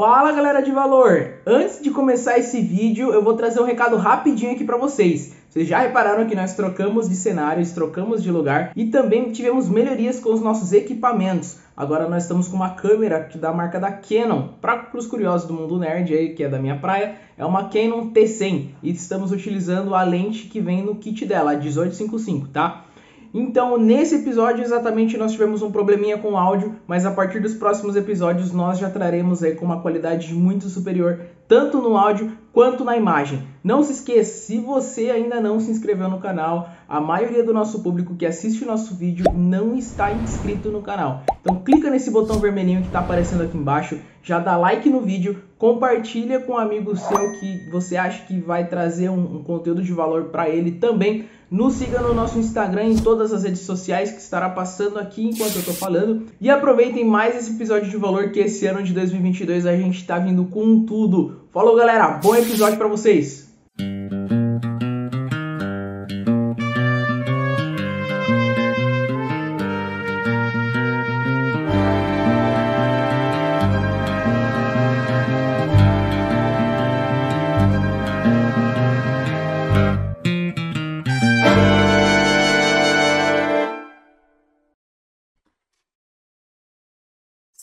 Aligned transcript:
Fala 0.00 0.32
galera 0.32 0.62
de 0.62 0.72
valor! 0.72 1.34
Antes 1.46 1.82
de 1.82 1.90
começar 1.90 2.38
esse 2.38 2.58
vídeo, 2.62 3.12
eu 3.12 3.22
vou 3.22 3.34
trazer 3.34 3.60
um 3.60 3.66
recado 3.66 3.98
rapidinho 3.98 4.52
aqui 4.52 4.64
para 4.64 4.78
vocês. 4.78 5.36
Vocês 5.50 5.68
já 5.68 5.80
repararam 5.80 6.26
que 6.26 6.34
nós 6.34 6.54
trocamos 6.54 7.06
de 7.06 7.14
cenários, 7.14 7.72
trocamos 7.72 8.22
de 8.22 8.30
lugar 8.32 8.72
e 8.74 8.86
também 8.86 9.30
tivemos 9.30 9.68
melhorias 9.68 10.18
com 10.18 10.32
os 10.32 10.40
nossos 10.40 10.72
equipamentos. 10.72 11.58
Agora 11.76 12.08
nós 12.08 12.22
estamos 12.22 12.48
com 12.48 12.56
uma 12.56 12.70
câmera 12.70 13.28
da 13.34 13.52
marca 13.52 13.78
da 13.78 13.92
Canon. 13.92 14.48
Para 14.58 14.88
os 14.94 15.06
curiosos 15.06 15.46
do 15.46 15.52
mundo 15.52 15.78
nerd 15.78 16.14
aí, 16.14 16.34
que 16.34 16.44
é 16.44 16.48
da 16.48 16.58
minha 16.58 16.78
praia, 16.78 17.16
é 17.36 17.44
uma 17.44 17.68
Canon 17.68 18.10
T100 18.10 18.68
e 18.82 18.90
estamos 18.92 19.32
utilizando 19.32 19.94
a 19.94 20.02
lente 20.02 20.48
que 20.48 20.62
vem 20.62 20.82
no 20.82 20.94
kit 20.94 21.26
dela, 21.26 21.52
a 21.52 21.56
1855, 21.56 22.48
tá? 22.48 22.86
Então, 23.32 23.78
nesse 23.78 24.16
episódio 24.16 24.64
exatamente 24.64 25.16
nós 25.16 25.32
tivemos 25.32 25.62
um 25.62 25.70
probleminha 25.70 26.18
com 26.18 26.32
o 26.32 26.36
áudio, 26.36 26.74
mas 26.86 27.06
a 27.06 27.12
partir 27.12 27.40
dos 27.40 27.54
próximos 27.54 27.94
episódios 27.94 28.52
nós 28.52 28.78
já 28.78 28.90
traremos 28.90 29.42
aí 29.42 29.54
com 29.54 29.64
uma 29.64 29.80
qualidade 29.80 30.34
muito 30.34 30.68
superior, 30.68 31.20
tanto 31.46 31.80
no 31.80 31.96
áudio 31.96 32.32
quanto 32.52 32.84
na 32.84 32.96
imagem. 32.96 33.46
Não 33.62 33.84
se 33.84 33.92
esqueça, 33.92 34.46
se 34.46 34.58
você 34.58 35.10
ainda 35.10 35.40
não 35.40 35.60
se 35.60 35.70
inscreveu 35.70 36.08
no 36.08 36.18
canal, 36.18 36.70
a 36.88 37.00
maioria 37.00 37.44
do 37.44 37.54
nosso 37.54 37.82
público 37.82 38.16
que 38.16 38.26
assiste 38.26 38.64
o 38.64 38.66
nosso 38.66 38.94
vídeo 38.96 39.24
não 39.32 39.76
está 39.76 40.12
inscrito 40.12 40.68
no 40.70 40.82
canal. 40.82 41.22
Então 41.40 41.62
clica 41.62 41.88
nesse 41.88 42.10
botão 42.10 42.40
vermelhinho 42.40 42.80
que 42.80 42.88
está 42.88 42.98
aparecendo 42.98 43.44
aqui 43.44 43.56
embaixo, 43.56 43.98
já 44.22 44.38
dá 44.38 44.56
like 44.56 44.88
no 44.88 45.00
vídeo, 45.00 45.42
compartilha 45.58 46.40
com 46.40 46.52
um 46.52 46.58
amigo 46.58 46.96
seu 46.96 47.32
que 47.38 47.70
você 47.70 47.96
acha 47.96 48.24
que 48.24 48.38
vai 48.38 48.66
trazer 48.66 49.08
um, 49.08 49.36
um 49.36 49.42
conteúdo 49.42 49.82
de 49.82 49.92
valor 49.92 50.24
para 50.24 50.48
ele 50.48 50.72
também 50.72 51.26
nos 51.50 51.74
siga 51.74 52.00
no 52.00 52.14
nosso 52.14 52.38
Instagram 52.38 52.84
em 52.84 52.96
todas 52.96 53.32
as 53.32 53.42
redes 53.42 53.62
sociais 53.62 54.12
que 54.12 54.20
estará 54.20 54.48
passando 54.48 54.98
aqui 54.98 55.24
enquanto 55.24 55.56
eu 55.56 55.64
tô 55.64 55.72
falando. 55.72 56.26
E 56.40 56.48
aproveitem 56.48 57.04
mais 57.04 57.36
esse 57.36 57.56
episódio 57.56 57.90
de 57.90 57.96
valor 57.96 58.30
que 58.30 58.38
esse 58.38 58.66
ano 58.66 58.82
de 58.82 58.92
2022 58.92 59.66
a 59.66 59.76
gente 59.76 60.06
tá 60.06 60.18
vindo 60.18 60.44
com 60.44 60.84
tudo. 60.84 61.40
Falou, 61.52 61.76
galera. 61.76 62.20
Bom 62.22 62.36
episódio 62.36 62.78
para 62.78 62.86
vocês. 62.86 63.49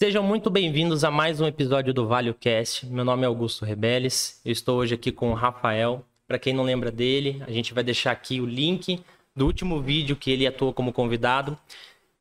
Sejam 0.08 0.24
muito 0.24 0.50
bem-vindos 0.50 1.04
a 1.04 1.12
mais 1.12 1.42
um 1.42 1.46
episódio 1.46 1.94
do 1.94 2.08
ValioCast. 2.08 2.86
Meu 2.86 3.04
nome 3.04 3.24
é 3.24 3.26
Augusto 3.26 3.66
Rebeles. 3.66 4.40
Eu 4.46 4.54
estou 4.54 4.78
hoje 4.78 4.96
aqui 4.96 5.12
com 5.12 5.32
o 5.32 5.34
Rafael. 5.34 6.02
Para 6.26 6.40
quem 6.40 6.54
não 6.54 6.64
lembra 6.64 6.90
dele, 6.90 7.44
a 7.46 7.52
gente 7.52 7.74
vai 7.74 7.84
deixar 7.84 8.12
aqui 8.12 8.40
o 8.40 8.46
link 8.46 9.04
do 9.36 9.46
último 9.46 9.82
vídeo 9.82 10.16
que 10.16 10.32
ele 10.32 10.48
atuou 10.48 10.72
como 10.72 10.94
convidado. 10.94 11.58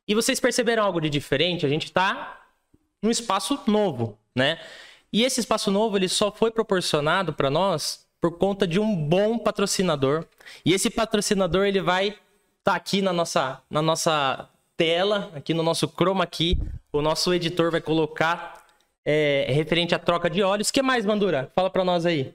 E 0.05 0.13
vocês 0.13 0.37
perceberam 0.37 0.83
algo 0.83 0.99
de 0.99 1.09
diferente? 1.09 1.65
A 1.65 1.69
gente 1.69 1.85
está 1.85 2.41
num 3.01 3.09
espaço 3.09 3.57
novo, 3.65 4.17
né? 4.35 4.59
E 5.13 5.23
esse 5.23 5.39
espaço 5.39 5.71
novo 5.71 5.95
ele 5.95 6.09
só 6.09 6.29
foi 6.29 6.51
proporcionado 6.51 7.31
para 7.31 7.49
nós 7.49 8.05
por 8.19 8.37
conta 8.37 8.67
de 8.67 8.81
um 8.81 8.93
bom 8.93 9.39
patrocinador. 9.39 10.25
E 10.65 10.73
esse 10.73 10.89
patrocinador 10.89 11.65
ele 11.65 11.79
vai 11.79 12.07
estar 12.07 12.19
tá 12.65 12.75
aqui 12.75 13.01
na 13.01 13.13
nossa, 13.13 13.61
na 13.69 13.81
nossa 13.81 14.49
tela, 14.77 15.31
aqui 15.33 15.53
no 15.55 15.63
nosso 15.63 15.87
chroma 15.87 16.23
aqui, 16.23 16.57
o 16.93 17.01
nosso 17.01 17.33
editor 17.33 17.71
vai 17.71 17.81
colocar 17.81 18.63
é, 19.03 19.47
referente 19.49 19.95
à 19.95 19.99
troca 19.99 20.29
de 20.29 20.43
óleos. 20.43 20.69
O 20.69 20.73
que 20.73 20.81
mais, 20.83 21.03
Mandura? 21.03 21.51
Fala 21.55 21.69
para 21.69 21.83
nós 21.83 22.05
aí. 22.05 22.33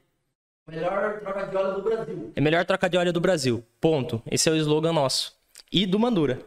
Melhor 0.67 1.21
troca 1.21 1.47
de 1.47 1.57
óleo 1.57 1.75
do 1.75 1.83
Brasil. 1.83 2.33
É 2.35 2.41
melhor 2.41 2.65
troca 2.65 2.91
de 2.91 2.97
óleo 2.97 3.13
do 3.13 3.21
Brasil. 3.21 3.65
Ponto. 3.81 4.21
Esse 4.31 4.49
é 4.49 4.53
o 4.53 4.57
slogan 4.57 4.93
nosso. 4.93 5.35
E 5.71 5.87
do 5.87 5.99
Mandura. 5.99 6.41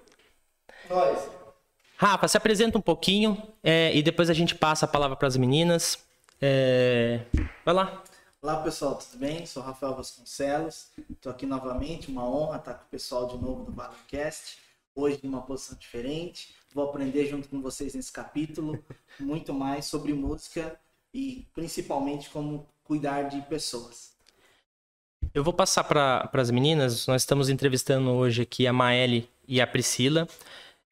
Nós. 0.90 1.30
Rafa, 1.98 2.28
se 2.28 2.36
apresenta 2.36 2.78
um 2.78 2.82
pouquinho 2.82 3.42
é, 3.64 3.96
e 3.96 4.04
depois 4.04 4.30
a 4.30 4.34
gente 4.34 4.54
passa 4.54 4.86
a 4.86 4.88
palavra 4.88 5.16
para 5.16 5.28
as 5.28 5.38
meninas. 5.38 5.98
É... 6.42 7.22
Vai 7.64 7.74
lá. 7.74 8.04
Olá 8.42 8.58
pessoal, 8.62 8.96
tudo 8.96 9.18
bem? 9.18 9.46
Sou 9.46 9.64
Rafael 9.64 9.96
Vasconcelos. 9.96 10.90
Estou 11.10 11.32
aqui 11.32 11.46
novamente, 11.46 12.12
uma 12.12 12.28
honra 12.30 12.58
estar 12.58 12.74
com 12.74 12.84
o 12.84 12.90
pessoal 12.90 13.28
de 13.28 13.38
novo 13.38 13.64
do 13.64 13.72
ValeCast 13.72 14.65
hoje 14.96 15.20
numa 15.24 15.42
posição 15.42 15.78
diferente. 15.78 16.56
Vou 16.74 16.86
aprender 16.86 17.28
junto 17.28 17.50
com 17.50 17.62
vocês 17.62 17.94
nesse 17.94 18.12
capítulo 18.12 18.84
muito 19.20 19.54
mais 19.54 19.86
sobre 19.86 20.14
música 20.14 20.80
e 21.14 21.48
principalmente 21.54 22.30
como 22.30 22.68
cuidar 22.84 23.24
de 23.24 23.42
pessoas. 23.44 24.16
Eu 25.34 25.44
vou 25.44 25.54
passar 25.54 25.84
para 25.84 26.30
as 26.34 26.50
meninas. 26.50 27.08
Nós 27.08 27.22
estamos 27.22 27.50
entrevistando 27.50 28.10
hoje 28.12 28.42
aqui 28.42 28.66
a 28.66 28.74
Maeli 28.74 29.30
e 29.48 29.60
a 29.60 29.68
Priscila. 29.68 30.28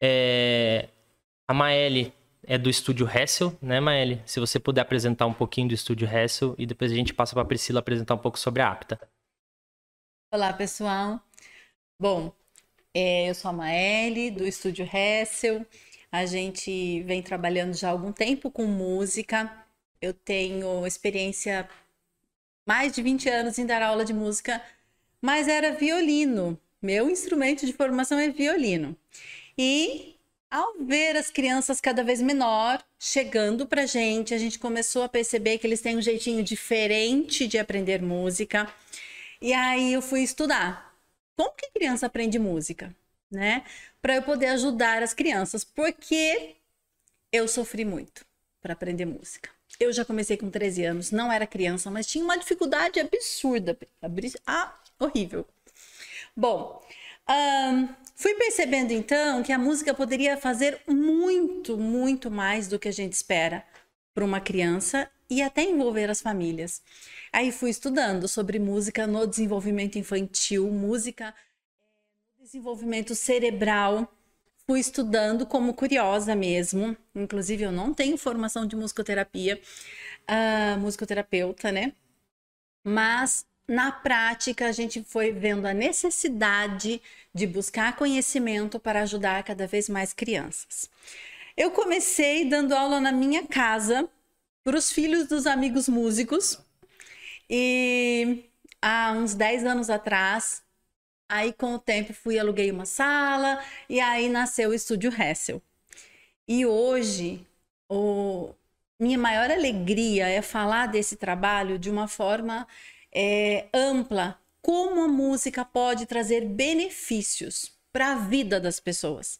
É... 0.01 0.89
A 1.47 1.53
Maeli 1.53 2.13
é 2.45 2.57
do 2.57 2.69
estúdio 2.69 3.07
Hessel, 3.07 3.57
né, 3.61 3.79
Maeli? 3.79 4.21
Se 4.25 4.39
você 4.39 4.59
puder 4.59 4.81
apresentar 4.81 5.25
um 5.25 5.33
pouquinho 5.33 5.69
do 5.69 5.73
estúdio 5.73 6.07
Hessel 6.07 6.55
e 6.57 6.65
depois 6.65 6.91
a 6.91 6.95
gente 6.95 7.13
passa 7.13 7.33
para 7.33 7.43
a 7.43 7.45
Priscila 7.45 7.79
apresentar 7.79 8.15
um 8.15 8.17
pouco 8.17 8.37
sobre 8.37 8.61
a 8.61 8.69
Apta. 8.69 8.99
Olá, 10.31 10.51
pessoal. 10.51 11.21
Bom, 11.99 12.33
é, 12.93 13.29
eu 13.29 13.35
sou 13.35 13.49
a 13.49 13.53
Maeli, 13.53 14.29
do 14.29 14.45
Estúdio 14.45 14.87
Hessel. 14.91 15.65
A 16.11 16.25
gente 16.25 17.01
vem 17.03 17.23
trabalhando 17.23 17.73
já 17.73 17.87
há 17.89 17.91
algum 17.91 18.11
tempo 18.11 18.51
com 18.51 18.65
música. 18.65 19.51
Eu 20.01 20.13
tenho 20.13 20.85
experiência 20.85 21.67
mais 22.65 22.93
de 22.93 23.01
20 23.01 23.29
anos 23.29 23.57
em 23.57 23.65
dar 23.65 23.81
aula 23.81 24.05
de 24.05 24.13
música, 24.13 24.61
mas 25.21 25.47
era 25.47 25.73
violino. 25.73 26.59
Meu 26.81 27.09
instrumento 27.09 27.65
de 27.65 27.73
formação 27.73 28.19
é 28.19 28.29
violino. 28.29 28.95
E 29.57 30.15
ao 30.51 30.75
ver 30.79 31.15
as 31.17 31.31
crianças 31.31 31.81
cada 31.81 32.03
vez 32.03 32.21
menor 32.21 32.83
chegando 32.99 33.65
pra 33.65 33.87
gente, 33.87 34.33
a 34.35 34.37
gente 34.37 34.59
começou 34.59 35.03
a 35.03 35.09
perceber 35.09 35.57
que 35.57 35.65
eles 35.65 35.81
têm 35.81 35.97
um 35.97 36.01
jeitinho 36.01 36.43
diferente 36.43 37.47
de 37.47 37.57
aprender 37.57 38.01
música. 38.03 38.71
E 39.41 39.51
aí 39.51 39.93
eu 39.93 40.01
fui 40.01 40.21
estudar 40.21 40.92
como 41.35 41.55
que 41.55 41.71
criança 41.71 42.05
aprende 42.05 42.37
música, 42.39 42.95
né? 43.31 43.63
Para 44.01 44.15
eu 44.15 44.23
poder 44.23 44.47
ajudar 44.47 45.03
as 45.03 45.13
crianças, 45.13 45.63
porque 45.63 46.55
eu 47.31 47.47
sofri 47.47 47.83
muito 47.85 48.25
para 48.61 48.73
aprender 48.73 49.05
música. 49.05 49.49
Eu 49.79 49.91
já 49.91 50.05
comecei 50.05 50.37
com 50.37 50.49
13 50.49 50.85
anos, 50.85 51.11
não 51.11 51.31
era 51.31 51.47
criança, 51.47 51.89
mas 51.89 52.05
tinha 52.05 52.23
uma 52.23 52.37
dificuldade 52.37 52.99
absurda. 52.99 53.77
Ah, 54.45 54.79
horrível. 54.99 55.45
Bom, 56.35 56.81
um, 57.29 57.89
fui 58.15 58.35
percebendo 58.35 58.91
então 58.91 59.43
que 59.43 59.51
a 59.51 59.57
música 59.57 59.93
poderia 59.93 60.37
fazer 60.37 60.81
muito, 60.87 61.77
muito 61.77 62.29
mais 62.29 62.67
do 62.67 62.79
que 62.79 62.87
a 62.87 62.93
gente 62.93 63.13
espera 63.13 63.65
para 64.13 64.23
uma 64.23 64.39
criança 64.39 65.09
e 65.29 65.41
até 65.41 65.63
envolver 65.63 66.09
as 66.09 66.21
famílias. 66.21 66.81
Aí 67.31 67.51
fui 67.51 67.69
estudando 67.69 68.27
sobre 68.27 68.59
música 68.59 69.07
no 69.07 69.25
desenvolvimento 69.25 69.97
infantil, 69.97 70.69
música 70.69 71.33
no 72.37 72.45
desenvolvimento 72.45 73.15
cerebral. 73.15 74.11
Fui 74.65 74.79
estudando 74.79 75.45
como 75.45 75.73
curiosa 75.73 76.35
mesmo. 76.35 76.95
Inclusive, 77.15 77.63
eu 77.63 77.71
não 77.71 77.93
tenho 77.93 78.17
formação 78.17 78.65
de 78.65 78.75
musicoterapia, 78.75 79.59
uh, 80.29 80.79
musicoterapeuta, 80.79 81.71
né? 81.71 81.93
Mas 82.83 83.45
na 83.67 83.91
prática, 83.91 84.67
a 84.67 84.71
gente 84.71 85.03
foi 85.03 85.31
vendo 85.31 85.65
a 85.65 85.73
necessidade 85.73 87.01
de 87.33 87.47
buscar 87.47 87.95
conhecimento 87.95 88.79
para 88.79 89.01
ajudar 89.01 89.43
cada 89.43 89.65
vez 89.65 89.87
mais 89.87 90.13
crianças. 90.13 90.89
Eu 91.55 91.71
comecei 91.71 92.49
dando 92.49 92.73
aula 92.73 92.99
na 92.99 93.11
minha 93.11 93.47
casa 93.47 94.09
para 94.63 94.77
os 94.77 94.91
filhos 94.91 95.27
dos 95.27 95.45
amigos 95.45 95.89
músicos. 95.89 96.59
E 97.49 98.45
há 98.81 99.11
uns 99.11 99.33
10 99.33 99.65
anos 99.65 99.89
atrás, 99.89 100.63
aí 101.29 101.53
com 101.53 101.75
o 101.75 101.79
tempo 101.79 102.13
fui 102.13 102.39
aluguei 102.39 102.71
uma 102.71 102.85
sala 102.85 103.63
e 103.89 103.99
aí 103.99 104.29
nasceu 104.29 104.69
o 104.69 104.73
estúdio 104.73 105.11
Hessel. 105.11 105.61
E 106.47 106.65
hoje, 106.65 107.45
o, 107.89 108.53
minha 108.99 109.17
maior 109.17 109.49
alegria 109.51 110.27
é 110.27 110.41
falar 110.41 110.87
desse 110.87 111.15
trabalho 111.15 111.79
de 111.79 111.89
uma 111.89 112.07
forma 112.07 112.67
é, 113.13 113.67
ampla, 113.73 114.39
como 114.61 115.01
a 115.01 115.07
música 115.07 115.65
pode 115.65 116.05
trazer 116.05 116.45
benefícios 116.45 117.73
para 117.91 118.13
a 118.13 118.15
vida 118.15 118.59
das 118.59 118.79
pessoas, 118.79 119.39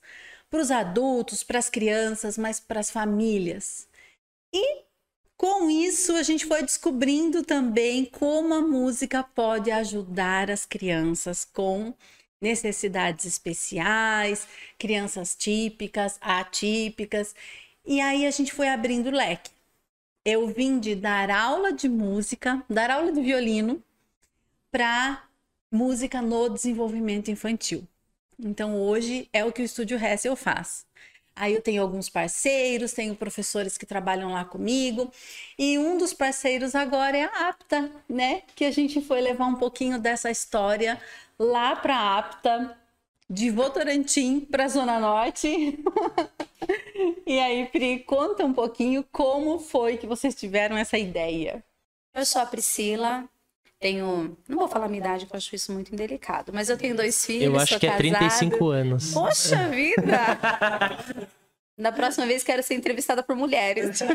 para 0.49 0.61
os 0.61 0.69
adultos, 0.71 1.43
para 1.43 1.59
as 1.59 1.69
crianças, 1.69 2.37
mas 2.37 2.59
para 2.59 2.79
as 2.79 2.91
famílias. 2.91 3.87
E 4.53 4.83
com 5.37 5.69
isso, 5.69 6.13
a 6.13 6.23
gente 6.23 6.45
foi 6.45 6.61
descobrindo 6.63 7.43
também 7.43 8.05
como 8.05 8.53
a 8.53 8.61
música 8.61 9.23
pode 9.23 9.71
ajudar 9.71 10.49
as 10.51 10.65
crianças 10.65 11.45
com 11.45 11.93
necessidades 12.41 13.25
especiais, 13.25 14.47
crianças 14.77 15.35
típicas, 15.35 16.17
atípicas. 16.21 17.35
E 17.85 18.01
aí 18.01 18.25
a 18.25 18.31
gente 18.31 18.53
foi 18.53 18.67
abrindo 18.69 19.07
o 19.07 19.11
leque. 19.11 19.51
eu 20.25 20.47
vim 20.47 20.79
de 20.79 20.95
dar 20.95 21.29
aula 21.29 21.73
de 21.73 21.89
música, 21.89 22.63
dar 22.69 22.89
aula 22.91 23.11
de 23.11 23.21
violino, 23.21 23.83
para 24.71 25.23
música 25.71 26.21
no 26.21 26.49
desenvolvimento 26.49 27.29
infantil. 27.31 27.87
Então, 28.39 28.79
hoje 28.81 29.29
é 29.33 29.43
o 29.45 29.51
que 29.51 29.61
o 29.61 29.65
Estúdio 29.65 29.97
Hessel 29.97 30.35
faz. 30.35 30.85
Aí 31.35 31.53
eu 31.53 31.61
tenho 31.61 31.81
alguns 31.81 32.09
parceiros, 32.09 32.93
tenho 32.93 33.15
professores 33.15 33.77
que 33.77 33.85
trabalham 33.85 34.31
lá 34.31 34.45
comigo. 34.45 35.11
E 35.57 35.77
um 35.79 35.97
dos 35.97 36.13
parceiros 36.13 36.75
agora 36.75 37.17
é 37.17 37.23
a 37.23 37.49
APTA, 37.49 37.91
né? 38.07 38.43
Que 38.55 38.65
a 38.65 38.71
gente 38.71 39.01
foi 39.01 39.21
levar 39.21 39.47
um 39.47 39.55
pouquinho 39.55 39.99
dessa 39.99 40.29
história 40.29 41.01
lá 41.39 41.75
para 41.75 41.95
a 41.95 42.19
APTA, 42.19 42.77
de 43.29 43.49
Votorantim 43.49 44.41
para 44.41 44.65
a 44.65 44.67
Zona 44.67 44.99
Norte. 44.99 45.47
e 47.25 47.39
aí, 47.39 47.65
Pri, 47.67 47.99
conta 47.99 48.45
um 48.45 48.53
pouquinho 48.53 49.03
como 49.11 49.57
foi 49.59 49.97
que 49.97 50.05
vocês 50.05 50.35
tiveram 50.35 50.77
essa 50.77 50.97
ideia. 50.97 51.63
Eu 52.13 52.25
sou 52.25 52.41
a 52.41 52.45
Priscila, 52.45 53.27
tenho. 53.83 54.37
Não 54.47 54.57
vou 54.57 54.67
falar 54.69 54.85
a 54.85 54.87
minha 54.87 55.01
idade, 55.01 55.25
porque 55.25 55.35
eu 55.35 55.37
acho 55.37 55.53
isso 55.53 55.73
muito 55.73 55.93
indelicado, 55.93 56.53
mas 56.53 56.69
eu 56.69 56.77
tenho 56.77 56.95
dois 56.95 57.25
filhos. 57.25 57.43
Eu 57.43 57.59
acho 57.59 57.77
que 57.77 57.85
casado. 57.85 58.05
é 58.05 58.11
35 58.11 58.69
anos. 58.69 59.13
Poxa 59.13 59.67
vida! 59.67 60.37
Na 61.77 61.91
próxima 61.91 62.25
vez 62.25 62.43
quero 62.43 62.63
ser 62.63 62.75
entrevistada 62.75 63.21
por 63.21 63.35
mulheres. 63.35 63.99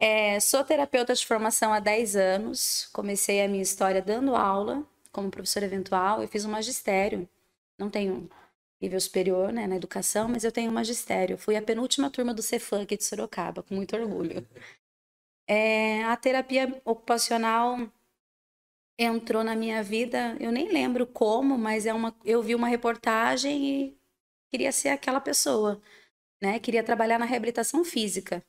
É, 0.00 0.38
sou 0.38 0.62
terapeuta 0.62 1.14
de 1.14 1.24
formação 1.24 1.72
há 1.72 1.80
10 1.80 2.16
anos. 2.16 2.90
Comecei 2.92 3.42
a 3.42 3.48
minha 3.48 3.62
história 3.62 4.02
dando 4.02 4.36
aula 4.36 4.84
como 5.10 5.30
professora 5.30 5.64
eventual. 5.64 6.20
Eu 6.20 6.28
fiz 6.28 6.44
um 6.44 6.50
magistério. 6.50 7.26
Não 7.78 7.88
tenho 7.88 8.28
nível 8.82 9.00
superior 9.00 9.50
né, 9.50 9.66
na 9.66 9.76
educação, 9.76 10.28
mas 10.28 10.44
eu 10.44 10.52
tenho 10.52 10.70
um 10.70 10.74
magistério. 10.74 11.38
Fui 11.38 11.56
a 11.56 11.62
penúltima 11.62 12.10
turma 12.10 12.34
do 12.34 12.42
Cefam 12.42 12.82
aqui 12.82 12.98
de 12.98 13.04
Sorocaba, 13.04 13.62
com 13.62 13.74
muito 13.76 13.96
orgulho. 13.96 14.46
É, 15.46 16.04
a 16.04 16.16
terapia 16.16 16.80
ocupacional 16.84 17.78
entrou 18.98 19.42
na 19.42 19.56
minha 19.56 19.82
vida, 19.82 20.36
eu 20.40 20.52
nem 20.52 20.68
lembro 20.70 21.06
como, 21.06 21.58
mas 21.58 21.86
é 21.86 21.92
uma, 21.92 22.14
eu 22.24 22.42
vi 22.42 22.54
uma 22.54 22.68
reportagem 22.68 23.64
e 23.66 23.98
queria 24.50 24.70
ser 24.72 24.90
aquela 24.90 25.20
pessoa, 25.20 25.80
né? 26.40 26.58
Queria 26.60 26.84
trabalhar 26.84 27.18
na 27.18 27.24
reabilitação 27.26 27.84
física, 27.84 28.44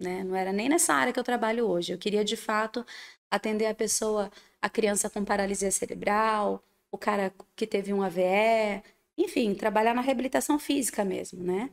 né? 0.00 0.24
Não 0.24 0.36
era 0.36 0.52
nem 0.52 0.68
nessa 0.68 0.94
área 0.94 1.12
que 1.12 1.20
eu 1.20 1.24
trabalho 1.24 1.66
hoje. 1.68 1.92
Eu 1.92 1.98
queria 1.98 2.24
de 2.24 2.36
fato 2.36 2.84
atender 3.30 3.66
a 3.66 3.74
pessoa, 3.74 4.30
a 4.62 4.70
criança 4.70 5.10
com 5.10 5.24
paralisia 5.24 5.70
cerebral, 5.70 6.62
o 6.90 6.98
cara 6.98 7.32
que 7.56 7.66
teve 7.66 7.92
um 7.92 8.02
AVE, 8.02 8.82
enfim, 9.16 9.54
trabalhar 9.54 9.94
na 9.94 10.00
reabilitação 10.02 10.58
física 10.58 11.04
mesmo, 11.04 11.42
né? 11.42 11.70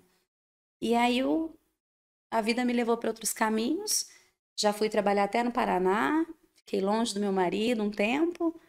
E 0.81 0.95
aí 0.95 1.23
o, 1.23 1.53
a 2.31 2.41
vida 2.41 2.65
me 2.65 2.73
levou 2.73 2.97
para 2.97 3.09
outros 3.09 3.33
caminhos. 3.33 4.09
Já 4.57 4.71
fui 4.71 4.89
trabalhar 4.89 5.25
até 5.25 5.43
no 5.43 5.51
Paraná, 5.51 6.25
fiquei 6.55 6.81
longe 6.81 7.13
do 7.13 7.19
meu 7.19 7.31
marido 7.31 7.83
um 7.83 7.91
tempo, 7.91 8.59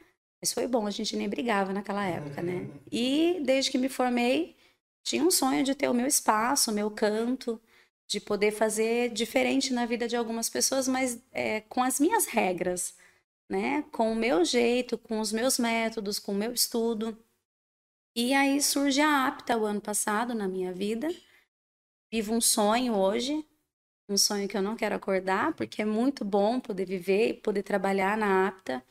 mas 0.41 0.53
foi 0.53 0.67
bom, 0.67 0.87
a 0.87 0.91
gente 0.91 1.17
nem 1.17 1.29
brigava 1.29 1.73
naquela 1.73 2.05
época, 2.05 2.43
né? 2.43 2.69
E 2.91 3.41
desde 3.45 3.71
que 3.71 3.79
me 3.79 3.89
formei, 3.89 4.57
tinha 5.03 5.25
um 5.25 5.31
sonho 5.31 5.65
de 5.65 5.75
ter 5.75 5.89
o 5.89 5.95
meu 5.95 6.07
espaço, 6.07 6.71
o 6.71 6.75
meu 6.75 6.91
canto, 6.91 7.61
de 8.09 8.21
poder 8.21 8.53
fazer 8.53 9.11
diferente 9.11 9.73
na 9.73 9.87
vida 9.87 10.07
de 10.07 10.17
algumas 10.17 10.49
pessoas, 10.49 10.87
mas 10.87 11.21
é, 11.33 11.61
com 11.63 11.83
as 11.83 11.99
minhas 11.99 12.27
regras, 12.27 12.97
né? 13.49 13.83
Com 13.93 14.13
o 14.13 14.17
meu 14.17 14.45
jeito, 14.45 14.99
com 14.99 15.21
os 15.21 15.33
meus 15.33 15.59
métodos, 15.59 16.19
com 16.19 16.33
o 16.33 16.35
meu 16.35 16.53
estudo. 16.53 17.17
E 18.15 18.33
aí 18.35 18.61
surge 18.63 19.01
a 19.01 19.27
APTA 19.27 19.57
o 19.57 19.65
ano 19.65 19.81
passado 19.81 20.35
na 20.35 20.49
minha 20.49 20.73
vida. 20.73 21.09
Vivo 22.11 22.35
um 22.35 22.41
sonho 22.41 22.95
hoje, 22.95 23.45
um 24.09 24.17
sonho 24.17 24.49
que 24.49 24.57
eu 24.57 24.63
não 24.63 24.77
quero 24.77 24.95
acordar, 24.95 25.53
porque 25.55 25.83
é 25.83 25.85
muito 25.85 26.25
bom 26.25 26.61
poder 26.61 26.87
viver 26.87 27.29
e 27.29 27.35
poder 27.35 27.63
trabalhar 27.63 28.17
na 28.17 28.47
APTA. 28.47 28.83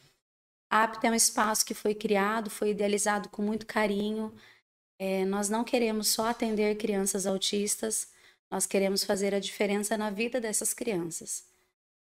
A 0.70 0.84
APTA 0.84 1.08
é 1.08 1.12
um 1.12 1.16
espaço 1.16 1.66
que 1.66 1.74
foi 1.74 1.96
criado, 1.96 2.50
foi 2.50 2.72
idealizado 2.72 3.30
com 3.30 3.42
muito 3.42 3.66
carinho. 3.66 4.34
É, 5.00 5.26
nós 5.26 5.50
não 5.50 5.64
queremos 5.64 6.10
só 6.10 6.28
atender 6.28 6.76
crianças 6.78 7.26
autistas, 7.26 8.10
nós 8.52 8.66
queremos 8.66 9.04
fazer 9.04 9.34
a 9.34 9.40
diferença 9.40 9.98
na 9.98 10.10
vida 10.10 10.40
dessas 10.42 10.74
crianças. 10.74 11.46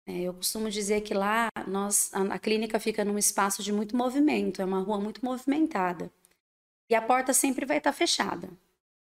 É, 0.08 0.22
eu 0.22 0.34
costumo 0.34 0.70
dizer 0.70 1.02
que 1.02 1.14
lá 1.14 1.50
nós, 1.68 2.14
a, 2.14 2.22
a 2.36 2.40
clínica 2.40 2.80
fica 2.80 3.04
num 3.06 3.18
espaço 3.18 3.64
de 3.64 3.72
muito 3.72 3.96
movimento, 3.96 4.62
é 4.62 4.66
uma 4.66 4.80
rua 4.82 5.00
muito 5.00 5.24
movimentada. 5.24 6.12
E 6.90 6.96
a 6.96 7.02
porta 7.02 7.34
sempre 7.34 7.66
vai 7.66 7.78
estar 7.78 7.94
fechada, 7.94 8.50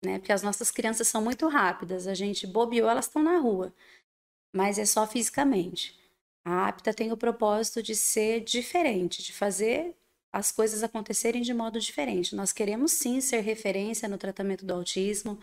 né? 0.05 0.19
Porque 0.19 0.33
as 0.33 0.43
nossas 0.43 0.71
crianças 0.71 1.09
são 1.09 1.23
muito 1.23 1.47
rápidas, 1.49 2.07
a 2.07 2.15
gente 2.15 2.47
bobeou, 2.47 2.89
elas 2.89 3.07
estão 3.07 3.23
na 3.23 3.39
rua 3.39 3.75
mas 4.55 4.79
é 4.79 4.87
só 4.87 5.07
fisicamente. 5.07 5.99
A 6.45 6.69
APTA 6.69 6.95
tem 6.95 7.11
o 7.13 7.17
propósito 7.17 7.83
de 7.83 7.95
ser 7.95 8.41
diferente, 8.41 9.23
de 9.23 9.33
fazer 9.33 9.97
as 10.33 10.53
coisas 10.53 10.83
acontecerem 10.83 11.43
de 11.43 11.55
modo 11.55 11.81
diferente. 11.81 12.35
Nós 12.37 12.53
queremos 12.53 12.93
sim 12.93 13.21
ser 13.21 13.41
referência 13.41 14.09
no 14.09 14.19
tratamento 14.19 14.65
do 14.65 14.75
autismo, 14.75 15.39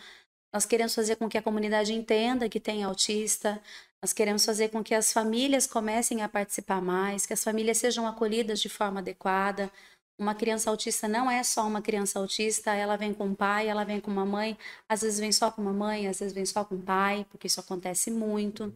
nós 0.54 0.66
queremos 0.66 0.94
fazer 0.94 1.16
com 1.16 1.30
que 1.30 1.38
a 1.38 1.42
comunidade 1.42 1.94
entenda 1.94 2.50
que 2.50 2.60
tem 2.60 2.84
autista, 2.84 3.62
nós 4.02 4.12
queremos 4.14 4.44
fazer 4.46 4.70
com 4.70 4.84
que 4.84 4.94
as 4.94 5.14
famílias 5.14 5.66
comecem 5.66 6.22
a 6.22 6.30
participar 6.30 6.82
mais, 6.82 7.26
que 7.26 7.34
as 7.34 7.44
famílias 7.44 7.78
sejam 7.78 8.06
acolhidas 8.06 8.60
de 8.60 8.68
forma 8.68 9.00
adequada. 9.00 9.72
Uma 10.20 10.36
criança 10.36 10.70
autista 10.70 11.08
não 11.08 11.32
é 11.32 11.44
só 11.44 11.66
uma 11.66 11.82
criança 11.82 12.20
autista, 12.20 12.74
ela 12.74 12.98
vem 12.98 13.14
com 13.14 13.32
o 13.32 13.36
pai, 13.36 13.68
ela 13.68 13.84
vem 13.84 14.00
com 14.00 14.12
uma 14.12 14.26
mãe, 14.26 14.58
às 14.90 15.02
vezes 15.02 15.20
vem 15.20 15.32
só 15.32 15.50
com 15.52 15.62
uma 15.62 15.74
mãe, 15.74 16.08
às 16.08 16.20
vezes 16.20 16.34
vem 16.34 16.46
só 16.46 16.66
com 16.66 16.76
o 16.76 16.82
pai, 16.82 17.26
porque 17.30 17.48
isso 17.48 17.60
acontece 17.60 18.12
muito. 18.12 18.76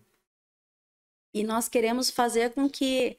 E 1.35 1.43
nós 1.43 1.67
queremos 1.67 2.09
fazer 2.09 2.53
com 2.53 2.69
que 2.69 3.17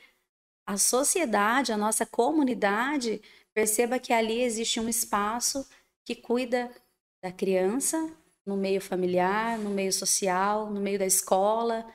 a 0.66 0.78
sociedade, 0.78 1.70
a 1.70 1.76
nossa 1.76 2.06
comunidade, 2.06 3.20
perceba 3.52 3.98
que 3.98 4.10
ali 4.10 4.40
existe 4.40 4.80
um 4.80 4.88
espaço 4.88 5.68
que 6.02 6.14
cuida 6.14 6.74
da 7.22 7.30
criança 7.30 8.10
no 8.46 8.56
meio 8.56 8.80
familiar, 8.80 9.58
no 9.58 9.68
meio 9.68 9.92
social, 9.92 10.70
no 10.70 10.80
meio 10.80 10.98
da 10.98 11.04
escola. 11.04 11.86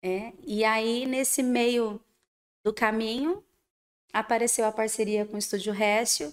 É? 0.00 0.32
E 0.44 0.62
aí, 0.62 1.06
nesse 1.06 1.42
meio 1.42 2.00
do 2.64 2.72
caminho, 2.72 3.44
apareceu 4.12 4.66
a 4.66 4.72
parceria 4.72 5.26
com 5.26 5.34
o 5.34 5.38
Estúdio 5.40 5.72
Récio, 5.72 6.32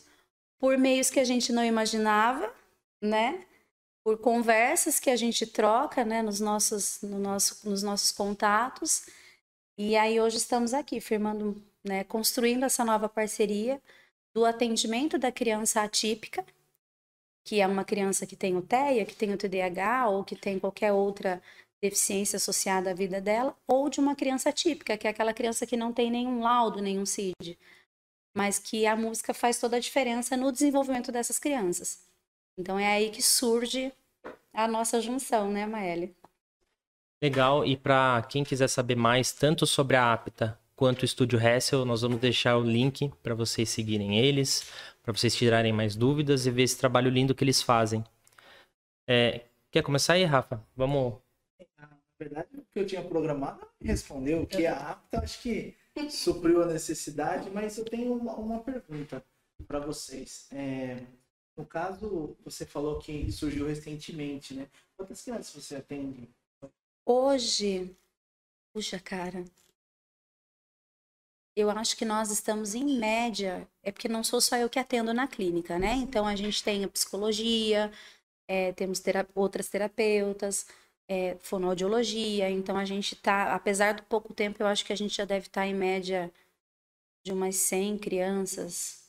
por 0.60 0.78
meios 0.78 1.10
que 1.10 1.20
a 1.20 1.24
gente 1.26 1.52
não 1.52 1.66
imaginava, 1.66 2.54
né? 3.02 3.44
Por 4.04 4.20
conversas 4.20 5.00
que 5.00 5.10
a 5.10 5.16
gente 5.16 5.48
troca, 5.48 6.06
né, 6.06 6.22
nos 6.22 6.40
nossos, 6.40 7.02
no 7.02 7.18
nosso, 7.18 7.68
nos 7.68 7.82
nossos 7.82 8.12
contatos. 8.12 9.04
E 9.78 9.96
aí 9.96 10.20
hoje 10.20 10.38
estamos 10.38 10.74
aqui 10.74 11.00
firmando, 11.00 11.62
né, 11.84 12.04
construindo 12.04 12.64
essa 12.64 12.84
nova 12.84 13.08
parceria 13.08 13.82
do 14.34 14.46
atendimento 14.46 15.18
da 15.18 15.32
criança 15.32 15.82
atípica, 15.82 16.46
que 17.46 17.60
é 17.60 17.68
uma 17.68 17.84
criança 17.84 18.26
que 18.26 18.36
tem 18.36 18.56
o 18.56 18.62
TEA, 18.62 19.06
que 19.06 19.16
tem 19.16 19.34
o 19.34 19.38
TDAH 19.38 20.10
ou 20.10 20.24
que 20.24 20.36
tem 20.36 20.60
qualquer 20.60 20.92
outra 20.94 21.42
deficiência 21.82 22.38
associada 22.38 22.92
à 22.92 22.94
vida 22.94 23.20
dela, 23.20 23.58
ou 23.68 23.90
de 23.90 24.00
uma 24.00 24.16
criança 24.16 24.52
típica, 24.52 24.98
que 24.98 25.08
é 25.08 25.10
aquela 25.10 25.34
criança 25.34 25.66
que 25.66 25.76
não 25.76 25.92
tem 25.92 26.12
nenhum 26.12 26.42
laudo, 26.42 26.80
nenhum 26.80 27.06
CID, 27.06 27.58
mas 28.38 28.60
que 28.60 28.86
a 28.86 28.96
música 28.96 29.34
faz 29.34 29.60
toda 29.60 29.78
a 29.78 29.80
diferença 29.80 30.38
no 30.38 30.52
desenvolvimento 30.52 31.12
dessas 31.12 31.40
crianças. 31.40 32.08
Então 32.58 32.78
é 32.78 32.86
aí 32.86 33.10
que 33.10 33.22
surge 33.22 33.92
a 34.54 34.68
nossa 34.68 35.02
junção, 35.02 35.52
né, 35.52 35.66
Maélia? 35.66 36.14
Legal, 37.24 37.64
e 37.64 37.78
para 37.78 38.24
quem 38.24 38.44
quiser 38.44 38.68
saber 38.68 38.96
mais, 38.96 39.32
tanto 39.32 39.68
sobre 39.68 39.96
a 39.96 40.12
Apta 40.12 40.60
quanto 40.76 41.04
o 41.04 41.06
Estúdio 41.06 41.40
Hessel, 41.40 41.86
nós 41.86 42.02
vamos 42.02 42.20
deixar 42.20 42.58
o 42.58 42.64
link 42.64 43.10
para 43.22 43.36
vocês 43.36 43.70
seguirem 43.70 44.18
eles, 44.18 44.72
para 45.04 45.14
vocês 45.14 45.36
tirarem 45.36 45.72
mais 45.72 45.96
dúvidas 45.96 46.48
e 46.48 46.52
ver 46.52 46.64
esse 46.64 46.80
trabalho 46.80 47.12
lindo 47.12 47.36
que 47.36 47.44
eles 47.44 47.62
fazem. 47.62 48.04
É, 49.08 49.46
quer 49.70 49.84
começar 49.84 50.14
aí, 50.14 50.24
Rafa? 50.24 50.66
Vamos. 50.76 51.22
Na 51.78 51.90
verdade, 52.18 52.50
o 52.58 52.66
que 52.72 52.80
eu 52.80 52.88
tinha 52.88 53.04
programado 53.04 53.68
respondeu, 53.80 54.48
que 54.48 54.66
a 54.66 54.90
Apta 54.90 55.20
acho 55.20 55.44
que 55.44 55.78
supriu 56.10 56.64
a 56.64 56.66
necessidade, 56.66 57.52
mas 57.52 57.78
eu 57.78 57.86
tenho 57.86 58.16
uma, 58.16 58.34
uma 58.34 58.60
pergunta 58.62 59.24
para 59.68 59.78
vocês. 59.78 60.48
É, 60.52 60.98
no 61.56 61.68
caso, 61.68 62.36
você 62.44 62.66
falou 62.66 62.98
que 62.98 63.32
surgiu 63.32 63.68
recentemente, 63.68 64.56
né? 64.56 64.68
Quantas 64.98 65.22
crianças 65.22 65.54
você 65.54 65.76
atende 65.76 66.28
Hoje, 67.14 67.94
puxa, 68.74 68.98
cara, 68.98 69.44
eu 71.56 71.70
acho 71.70 71.98
que 71.98 72.06
nós 72.06 72.32
estamos 72.32 72.74
em 72.74 72.98
média, 72.98 73.68
é 73.84 73.92
porque 73.92 74.08
não 74.08 74.24
sou 74.24 74.40
só 74.40 74.56
eu 74.56 74.70
que 74.70 74.80
atendo 74.80 75.14
na 75.14 75.28
clínica, 75.28 75.78
né? 75.78 75.96
Então 75.96 76.26
a 76.26 76.38
gente 76.38 76.64
tem 76.64 76.86
a 76.86 76.88
psicologia, 76.88 77.92
é, 78.48 78.72
temos 78.74 79.02
tera 79.02 79.28
outras 79.36 79.68
terapeutas, 79.70 80.66
é, 81.08 81.36
fonoaudiologia, 81.42 82.50
então 82.50 82.78
a 82.78 82.86
gente 82.86 83.14
tá, 83.18 83.54
apesar 83.54 83.94
do 83.94 84.04
pouco 84.04 84.34
tempo, 84.34 84.64
eu 84.64 84.68
acho 84.68 84.86
que 84.86 84.94
a 84.94 84.98
gente 84.98 85.16
já 85.16 85.26
deve 85.26 85.48
estar 85.48 85.62
tá 85.62 85.68
em 85.68 85.76
média 85.76 86.32
de 87.26 87.34
umas 87.34 87.58
100 87.58 87.98
crianças 87.98 89.01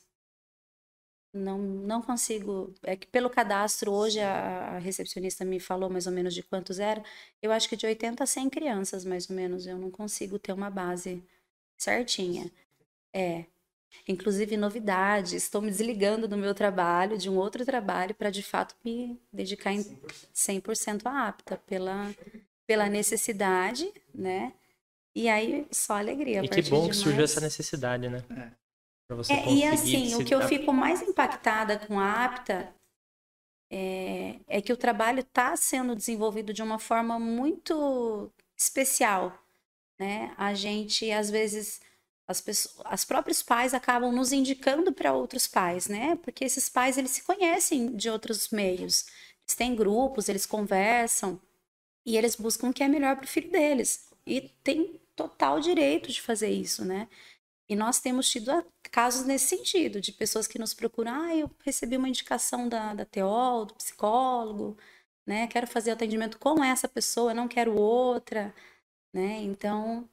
não, 1.33 1.57
não 1.57 2.01
consigo. 2.01 2.73
É 2.83 2.95
que 2.95 3.07
pelo 3.07 3.29
cadastro, 3.29 3.91
hoje 3.91 4.19
a, 4.19 4.75
a 4.75 4.77
recepcionista 4.77 5.43
me 5.43 5.59
falou 5.59 5.89
mais 5.89 6.05
ou 6.07 6.13
menos 6.13 6.33
de 6.33 6.43
quantos 6.43 6.79
era. 6.79 7.03
Eu 7.41 7.51
acho 7.51 7.67
que 7.67 7.75
de 7.75 7.85
80 7.85 8.23
a 8.23 8.27
100 8.27 8.49
crianças, 8.49 9.03
mais 9.03 9.29
ou 9.29 9.35
menos. 9.35 9.65
Eu 9.65 9.77
não 9.77 9.89
consigo 9.89 10.37
ter 10.37 10.53
uma 10.53 10.69
base 10.69 11.23
certinha. 11.77 12.49
É. 13.11 13.45
Inclusive, 14.07 14.57
novidade, 14.57 15.35
estou 15.35 15.61
me 15.61 15.69
desligando 15.69 16.27
do 16.27 16.35
meu 16.35 16.53
trabalho, 16.55 17.17
de 17.17 17.29
um 17.29 17.37
outro 17.37 17.63
trabalho, 17.63 18.15
para 18.15 18.31
de 18.31 18.41
fato 18.41 18.75
me 18.83 19.19
dedicar 19.31 19.71
em 19.71 19.83
100% 20.33 21.05
à 21.05 21.27
apta, 21.27 21.57
pela, 21.57 22.13
pela 22.65 22.89
necessidade, 22.89 23.91
né? 24.13 24.51
E 25.15 25.29
aí, 25.29 25.67
só 25.71 25.93
alegria. 25.97 26.41
a 26.41 26.43
E 26.43 26.49
que 26.49 26.61
bom 26.63 26.89
que 26.89 26.95
surgiu 26.95 27.17
mais- 27.19 27.31
essa 27.31 27.41
necessidade, 27.41 28.09
né? 28.09 28.23
É. 28.31 28.62
Pra 29.13 29.23
você 29.23 29.33
é, 29.33 29.53
e 29.53 29.63
assim, 29.63 30.15
o 30.15 30.25
que 30.25 30.33
eu 30.33 30.41
fico 30.47 30.73
mais 30.73 31.01
impactada 31.01 31.77
com 31.77 31.99
a 31.99 32.25
APTA 32.25 32.73
é, 33.71 34.39
é 34.47 34.61
que 34.61 34.73
o 34.73 34.77
trabalho 34.77 35.19
está 35.19 35.55
sendo 35.55 35.95
desenvolvido 35.95 36.51
de 36.51 36.63
uma 36.63 36.79
forma 36.79 37.19
muito 37.19 38.31
especial, 38.57 39.37
né? 39.99 40.33
A 40.35 40.53
gente, 40.55 41.11
às 41.11 41.29
vezes, 41.29 41.79
as 42.27 42.41
pessoas, 42.41 42.81
as 42.85 43.05
próprios 43.05 43.43
pais 43.43 43.73
acabam 43.73 44.11
nos 44.11 44.31
indicando 44.31 44.91
para 44.91 45.13
outros 45.13 45.47
pais, 45.47 45.87
né? 45.87 46.15
Porque 46.23 46.43
esses 46.43 46.67
pais, 46.67 46.97
eles 46.97 47.11
se 47.11 47.23
conhecem 47.23 47.95
de 47.95 48.09
outros 48.09 48.49
meios. 48.49 49.05
Eles 49.45 49.55
têm 49.55 49.75
grupos, 49.75 50.27
eles 50.27 50.45
conversam 50.45 51.39
e 52.05 52.17
eles 52.17 52.35
buscam 52.35 52.69
o 52.69 52.73
que 52.73 52.83
é 52.83 52.87
melhor 52.87 53.15
para 53.15 53.25
o 53.25 53.29
filho 53.29 53.51
deles. 53.51 54.09
E 54.25 54.41
tem 54.63 54.99
total 55.15 55.59
direito 55.59 56.11
de 56.11 56.21
fazer 56.21 56.49
isso, 56.49 56.83
né? 56.83 57.07
E 57.69 57.75
nós 57.75 57.99
temos 57.99 58.29
tido 58.29 58.49
a- 58.51 58.65
casos 58.91 59.25
nesse 59.25 59.47
sentido, 59.47 60.01
de 60.01 60.11
pessoas 60.11 60.47
que 60.47 60.59
nos 60.59 60.73
procuram, 60.73 61.11
ah, 61.13 61.35
eu 61.35 61.49
recebi 61.63 61.97
uma 61.97 62.09
indicação 62.09 62.67
da, 62.69 62.93
da 62.93 63.05
TO, 63.05 63.65
do 63.65 63.73
psicólogo, 63.75 64.77
né? 65.25 65.47
Quero 65.47 65.67
fazer 65.67 65.91
atendimento 65.91 66.37
com 66.39 66.63
essa 66.63 66.87
pessoa, 66.87 67.33
não 67.33 67.47
quero 67.47 67.75
outra, 67.75 68.53
né? 69.13 69.37
Então, 69.43 70.09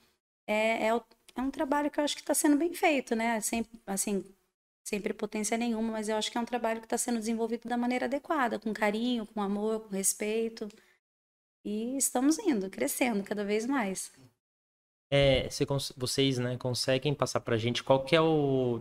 é, 0.47 0.88
é, 0.88 1.02
é 1.37 1.40
um 1.42 1.50
trabalho 1.50 1.90
que 1.90 2.00
eu 2.00 2.04
acho 2.04 2.16
que 2.16 2.23
está 2.23 2.35
sendo 2.35 2.57
bem 2.59 2.75
feito, 2.75 3.14
né? 3.16 3.40
Sem, 3.40 3.66
assim, 3.87 4.25
sem 4.85 5.00
prepotência 5.00 5.57
nenhuma, 5.59 5.92
mas 5.92 6.09
eu 6.09 6.16
acho 6.16 6.30
que 6.33 6.38
é 6.38 6.40
um 6.40 6.45
trabalho 6.47 6.80
que 6.80 6.87
está 6.87 6.99
sendo 6.99 7.19
desenvolvido 7.21 7.69
da 7.69 7.76
maneira 7.76 8.07
adequada, 8.07 8.59
com 8.59 8.73
carinho, 8.75 9.26
com 9.26 9.42
amor, 9.42 9.80
com 9.83 9.97
respeito. 9.97 10.69
E 11.64 11.97
estamos 11.97 12.38
indo, 12.38 12.69
crescendo 12.71 13.25
cada 13.25 13.45
vez 13.45 13.64
mais. 13.66 14.12
É, 15.12 15.49
vocês, 15.97 16.38
né, 16.38 16.57
conseguem 16.57 17.12
passar 17.12 17.40
pra 17.40 17.57
gente 17.57 17.83
qual 17.83 18.05
que 18.05 18.14
é 18.14 18.21
o, 18.21 18.81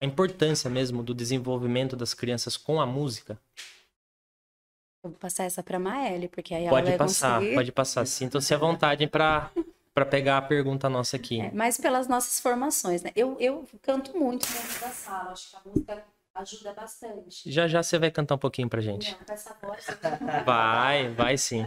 a 0.00 0.04
importância 0.04 0.68
mesmo 0.68 1.02
do 1.02 1.14
desenvolvimento 1.14 1.96
das 1.96 2.12
crianças 2.12 2.56
com 2.56 2.80
a 2.80 2.86
música? 2.86 3.38
Vou 5.02 5.12
passar 5.12 5.44
essa 5.44 5.62
para 5.62 5.78
a 5.78 5.80
Maeli, 5.80 6.28
porque 6.28 6.54
aí 6.54 6.64
ela 6.64 6.70
Pode 6.76 6.88
vai 6.90 6.98
passar, 6.98 7.38
conseguir. 7.38 7.54
pode 7.54 7.72
passar. 7.72 8.06
Sintam-se 8.06 8.52
à 8.52 8.58
vontade 8.58 9.06
pra, 9.06 9.50
pra 9.94 10.04
pegar 10.04 10.36
a 10.36 10.42
pergunta 10.42 10.90
nossa 10.90 11.16
aqui. 11.16 11.40
É, 11.40 11.50
mas 11.52 11.78
pelas 11.78 12.06
nossas 12.06 12.38
formações, 12.38 13.02
né? 13.02 13.10
Eu, 13.16 13.38
eu 13.40 13.66
canto 13.80 14.14
muito 14.18 14.46
dentro 14.52 14.80
da 14.80 14.88
sala, 14.90 15.32
acho 15.32 15.50
que 15.50 15.56
a 15.56 15.60
música 15.64 16.04
ajuda 16.34 16.74
bastante. 16.74 17.50
Já 17.50 17.66
já 17.66 17.82
você 17.82 17.98
vai 17.98 18.10
cantar 18.10 18.34
um 18.34 18.38
pouquinho 18.38 18.68
pra 18.68 18.82
gente. 18.82 19.12
Não, 19.12 19.24
com 19.24 19.32
essa 19.32 19.56
voz 19.62 19.86
Vai, 20.44 21.08
vai 21.08 21.38
sim. 21.38 21.66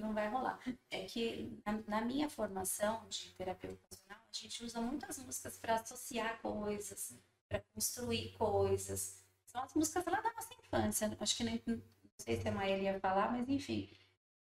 Não 0.00 0.14
vai 0.14 0.28
rolar. 0.28 0.58
É 0.90 1.04
que 1.04 1.60
na, 1.64 1.72
na 1.86 2.00
minha 2.00 2.28
formação 2.28 3.06
de 3.08 3.30
terapia 3.34 3.70
ocupacional, 3.70 4.18
a 4.28 4.32
gente 4.32 4.64
usa 4.64 4.80
muitas 4.80 5.18
músicas 5.18 5.58
para 5.58 5.74
associar 5.74 6.40
coisas, 6.40 7.14
para 7.48 7.60
construir 7.74 8.32
coisas. 8.36 9.22
São 9.46 9.62
as 9.62 9.74
músicas 9.74 10.04
lá 10.06 10.20
da 10.20 10.32
nossa 10.32 10.54
infância. 10.54 11.16
Acho 11.20 11.36
que 11.36 11.44
nem, 11.44 11.62
não 11.66 11.82
sei 12.18 12.40
se 12.40 12.48
a 12.48 12.52
Maíra 12.52 12.82
ia 12.82 13.00
falar, 13.00 13.32
mas 13.32 13.48
enfim. 13.48 13.90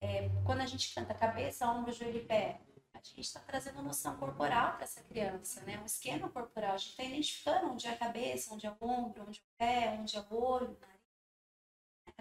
É, 0.01 0.29
quando 0.45 0.61
a 0.61 0.67
gente 0.67 0.93
canta 0.95 1.15
cabeça, 1.15 1.69
ombro, 1.69 1.93
joelho 1.93 2.19
e 2.19 2.25
pé, 2.25 2.61
a 2.95 2.99
gente 2.99 3.21
está 3.21 3.41
trazendo 3.41 3.83
noção 3.83 4.17
corporal 4.17 4.75
para 4.75 4.85
essa 4.85 5.01
criança, 5.03 5.61
né? 5.63 5.79
Um 5.81 5.87
esquema 5.87 6.29
corporal. 6.29 6.75
A 6.75 6.77
gente 6.77 6.91
está 6.91 7.05
identificando 7.05 7.73
onde 7.73 7.87
é 7.87 7.91
a 7.91 7.97
cabeça, 7.97 8.55
onde 8.55 8.67
é 8.67 8.71
o 8.71 8.85
ombro, 8.85 9.25
onde 9.27 9.41
é 9.41 9.43
o 9.43 9.57
pé, 9.59 9.99
onde 10.01 10.17
é 10.17 10.21
o 10.21 10.35
olho, 10.35 10.77
nariz. 10.81 10.92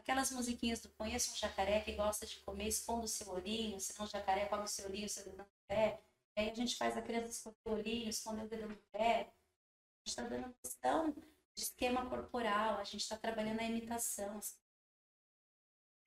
Aquelas 0.01 0.31
musiquinhas 0.31 0.81
do 0.81 0.89
conheço 0.89 1.31
um 1.31 1.36
jacaré 1.36 1.79
que 1.81 1.91
gosta 1.91 2.25
de 2.25 2.39
comer, 2.39 2.67
esconda 2.67 3.05
o 3.05 3.08
seu 3.08 3.29
olhinho, 3.29 3.79
senão 3.79 4.08
o 4.08 4.10
jacaré 4.10 4.48
come 4.48 4.63
o 4.63 4.67
seu 4.67 4.86
olhinho, 4.86 5.08
seu 5.08 5.24
dedo 5.24 5.38
no 5.38 5.48
pé. 5.67 6.03
E 6.36 6.41
aí 6.41 6.50
a 6.50 6.55
gente 6.55 6.75
faz 6.75 6.98
a 6.98 7.03
criança 7.03 7.27
esconder 7.27 7.60
o 7.65 7.72
olhinho, 7.72 8.10
esconder 8.10 8.46
o 8.46 8.50
dedo 8.50 8.67
no 8.67 8.77
pé. 8.91 9.22
A 9.22 10.00
gente 10.00 10.08
está 10.08 10.24
dando 10.24 10.55
noção 10.63 11.12
de 11.12 11.62
esquema 11.62 12.10
corporal, 12.10 12.79
a 12.79 12.84
gente 12.84 13.01
está 13.01 13.15
trabalhando 13.15 13.60
a 13.60 13.63
imitação. 13.63 14.39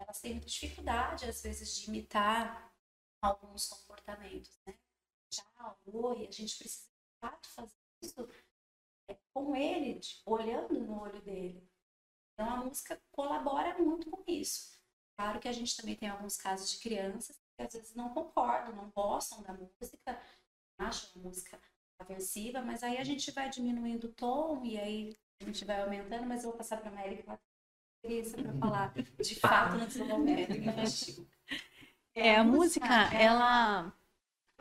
Elas 0.00 0.20
têm 0.20 0.32
muita 0.32 0.48
dificuldade, 0.48 1.26
às 1.26 1.40
vezes, 1.40 1.76
de 1.76 1.88
imitar 1.88 2.74
alguns 3.22 3.68
comportamentos, 3.68 4.58
né? 4.66 4.76
Já, 5.32 5.76
oi, 5.86 6.26
a 6.26 6.32
gente 6.32 6.58
precisa, 6.58 6.88
de 6.88 7.20
fato, 7.20 7.48
fazer 7.48 7.76
isso 8.02 8.28
é, 9.08 9.16
com 9.32 9.54
ele, 9.54 10.00
olhando 10.26 10.80
no 10.80 11.00
olho 11.00 11.22
dele. 11.22 11.72
Então, 12.34 12.52
a 12.52 12.56
música 12.56 13.00
colabora 13.12 13.78
muito 13.78 14.10
com 14.10 14.24
isso. 14.26 14.74
Claro 15.16 15.38
que 15.38 15.48
a 15.48 15.52
gente 15.52 15.76
também 15.76 15.94
tem 15.94 16.08
alguns 16.08 16.36
casos 16.36 16.70
de 16.70 16.78
crianças 16.78 17.40
que 17.56 17.62
às 17.62 17.72
vezes 17.72 17.94
não 17.94 18.12
concordam, 18.12 18.74
não 18.74 18.90
gostam 18.90 19.42
da 19.42 19.52
música, 19.52 20.20
acham 20.76 21.10
a 21.14 21.18
música 21.26 21.60
aversiva, 22.00 22.60
mas 22.60 22.82
aí 22.82 22.98
a 22.98 23.04
gente 23.04 23.30
vai 23.30 23.48
diminuindo 23.48 24.08
o 24.08 24.12
tom 24.12 24.64
e 24.64 24.76
aí 24.78 25.16
a 25.40 25.44
gente 25.44 25.64
vai 25.64 25.80
aumentando, 25.80 26.26
mas 26.26 26.42
eu 26.42 26.50
vou 26.50 26.58
passar 26.58 26.78
para 26.78 26.90
a 26.90 26.92
Maíra 26.92 27.22
que 27.22 27.28
ela 27.28 27.38
para 28.02 28.58
falar 28.58 28.92
de 28.92 29.34
fato 29.36 29.76
no 29.76 29.86
desenvolvimento. 29.86 31.26
É, 32.14 32.36
a 32.36 32.44
música, 32.44 33.12
ela 33.14 33.92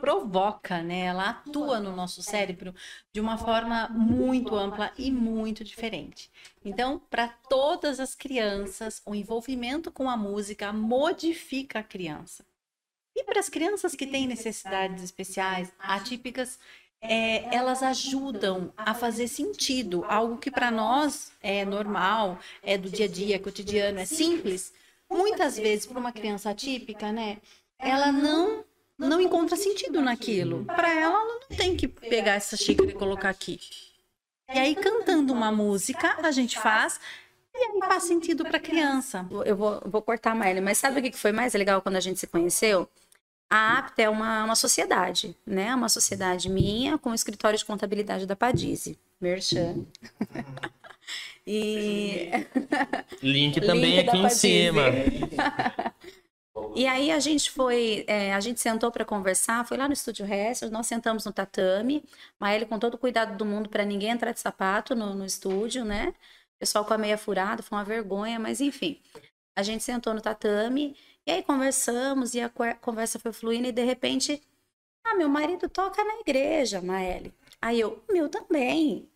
provoca, 0.04 0.84
né? 0.84 1.06
Ela 1.06 1.30
atua 1.30 1.80
no 1.80 1.96
nosso 1.96 2.22
cérebro 2.22 2.76
de 3.14 3.22
uma 3.22 3.38
forma 3.38 3.88
muito 3.88 4.54
ampla 4.54 4.92
e 4.98 5.10
muito 5.10 5.64
diferente. 5.64 6.30
Então, 6.66 7.00
para 7.10 7.30
todas 7.30 8.02
as 8.02 8.14
crianças, 8.14 9.02
o 9.06 9.16
envolvimento 9.16 9.90
com 9.90 10.10
a 10.10 10.18
música 10.18 10.74
modifica 10.74 11.80
a 11.80 11.84
criança. 11.84 12.46
E 13.16 13.24
para 13.24 13.40
as 13.40 13.48
crianças 13.48 13.96
que 13.96 14.06
têm 14.06 14.28
necessidades 14.28 15.02
especiais, 15.02 15.72
atípicas, 15.80 16.60
é, 17.00 17.56
elas 17.56 17.82
ajudam 17.82 18.74
a 18.76 18.94
fazer 18.94 19.30
sentido, 19.30 20.04
algo 20.10 20.36
que 20.36 20.52
para 20.52 20.70
nós 20.70 21.32
é 21.42 21.64
normal, 21.64 22.38
é 22.62 22.78
do 22.78 22.90
dia 22.90 23.06
a 23.06 23.10
dia, 23.10 23.40
cotidiano, 23.40 24.00
é 24.00 24.06
simples. 24.06 24.74
Muitas 25.10 25.56
vezes, 25.56 25.86
para 25.86 25.98
uma 25.98 26.12
criança 26.12 26.50
atípica, 26.50 27.10
né, 27.10 27.38
ela 27.80 28.12
não 28.12 28.66
não 28.98 29.20
encontra 29.20 29.56
sentido 29.56 30.02
naquilo. 30.02 30.66
Para 30.66 30.90
ela, 30.94 31.16
ela 31.16 31.40
não 31.40 31.58
tem 31.58 31.76
que 31.76 31.88
pegar 31.88 32.34
essa 32.34 32.56
xícara 32.56 32.90
e 32.90 32.94
colocar 32.94 33.30
aqui. 33.30 33.60
E 34.54 34.60
aí, 34.60 34.76
cantando 34.76 35.34
uma 35.34 35.52
música, 35.52 36.18
a 36.22 36.32
gente 36.32 36.60
faz 36.60 37.00
e 37.56 37.58
aí 37.58 37.80
faz 37.88 38.04
sentido 38.04 38.44
para 38.44 38.58
a 38.58 38.62
criança. 38.62 39.26
Eu 39.46 39.56
vou, 39.56 39.82
vou 39.86 40.02
cortar 40.02 40.32
a 40.32 40.36
Maíra, 40.36 40.62
mas 40.62 40.78
sabe 40.78 41.00
o 41.00 41.04
que 41.04 41.18
foi 41.18 41.32
mais 41.32 41.54
legal 41.54 41.82
quando 41.82 41.96
a 41.96 42.00
gente 42.00 42.20
se 42.20 42.28
conheceu? 42.28 42.90
A 43.50 43.78
APTA 43.78 44.04
é 44.04 44.10
uma, 44.10 44.46
uma 44.46 44.56
sociedade, 44.56 45.36
né? 45.46 45.76
Uma 45.76 45.90
sociedade 45.90 46.50
minha 46.50 46.98
com 46.98 47.12
o 47.12 47.16
escritório 47.16 47.58
de 47.58 47.66
contabilidade 47.66 48.26
da 48.26 48.36
Padise. 48.36 48.98
Merchan. 49.22 49.86
E 51.46 52.30
Link 53.22 53.60
também 53.60 53.98
Link 53.98 54.08
aqui 54.08 54.18
em 54.18 54.30
cima. 54.30 54.84
E 56.76 56.86
aí 56.88 57.12
a 57.12 57.20
gente 57.20 57.50
foi, 57.52 58.04
é, 58.08 58.34
a 58.34 58.40
gente 58.40 58.60
sentou 58.60 58.92
para 58.92 59.06
conversar, 59.06 59.66
foi 59.66 59.78
lá 59.78 59.88
no 59.88 59.94
estúdio 59.94 60.26
Hessel, 60.26 60.70
nós 60.72 60.88
sentamos 60.88 61.26
no 61.26 61.32
tatame, 61.34 62.04
Maíra 62.40 62.66
com 62.66 62.78
todo 62.80 62.96
o 62.96 62.98
cuidado 62.98 63.38
do 63.38 63.46
mundo 63.46 63.70
para 63.70 63.84
ninguém 63.86 64.10
entrar 64.10 64.32
de 64.32 64.40
sapato 64.40 64.96
no, 64.96 65.14
no 65.16 65.26
estúdio, 65.26 65.84
né? 65.86 66.14
Pessoal 66.60 66.86
com 66.86 66.94
a 66.94 66.98
meia 66.98 67.18
furada, 67.18 67.64
foi 67.64 67.78
uma 67.78 67.84
vergonha, 67.84 68.40
mas 68.40 68.62
enfim. 68.62 69.02
A 69.56 69.64
gente 69.64 69.84
sentou 69.84 70.14
no 70.14 70.22
tatame 70.22 70.96
e 71.28 71.32
aí 71.32 71.44
conversamos 71.44 72.34
e 72.36 72.42
a 72.42 72.50
co- 72.50 72.76
conversa 72.82 73.20
foi 73.20 73.34
fluindo 73.34 73.68
e 73.68 73.72
de 73.72 73.84
repente, 73.84 74.42
ah, 75.06 75.16
meu 75.16 75.30
marido 75.30 75.70
toca 75.70 76.04
na 76.04 76.20
igreja, 76.22 76.82
Maeli. 76.82 77.34
Aí 77.62 77.80
eu, 77.80 78.04
meu 78.12 78.30
também. 78.30 79.10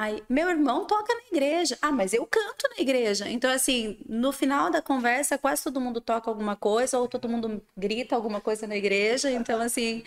Aí, 0.00 0.24
meu 0.30 0.48
irmão 0.48 0.86
toca 0.86 1.14
na 1.14 1.26
igreja. 1.30 1.76
Ah, 1.82 1.92
mas 1.92 2.14
eu 2.14 2.26
canto 2.26 2.66
na 2.70 2.80
igreja. 2.80 3.28
Então, 3.28 3.50
assim, 3.50 3.98
no 4.08 4.32
final 4.32 4.70
da 4.70 4.80
conversa, 4.80 5.36
quase 5.36 5.62
todo 5.62 5.78
mundo 5.78 6.00
toca 6.00 6.30
alguma 6.30 6.56
coisa, 6.56 6.98
ou 6.98 7.06
todo 7.06 7.28
mundo 7.28 7.62
grita 7.76 8.16
alguma 8.16 8.40
coisa 8.40 8.66
na 8.66 8.74
igreja. 8.74 9.30
Então, 9.30 9.60
assim, 9.60 10.02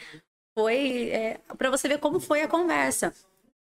foi 0.57 1.11
para 1.59 1.69
você 1.69 1.87
ver 1.87 1.99
como 1.99 2.19
foi 2.19 2.41
a 2.41 2.47
conversa, 2.47 3.13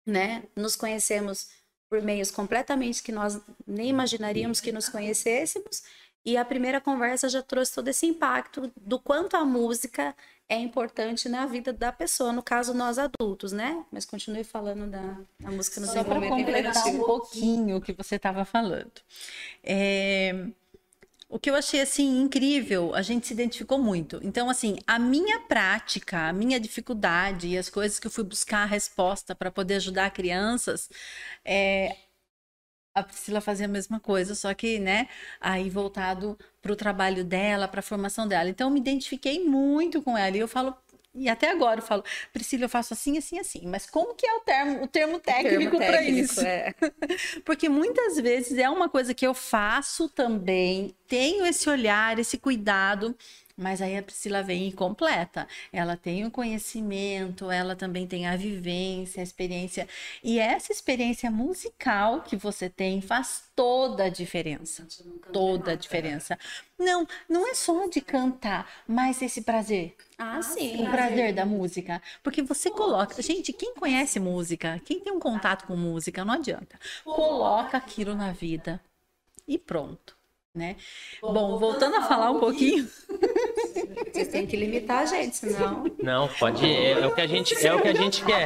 né? 0.03 0.45
Nos 0.55 0.75
conhecemos 0.75 1.47
por 1.87 2.01
meios 2.01 2.31
completamente 2.31 3.03
que 3.03 3.11
nós 3.11 3.39
nem 3.67 3.89
imaginaríamos 3.89 4.59
que 4.59 4.71
nos 4.71 4.89
conhecêssemos. 4.89 5.83
E 6.25 6.35
a 6.37 6.43
primeira 6.43 6.81
conversa 6.81 7.29
já 7.29 7.43
trouxe 7.43 7.75
todo 7.75 7.87
esse 7.87 8.05
impacto 8.07 8.71
do 8.75 8.99
quanto 8.99 9.37
a 9.37 9.45
música 9.45 10.15
é 10.49 10.57
importante 10.57 11.29
na 11.29 11.45
vida 11.45 11.71
da 11.71 11.91
pessoa, 11.91 12.31
no 12.31 12.41
caso 12.41 12.73
nós 12.73 12.97
adultos, 12.97 13.51
né? 13.51 13.83
Mas 13.91 14.05
continue 14.05 14.43
falando 14.43 14.89
da, 14.89 15.19
da 15.39 15.51
música 15.51 15.79
no 15.79 15.87
Só 15.87 16.03
para 16.03 16.27
completar 16.27 16.87
um 16.87 17.03
pouquinho 17.03 17.77
o 17.77 17.81
que 17.81 17.93
você 17.93 18.15
estava 18.15 18.43
falando. 18.43 19.01
É... 19.63 20.47
O 21.27 21.39
que 21.39 21.49
eu 21.49 21.55
achei 21.55 21.81
assim 21.81 22.21
incrível, 22.21 22.93
a 22.93 23.01
gente 23.01 23.25
se 23.25 23.33
identificou 23.33 23.79
muito. 23.79 24.19
Então, 24.23 24.47
assim, 24.47 24.77
a 24.85 24.99
minha 24.99 25.39
prática, 25.41 26.29
a 26.29 26.33
minha 26.33 26.59
dificuldade 26.59 27.47
e 27.47 27.57
as 27.57 27.67
coisas 27.67 27.99
que 27.99 28.05
eu 28.05 28.11
fui 28.11 28.23
buscar 28.23 28.59
a 28.59 28.65
resposta 28.65 29.33
para 29.33 29.49
poder 29.49 29.75
ajudar 29.75 30.11
crianças, 30.11 30.87
é, 31.43 31.95
a 32.95 33.03
Priscila 33.03 33.41
fazia 33.41 33.65
a 33.65 33.69
mesma 33.69 33.99
coisa, 33.99 34.33
só 34.33 34.53
que, 34.53 34.79
né, 34.79 35.09
aí 35.39 35.69
voltado 35.69 36.39
para 36.61 36.71
o 36.71 36.75
trabalho 36.77 37.25
dela, 37.25 37.67
para 37.67 37.81
a 37.81 37.83
formação 37.83 38.25
dela. 38.25 38.49
Então, 38.49 38.69
eu 38.69 38.73
me 38.73 38.79
identifiquei 38.79 39.43
muito 39.43 40.01
com 40.01 40.17
ela. 40.17 40.37
E 40.37 40.39
eu 40.39 40.47
falo, 40.47 40.73
e 41.13 41.27
até 41.27 41.51
agora 41.51 41.81
eu 41.81 41.83
falo, 41.83 42.03
Priscila, 42.31 42.65
eu 42.65 42.69
faço 42.69 42.93
assim, 42.93 43.17
assim, 43.17 43.37
assim. 43.37 43.61
Mas 43.65 43.85
como 43.85 44.15
que 44.15 44.25
é 44.25 44.33
o 44.33 44.39
termo, 44.39 44.83
o 44.83 44.87
termo 44.87 45.19
técnico 45.19 45.75
para 45.77 46.01
isso? 46.03 46.39
É. 46.39 46.73
Porque 47.43 47.67
muitas 47.67 48.15
vezes 48.15 48.57
é 48.57 48.69
uma 48.69 48.87
coisa 48.87 49.13
que 49.13 49.27
eu 49.27 49.33
faço 49.33 50.07
também, 50.07 50.95
tenho 51.05 51.45
esse 51.45 51.69
olhar, 51.69 52.17
esse 52.17 52.37
cuidado, 52.37 53.13
mas 53.57 53.81
aí 53.81 53.97
a 53.97 54.03
Priscila 54.03 54.43
vem 54.43 54.67
e 54.67 54.71
completa. 54.71 55.47
Ela 55.71 55.95
tem 55.95 56.25
o 56.25 56.31
conhecimento, 56.31 57.49
ela 57.49 57.75
também 57.75 58.05
tem 58.05 58.27
a 58.27 58.35
vivência, 58.35 59.21
a 59.21 59.23
experiência. 59.23 59.87
E 60.23 60.39
essa 60.39 60.73
experiência 60.73 61.31
musical 61.31 62.21
que 62.21 62.35
você 62.35 62.69
tem 62.69 63.01
faz 63.01 63.45
toda 63.55 64.05
a 64.05 64.09
diferença. 64.09 64.85
Toda 65.31 65.71
a 65.71 65.75
diferença. 65.75 66.37
Não, 66.77 67.07
não 67.29 67.49
é 67.49 67.53
só 67.53 67.87
de 67.87 68.01
cantar, 68.01 68.69
mas 68.85 69.21
esse 69.21 69.41
prazer. 69.41 69.95
Ah, 70.17 70.41
sim. 70.41 70.85
O 70.85 70.91
prazer 70.91 71.33
da 71.33 71.45
música. 71.45 72.01
Porque 72.21 72.41
você 72.41 72.69
coloca. 72.69 73.21
Gente, 73.21 73.53
quem 73.53 73.73
conhece 73.73 74.19
música, 74.19 74.81
quem 74.83 74.99
tem 74.99 75.13
um 75.13 75.19
contato 75.19 75.65
com 75.65 75.77
música, 75.77 76.25
não 76.25 76.33
adianta. 76.33 76.77
Coloca 77.05 77.77
aquilo 77.77 78.13
na 78.15 78.33
vida 78.33 78.81
e 79.47 79.57
pronto 79.57 80.14
né? 80.55 80.77
Bom, 81.21 81.57
voltando 81.57 81.97
a 81.97 82.01
falar 82.03 82.31
um 82.31 82.39
pouquinho. 82.39 82.87
Vocês 84.11 84.29
têm 84.29 84.47
que 84.47 84.55
limitar 84.55 84.99
a 84.99 85.05
gente, 85.05 85.35
senão. 85.35 85.85
Não, 86.01 86.27
pode. 86.27 86.65
É, 86.65 86.91
é 86.91 87.07
o 87.07 87.13
que 87.13 87.21
a 87.21 87.27
gente, 87.27 87.67
é 87.67 87.73
o 87.73 87.81
que 87.81 87.89
a 87.89 87.93
gente 87.93 88.23
quer. 88.23 88.45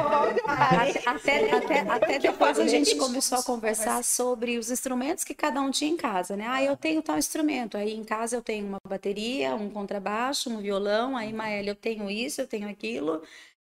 Até, 1.06 1.56
até, 1.56 1.80
até 1.82 2.20
depois 2.20 2.60
a 2.60 2.68
gente 2.68 2.96
começou 2.96 3.38
a 3.38 3.44
conversar 3.44 4.04
sobre 4.04 4.58
os 4.58 4.72
instrumentos 4.72 5.24
que 5.24 5.36
cada 5.36 5.62
um 5.62 5.70
tinha 5.70 5.92
em 5.92 5.98
casa, 5.98 6.36
né? 6.36 6.46
Ah, 6.48 6.64
eu 6.64 6.76
tenho 6.76 7.02
tal 7.02 7.18
instrumento. 7.18 7.78
Aí 7.78 7.94
em 7.94 8.04
casa 8.04 8.36
eu 8.36 8.42
tenho 8.42 8.66
uma 8.66 8.80
bateria, 8.88 9.54
um 9.54 9.70
contrabaixo, 9.70 10.50
um 10.50 10.60
violão. 10.60 11.16
Aí, 11.16 11.32
Maélia, 11.32 11.72
eu 11.72 11.76
tenho 11.76 12.10
isso, 12.10 12.42
eu 12.42 12.48
tenho 12.48 12.68
aquilo. 12.68 13.22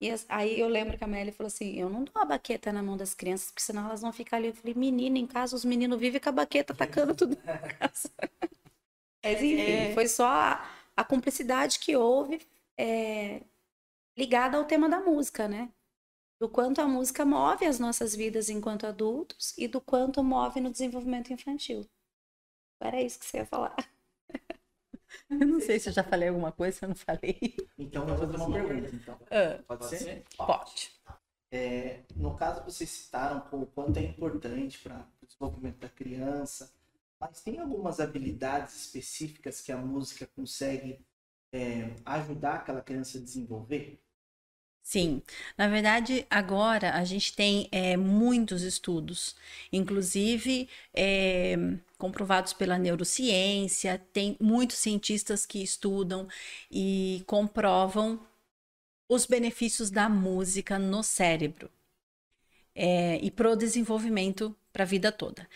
E 0.00 0.10
aí 0.28 0.60
eu 0.60 0.68
lembro 0.68 0.96
que 0.98 1.04
a 1.04 1.06
Amélia 1.06 1.32
falou 1.32 1.48
assim: 1.48 1.74
eu 1.74 1.88
não 1.88 2.04
dou 2.04 2.22
a 2.22 2.24
baqueta 2.24 2.72
na 2.72 2.82
mão 2.82 2.96
das 2.96 3.14
crianças, 3.14 3.50
porque 3.50 3.62
senão 3.62 3.86
elas 3.86 4.02
vão 4.02 4.12
ficar 4.12 4.36
ali. 4.36 4.48
Eu 4.48 4.54
falei, 4.54 4.74
menina, 4.74 5.18
em 5.18 5.26
casa 5.26 5.56
os 5.56 5.64
meninos 5.64 5.98
vivem 5.98 6.20
com 6.20 6.28
a 6.28 6.32
baqueta 6.32 6.74
tacando 6.74 7.14
tudo 7.14 7.38
na 7.44 7.58
casa. 7.74 8.10
Mas 9.24 9.42
enfim, 9.42 9.60
é... 9.60 9.94
foi 9.94 10.06
só 10.06 10.26
a, 10.26 10.70
a, 10.96 11.04
cumplicidade 11.04 11.78
que 11.78 11.96
houve 11.96 12.46
é, 12.78 13.42
ligada 14.16 14.56
ao 14.58 14.64
tema 14.64 14.88
da 14.88 15.00
música, 15.00 15.48
né? 15.48 15.72
Do 16.38 16.48
quanto 16.48 16.80
a 16.82 16.86
música 16.86 17.24
move 17.24 17.64
as 17.64 17.78
nossas 17.78 18.14
vidas 18.14 18.50
enquanto 18.50 18.86
adultos 18.86 19.56
e 19.56 19.66
do 19.66 19.80
quanto 19.80 20.22
move 20.22 20.60
no 20.60 20.70
desenvolvimento 20.70 21.32
infantil. 21.32 21.88
Era 22.80 23.00
isso 23.00 23.18
que 23.18 23.24
você 23.24 23.38
ia 23.38 23.46
falar. 23.46 23.74
Eu 25.30 25.46
não 25.46 25.60
sei 25.60 25.78
se 25.78 25.88
eu 25.88 25.92
já 25.92 26.02
falei 26.02 26.28
alguma 26.28 26.52
coisa, 26.52 26.78
se 26.78 26.84
eu 26.84 26.88
não 26.88 26.96
falei. 26.96 27.56
Então, 27.78 28.02
eu 28.02 28.16
vou 28.16 28.18
fazer 28.18 28.36
uma 28.36 28.52
pergunta, 28.52 28.94
então. 28.94 29.14
Uh, 29.14 29.62
Pode, 29.64 29.64
Pode 29.66 29.86
ser? 29.86 29.98
ser? 29.98 30.24
Pode. 30.36 30.90
É, 31.50 32.02
no 32.14 32.36
caso, 32.36 32.64
vocês 32.64 32.90
citaram 32.90 33.46
o 33.52 33.66
quanto 33.66 33.98
é 33.98 34.02
importante 34.02 34.78
para 34.80 35.08
o 35.22 35.26
desenvolvimento 35.26 35.78
da 35.78 35.88
criança, 35.88 36.72
mas 37.20 37.40
tem 37.40 37.58
algumas 37.58 38.00
habilidades 38.00 38.76
específicas 38.76 39.60
que 39.60 39.72
a 39.72 39.76
música 39.76 40.26
consegue 40.34 41.04
é, 41.52 41.94
ajudar 42.04 42.56
aquela 42.56 42.82
criança 42.82 43.18
a 43.18 43.22
desenvolver? 43.22 44.02
Sim, 44.88 45.20
na 45.58 45.66
verdade, 45.66 46.24
agora 46.30 46.94
a 46.94 47.04
gente 47.04 47.34
tem 47.34 47.68
é, 47.72 47.96
muitos 47.96 48.62
estudos, 48.62 49.34
inclusive 49.72 50.68
é, 50.94 51.56
comprovados 51.98 52.52
pela 52.52 52.78
neurociência, 52.78 54.00
tem 54.12 54.36
muitos 54.40 54.76
cientistas 54.78 55.44
que 55.44 55.60
estudam 55.60 56.28
e 56.70 57.24
comprovam 57.26 58.20
os 59.08 59.26
benefícios 59.26 59.90
da 59.90 60.08
música 60.08 60.78
no 60.78 61.02
cérebro 61.02 61.70
é, 62.74 63.18
e 63.18 63.30
para 63.30 63.50
o 63.50 63.56
desenvolvimento 63.56 64.54
para 64.72 64.84
a 64.84 64.86
vida 64.86 65.10
toda. 65.10 65.48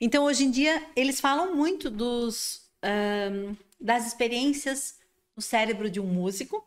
Então, 0.00 0.24
hoje 0.24 0.44
em 0.44 0.50
dia, 0.50 0.86
eles 0.96 1.20
falam 1.20 1.54
muito 1.56 1.90
dos, 1.90 2.68
um, 2.84 3.56
das 3.80 4.06
experiências 4.06 4.98
no 5.36 5.42
cérebro 5.42 5.90
de 5.90 6.00
um 6.00 6.06
músico 6.06 6.66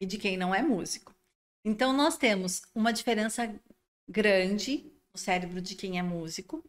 e 0.00 0.06
de 0.06 0.18
quem 0.18 0.36
não 0.36 0.54
é 0.54 0.62
músico. 0.62 1.15
Então, 1.68 1.92
nós 1.92 2.16
temos 2.16 2.62
uma 2.74 2.92
diferença 2.92 3.52
grande 4.08 4.88
no 5.12 5.18
cérebro 5.18 5.60
de 5.60 5.74
quem 5.74 5.98
é 5.98 6.02
músico, 6.02 6.62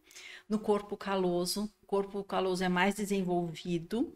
no 0.50 0.58
corpo 0.58 0.98
caloso. 0.98 1.72
O 1.84 1.86
corpo 1.86 2.24
caloso 2.24 2.64
é 2.64 2.70
mais 2.70 2.96
desenvolvido 2.96 4.12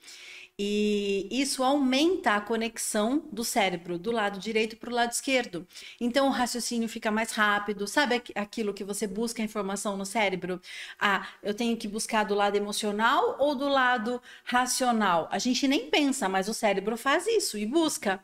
e 0.60 1.28
isso 1.32 1.63
aumenta 1.63 2.36
a 2.36 2.41
conexão 2.41 3.20
do 3.32 3.44
cérebro 3.44 4.00
do 4.00 4.12
lado 4.12 4.39
direito 4.39 4.78
para 4.78 4.89
o 4.89 4.94
lado 4.94 5.12
esquerdo. 5.12 5.67
Então 6.00 6.28
o 6.28 6.32
raciocínio 6.32 6.89
fica 6.89 7.12
mais 7.12 7.32
rápido. 7.32 7.88
Sabe 7.88 8.24
aquilo 8.36 8.74
que 8.74 8.84
você 8.84 9.08
busca 9.08 9.41
informação 9.44 9.98
no 9.98 10.06
cérebro? 10.06 10.62
Ah, 11.00 11.28
eu 11.44 11.54
tenho 11.54 11.78
que 11.78 11.88
buscar 11.88 12.26
do 12.26 12.36
lado 12.36 12.58
emocional 12.58 13.38
ou 13.39 13.56
do 13.56 13.70
lado 13.70 14.22
racional? 14.46 15.30
A 15.32 15.39
gente 15.39 15.67
nem 15.67 15.89
pensa, 15.91 16.28
mas 16.30 16.50
o 16.50 16.54
cérebro 16.54 16.98
faz 16.98 17.28
isso 17.28 17.58
e 17.58 17.65
busca. 17.65 18.22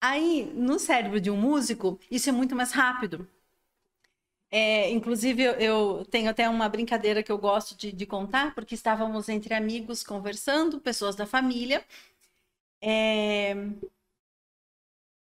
Aí, 0.00 0.44
no 0.54 0.78
cérebro 0.78 1.20
de 1.20 1.30
um 1.30 1.36
músico, 1.36 1.98
isso 2.10 2.28
é 2.28 2.32
muito 2.32 2.54
mais 2.54 2.72
rápido. 2.72 3.28
É, 4.50 4.90
inclusive, 4.90 5.42
eu, 5.42 5.52
eu, 5.54 6.04
tenho 6.06 6.30
até 6.30 6.48
uma 6.48 6.68
brincadeira 6.68 7.22
que 7.22 7.30
eu 7.30 7.36
gosto 7.38 7.76
de, 7.76 7.92
de, 7.92 8.06
contar, 8.06 8.54
porque 8.54 8.74
estávamos 8.74 9.28
entre 9.28 9.52
amigos 9.54 10.02
conversando, 10.02 10.80
pessoas 10.80 11.14
da 11.16 11.26
família. 11.26 11.84
É, 12.80 13.54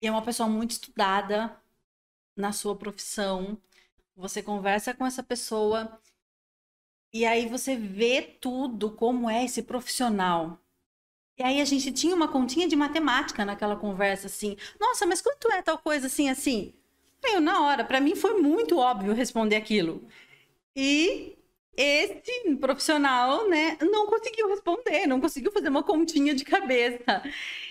é 0.02 0.10
uma 0.10 0.22
pessoa 0.22 0.48
muito 0.48 0.72
estudada 0.72 1.56
na 2.36 2.52
sua 2.52 2.76
profissão. 2.76 3.58
Você 4.16 4.42
conversa 4.42 4.94
com 4.94 5.06
essa 5.06 5.22
pessoa 5.22 6.00
e 7.12 7.24
aí 7.26 7.48
você 7.48 7.76
vê 7.76 8.22
tudo 8.22 8.90
como 8.94 9.28
é 9.28 9.44
esse 9.44 9.62
profissional. 9.62 10.58
E 11.40 11.42
aí 11.42 11.58
a 11.58 11.64
gente 11.64 11.90
tinha 11.90 12.14
uma 12.14 12.28
continha 12.28 12.68
de 12.68 12.76
matemática 12.76 13.46
naquela 13.46 13.74
conversa, 13.74 14.26
assim. 14.26 14.58
Nossa, 14.78 15.06
mas 15.06 15.22
quanto 15.22 15.50
é 15.50 15.62
tal 15.62 15.78
coisa 15.78 16.06
assim, 16.06 16.28
assim? 16.28 16.74
Eu, 17.24 17.40
na 17.40 17.62
hora, 17.62 17.82
para 17.82 17.98
mim 17.98 18.14
foi 18.14 18.34
muito 18.42 18.76
óbvio 18.76 19.14
responder 19.14 19.56
aquilo. 19.56 20.06
E 20.76 21.38
esse 21.74 22.56
profissional, 22.60 23.48
né, 23.48 23.78
não 23.80 24.06
conseguiu 24.06 24.50
responder, 24.50 25.06
não 25.06 25.18
conseguiu 25.18 25.50
fazer 25.50 25.70
uma 25.70 25.82
continha 25.82 26.34
de 26.34 26.44
cabeça. 26.44 27.22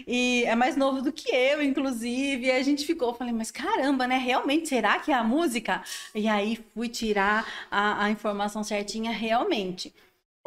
E 0.07 0.43
é 0.47 0.55
mais 0.55 0.75
novo 0.75 1.03
do 1.03 1.13
que 1.13 1.29
eu, 1.31 1.61
inclusive. 1.61 2.47
E 2.47 2.51
a 2.51 2.63
gente 2.63 2.87
ficou, 2.87 3.13
falei, 3.13 3.33
mas 3.33 3.51
caramba, 3.51 4.07
né? 4.07 4.17
Realmente, 4.17 4.67
será 4.67 4.97
que 4.97 5.11
é 5.11 5.15
a 5.15 5.23
música? 5.23 5.83
E 6.15 6.27
aí 6.27 6.57
fui 6.73 6.89
tirar 6.89 7.47
a, 7.69 8.05
a 8.05 8.09
informação 8.09 8.63
certinha, 8.63 9.11
realmente 9.11 9.93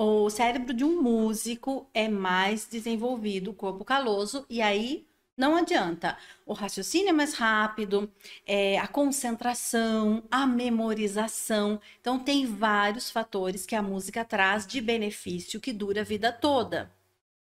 o 0.02 0.30
cérebro 0.30 0.74
de 0.74 0.84
um 0.84 1.00
músico 1.00 1.86
é 1.94 2.08
mais 2.08 2.66
desenvolvido, 2.66 3.50
o 3.50 3.54
corpo 3.54 3.84
caloso, 3.84 4.44
e 4.50 4.60
aí 4.60 5.06
não 5.36 5.56
adianta. 5.56 6.18
O 6.44 6.52
raciocínio 6.52 7.10
é 7.10 7.12
mais 7.12 7.34
rápido, 7.34 8.10
é, 8.46 8.78
a 8.78 8.88
concentração, 8.88 10.22
a 10.30 10.46
memorização. 10.46 11.80
Então, 12.00 12.18
tem 12.18 12.46
vários 12.46 13.10
fatores 13.10 13.64
que 13.64 13.76
a 13.76 13.82
música 13.82 14.24
traz 14.24 14.66
de 14.66 14.80
benefício 14.80 15.60
que 15.60 15.72
dura 15.72 16.00
a 16.00 16.04
vida 16.04 16.32
toda. 16.32 16.90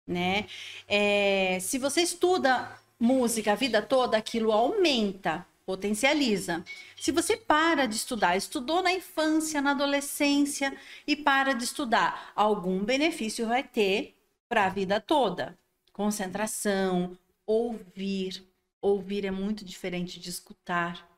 Né? 0.05 0.45
É, 0.87 1.57
se 1.59 1.77
você 1.79 2.01
estuda 2.01 2.71
música 2.99 3.53
a 3.53 3.55
vida 3.55 3.81
toda, 3.81 4.17
aquilo 4.17 4.51
aumenta 4.51 5.45
potencializa. 5.65 6.63
Se 6.95 7.12
você 7.12 7.38
para 7.38 7.86
de 7.86 7.95
estudar, 7.95 8.36
estudou 8.36 8.82
na 8.82 8.91
infância, 8.91 9.62
na 9.62 9.71
adolescência 9.71 10.76
e 11.08 11.15
para 11.15 11.54
de 11.54 11.63
estudar, 11.63 12.32
algum 12.36 12.84
benefício 12.84 13.47
vai 13.47 13.63
ter 13.63 14.15
para 14.47 14.65
a 14.65 14.69
vida 14.69 14.99
toda. 14.99 15.58
Concentração, 15.91 17.17
ouvir. 17.45 18.43
Ouvir 18.82 19.26
é 19.26 19.32
muito 19.32 19.63
diferente 19.63 20.19
de 20.19 20.30
escutar. 20.30 21.10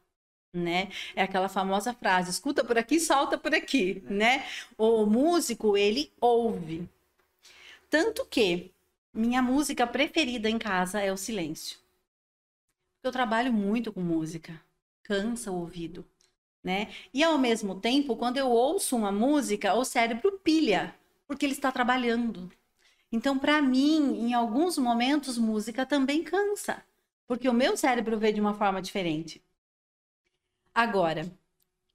Né? 0.54 0.90
É 1.16 1.24
aquela 1.24 1.50
famosa 1.50 1.94
frase: 1.94 2.30
escuta 2.30 2.64
por 2.64 2.78
aqui, 2.78 3.00
solta 3.00 3.38
por 3.38 3.54
aqui, 3.54 4.02
né? 4.10 4.46
O 4.78 5.06
músico, 5.06 5.76
ele 5.76 6.14
ouve. 6.22 6.88
Tanto 7.90 8.26
que 8.26 8.72
minha 9.14 9.42
música 9.42 9.86
preferida 9.86 10.50
em 10.50 10.58
casa 10.58 11.02
é 11.02 11.12
o 11.12 11.18
silêncio. 11.18 11.85
Eu 13.06 13.12
trabalho 13.12 13.54
muito 13.54 13.94
com 13.94 14.02
música, 14.02 14.60
cansa 15.04 15.52
o 15.52 15.60
ouvido, 15.60 16.04
né? 16.64 16.92
E 17.14 17.24
ao 17.24 17.38
mesmo 17.38 17.80
tempo, 17.80 18.16
quando 18.16 18.38
eu 18.38 18.50
ouço 18.50 18.96
uma 18.96 19.12
música, 19.12 19.76
o 19.76 19.86
cérebro 19.86 20.40
pilha, 20.40 20.96
porque 21.28 21.46
ele 21.46 21.54
está 21.54 21.72
trabalhando. 21.72 22.52
Então, 23.12 23.38
para 23.38 23.62
mim, 23.62 24.22
em 24.22 24.34
alguns 24.34 24.80
momentos, 24.80 25.38
música 25.38 25.86
também 25.86 26.24
cansa, 26.24 26.84
porque 27.28 27.48
o 27.48 27.54
meu 27.54 27.78
cérebro 27.78 28.18
vê 28.18 28.32
de 28.32 28.42
uma 28.42 28.56
forma 28.56 28.82
diferente. 28.82 29.40
Agora, 30.74 31.32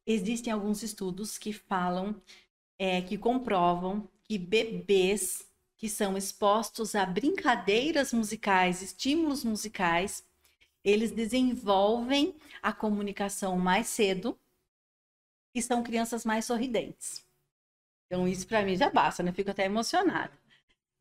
existem 0.06 0.52
alguns 0.52 0.80
estudos 0.84 1.36
que 1.36 1.52
falam, 1.52 2.22
é, 2.78 3.02
que 3.02 3.18
comprovam 3.18 4.08
que 4.22 4.38
bebês 4.38 5.44
que 5.76 5.88
são 5.88 6.16
expostos 6.16 6.94
a 6.94 7.04
brincadeiras 7.04 8.12
musicais, 8.12 8.80
estímulos 8.80 9.42
musicais, 9.42 10.29
eles 10.84 11.10
desenvolvem 11.12 12.36
a 12.62 12.72
comunicação 12.72 13.58
mais 13.58 13.88
cedo 13.88 14.38
e 15.54 15.62
são 15.62 15.82
crianças 15.82 16.24
mais 16.24 16.44
sorridentes. 16.44 17.24
Então, 18.06 18.28
isso 18.28 18.46
para 18.46 18.62
mim 18.64 18.76
já 18.76 18.90
basta, 18.90 19.22
né? 19.22 19.32
Fico 19.32 19.50
até 19.50 19.66
emocionada. 19.66 20.32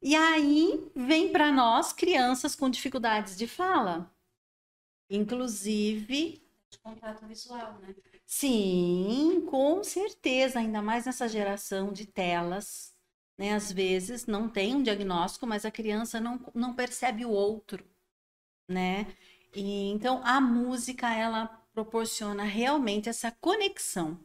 E 0.02 0.16
aí 0.16 0.92
vem 0.96 1.32
para 1.32 1.52
nós 1.52 1.94
crianças 1.94 2.56
com 2.56 2.70
dificuldades 2.70 3.38
de 3.38 3.48
fala, 3.48 4.12
inclusive 5.10 6.42
De 6.72 6.80
contato 6.80 7.26
visual, 7.28 7.80
né? 7.80 7.96
Sim, 8.26 9.46
com 9.50 9.84
certeza, 9.84 10.60
ainda 10.60 10.82
mais 10.82 11.06
nessa 11.06 11.28
geração 11.28 11.92
de 11.92 12.06
telas, 12.06 12.94
né? 13.38 13.54
Às 13.54 13.72
vezes 13.72 14.26
não 14.28 14.48
tem 14.50 14.76
um 14.76 14.84
diagnóstico, 14.84 15.48
mas 15.48 15.66
a 15.66 15.72
criança 15.72 16.20
não, 16.20 16.40
não 16.54 16.76
percebe 16.76 17.26
o 17.26 17.32
outro, 17.32 17.84
né? 18.70 19.08
E, 19.54 19.90
então 19.92 20.22
a 20.24 20.40
música 20.40 21.14
ela 21.14 21.48
proporciona 21.74 22.44
realmente 22.44 23.10
essa 23.10 23.32
conexão 23.40 24.20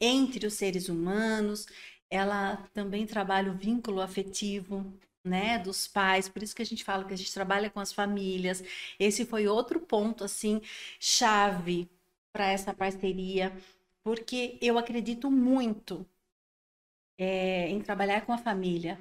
entre 0.00 0.46
os 0.46 0.54
seres 0.54 0.88
humanos, 0.88 1.66
ela 2.10 2.56
também 2.72 3.06
trabalha 3.06 3.50
o 3.50 3.56
vínculo 3.56 4.00
afetivo, 4.00 4.84
né, 5.24 5.58
dos 5.58 5.88
pais, 5.88 6.28
por 6.28 6.42
isso 6.42 6.54
que 6.54 6.62
a 6.62 6.66
gente 6.66 6.84
fala 6.84 7.04
que 7.04 7.14
a 7.14 7.16
gente 7.16 7.32
trabalha 7.32 7.70
com 7.70 7.80
as 7.80 7.92
famílias. 7.92 8.62
Esse 8.98 9.24
foi 9.24 9.46
outro 9.48 9.80
ponto 9.80 10.24
assim 10.24 10.60
chave 11.00 11.88
para 12.32 12.50
essa 12.50 12.74
parceria, 12.74 13.56
porque 14.02 14.58
eu 14.60 14.78
acredito 14.78 15.30
muito 15.30 16.06
é, 17.18 17.68
em 17.68 17.80
trabalhar 17.80 18.26
com 18.26 18.32
a 18.32 18.38
família. 18.38 18.98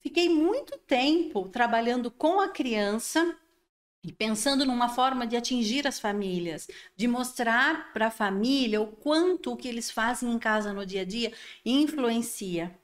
Fiquei 0.00 0.28
muito 0.28 0.78
tempo 0.78 1.48
trabalhando 1.48 2.10
com 2.10 2.40
a 2.40 2.48
criança 2.48 3.36
e 4.02 4.12
pensando 4.12 4.64
numa 4.64 4.88
forma 4.88 5.26
de 5.26 5.36
atingir 5.36 5.86
as 5.86 6.00
famílias, 6.00 6.66
de 6.96 7.06
mostrar 7.06 7.92
para 7.92 8.06
a 8.06 8.10
família 8.10 8.80
o 8.80 8.86
quanto 8.86 9.52
o 9.52 9.56
que 9.56 9.68
eles 9.68 9.90
fazem 9.90 10.32
em 10.32 10.38
casa 10.38 10.72
no 10.72 10.86
dia 10.86 11.02
a 11.02 11.04
dia 11.04 11.32
influencia 11.64 12.78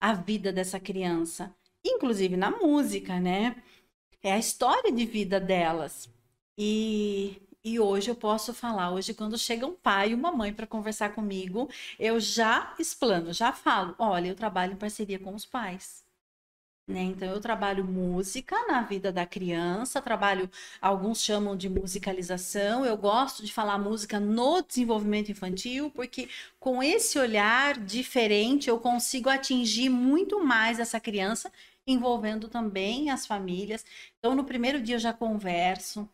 a 0.00 0.12
vida 0.12 0.52
dessa 0.52 0.78
criança, 0.78 1.54
inclusive 1.82 2.36
na 2.36 2.50
música, 2.50 3.18
né? 3.18 3.56
É 4.22 4.32
a 4.32 4.38
história 4.38 4.92
de 4.92 5.06
vida 5.06 5.40
delas. 5.40 6.10
E, 6.58 7.40
e 7.64 7.80
hoje 7.80 8.10
eu 8.10 8.14
posso 8.14 8.52
falar, 8.52 8.90
hoje 8.92 9.14
quando 9.14 9.38
chega 9.38 9.66
um 9.66 9.74
pai 9.74 10.10
e 10.10 10.14
uma 10.14 10.30
mãe 10.30 10.52
para 10.52 10.66
conversar 10.66 11.14
comigo, 11.14 11.70
eu 11.98 12.20
já 12.20 12.74
explano, 12.78 13.32
já 13.32 13.52
falo, 13.52 13.94
olha, 13.98 14.28
eu 14.28 14.34
trabalho 14.34 14.74
em 14.74 14.76
parceria 14.76 15.18
com 15.18 15.34
os 15.34 15.46
pais. 15.46 16.03
Né? 16.86 17.00
Então, 17.00 17.28
eu 17.28 17.40
trabalho 17.40 17.82
música 17.82 18.54
na 18.66 18.82
vida 18.82 19.10
da 19.10 19.24
criança, 19.24 20.02
trabalho, 20.02 20.50
alguns 20.82 21.22
chamam 21.22 21.56
de 21.56 21.66
musicalização. 21.66 22.84
Eu 22.84 22.96
gosto 22.96 23.42
de 23.42 23.50
falar 23.52 23.78
música 23.78 24.20
no 24.20 24.60
desenvolvimento 24.60 25.30
infantil, 25.32 25.90
porque 25.90 26.28
com 26.60 26.82
esse 26.82 27.18
olhar 27.18 27.78
diferente 27.78 28.68
eu 28.68 28.78
consigo 28.78 29.30
atingir 29.30 29.88
muito 29.88 30.44
mais 30.44 30.78
essa 30.78 31.00
criança, 31.00 31.50
envolvendo 31.86 32.48
também 32.48 33.08
as 33.10 33.26
famílias. 33.26 33.84
Então, 34.18 34.34
no 34.34 34.44
primeiro 34.44 34.80
dia 34.80 34.96
eu 34.96 35.00
já 35.00 35.12
converso 35.12 36.06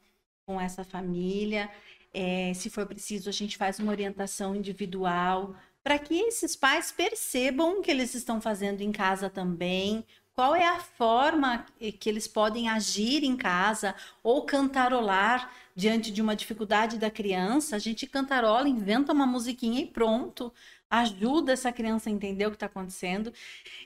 com 0.46 0.60
essa 0.60 0.84
família. 0.84 1.68
É, 2.14 2.52
se 2.54 2.70
for 2.70 2.86
preciso, 2.86 3.28
a 3.28 3.32
gente 3.32 3.56
faz 3.56 3.80
uma 3.80 3.90
orientação 3.90 4.54
individual 4.54 5.54
para 5.82 5.98
que 5.98 6.14
esses 6.14 6.54
pais 6.54 6.92
percebam 6.92 7.78
o 7.78 7.82
que 7.82 7.90
eles 7.90 8.14
estão 8.14 8.40
fazendo 8.40 8.82
em 8.82 8.92
casa 8.92 9.30
também, 9.30 10.04
qual 10.40 10.56
é 10.56 10.66
a 10.66 10.80
forma 10.80 11.66
que 11.98 12.08
eles 12.08 12.26
podem 12.26 12.66
agir 12.66 13.24
em 13.24 13.36
casa 13.36 13.94
ou 14.22 14.46
cantarolar 14.46 15.52
diante 15.76 16.10
de 16.10 16.22
uma 16.22 16.34
dificuldade 16.34 16.96
da 16.96 17.10
criança? 17.10 17.76
A 17.76 17.78
gente 17.78 18.06
cantarola, 18.06 18.66
inventa 18.66 19.12
uma 19.12 19.26
musiquinha 19.26 19.82
e 19.82 19.86
pronto, 19.86 20.50
ajuda 20.88 21.52
essa 21.52 21.70
criança 21.70 22.08
a 22.08 22.12
entender 22.14 22.46
o 22.46 22.50
que 22.50 22.56
está 22.56 22.64
acontecendo. 22.64 23.34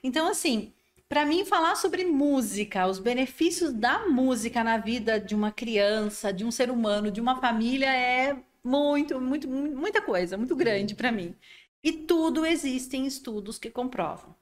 Então, 0.00 0.28
assim, 0.28 0.72
para 1.08 1.26
mim, 1.26 1.44
falar 1.44 1.74
sobre 1.74 2.04
música, 2.04 2.86
os 2.86 3.00
benefícios 3.00 3.72
da 3.72 4.06
música 4.06 4.62
na 4.62 4.78
vida 4.78 5.18
de 5.18 5.34
uma 5.34 5.50
criança, 5.50 6.32
de 6.32 6.44
um 6.44 6.52
ser 6.52 6.70
humano, 6.70 7.10
de 7.10 7.20
uma 7.20 7.40
família 7.40 7.92
é 7.92 8.36
muito, 8.62 9.20
muito, 9.20 9.48
muita 9.48 10.00
coisa, 10.00 10.38
muito 10.38 10.54
grande 10.54 10.94
para 10.94 11.10
mim. 11.10 11.34
E 11.82 11.90
tudo 11.90 12.46
existe 12.46 12.96
em 12.96 13.06
estudos 13.06 13.58
que 13.58 13.70
comprovam. 13.70 14.36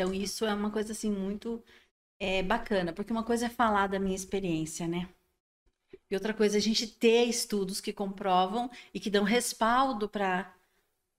Então, 0.00 0.14
isso 0.14 0.46
é 0.46 0.54
uma 0.54 0.70
coisa 0.70 0.92
assim 0.92 1.10
muito 1.10 1.62
é, 2.18 2.42
bacana, 2.42 2.90
porque 2.90 3.12
uma 3.12 3.22
coisa 3.22 3.44
é 3.46 3.50
falar 3.50 3.86
da 3.86 3.98
minha 3.98 4.16
experiência, 4.16 4.88
né? 4.88 5.10
E 6.10 6.14
outra 6.14 6.32
coisa 6.32 6.56
é 6.56 6.58
a 6.58 6.62
gente 6.62 6.86
ter 6.86 7.24
estudos 7.24 7.82
que 7.82 7.92
comprovam 7.92 8.70
e 8.94 8.98
que 8.98 9.10
dão 9.10 9.24
respaldo 9.24 10.08
para 10.08 10.56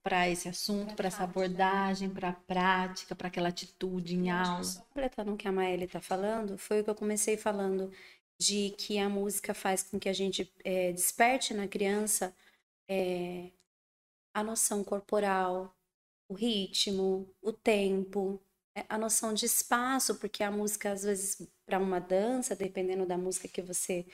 para 0.02 0.28
esse 0.28 0.48
assunto, 0.48 0.96
para 0.96 1.06
essa 1.06 1.22
abordagem, 1.22 2.10
para 2.10 2.30
a 2.30 2.32
prática, 2.32 3.14
para 3.14 3.28
aquela 3.28 3.50
atitude 3.50 4.16
em 4.16 4.30
aula. 4.30 4.64
Só 4.64 4.80
completando 4.80 5.32
o 5.32 5.36
que 5.36 5.46
a 5.46 5.52
Maeli 5.52 5.84
está 5.84 6.00
falando, 6.00 6.58
foi 6.58 6.80
o 6.80 6.84
que 6.84 6.90
eu 6.90 6.94
comecei 6.96 7.36
falando 7.36 7.88
de 8.36 8.70
que 8.76 8.98
a 8.98 9.08
música 9.08 9.54
faz 9.54 9.84
com 9.84 10.00
que 10.00 10.08
a 10.08 10.12
gente 10.12 10.52
é, 10.64 10.90
desperte 10.90 11.54
na 11.54 11.68
criança 11.68 12.34
é, 12.88 13.52
a 14.34 14.42
noção 14.42 14.82
corporal, 14.82 15.72
o 16.28 16.34
ritmo, 16.34 17.32
o 17.40 17.52
tempo, 17.52 18.42
a 18.88 18.96
noção 18.96 19.34
de 19.34 19.46
espaço, 19.46 20.14
porque 20.16 20.42
a 20.42 20.50
música, 20.50 20.92
às 20.92 21.02
vezes, 21.02 21.46
para 21.66 21.78
uma 21.78 22.00
dança, 22.00 22.56
dependendo 22.56 23.04
da 23.06 23.18
música 23.18 23.48
que 23.48 23.60
você 23.60 24.06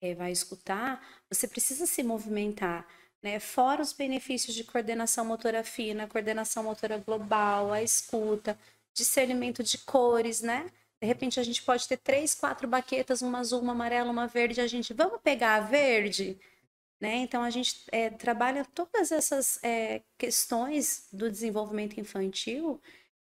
é, 0.00 0.14
vai 0.14 0.30
escutar, 0.32 1.04
você 1.28 1.48
precisa 1.48 1.86
se 1.86 2.02
movimentar. 2.02 2.86
Né? 3.22 3.40
Fora 3.40 3.82
os 3.82 3.92
benefícios 3.92 4.54
de 4.54 4.64
coordenação 4.64 5.24
motora 5.24 5.64
fina, 5.64 6.06
coordenação 6.06 6.62
motora 6.64 6.98
global, 6.98 7.72
a 7.72 7.82
escuta, 7.82 8.58
discernimento 8.94 9.62
de 9.62 9.78
cores, 9.78 10.40
né? 10.40 10.70
De 11.00 11.06
repente 11.06 11.38
a 11.38 11.42
gente 11.42 11.62
pode 11.62 11.86
ter 11.86 11.98
três, 11.98 12.34
quatro 12.34 12.66
baquetas, 12.66 13.20
uma 13.20 13.40
azul, 13.40 13.60
uma 13.60 13.72
amarela, 13.72 14.10
uma 14.10 14.26
verde, 14.26 14.60
a 14.60 14.66
gente, 14.66 14.94
vamos 14.94 15.20
pegar 15.20 15.56
a 15.56 15.60
verde? 15.60 16.38
Né? 16.98 17.16
Então 17.16 17.42
a 17.42 17.50
gente 17.50 17.84
é, 17.92 18.08
trabalha 18.08 18.64
todas 18.64 19.12
essas 19.12 19.62
é, 19.62 20.02
questões 20.16 21.08
do 21.12 21.30
desenvolvimento 21.30 22.00
infantil 22.00 22.80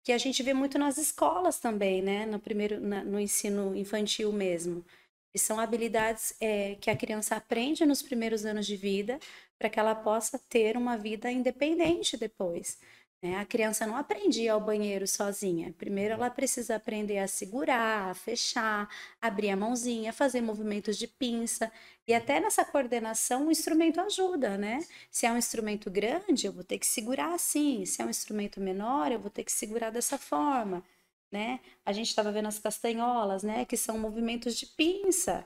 que 0.04 0.12
a 0.12 0.18
gente 0.18 0.42
vê 0.44 0.54
muito 0.54 0.78
nas 0.78 0.98
escolas 0.98 1.60
também, 1.60 2.02
né? 2.02 2.26
No 2.26 2.40
primeiro, 2.40 2.80
na, 2.80 3.04
no 3.04 3.20
ensino 3.20 3.76
infantil 3.76 4.32
mesmo. 4.32 4.86
E 5.34 5.40
são 5.40 5.60
habilidades 5.60 6.36
é, 6.42 6.76
que 6.76 6.90
a 6.90 6.98
criança 6.98 7.36
aprende 7.36 7.86
nos 7.86 8.02
primeiros 8.02 8.46
anos 8.46 8.66
de 8.66 8.76
vida 8.76 9.20
para 9.58 9.70
que 9.70 9.80
ela 9.80 9.94
possa 9.96 10.40
ter 10.50 10.76
uma 10.78 10.98
vida 10.98 11.32
independente 11.32 12.18
depois. 12.18 12.80
Né? 13.22 13.36
A 13.38 13.46
criança 13.46 13.86
não 13.86 13.98
aprende 13.98 14.48
ao 14.48 14.62
banheiro 14.62 15.06
sozinha. 15.06 15.74
Primeiro 15.78 16.14
ela 16.14 16.30
precisa 16.30 16.76
aprender 16.76 17.20
a 17.20 17.28
segurar, 17.28 18.12
a 18.12 18.14
fechar, 18.14 18.90
abrir 19.22 19.50
a 19.50 19.58
mãozinha, 19.58 20.14
fazer 20.14 20.42
movimentos 20.42 20.98
de 20.98 21.08
pinça. 21.08 21.72
E 22.08 22.14
até 22.14 22.40
nessa 22.40 22.64
coordenação 22.64 23.48
o 23.48 23.52
instrumento 23.52 24.00
ajuda, 24.00 24.58
né? 24.58 24.80
Se 25.12 25.26
é 25.26 25.32
um 25.32 25.38
instrumento 25.38 25.90
grande, 25.92 26.48
eu 26.48 26.54
vou 26.54 26.64
ter 26.64 26.80
que 26.80 26.88
segurar 26.88 27.34
assim. 27.34 27.86
Se 27.86 28.02
é 28.02 28.06
um 28.06 28.10
instrumento 28.10 28.62
menor, 28.62 29.12
eu 29.12 29.20
vou 29.20 29.30
ter 29.30 29.44
que 29.44 29.52
segurar 29.52 29.90
dessa 29.90 30.18
forma. 30.18 30.84
Né? 31.32 31.60
A 31.86 31.92
gente 31.92 32.08
estava 32.08 32.32
vendo 32.32 32.48
as 32.48 32.58
castanholas, 32.58 33.44
né? 33.44 33.66
Que 33.66 33.78
são 33.78 34.00
movimentos 34.00 34.56
de 34.56 34.66
pinça 34.66 35.46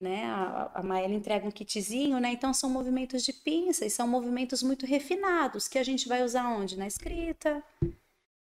né? 0.00 0.24
A, 0.26 0.70
a 0.74 0.82
Maela 0.82 1.14
entrega 1.14 1.46
um 1.46 1.50
kitzinho, 1.50 2.20
né? 2.20 2.30
Então 2.32 2.54
são 2.54 2.70
movimentos 2.70 3.22
de 3.24 3.32
pinça 3.32 3.84
e 3.84 3.90
são 3.90 4.06
movimentos 4.06 4.62
muito 4.62 4.86
refinados 4.86 5.68
que 5.68 5.78
a 5.78 5.82
gente 5.82 6.08
vai 6.08 6.22
usar 6.22 6.48
onde? 6.48 6.76
Na 6.76 6.86
escrita. 6.86 7.62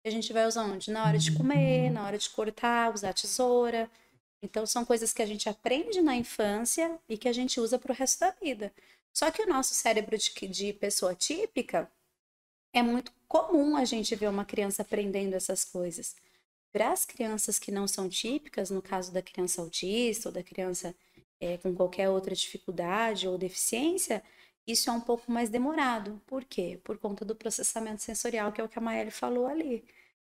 A 0.06 0.10
gente 0.10 0.34
vai 0.34 0.46
usar 0.48 0.64
onde? 0.64 0.92
Na 0.92 1.06
hora 1.06 1.18
de 1.18 1.32
comer, 1.32 1.90
na 1.90 2.06
hora 2.06 2.18
de 2.18 2.30
cortar, 2.30 2.94
usar 2.94 3.14
tesoura. 3.14 3.90
Então 4.42 4.66
são 4.66 4.84
coisas 4.84 5.14
que 5.14 5.22
a 5.22 5.26
gente 5.26 5.48
aprende 5.48 6.02
na 6.02 6.16
infância 6.16 7.00
e 7.08 7.18
que 7.18 7.30
a 7.30 7.34
gente 7.34 7.60
usa 7.60 7.80
para 7.80 7.94
o 7.94 7.96
resto 7.96 8.20
da 8.20 8.32
vida. 8.32 8.74
Só 9.14 9.32
que 9.32 9.42
o 9.42 9.48
nosso 9.48 9.74
cérebro 9.74 10.18
de, 10.18 10.32
de 10.48 10.74
pessoa 10.74 11.16
típica 11.16 11.90
é 12.74 12.82
muito 12.82 13.14
comum 13.28 13.78
a 13.78 13.86
gente 13.86 14.16
ver 14.16 14.28
uma 14.28 14.44
criança 14.44 14.82
aprendendo 14.82 15.36
essas 15.36 15.64
coisas. 15.64 16.16
para 16.74 16.92
as 16.92 17.06
crianças 17.06 17.60
que 17.60 17.72
não 17.72 17.88
são 17.88 18.10
típicas, 18.10 18.72
no 18.72 18.82
caso 18.82 19.12
da 19.14 19.22
criança 19.22 19.62
autista 19.62 20.30
ou 20.30 20.34
da 20.34 20.44
criança 20.44 20.96
é, 21.44 21.58
com 21.58 21.76
qualquer 21.76 22.10
outra 22.10 22.34
dificuldade 22.34 23.28
ou 23.28 23.38
deficiência, 23.38 24.24
isso 24.66 24.90
é 24.90 24.94
um 24.94 25.02
pouco 25.02 25.30
mais 25.30 25.50
demorado. 25.50 26.22
Por 26.26 26.46
quê? 26.46 26.80
Por 26.84 26.98
conta 26.98 27.26
do 27.26 27.36
processamento 27.36 28.02
sensorial, 28.02 28.52
que 28.52 28.62
é 28.62 28.64
o 28.64 28.70
que 28.70 28.80
a 28.80 28.82
Maeli 28.82 29.12
falou 29.12 29.46
ali. 29.46 29.84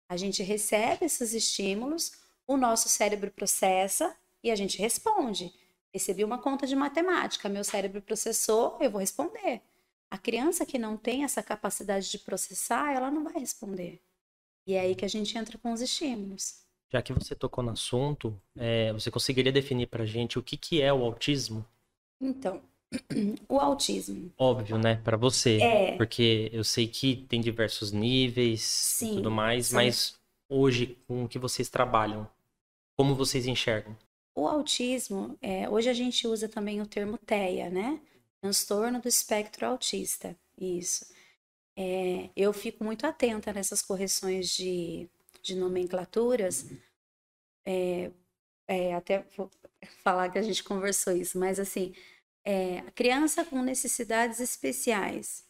A 0.08 0.16
gente 0.16 0.42
recebe 0.42 1.04
esses 1.04 1.34
estímulos, 1.34 2.12
o 2.46 2.56
nosso 2.56 2.88
cérebro 2.88 3.30
processa 3.30 4.16
e 4.42 4.50
a 4.50 4.56
gente 4.56 4.78
responde. 4.78 5.52
Recebi 5.92 6.24
uma 6.24 6.38
conta 6.38 6.66
de 6.66 6.74
matemática, 6.74 7.48
meu 7.48 7.62
cérebro 7.62 8.00
processou, 8.00 8.78
eu 8.80 8.90
vou 8.90 9.00
responder. 9.00 9.60
A 10.10 10.16
criança 10.16 10.64
que 10.64 10.78
não 10.78 10.96
tem 10.96 11.24
essa 11.24 11.42
capacidade 11.42 12.10
de 12.10 12.18
processar, 12.18 12.94
ela 12.94 13.10
não 13.10 13.24
vai 13.24 13.34
responder. 13.34 14.00
E 14.66 14.74
é 14.74 14.80
aí 14.80 14.94
que 14.94 15.04
a 15.04 15.08
gente 15.08 15.36
entra 15.36 15.58
com 15.58 15.72
os 15.72 15.82
estímulos. 15.82 16.62
Já 16.92 17.00
que 17.00 17.12
você 17.12 17.34
tocou 17.34 17.64
no 17.64 17.70
assunto, 17.70 18.38
é, 18.54 18.92
você 18.92 19.10
conseguiria 19.10 19.50
definir 19.50 19.86
para 19.86 20.04
gente 20.04 20.38
o 20.38 20.42
que, 20.42 20.58
que 20.58 20.82
é 20.82 20.92
o 20.92 21.02
autismo? 21.02 21.64
Então, 22.20 22.60
o 23.48 23.58
autismo. 23.58 24.30
Óbvio, 24.36 24.76
né? 24.76 24.96
Para 25.02 25.16
você. 25.16 25.58
É. 25.62 25.96
Porque 25.96 26.50
eu 26.52 26.62
sei 26.62 26.86
que 26.86 27.16
tem 27.28 27.40
diversos 27.40 27.92
níveis 27.92 28.60
Sim, 28.62 29.12
e 29.12 29.14
tudo 29.16 29.30
mais, 29.30 29.68
sim. 29.68 29.74
mas 29.74 30.20
hoje, 30.50 30.98
com 31.08 31.24
o 31.24 31.28
que 31.28 31.38
vocês 31.38 31.70
trabalham, 31.70 32.28
como 32.94 33.14
vocês 33.14 33.46
enxergam? 33.46 33.96
O 34.34 34.46
autismo, 34.46 35.36
é, 35.40 35.68
hoje 35.68 35.88
a 35.88 35.94
gente 35.94 36.26
usa 36.26 36.46
também 36.46 36.80
o 36.82 36.86
termo 36.86 37.16
TEA, 37.18 37.70
né? 37.70 38.00
Transtorno 38.42 39.00
do 39.00 39.08
espectro 39.08 39.66
autista. 39.66 40.36
Isso. 40.58 41.06
É, 41.74 42.28
eu 42.36 42.52
fico 42.52 42.84
muito 42.84 43.06
atenta 43.06 43.50
nessas 43.50 43.80
correções 43.80 44.50
de, 44.50 45.08
de 45.42 45.54
nomenclaturas. 45.56 46.66
É, 47.66 48.10
é, 48.68 48.94
até 48.94 49.24
vou 49.36 49.50
falar 50.02 50.30
que 50.30 50.38
a 50.38 50.42
gente 50.42 50.64
conversou 50.64 51.14
isso, 51.14 51.38
mas 51.38 51.58
assim, 51.58 51.94
é, 52.44 52.82
criança 52.94 53.44
com 53.44 53.62
necessidades 53.62 54.40
especiais. 54.40 55.44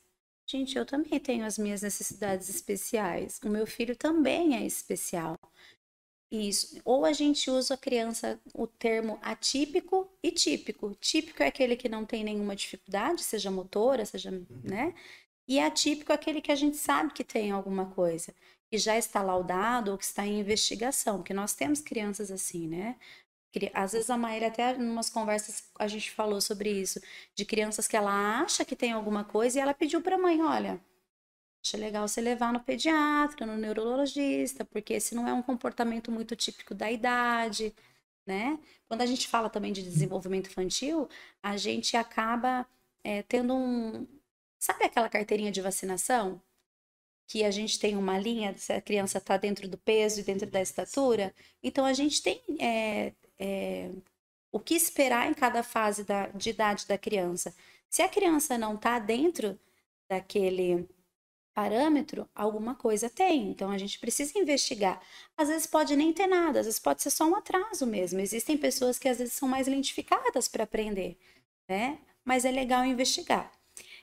Gente, 0.46 0.76
eu 0.76 0.84
também 0.84 1.18
tenho 1.20 1.44
as 1.44 1.56
minhas 1.58 1.82
necessidades 1.82 2.48
especiais. 2.48 3.40
O 3.44 3.48
meu 3.48 3.66
filho 3.66 3.96
também 3.96 4.56
é 4.56 4.66
especial. 4.66 5.38
Isso. 6.30 6.80
Ou 6.84 7.04
a 7.04 7.12
gente 7.12 7.50
usa 7.50 7.74
a 7.74 7.76
criança 7.76 8.40
o 8.54 8.66
termo 8.66 9.18
atípico 9.22 10.10
e 10.22 10.32
típico. 10.32 10.94
Típico 11.00 11.42
é 11.42 11.46
aquele 11.48 11.76
que 11.76 11.88
não 11.88 12.06
tem 12.06 12.24
nenhuma 12.24 12.56
dificuldade, 12.56 13.22
seja 13.22 13.50
motora, 13.50 14.04
seja, 14.06 14.30
né? 14.64 14.94
E 15.46 15.60
atípico 15.60 16.12
é 16.12 16.14
aquele 16.14 16.40
que 16.40 16.52
a 16.52 16.54
gente 16.54 16.76
sabe 16.76 17.12
que 17.12 17.24
tem 17.24 17.50
alguma 17.50 17.90
coisa, 17.90 18.34
que 18.72 18.78
já 18.78 18.96
está 18.96 19.20
laudado 19.22 19.92
ou 19.92 19.98
que 19.98 20.04
está 20.04 20.26
em 20.26 20.40
investigação, 20.40 21.18
porque 21.18 21.34
nós 21.34 21.52
temos 21.52 21.82
crianças 21.82 22.30
assim, 22.30 22.66
né? 22.66 22.96
Às 23.74 23.92
vezes 23.92 24.08
a 24.08 24.16
Maíra 24.16 24.46
até 24.46 24.74
em 24.74 24.90
umas 24.90 25.10
conversas 25.10 25.70
a 25.78 25.86
gente 25.86 26.10
falou 26.10 26.40
sobre 26.40 26.70
isso, 26.70 26.98
de 27.34 27.44
crianças 27.44 27.86
que 27.86 27.98
ela 27.98 28.40
acha 28.40 28.64
que 28.64 28.74
tem 28.74 28.90
alguma 28.92 29.24
coisa 29.24 29.58
e 29.58 29.60
ela 29.60 29.74
pediu 29.74 30.00
para 30.00 30.16
a 30.16 30.18
mãe, 30.18 30.40
olha, 30.40 30.80
acho 31.62 31.76
legal 31.76 32.08
você 32.08 32.22
levar 32.22 32.50
no 32.50 32.60
pediatra, 32.60 33.44
no 33.44 33.58
neurologista, 33.58 34.64
porque 34.64 34.94
esse 34.94 35.14
não 35.14 35.28
é 35.28 35.34
um 35.34 35.42
comportamento 35.42 36.10
muito 36.10 36.34
típico 36.34 36.74
da 36.74 36.90
idade, 36.90 37.74
né? 38.26 38.58
Quando 38.88 39.02
a 39.02 39.06
gente 39.06 39.28
fala 39.28 39.50
também 39.50 39.72
de 39.72 39.82
desenvolvimento 39.82 40.48
infantil, 40.48 41.08
a 41.42 41.58
gente 41.58 41.94
acaba 41.94 42.66
é, 43.04 43.22
tendo 43.22 43.54
um. 43.54 44.06
Sabe 44.58 44.84
aquela 44.84 45.10
carteirinha 45.10 45.52
de 45.52 45.60
vacinação? 45.60 46.40
Que 47.26 47.44
a 47.44 47.50
gente 47.50 47.78
tem 47.78 47.96
uma 47.96 48.18
linha, 48.18 48.54
se 48.56 48.72
a 48.72 48.80
criança 48.80 49.18
está 49.18 49.36
dentro 49.36 49.68
do 49.68 49.78
peso 49.78 50.20
e 50.20 50.22
dentro 50.22 50.50
da 50.50 50.60
estatura. 50.60 51.34
Então 51.62 51.84
a 51.84 51.92
gente 51.92 52.22
tem 52.22 52.42
é, 52.60 53.12
é, 53.38 53.90
o 54.50 54.60
que 54.60 54.74
esperar 54.74 55.30
em 55.30 55.34
cada 55.34 55.62
fase 55.62 56.04
da, 56.04 56.28
de 56.28 56.50
idade 56.50 56.86
da 56.86 56.98
criança. 56.98 57.54
Se 57.88 58.02
a 58.02 58.08
criança 58.08 58.58
não 58.58 58.74
está 58.74 58.98
dentro 58.98 59.58
daquele 60.08 60.88
parâmetro, 61.54 62.28
alguma 62.34 62.74
coisa 62.74 63.10
tem. 63.10 63.50
Então 63.50 63.70
a 63.70 63.78
gente 63.78 63.98
precisa 63.98 64.38
investigar. 64.38 65.00
Às 65.36 65.48
vezes 65.48 65.66
pode 65.66 65.96
nem 65.96 66.12
ter 66.12 66.26
nada, 66.26 66.60
às 66.60 66.66
vezes 66.66 66.80
pode 66.80 67.02
ser 67.02 67.10
só 67.10 67.24
um 67.26 67.36
atraso 67.36 67.86
mesmo. 67.86 68.20
Existem 68.20 68.56
pessoas 68.56 68.98
que 68.98 69.08
às 69.08 69.18
vezes 69.18 69.34
são 69.34 69.48
mais 69.48 69.66
identificadas 69.66 70.48
para 70.48 70.64
aprender, 70.64 71.18
né? 71.68 71.98
Mas 72.24 72.44
é 72.44 72.50
legal 72.50 72.84
investigar. 72.84 73.50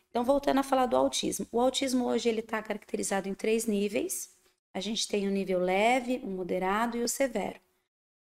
Então 0.10 0.24
voltando 0.24 0.60
a 0.60 0.64
falar 0.64 0.86
do 0.88 0.96
autismo. 0.98 1.48
O 1.52 1.60
autismo 1.60 2.06
hoje 2.06 2.30
ele 2.30 2.40
está 2.42 2.62
caracterizado 2.62 3.30
em 3.30 3.34
três 3.34 3.66
níveis. 3.66 4.36
A 4.74 4.80
gente 4.80 5.08
tem 5.08 5.28
o 5.28 5.32
nível 5.32 5.60
leve, 5.60 6.20
o 6.24 6.28
moderado 6.28 6.98
e 6.98 7.04
o 7.04 7.08
severo. 7.08 7.60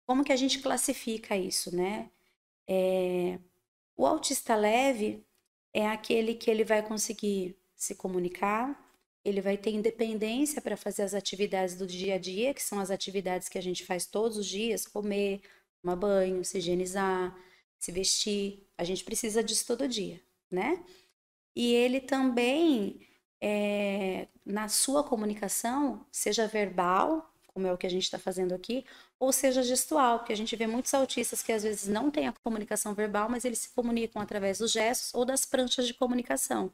Como 0.07 0.25
que 0.25 0.33
a 0.33 0.37
gente 0.37 0.61
classifica 0.61 1.37
isso, 1.37 1.75
né? 1.75 2.11
É, 2.69 3.39
O 3.97 4.07
autista 4.07 4.57
leve 4.57 5.25
é 5.73 5.87
aquele 5.89 6.35
que 6.35 6.51
ele 6.51 6.65
vai 6.65 6.83
conseguir 6.83 7.57
se 7.77 7.95
comunicar, 7.95 8.79
ele 9.25 9.41
vai 9.41 9.57
ter 9.57 9.71
independência 9.73 10.61
para 10.63 10.77
fazer 10.77 11.03
as 11.03 11.15
atividades 11.15 11.77
do 11.77 11.87
dia 11.87 12.17
a 12.17 12.19
dia, 12.19 12.55
que 12.55 12.63
são 12.63 12.81
as 12.81 12.91
atividades 12.91 13.49
que 13.49 13.59
a 13.59 13.63
gente 13.63 13.85
faz 13.85 14.07
todos 14.07 14.37
os 14.39 14.47
dias, 14.47 14.87
comer, 14.87 15.43
tomar 15.83 15.97
banho, 15.97 16.45
se 16.45 16.59
higienizar, 16.59 17.37
se 17.79 17.93
vestir. 17.93 18.67
A 18.79 18.85
gente 18.85 19.05
precisa 19.05 19.43
disso 19.45 19.67
todo 19.67 19.89
dia, 19.89 20.21
né? 20.51 20.85
E 21.55 21.73
ele 21.75 22.01
também, 22.01 23.07
é, 23.41 24.29
na 24.45 24.69
sua 24.69 25.05
comunicação, 25.05 26.07
seja 26.11 26.47
verbal, 26.47 27.33
como 27.49 27.67
é 27.67 27.73
o 27.73 27.79
que 27.79 27.87
a 27.87 27.91
gente 27.91 28.05
está 28.05 28.19
fazendo 28.19 28.55
aqui, 28.55 28.85
ou 29.19 29.33
seja 29.33 29.63
gestual, 29.63 30.19
porque 30.19 30.33
a 30.33 30.37
gente 30.37 30.57
vê 30.57 30.67
muitos 30.67 30.93
autistas 30.95 31.43
que 31.43 31.53
às 31.53 31.63
vezes 31.63 31.87
não 31.89 32.11
têm 32.11 32.27
a 32.29 32.33
comunicação 32.33 32.95
verbal, 32.95 33.29
mas 33.29 33.45
eles 33.45 33.59
se 33.61 33.71
comunicam 33.71 34.21
através 34.23 34.59
dos 34.59 34.73
gestos 34.73 35.15
ou 35.15 35.25
das 35.25 35.45
pranchas 35.45 35.87
de 35.87 35.95
comunicação. 35.95 36.73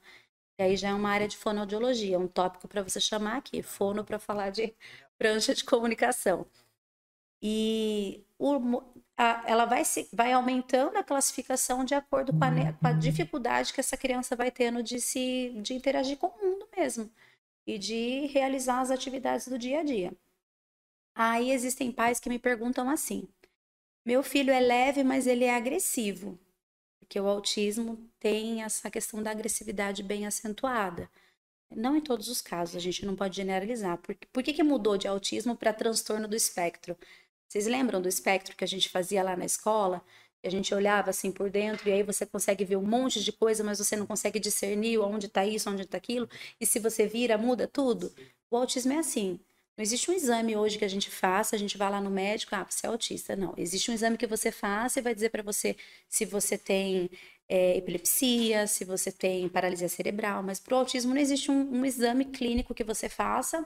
E 0.58 0.62
aí 0.64 0.76
já 0.76 0.88
é 0.90 0.94
uma 0.94 1.10
área 1.10 1.28
de 1.28 1.36
fonoaudiologia, 1.36 2.18
um 2.18 2.28
tópico 2.28 2.68
para 2.68 2.82
você 2.82 3.00
chamar 3.00 3.36
aqui, 3.38 3.62
fono 3.62 4.04
para 4.04 4.18
falar 4.18 4.50
de 4.50 4.74
prancha 5.18 5.54
de 5.54 5.64
comunicação. 5.64 6.46
E 7.42 8.24
o 8.38 8.82
a- 9.18 9.44
ela 9.46 9.66
vai, 9.66 9.84
se, 9.84 10.08
vai 10.14 10.32
aumentando 10.32 10.98
a 10.98 11.04
classificação 11.04 11.84
de 11.84 11.94
acordo 11.94 12.32
com 12.34 12.44
a, 12.44 12.52
com 12.74 12.88
a 12.88 12.92
dificuldade 12.94 13.74
que 13.74 13.80
essa 13.80 13.98
criança 13.98 14.36
vai 14.36 14.50
tendo 14.52 14.82
de 14.82 15.00
se 15.00 15.52
de 15.62 15.74
interagir 15.74 16.18
com 16.18 16.28
o 16.28 16.40
mundo 16.42 16.68
mesmo 16.76 17.10
e 17.66 17.78
de 17.78 18.26
realizar 18.28 18.80
as 18.80 18.90
atividades 18.92 19.48
do 19.48 19.58
dia 19.58 19.80
a 19.80 19.84
dia. 19.84 20.12
Aí 21.14 21.50
existem 21.50 21.90
pais 21.92 22.20
que 22.20 22.28
me 22.28 22.38
perguntam 22.38 22.88
assim: 22.88 23.28
meu 24.04 24.22
filho 24.22 24.52
é 24.52 24.60
leve, 24.60 25.04
mas 25.04 25.26
ele 25.26 25.44
é 25.44 25.54
agressivo. 25.54 26.38
Porque 27.00 27.20
o 27.20 27.28
autismo 27.28 27.98
tem 28.20 28.62
essa 28.62 28.90
questão 28.90 29.22
da 29.22 29.30
agressividade 29.32 30.02
bem 30.02 30.26
acentuada. 30.26 31.10
Não 31.70 31.96
em 31.96 32.02
todos 32.02 32.28
os 32.28 32.40
casos, 32.42 32.76
a 32.76 32.80
gente 32.80 33.06
não 33.06 33.16
pode 33.16 33.36
generalizar. 33.36 33.98
Por, 33.98 34.16
por 34.32 34.42
que, 34.42 34.52
que 34.54 34.62
mudou 34.62 34.98
de 34.98 35.08
autismo 35.08 35.56
para 35.56 35.72
transtorno 35.74 36.28
do 36.28 36.36
espectro? 36.36 36.96
Vocês 37.48 37.66
lembram 37.66 38.02
do 38.02 38.08
espectro 38.08 38.54
que 38.54 38.64
a 38.64 38.68
gente 38.68 38.88
fazia 38.90 39.22
lá 39.22 39.34
na 39.34 39.46
escola? 39.46 40.04
A 40.44 40.50
gente 40.50 40.72
olhava 40.74 41.10
assim 41.10 41.32
por 41.32 41.50
dentro 41.50 41.88
e 41.88 41.92
aí 41.92 42.02
você 42.02 42.24
consegue 42.26 42.64
ver 42.64 42.76
um 42.76 42.86
monte 42.86 43.22
de 43.24 43.32
coisa, 43.32 43.64
mas 43.64 43.78
você 43.78 43.96
não 43.96 44.06
consegue 44.06 44.38
discernir 44.38 44.98
onde 44.98 45.26
está 45.26 45.44
isso, 45.44 45.68
onde 45.68 45.82
está 45.82 45.96
aquilo. 45.96 46.28
E 46.60 46.66
se 46.66 46.78
você 46.78 47.06
vira, 47.06 47.38
muda 47.38 47.66
tudo? 47.66 48.14
O 48.50 48.56
autismo 48.56 48.92
é 48.92 48.98
assim. 48.98 49.40
Não 49.76 49.82
existe 49.82 50.10
um 50.10 50.14
exame 50.14 50.56
hoje 50.56 50.76
que 50.76 50.84
a 50.84 50.88
gente 50.88 51.10
faça, 51.10 51.54
a 51.56 51.58
gente 51.58 51.78
vai 51.78 51.90
lá 51.90 52.00
no 52.00 52.10
médico, 52.10 52.54
ah, 52.54 52.66
você 52.68 52.86
é 52.86 52.90
autista. 52.90 53.36
Não, 53.36 53.54
existe 53.56 53.90
um 53.90 53.94
exame 53.94 54.18
que 54.18 54.26
você 54.26 54.50
faça 54.52 54.98
e 54.98 55.02
vai 55.02 55.14
dizer 55.14 55.30
para 55.30 55.42
você 55.42 55.76
se 56.08 56.24
você 56.24 56.58
tem 56.58 57.08
é, 57.48 57.76
epilepsia, 57.76 58.66
se 58.66 58.84
você 58.84 59.10
tem 59.10 59.48
paralisia 59.48 59.88
cerebral, 59.88 60.42
mas 60.42 60.60
para 60.60 60.74
o 60.74 60.78
autismo 60.78 61.14
não 61.14 61.20
existe 61.20 61.50
um, 61.50 61.78
um 61.80 61.84
exame 61.84 62.24
clínico 62.26 62.74
que 62.74 62.84
você 62.84 63.08
faça 63.08 63.64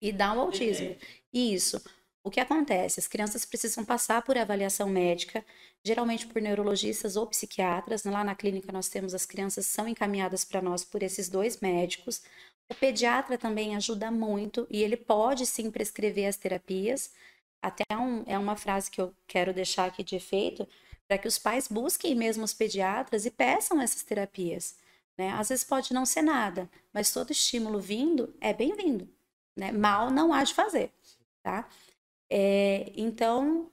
e 0.00 0.12
dá 0.12 0.34
o 0.34 0.40
autismo. 0.40 0.96
Isso. 1.32 1.82
O 2.24 2.30
que 2.30 2.38
acontece? 2.38 3.00
As 3.00 3.08
crianças 3.08 3.44
precisam 3.44 3.84
passar 3.84 4.22
por 4.22 4.38
avaliação 4.38 4.88
médica, 4.88 5.44
geralmente 5.84 6.26
por 6.26 6.40
neurologistas 6.40 7.16
ou 7.16 7.26
psiquiatras. 7.26 8.04
Lá 8.04 8.22
na 8.22 8.34
clínica 8.34 8.70
nós 8.70 8.88
temos 8.88 9.12
as 9.12 9.26
crianças 9.26 9.66
são 9.66 9.88
encaminhadas 9.88 10.44
para 10.44 10.62
nós 10.62 10.84
por 10.84 11.02
esses 11.02 11.28
dois 11.28 11.58
médicos. 11.60 12.22
O 12.70 12.74
pediatra 12.74 13.36
também 13.36 13.74
ajuda 13.74 14.10
muito 14.10 14.66
e 14.70 14.82
ele 14.82 14.96
pode 14.96 15.46
sim 15.46 15.70
prescrever 15.70 16.28
as 16.28 16.36
terapias. 16.36 17.10
Até 17.60 17.84
um, 17.96 18.22
é 18.26 18.38
uma 18.38 18.56
frase 18.56 18.90
que 18.90 19.00
eu 19.00 19.12
quero 19.26 19.52
deixar 19.52 19.86
aqui 19.86 20.04
de 20.04 20.16
efeito, 20.16 20.66
para 21.08 21.18
que 21.18 21.28
os 21.28 21.38
pais 21.38 21.66
busquem 21.68 22.14
mesmo 22.14 22.44
os 22.44 22.54
pediatras 22.54 23.26
e 23.26 23.30
peçam 23.30 23.80
essas 23.80 24.02
terapias. 24.02 24.76
Né? 25.18 25.30
Às 25.32 25.48
vezes 25.48 25.64
pode 25.64 25.92
não 25.92 26.06
ser 26.06 26.22
nada, 26.22 26.70
mas 26.92 27.12
todo 27.12 27.32
estímulo 27.32 27.80
vindo 27.80 28.34
é 28.40 28.52
bem-vindo. 28.52 29.08
Né? 29.56 29.72
Mal 29.72 30.10
não 30.10 30.32
há 30.32 30.44
de 30.44 30.54
fazer. 30.54 30.92
Tá? 31.42 31.68
É, 32.34 32.90
então, 32.96 33.70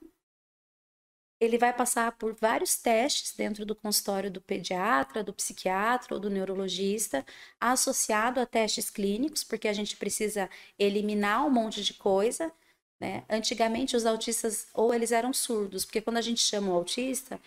ele 1.40 1.56
vai 1.56 1.74
passar 1.74 2.12
por 2.12 2.34
vários 2.34 2.76
testes 2.76 3.34
dentro 3.34 3.64
do 3.64 3.74
consultório 3.74 4.30
do 4.30 4.42
pediatra, 4.42 5.24
do 5.24 5.32
psiquiatra 5.32 6.14
ou 6.14 6.20
do 6.20 6.28
neurologista, 6.28 7.24
associado 7.58 8.38
a 8.38 8.44
testes 8.44 8.90
clínicos, 8.90 9.42
porque 9.42 9.66
a 9.66 9.72
gente 9.72 9.96
precisa 9.96 10.50
eliminar 10.78 11.46
um 11.46 11.50
monte 11.50 11.82
de 11.82 11.94
coisa. 11.94 12.52
Né? 13.00 13.24
Antigamente, 13.30 13.96
os 13.96 14.04
autistas, 14.04 14.68
ou 14.74 14.92
eles 14.92 15.10
eram 15.10 15.32
surdos, 15.32 15.86
porque 15.86 16.02
quando 16.02 16.18
a 16.18 16.22
gente 16.22 16.42
chama 16.42 16.70
o 16.70 16.74
autista, 16.74 17.40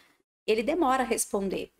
ele 0.47 0.63
demora 0.63 1.03
a 1.03 1.05
responder. 1.05 1.71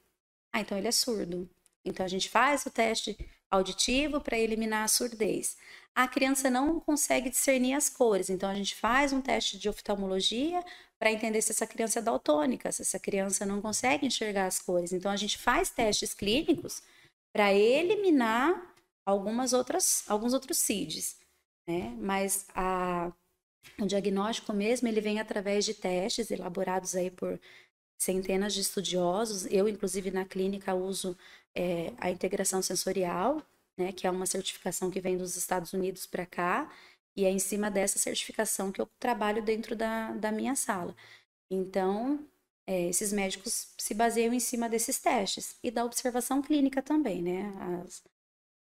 Ah, 0.54 0.62
então 0.62 0.78
ele 0.78 0.88
é 0.88 0.92
surdo. 0.92 1.50
Então 1.84 2.06
a 2.06 2.10
gente 2.10 2.30
faz 2.30 2.68
o 2.68 2.72
teste 2.72 3.18
auditivo 3.50 4.22
para 4.22 4.38
eliminar 4.38 4.84
a 4.86 4.88
surdez. 4.88 5.58
A 5.96 6.08
criança 6.08 6.50
não 6.50 6.80
consegue 6.80 7.30
discernir 7.30 7.74
as 7.74 7.88
cores, 7.88 8.30
então 8.30 8.50
a 8.50 8.56
gente 8.56 8.76
faz 8.76 9.14
um 9.14 9.22
teste 9.22 9.60
de 9.60 9.70
oftalmologia 9.70 10.64
para 11.00 11.12
entender 11.12 11.42
se 11.42 11.52
essa 11.52 11.68
criança 11.68 12.00
é 12.00 12.02
daltônica, 12.02 12.72
se 12.72 12.82
essa 12.82 13.00
criança 13.00 13.46
não 13.46 13.62
consegue 13.62 14.08
enxergar 14.08 14.48
as 14.48 14.60
cores. 14.60 14.92
Então 14.92 15.12
a 15.12 15.16
gente 15.16 15.38
faz 15.38 15.70
testes 15.70 16.14
clínicos 16.14 16.82
para 17.32 17.54
eliminar 17.54 18.74
algumas 19.06 19.54
outras, 19.54 20.04
alguns 20.08 20.34
outros 20.34 20.58
CIDs, 20.58 21.18
né? 21.68 21.96
Mas 22.00 22.48
a, 22.56 23.12
o 23.80 23.86
diagnóstico 23.86 24.54
mesmo 24.54 24.88
ele 24.88 25.02
vem 25.02 25.20
através 25.20 25.66
de 25.66 25.74
testes 25.74 26.32
elaborados 26.32 26.96
aí 26.96 27.12
por 27.12 27.40
centenas 28.00 28.54
de 28.54 28.62
estudiosos. 28.62 29.46
Eu, 29.52 29.68
inclusive, 29.68 30.12
na 30.12 30.26
clínica 30.26 30.74
uso 30.74 31.18
é, 31.56 31.94
a 31.98 32.10
integração 32.10 32.62
sensorial, 32.62 33.42
né? 33.78 33.92
Que 33.92 34.08
é 34.08 34.12
uma 34.12 34.26
certificação 34.26 34.90
que 34.92 35.02
vem 35.02 35.18
dos 35.18 35.36
Estados 35.36 35.74
Unidos 35.74 36.06
para 36.06 36.26
cá 36.26 36.72
e 37.16 37.26
é 37.26 37.32
em 37.32 37.40
cima 37.40 37.70
dessa 37.70 38.00
certificação 38.00 38.72
que 38.72 38.82
eu 38.82 38.88
trabalho 39.00 39.44
dentro 39.44 39.76
da, 39.76 40.12
da 40.14 40.32
minha 40.32 40.56
sala. 40.56 40.96
Então, 41.52 42.28
é, 42.68 42.90
esses 42.90 43.12
médicos 43.14 43.74
se 43.78 43.94
baseiam 43.94 44.34
em 44.34 44.40
cima 44.40 44.70
desses 44.70 45.00
testes 45.00 45.58
e 45.64 45.70
da 45.70 45.86
observação 45.86 46.42
clínica 46.42 46.82
também, 46.82 47.22
né? 47.22 47.54
As, 47.84 48.04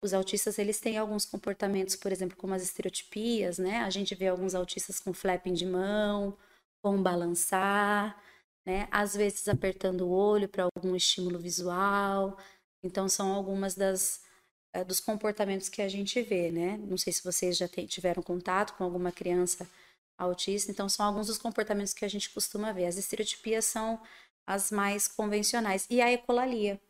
os 0.03 0.15
autistas, 0.15 0.59
eles 0.59 0.81
têm 0.81 0.97
alguns 0.99 1.27
comportamentos, 1.27 1.95
por 1.97 2.11
exemplo, 2.11 2.37
como 2.37 2.55
as 2.55 2.63
estereotipias, 2.63 3.59
né? 3.59 3.81
A 3.81 3.91
gente 3.91 4.15
vê 4.15 4.29
alguns 4.29 4.55
autistas 4.55 4.99
com 4.99 5.13
flapping 5.13 5.53
de 5.53 5.67
mão, 5.67 6.37
com 6.83 7.03
balançar, 7.03 8.21
né? 8.67 8.89
Às 8.91 9.15
vezes 9.15 9.47
apertando 9.49 10.03
o 10.03 10.11
olho 10.11 10.49
para 10.49 10.65
algum 10.65 10.97
estímulo 10.97 11.39
visual. 11.39 12.39
Então, 12.83 13.09
são 13.09 13.33
algumas 13.35 13.75
das 13.75 14.23
é, 14.73 14.85
dos 14.85 15.01
comportamentos 15.01 15.69
que 15.69 15.83
a 15.83 15.89
gente 15.89 16.21
vê, 16.23 16.51
né? 16.51 16.79
Não 16.79 16.97
sei 16.97 17.13
se 17.13 17.23
vocês 17.25 17.57
já 17.57 17.69
tiveram 17.69 18.23
contato 18.23 18.75
com 18.75 18.85
alguma 18.85 19.11
criança 19.13 19.69
autista, 20.17 20.71
então 20.71 20.89
são 20.89 21.07
alguns 21.07 21.27
dos 21.27 21.39
comportamentos 21.39 21.93
que 21.93 22.05
a 22.05 22.09
gente 22.09 22.31
costuma 22.31 22.73
ver. 22.73 22.87
As 22.87 22.97
estereotipias 22.97 23.65
são 23.65 24.01
as 24.47 24.71
mais 24.71 25.09
convencionais. 25.09 25.87
E 25.91 26.01
a 26.01 26.13
ecolalia 26.13 26.81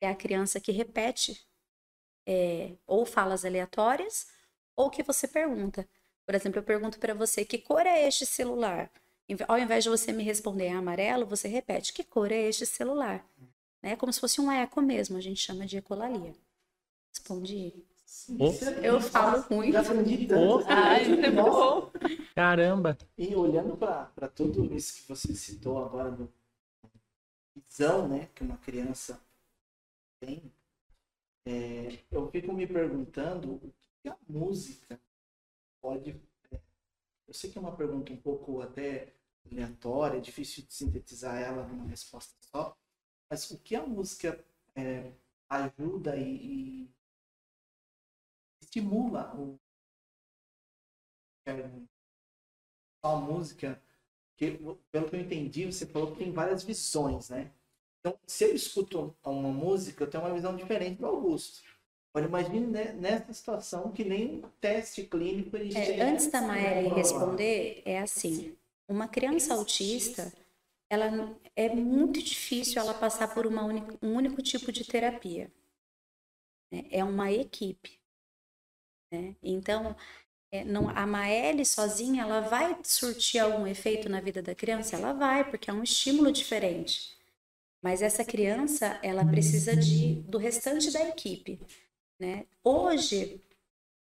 é 0.00 0.08
a 0.08 0.14
criança 0.14 0.60
que 0.60 0.72
repete 0.72 1.46
é, 2.26 2.72
ou 2.86 3.04
falas 3.06 3.44
aleatórias 3.44 4.28
ou 4.74 4.90
que 4.90 5.02
você 5.02 5.26
pergunta. 5.26 5.88
Por 6.26 6.34
exemplo, 6.34 6.58
eu 6.58 6.64
pergunto 6.64 6.98
para 6.98 7.14
você 7.14 7.44
que 7.44 7.58
cor 7.58 7.86
é 7.86 8.06
este 8.06 8.26
celular? 8.26 8.90
Ao 9.48 9.58
invés 9.58 9.84
de 9.84 9.90
você 9.90 10.12
me 10.12 10.22
responder 10.22 10.68
amarelo, 10.68 11.26
você 11.26 11.48
repete 11.48 11.92
que 11.92 12.04
cor 12.04 12.30
é 12.30 12.42
este 12.42 12.66
celular? 12.66 13.24
É 13.82 13.96
como 13.96 14.12
se 14.12 14.20
fosse 14.20 14.40
um 14.40 14.50
eco 14.50 14.80
mesmo, 14.82 15.16
a 15.16 15.20
gente 15.20 15.40
chama 15.40 15.66
de 15.66 15.78
ecolalia. 15.78 16.34
Respondi. 17.16 17.72
Oh. 18.38 18.52
Eu 18.82 19.00
falo 19.00 19.44
muito. 19.50 19.72
Já 19.72 19.80
aprendi 19.80 20.26
tanto. 20.26 20.42
Oh. 20.42 20.64
Ai, 20.68 21.24
é 21.24 21.30
bom. 21.30 21.90
Caramba! 22.34 22.98
E 23.16 23.34
olhando 23.34 23.76
para 23.76 24.28
tudo 24.28 24.74
isso 24.74 25.02
que 25.02 25.08
você 25.08 25.34
citou 25.34 25.82
agora 25.82 26.10
do 26.10 26.30
visão, 27.54 28.06
né, 28.06 28.28
que 28.34 28.44
uma 28.44 28.58
criança 28.58 29.18
tem, 30.20 30.52
é, 31.46 31.98
eu 32.10 32.30
fico 32.30 32.52
me 32.52 32.66
perguntando 32.66 33.54
o 33.54 33.74
que 34.02 34.08
a 34.08 34.16
música 34.28 35.00
pode. 35.80 36.20
É, 36.52 36.60
eu 37.26 37.32
sei 37.32 37.50
que 37.50 37.56
é 37.56 37.60
uma 37.60 37.74
pergunta 37.74 38.12
um 38.12 38.16
pouco 38.16 38.60
até 38.60 39.14
aleatória, 39.50 40.20
difícil 40.20 40.64
de 40.64 40.74
sintetizar 40.74 41.40
ela 41.40 41.66
numa 41.66 41.86
resposta 41.86 42.34
só, 42.40 42.76
mas 43.30 43.50
o 43.50 43.58
que 43.58 43.74
a 43.74 43.86
música 43.86 44.38
é, 44.74 45.12
ajuda 45.48 46.16
e, 46.16 46.84
e 46.84 46.95
estimula 48.76 49.34
o 49.34 49.58
a 53.02 53.16
música 53.16 53.80
que 54.36 54.58
pelo 54.90 55.08
que 55.08 55.16
eu 55.16 55.20
entendi 55.20 55.66
você 55.66 55.86
falou 55.86 56.12
que 56.12 56.18
tem 56.18 56.32
várias 56.32 56.64
visões 56.64 57.30
né? 57.30 57.50
Então 58.00 58.18
se 58.26 58.44
eu 58.44 58.54
escuto 58.54 59.16
uma 59.24 59.48
música 59.50 60.04
eu 60.04 60.10
tenho 60.10 60.24
uma 60.24 60.34
visão 60.34 60.56
diferente 60.56 60.98
do 60.98 61.06
Augusto. 61.06 61.62
Agora 62.12 62.28
imagine 62.28 62.66
né, 62.66 62.92
nessa 62.94 63.32
situação 63.32 63.92
que 63.92 64.04
nem 64.04 64.44
um 64.44 64.48
teste 64.60 65.04
clínico 65.04 65.56
ele 65.56 65.76
é, 65.76 66.02
antes 66.02 66.30
da 66.30 66.40
Maia 66.40 66.92
responder 66.94 67.82
é 67.84 68.00
assim 68.00 68.56
uma 68.88 69.06
criança 69.06 69.54
autista 69.54 70.32
ela 70.90 71.36
é 71.54 71.68
muito 71.68 72.22
difícil 72.22 72.80
ela 72.80 72.94
passar 72.94 73.32
por 73.34 73.46
uma 73.46 73.64
única, 73.64 73.98
um 74.02 74.14
único 74.14 74.40
tipo 74.42 74.72
de 74.72 74.84
terapia 74.84 75.52
né? 76.72 76.86
é 76.90 77.04
uma 77.04 77.30
equipe 77.30 78.00
né? 79.12 79.34
Então, 79.42 79.94
é, 80.50 80.64
não, 80.64 80.88
a 80.90 81.06
Maelle 81.06 81.64
sozinha, 81.64 82.22
ela 82.22 82.40
vai 82.40 82.76
surtir 82.82 83.40
algum 83.40 83.66
efeito 83.66 84.08
na 84.08 84.20
vida 84.20 84.42
da 84.42 84.54
criança? 84.54 84.96
Ela 84.96 85.12
vai, 85.12 85.48
porque 85.48 85.70
é 85.70 85.72
um 85.72 85.82
estímulo 85.82 86.32
diferente. 86.32 87.16
Mas 87.82 88.02
essa 88.02 88.24
criança, 88.24 88.98
ela 89.02 89.24
precisa 89.24 89.76
de, 89.76 90.14
do 90.22 90.38
restante 90.38 90.90
da 90.90 91.08
equipe. 91.08 91.60
Né? 92.18 92.46
Hoje, 92.64 93.40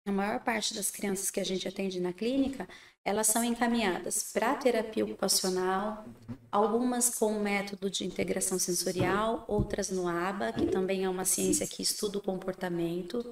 a 0.05 0.11
maior 0.11 0.43
parte 0.43 0.73
das 0.73 0.91
crianças 0.91 1.31
que 1.31 1.39
a 1.39 1.43
gente 1.43 1.67
atende 1.67 1.99
na 1.99 2.13
clínica, 2.13 2.67
elas 3.03 3.27
são 3.27 3.43
encaminhadas 3.43 4.31
para 4.31 4.55
terapia 4.55 5.05
ocupacional, 5.05 6.05
algumas 6.51 7.15
com 7.15 7.39
método 7.39 7.89
de 7.89 8.05
integração 8.05 8.57
sensorial, 8.57 9.45
outras 9.47 9.89
no 9.89 10.07
ABA, 10.07 10.53
que 10.53 10.67
também 10.67 11.03
é 11.03 11.09
uma 11.09 11.25
ciência 11.25 11.67
que 11.67 11.81
estuda 11.83 12.17
o 12.17 12.21
comportamento 12.21 13.31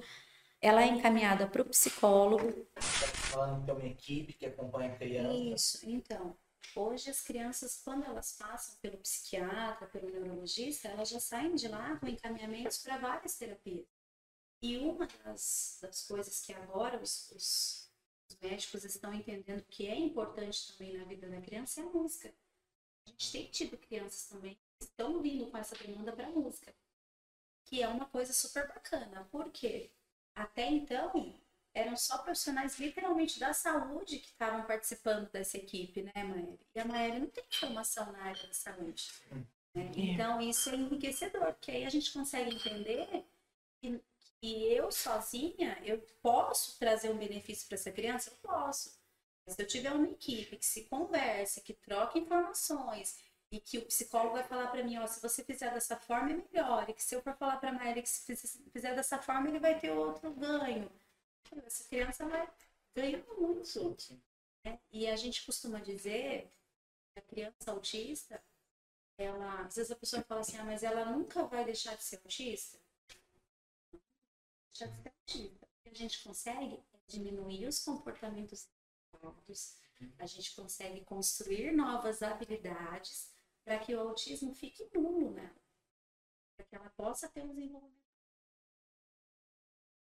ela 0.64 0.82
é 0.82 0.86
encaminhada 0.86 1.46
para 1.46 1.60
o 1.60 1.66
psicólogo. 1.66 2.66
Falando 2.80 3.60
que 3.60 3.66
tem 3.66 3.74
uma 3.74 3.86
equipe 3.86 4.32
que 4.32 4.46
acompanha 4.46 4.94
a 4.94 4.96
criança. 4.96 5.34
Isso, 5.36 5.90
então. 5.90 6.34
Hoje 6.74 7.10
as 7.10 7.20
crianças, 7.20 7.82
quando 7.84 8.04
elas 8.04 8.32
passam 8.32 8.74
pelo 8.80 8.96
psiquiatra, 8.96 9.86
pelo 9.88 10.08
neurologista, 10.08 10.88
elas 10.88 11.10
já 11.10 11.20
saem 11.20 11.54
de 11.54 11.68
lá 11.68 11.96
com 11.98 12.08
encaminhamentos 12.08 12.78
para 12.78 12.96
várias 12.96 13.36
terapias. 13.36 13.84
E 14.62 14.78
uma 14.78 15.06
das, 15.22 15.80
das 15.82 16.06
coisas 16.06 16.40
que 16.40 16.54
agora 16.54 16.98
os, 16.98 17.30
os, 17.32 17.92
os, 18.30 18.38
médicos 18.40 18.84
estão 18.84 19.12
entendendo 19.12 19.62
que 19.68 19.86
é 19.86 19.94
importante 19.94 20.72
também 20.72 20.96
na 20.96 21.04
vida 21.04 21.28
da 21.28 21.42
criança 21.42 21.82
é 21.82 21.84
a 21.84 21.88
música. 21.88 22.34
A 23.06 23.10
gente 23.10 23.32
tem 23.32 23.50
tido 23.50 23.76
crianças 23.76 24.28
também 24.28 24.54
que 24.54 24.84
estão 24.84 25.20
vindo 25.20 25.50
com 25.50 25.58
essa 25.58 25.76
demanda 25.76 26.10
para 26.10 26.30
música, 26.30 26.74
que 27.66 27.82
é 27.82 27.88
uma 27.88 28.06
coisa 28.06 28.32
super 28.32 28.66
bacana. 28.66 29.28
Por 29.30 29.52
quê? 29.52 29.92
Até 30.34 30.68
então, 30.68 31.34
eram 31.74 31.96
só 31.96 32.18
profissionais 32.18 32.78
literalmente 32.78 33.38
da 33.38 33.52
saúde 33.52 34.18
que 34.18 34.28
estavam 34.28 34.64
participando 34.64 35.30
dessa 35.30 35.56
equipe, 35.56 36.02
né, 36.02 36.24
Maíra? 36.24 36.58
E 36.74 36.80
a 36.80 36.84
Maíra 36.84 37.18
não 37.18 37.26
tem 37.26 37.44
formação 37.50 38.12
na 38.12 38.22
área 38.22 38.46
da 38.46 38.52
saúde. 38.52 39.10
Né? 39.74 39.90
Então, 39.96 40.40
isso 40.40 40.70
é 40.70 40.76
enriquecedor, 40.76 41.52
porque 41.54 41.72
aí 41.72 41.84
a 41.84 41.90
gente 41.90 42.12
consegue 42.12 42.54
entender 42.54 43.24
que, 43.80 44.00
que 44.40 44.72
eu 44.72 44.90
sozinha, 44.92 45.78
eu 45.84 45.98
posso 46.22 46.78
trazer 46.78 47.10
um 47.10 47.18
benefício 47.18 47.66
para 47.66 47.74
essa 47.74 47.90
criança? 47.90 48.30
Eu 48.30 48.36
posso. 48.36 48.96
Mas 49.44 49.56
se 49.56 49.62
eu 49.62 49.66
tiver 49.66 49.92
uma 49.92 50.08
equipe 50.08 50.56
que 50.56 50.64
se 50.64 50.84
conversa, 50.84 51.60
que 51.60 51.74
troca 51.74 52.18
informações, 52.18 53.18
e 53.54 53.60
que 53.60 53.78
o 53.78 53.86
psicólogo 53.86 54.34
vai 54.34 54.42
falar 54.42 54.66
para 54.66 54.82
mim, 54.82 54.98
ó, 54.98 55.06
se 55.06 55.22
você 55.22 55.44
fizer 55.44 55.72
dessa 55.72 55.96
forma 55.96 56.32
é 56.32 56.34
melhor, 56.34 56.90
e 56.90 56.92
que 56.92 57.02
se 57.02 57.14
eu 57.14 57.22
for 57.22 57.36
falar 57.36 57.58
para 57.58 57.72
Maíra 57.72 58.02
que 58.02 58.08
se 58.08 58.34
fizer 58.72 58.96
dessa 58.96 59.16
forma 59.22 59.48
ele 59.48 59.60
vai 59.60 59.78
ter 59.78 59.92
outro 59.92 60.32
ganho. 60.32 60.90
Essa 61.64 61.84
criança 61.84 62.26
vai 62.26 62.48
ganhando 62.96 63.40
muito. 63.40 64.20
Né? 64.64 64.80
E 64.90 65.06
a 65.06 65.14
gente 65.14 65.46
costuma 65.46 65.78
dizer 65.78 66.50
que 67.12 67.20
a 67.20 67.22
criança 67.22 67.70
autista, 67.70 68.42
ela, 69.16 69.60
às 69.60 69.76
vezes 69.76 69.92
a 69.92 69.96
pessoa 69.96 70.20
fala 70.24 70.40
assim, 70.40 70.56
ah, 70.56 70.64
mas 70.64 70.82
ela 70.82 71.04
nunca 71.04 71.44
vai 71.44 71.64
deixar 71.64 71.94
de 71.96 72.02
ser 72.02 72.16
autista. 72.16 72.76
Deixar 74.72 74.88
de 74.88 75.00
ser 75.00 75.12
autista. 75.20 75.64
O 75.64 75.82
que 75.84 75.90
a 75.90 75.94
gente 75.94 76.24
consegue 76.24 76.74
é 76.92 76.98
diminuir 77.06 77.68
os 77.68 77.78
comportamentos 77.84 78.66
a 80.18 80.26
gente 80.26 80.54
consegue 80.56 81.04
construir 81.04 81.72
novas 81.72 82.20
habilidades 82.20 83.33
para 83.64 83.78
que 83.78 83.94
o 83.94 84.00
autismo 84.00 84.54
fique 84.54 84.88
nulo 84.94 85.30
né? 85.32 85.50
Para 86.56 86.66
que 86.66 86.76
ela 86.76 86.90
possa 86.96 87.28
ter 87.28 87.42
um 87.42 87.48
desenvolvimento. 87.48 88.04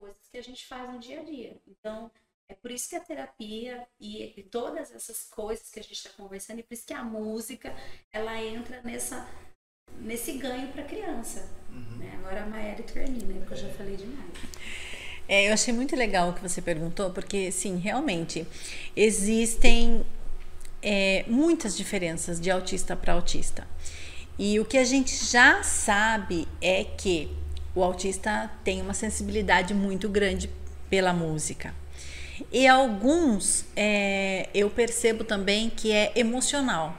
Coisas 0.01 0.29
que 0.29 0.39
a 0.39 0.43
gente 0.43 0.67
faz 0.67 0.93
no 0.93 0.99
dia 0.99 1.21
a 1.21 1.25
dia. 1.25 1.61
Então, 1.67 2.11
é 2.49 2.55
por 2.55 2.71
isso 2.71 2.89
que 2.89 2.97
a 2.97 3.01
terapia 3.01 3.87
e, 3.99 4.39
e 4.39 4.43
todas 4.43 4.91
essas 4.91 5.25
coisas 5.25 5.71
que 5.71 5.79
a 5.79 5.83
gente 5.83 5.95
está 5.95 6.11
conversando, 6.11 6.59
e 6.59 6.63
por 6.63 6.75
isso 6.75 6.87
que 6.87 6.93
a 6.93 7.05
música, 7.05 7.75
ela 8.13 8.37
entra 8.43 8.83
nessa, 8.83 9.29
nesse 10.01 10.33
ganho 10.39 10.73
para 10.73 10.83
a 10.83 10.89
criança. 10.89 11.49
Uhum. 11.71 11.99
Né? 11.99 12.17
Agora 12.19 12.43
a 12.43 12.47
Maéria 12.47 12.85
termina, 12.85 13.39
porque 13.41 13.55
eu 13.55 13.59
já 13.59 13.71
falei 13.75 13.97
demais. 13.97 14.33
É, 15.27 15.49
eu 15.49 15.55
achei 15.55 15.73
muito 15.73 15.97
legal 15.97 16.31
o 16.31 16.35
que 16.35 16.43
você 16.43 16.61
perguntou, 16.61 17.11
porque 17.11 17.51
sim, 17.51 17.79
realmente 17.79 18.47
existem 18.95 20.05
é, 20.85 21.25
muitas 21.27 21.77
diferenças 21.77 22.39
de 22.39 22.51
autista 22.51 22.95
para 22.95 23.15
autista. 23.15 23.67
E 24.39 24.61
o 24.61 24.65
que 24.65 24.77
a 24.77 24.85
gente 24.85 25.25
já 25.25 25.63
sabe 25.63 26.47
é 26.61 26.85
que 26.85 27.31
o 27.75 27.83
autista 27.83 28.51
tem 28.63 28.83
uma 28.83 28.93
sensibilidade 28.95 29.73
muito 29.73 30.09
grande 30.09 30.51
pela 30.91 31.13
música. 31.13 31.75
E 32.53 32.67
alguns 32.67 33.65
é, 33.75 34.49
eu 34.53 34.69
percebo 34.69 35.25
também 35.25 35.71
que 35.71 35.91
é 35.91 36.13
emocional. 36.15 36.99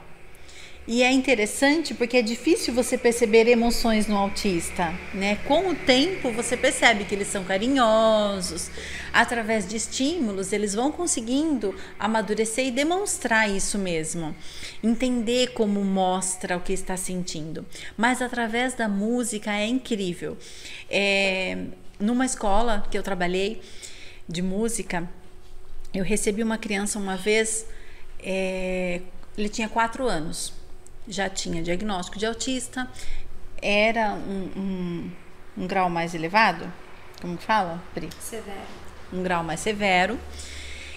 E 0.88 1.02
é 1.02 1.10
interessante 1.10 1.94
porque 1.94 2.18
é 2.18 2.22
difícil 2.22 2.72
você 2.72 2.96
perceber 2.96 3.48
emoções 3.48 4.06
no 4.06 4.16
autista, 4.16 4.94
né? 5.12 5.34
Com 5.44 5.70
o 5.70 5.74
tempo 5.74 6.30
você 6.30 6.56
percebe 6.56 7.04
que 7.04 7.12
eles 7.12 7.26
são 7.26 7.42
carinhosos, 7.42 8.70
através 9.12 9.66
de 9.66 9.74
estímulos 9.74 10.52
eles 10.52 10.74
vão 10.74 10.92
conseguindo 10.92 11.74
amadurecer 11.98 12.66
e 12.66 12.70
demonstrar 12.70 13.50
isso 13.50 13.76
mesmo, 13.76 14.32
entender 14.80 15.54
como 15.54 15.84
mostra 15.84 16.56
o 16.56 16.60
que 16.60 16.72
está 16.72 16.96
sentindo. 16.96 17.66
Mas 17.96 18.22
através 18.22 18.74
da 18.74 18.88
música 18.88 19.52
é 19.52 19.66
incrível. 19.66 20.38
É, 20.88 21.64
numa 21.98 22.24
escola 22.24 22.86
que 22.88 22.96
eu 22.96 23.02
trabalhei 23.02 23.60
de 24.28 24.40
música, 24.40 25.10
eu 25.92 26.04
recebi 26.04 26.44
uma 26.44 26.58
criança 26.58 26.96
uma 26.96 27.16
vez, 27.16 27.66
é, 28.22 29.00
ele 29.36 29.48
tinha 29.48 29.68
quatro 29.68 30.06
anos 30.06 30.54
já 31.08 31.28
tinha 31.28 31.62
diagnóstico 31.62 32.18
de 32.18 32.26
autista, 32.26 32.88
era 33.60 34.12
um, 34.12 34.50
um, 34.56 35.10
um 35.58 35.66
grau 35.66 35.88
mais 35.88 36.14
elevado, 36.14 36.70
como 37.20 37.36
fala, 37.38 37.82
Pri? 37.94 38.08
Severo. 38.20 38.58
Um 39.12 39.22
grau 39.22 39.42
mais 39.42 39.60
severo. 39.60 40.18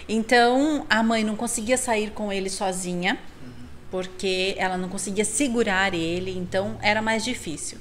Então 0.08 0.86
a 0.90 1.04
mãe 1.04 1.24
não 1.24 1.36
conseguia 1.36 1.78
sair 1.78 2.12
com 2.12 2.34
ele 2.34 2.50
sozinha, 2.50 3.20
porque 3.92 4.56
ela 4.58 4.78
não 4.78 4.90
conseguia 4.90 5.26
segurar 5.26 5.94
ele, 5.94 6.38
então 6.38 6.78
era 6.82 7.02
mais 7.02 7.24
difícil. 7.24 7.78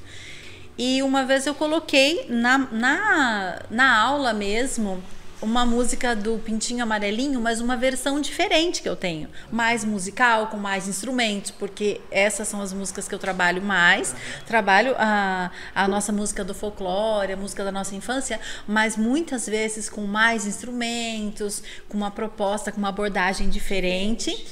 E 0.77 1.03
uma 1.03 1.25
vez 1.25 1.47
eu 1.47 1.55
coloquei 1.55 2.27
na, 2.29 2.59
na, 2.59 3.63
na 3.69 3.99
aula 3.99 4.33
mesmo 4.33 5.03
uma 5.41 5.65
música 5.65 6.17
do 6.17 6.39
Pintinho 6.39 6.83
Amarelinho, 6.83 7.41
mas 7.41 7.61
uma 7.61 7.77
versão 7.77 8.21
diferente 8.21 8.83
que 8.83 8.89
eu 8.89 8.97
tenho. 8.97 9.29
Mais 9.51 9.85
musical, 9.85 10.49
com 10.49 10.57
mais 10.57 10.89
instrumentos, 10.89 11.51
porque 11.53 12.01
essas 12.11 12.49
são 12.49 12.61
as 12.61 12.73
músicas 12.73 13.07
que 13.07 13.15
eu 13.15 13.19
trabalho 13.19 13.63
mais. 13.63 14.15
Trabalho 14.47 14.95
a, 14.99 15.51
a 15.75 15.87
nossa 15.87 16.11
música 16.13 16.45
do 16.45 16.55
folclore, 16.55 17.33
a 17.33 17.37
música 17.37 17.65
da 17.65 17.71
nossa 17.71 17.95
infância, 17.95 18.41
mas 18.67 18.97
muitas 18.97 19.47
vezes 19.47 19.89
com 19.89 20.03
mais 20.03 20.45
instrumentos, 20.45 21.63
com 21.89 21.97
uma 21.97 22.11
proposta, 22.11 22.73
com 22.73 22.79
uma 22.79 22.89
abordagem 22.89 23.49
diferente. 23.49 24.47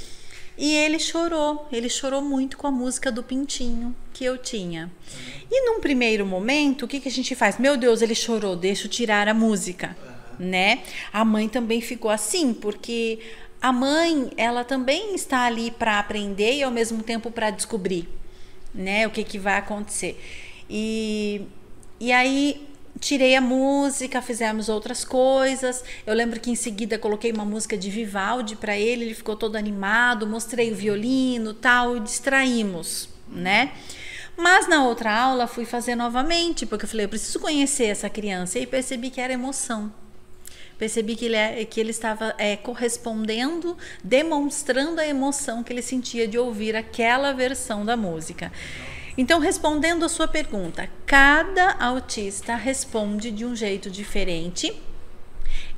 E 0.58 0.74
ele 0.74 0.98
chorou, 0.98 1.68
ele 1.70 1.88
chorou 1.88 2.22
muito 2.22 2.56
com 2.56 2.66
a 2.66 2.70
música 2.70 3.12
do 3.12 3.22
Pintinho 3.22 3.94
que 4.14 4.24
eu 4.24 4.38
tinha. 4.38 4.90
E 5.50 5.66
num 5.66 5.80
primeiro 5.80 6.24
momento, 6.24 6.84
o 6.84 6.88
que, 6.88 7.00
que 7.00 7.08
a 7.08 7.12
gente 7.12 7.34
faz? 7.34 7.58
Meu 7.58 7.76
Deus, 7.76 8.00
ele 8.00 8.14
chorou, 8.14 8.56
deixa 8.56 8.86
eu 8.86 8.90
tirar 8.90 9.28
a 9.28 9.34
música 9.34 9.94
né? 10.38 10.82
A 11.12 11.24
mãe 11.24 11.48
também 11.48 11.80
ficou 11.80 12.10
assim, 12.10 12.52
porque 12.52 13.18
a 13.60 13.72
mãe, 13.72 14.30
ela 14.36 14.64
também 14.64 15.14
está 15.14 15.40
ali 15.46 15.70
para 15.70 15.98
aprender 15.98 16.56
e 16.56 16.62
ao 16.62 16.70
mesmo 16.70 17.02
tempo 17.02 17.30
para 17.30 17.50
descobrir, 17.50 18.08
né, 18.74 19.06
o 19.06 19.10
que 19.10 19.24
que 19.24 19.38
vai 19.38 19.56
acontecer. 19.58 20.20
E 20.68 21.42
e 21.98 22.12
aí 22.12 22.68
tirei 23.00 23.34
a 23.36 23.40
música, 23.40 24.20
fizemos 24.22 24.68
outras 24.68 25.04
coisas. 25.04 25.82
Eu 26.06 26.14
lembro 26.14 26.38
que 26.40 26.50
em 26.50 26.54
seguida 26.54 26.98
coloquei 26.98 27.32
uma 27.32 27.44
música 27.44 27.76
de 27.76 27.90
Vivaldi 27.90 28.56
para 28.56 28.76
ele, 28.76 29.04
ele 29.04 29.14
ficou 29.14 29.36
todo 29.36 29.56
animado, 29.56 30.26
mostrei 30.26 30.72
o 30.72 30.74
violino, 30.74 31.54
tal, 31.54 31.96
e 31.96 32.00
distraímos, 32.00 33.08
né? 33.28 33.72
Mas 34.36 34.68
na 34.68 34.84
outra 34.84 35.18
aula 35.18 35.46
fui 35.46 35.64
fazer 35.64 35.94
novamente, 35.94 36.66
porque 36.66 36.84
eu 36.84 36.88
falei, 36.88 37.06
eu 37.06 37.08
preciso 37.10 37.40
conhecer 37.40 37.86
essa 37.86 38.10
criança 38.10 38.58
e 38.58 38.66
percebi 38.66 39.10
que 39.10 39.20
era 39.20 39.32
emoção 39.32 39.92
percebi 40.78 41.16
que 41.16 41.24
ele, 41.24 41.36
é, 41.36 41.64
que 41.64 41.80
ele 41.80 41.90
estava 41.90 42.34
é, 42.38 42.56
correspondendo, 42.56 43.76
demonstrando 44.02 45.00
a 45.00 45.06
emoção 45.06 45.62
que 45.62 45.72
ele 45.72 45.82
sentia 45.82 46.28
de 46.28 46.38
ouvir 46.38 46.76
aquela 46.76 47.32
versão 47.32 47.84
da 47.84 47.96
música. 47.96 48.52
Então, 49.18 49.40
respondendo 49.40 50.04
a 50.04 50.08
sua 50.08 50.28
pergunta, 50.28 50.90
cada 51.06 51.72
autista 51.80 52.54
responde 52.54 53.30
de 53.30 53.46
um 53.46 53.56
jeito 53.56 53.90
diferente 53.90 54.74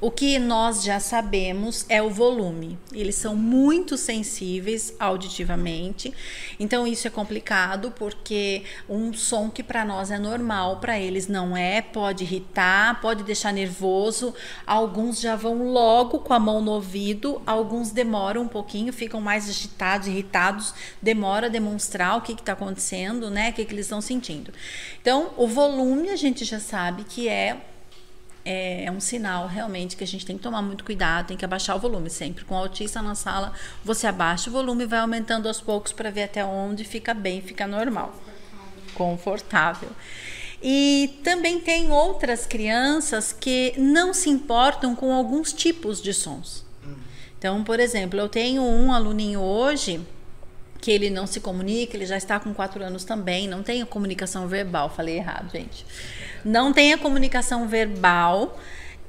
o 0.00 0.10
que 0.10 0.38
nós 0.38 0.84
já 0.84 1.00
sabemos 1.00 1.84
é 1.88 2.00
o 2.00 2.08
volume. 2.08 2.78
Eles 2.92 3.16
são 3.16 3.34
muito 3.34 3.96
sensíveis 3.96 4.94
auditivamente, 4.98 6.14
então 6.58 6.86
isso 6.86 7.08
é 7.08 7.10
complicado 7.10 7.92
porque 7.96 8.62
um 8.88 9.12
som 9.12 9.50
que 9.50 9.62
para 9.62 9.84
nós 9.84 10.10
é 10.10 10.18
normal, 10.18 10.78
para 10.78 11.00
eles 11.00 11.26
não 11.26 11.56
é, 11.56 11.82
pode 11.82 12.22
irritar, 12.22 13.00
pode 13.00 13.24
deixar 13.24 13.52
nervoso. 13.52 14.32
Alguns 14.64 15.20
já 15.20 15.34
vão 15.34 15.72
logo 15.72 16.20
com 16.20 16.32
a 16.32 16.38
mão 16.38 16.62
no 16.62 16.72
ouvido, 16.72 17.42
alguns 17.44 17.90
demoram 17.90 18.42
um 18.42 18.48
pouquinho, 18.48 18.92
ficam 18.92 19.20
mais 19.20 19.48
agitados, 19.48 20.06
irritados, 20.06 20.74
demora 21.02 21.46
a 21.46 21.50
demonstrar 21.50 22.16
o 22.16 22.20
que 22.20 22.32
está 22.32 22.52
acontecendo, 22.52 23.30
né? 23.30 23.50
O 23.50 23.52
que, 23.52 23.64
que 23.64 23.74
eles 23.74 23.86
estão 23.86 24.00
sentindo. 24.00 24.52
Então, 25.00 25.32
o 25.36 25.48
volume 25.48 26.10
a 26.10 26.16
gente 26.16 26.44
já 26.44 26.60
sabe 26.60 27.04
que 27.04 27.28
é 27.28 27.60
é, 28.50 28.84
é, 28.86 28.90
um 28.90 28.98
sinal 28.98 29.46
realmente 29.46 29.94
que 29.94 30.02
a 30.02 30.06
gente 30.06 30.24
tem 30.24 30.38
que 30.38 30.42
tomar 30.42 30.62
muito 30.62 30.82
cuidado, 30.82 31.26
tem 31.26 31.36
que 31.36 31.44
abaixar 31.44 31.76
o 31.76 31.78
volume 31.78 32.08
sempre. 32.08 32.46
Com 32.46 32.54
o 32.54 32.58
autista 32.58 33.02
na 33.02 33.14
sala, 33.14 33.52
você 33.84 34.06
abaixa 34.06 34.48
o 34.48 34.52
volume 34.54 34.84
e 34.84 34.86
vai 34.86 35.00
aumentando 35.00 35.48
aos 35.48 35.60
poucos 35.60 35.92
para 35.92 36.10
ver 36.10 36.22
até 36.22 36.42
onde 36.42 36.82
fica 36.82 37.12
bem, 37.12 37.42
fica 37.42 37.66
normal. 37.66 38.14
Confortável. 38.94 39.90
E 40.62 41.20
também 41.22 41.60
tem 41.60 41.92
outras 41.92 42.46
crianças 42.46 43.34
que 43.34 43.74
não 43.76 44.14
se 44.14 44.30
importam 44.30 44.96
com 44.96 45.12
alguns 45.12 45.52
tipos 45.52 46.00
de 46.00 46.14
sons. 46.14 46.64
Então, 47.38 47.62
por 47.62 47.78
exemplo, 47.78 48.18
eu 48.18 48.30
tenho 48.30 48.62
um 48.62 48.90
aluninho 48.90 49.40
hoje 49.40 50.00
que 50.80 50.90
ele 50.90 51.10
não 51.10 51.26
se 51.26 51.38
comunica, 51.38 51.96
ele 51.96 52.06
já 52.06 52.16
está 52.16 52.40
com 52.40 52.54
quatro 52.54 52.82
anos 52.82 53.04
também, 53.04 53.46
não 53.46 53.62
tem 53.62 53.84
comunicação 53.84 54.48
verbal, 54.48 54.88
falei 54.88 55.18
errado, 55.18 55.52
gente 55.52 55.84
não 56.48 56.72
tem 56.72 56.94
a 56.94 56.98
comunicação 56.98 57.68
verbal. 57.68 58.58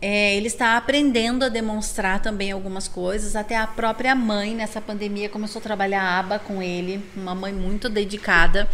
É, 0.01 0.35
ele 0.35 0.47
está 0.47 0.77
aprendendo 0.77 1.43
a 1.43 1.49
demonstrar 1.49 2.21
também 2.21 2.51
algumas 2.51 2.87
coisas. 2.87 3.35
Até 3.35 3.55
a 3.55 3.65
própria 3.65 4.13
mãe, 4.13 4.53
nessa 4.53 4.81
pandemia, 4.81 5.29
começou 5.29 5.59
a 5.59 5.63
trabalhar 5.63 6.19
aba 6.19 6.37
com 6.37 6.61
ele, 6.61 7.03
uma 7.15 7.33
mãe 7.33 7.53
muito 7.53 7.87
dedicada. 7.87 8.69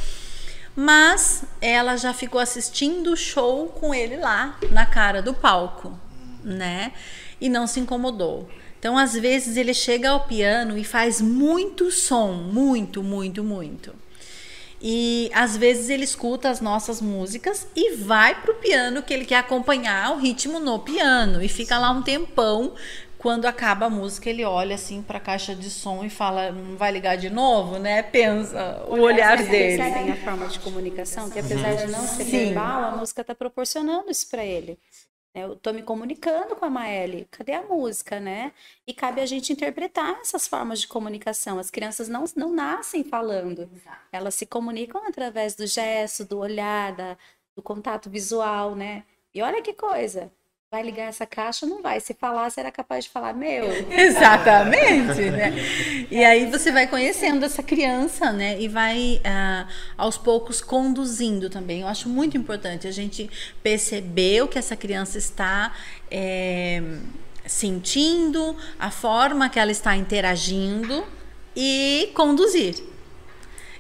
Mas 0.76 1.44
ela 1.62 1.96
já 1.96 2.14
ficou 2.14 2.42
assistindo 2.42 3.14
o 3.14 3.18
show 3.18 3.68
com 3.68 3.94
ele 3.94 4.18
lá 4.18 4.58
na 4.72 4.86
cara 4.86 5.22
do 5.22 5.34
palco, 5.34 5.98
né? 6.44 6.92
E 7.40 7.48
não 7.48 7.68
se 7.68 7.80
incomodou. 7.80 8.50
Então, 8.80 8.98
às 8.98 9.14
vezes, 9.14 9.58
ele 9.58 9.74
chega 9.74 10.10
ao 10.10 10.22
piano 10.22 10.78
e 10.78 10.84
faz 10.84 11.22
muito 11.22 11.92
som, 11.92 12.34
muito, 12.34 13.02
muito, 13.02 13.44
muito. 13.44 13.96
E 14.88 15.32
às 15.34 15.58
vezes 15.58 15.90
ele 15.90 16.04
escuta 16.04 16.48
as 16.48 16.62
nossas 16.62 17.02
músicas 17.02 17.66
e 17.76 17.96
vai 17.96 18.40
pro 18.40 18.54
piano 18.54 19.02
que 19.02 19.12
ele 19.12 19.26
quer 19.26 19.38
acompanhar 19.40 20.12
o 20.12 20.20
ritmo 20.20 20.60
no 20.60 20.78
piano 20.78 21.42
e 21.42 21.48
fica 21.48 21.80
lá 21.80 21.90
um 21.90 22.04
tempão. 22.04 22.76
Quando 23.18 23.48
acaba 23.48 23.88
a 23.88 23.90
música, 23.90 24.30
ele 24.30 24.46
olha 24.46 24.76
assim 24.76 25.02
para 25.02 25.18
a 25.18 25.20
caixa 25.20 25.56
de 25.56 25.72
som 25.72 26.04
e 26.06 26.10
fala: 26.12 26.52
"Não 26.52 26.78
vai 26.78 26.92
ligar 26.92 27.18
de 27.18 27.32
novo", 27.32 27.80
né? 27.80 28.04
Pensa 28.04 28.86
o 28.88 29.00
olhar 29.00 29.38
Vocês 29.40 29.50
dele. 29.50 29.78
percebem 29.82 30.12
a 30.12 30.16
forma 30.18 30.48
de 30.48 30.60
comunicação 30.60 31.32
que 31.32 31.40
apesar 31.40 31.74
de 31.78 31.88
não 31.88 32.08
ser 32.08 32.24
verbal, 32.26 32.84
a 32.84 32.92
música 32.92 33.22
está 33.22 33.34
proporcionando 33.34 34.12
isso 34.12 34.30
para 34.30 34.46
ele. 34.46 34.78
Eu 35.36 35.52
estou 35.52 35.74
me 35.74 35.84
comunicando 35.84 36.56
com 36.56 36.64
a 36.64 36.70
Maeli. 36.70 37.28
Cadê 37.30 37.52
a 37.52 37.62
música, 37.62 38.22
né? 38.22 38.54
E 38.88 38.94
cabe 38.94 39.20
a 39.20 39.26
gente 39.26 39.52
interpretar 39.52 40.18
essas 40.22 40.48
formas 40.48 40.80
de 40.80 40.88
comunicação. 40.88 41.60
As 41.60 41.70
crianças 41.70 42.08
não, 42.08 42.24
não 42.38 42.54
nascem 42.54 43.04
falando. 43.04 43.70
Elas 44.14 44.34
se 44.36 44.46
comunicam 44.46 45.06
através 45.06 45.54
do 45.54 45.68
gesto, 45.68 46.24
do 46.24 46.40
olhar, 46.40 46.96
da, 46.96 47.18
do 47.54 47.62
contato 47.62 48.10
visual, 48.10 48.76
né? 48.76 49.04
E 49.34 49.42
olha 49.42 49.62
que 49.62 49.74
coisa. 49.74 50.32
Vai 50.76 50.84
ligar 50.84 51.08
essa 51.08 51.26
caixa? 51.26 51.66
Não 51.66 51.82
vai. 51.82 52.02
Se 52.02 52.14
falar, 52.14 52.50
será 52.50 52.70
capaz 52.70 53.06
de 53.06 53.10
falar, 53.10 53.32
meu. 53.32 53.64
Exatamente, 53.90 55.22
né? 55.32 55.54
E 56.12 56.22
aí 56.22 56.52
você 56.52 56.70
vai 56.70 56.86
conhecendo 56.86 57.46
essa 57.46 57.64
criança, 57.64 58.34
né? 58.34 58.60
E 58.60 58.68
vai 58.68 59.22
ah, 59.24 59.70
aos 59.98 60.18
poucos 60.18 60.60
conduzindo 60.60 61.50
também. 61.50 61.80
Eu 61.80 61.88
acho 61.88 62.10
muito 62.10 62.36
importante 62.36 62.90
a 62.90 62.92
gente 62.92 63.30
perceber 63.64 64.44
o 64.44 64.50
que 64.50 64.60
essa 64.60 64.76
criança 64.76 65.18
está 65.18 65.74
é, 66.12 66.84
sentindo, 67.46 68.54
a 68.78 68.92
forma 68.92 69.48
que 69.48 69.58
ela 69.58 69.72
está 69.72 69.96
interagindo 69.96 71.06
e 71.56 72.12
conduzir. 72.14 72.95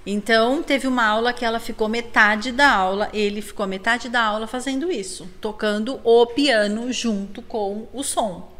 Então, 0.05 0.61
teve 0.61 0.87
uma 0.87 1.03
aula 1.03 1.33
que 1.33 1.43
ela 1.43 1.59
ficou 1.59 1.89
metade 1.89 2.51
da 2.51 2.69
aula, 2.71 3.09
ele 3.11 3.41
ficou 3.41 3.65
metade 3.65 4.07
da 4.07 4.21
aula 4.21 4.45
fazendo 4.45 4.91
isso, 4.91 5.27
tocando 5.41 5.99
o 6.03 6.27
piano 6.27 6.93
junto 6.93 7.41
com 7.41 7.87
o 7.91 8.03
som. 8.03 8.53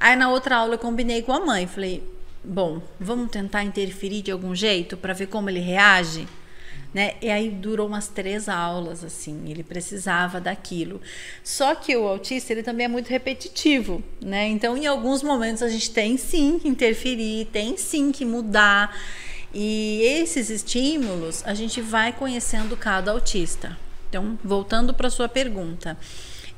Aí 0.00 0.16
na 0.16 0.30
outra 0.30 0.56
aula 0.56 0.74
eu 0.74 0.78
combinei 0.78 1.22
com 1.22 1.32
a 1.32 1.38
mãe, 1.38 1.68
falei: 1.68 2.02
"Bom, 2.42 2.82
vamos 2.98 3.30
tentar 3.30 3.62
interferir 3.62 4.20
de 4.20 4.32
algum 4.32 4.52
jeito 4.52 4.96
para 4.96 5.12
ver 5.12 5.28
como 5.28 5.48
ele 5.48 5.60
reage?" 5.60 6.26
Né? 6.92 7.14
E 7.22 7.30
aí 7.30 7.48
durou 7.48 7.86
umas 7.86 8.08
três 8.08 8.48
aulas, 8.48 9.02
assim, 9.02 9.48
ele 9.48 9.62
precisava 9.62 10.40
daquilo. 10.40 11.00
Só 11.42 11.74
que 11.74 11.96
o 11.96 12.06
autista, 12.06 12.52
ele 12.52 12.62
também 12.62 12.84
é 12.84 12.88
muito 12.88 13.08
repetitivo, 13.08 14.02
né? 14.20 14.48
Então, 14.48 14.76
em 14.76 14.86
alguns 14.86 15.22
momentos, 15.22 15.62
a 15.62 15.68
gente 15.68 15.90
tem 15.90 16.18
sim 16.18 16.58
que 16.58 16.68
interferir, 16.68 17.46
tem 17.46 17.78
sim 17.78 18.12
que 18.12 18.26
mudar. 18.26 18.94
E 19.54 20.02
esses 20.02 20.50
estímulos, 20.50 21.42
a 21.44 21.54
gente 21.54 21.80
vai 21.80 22.12
conhecendo 22.12 22.76
cada 22.76 23.10
autista. 23.10 23.76
Então, 24.08 24.38
voltando 24.42 24.92
para 24.92 25.10
sua 25.10 25.28
pergunta 25.28 25.96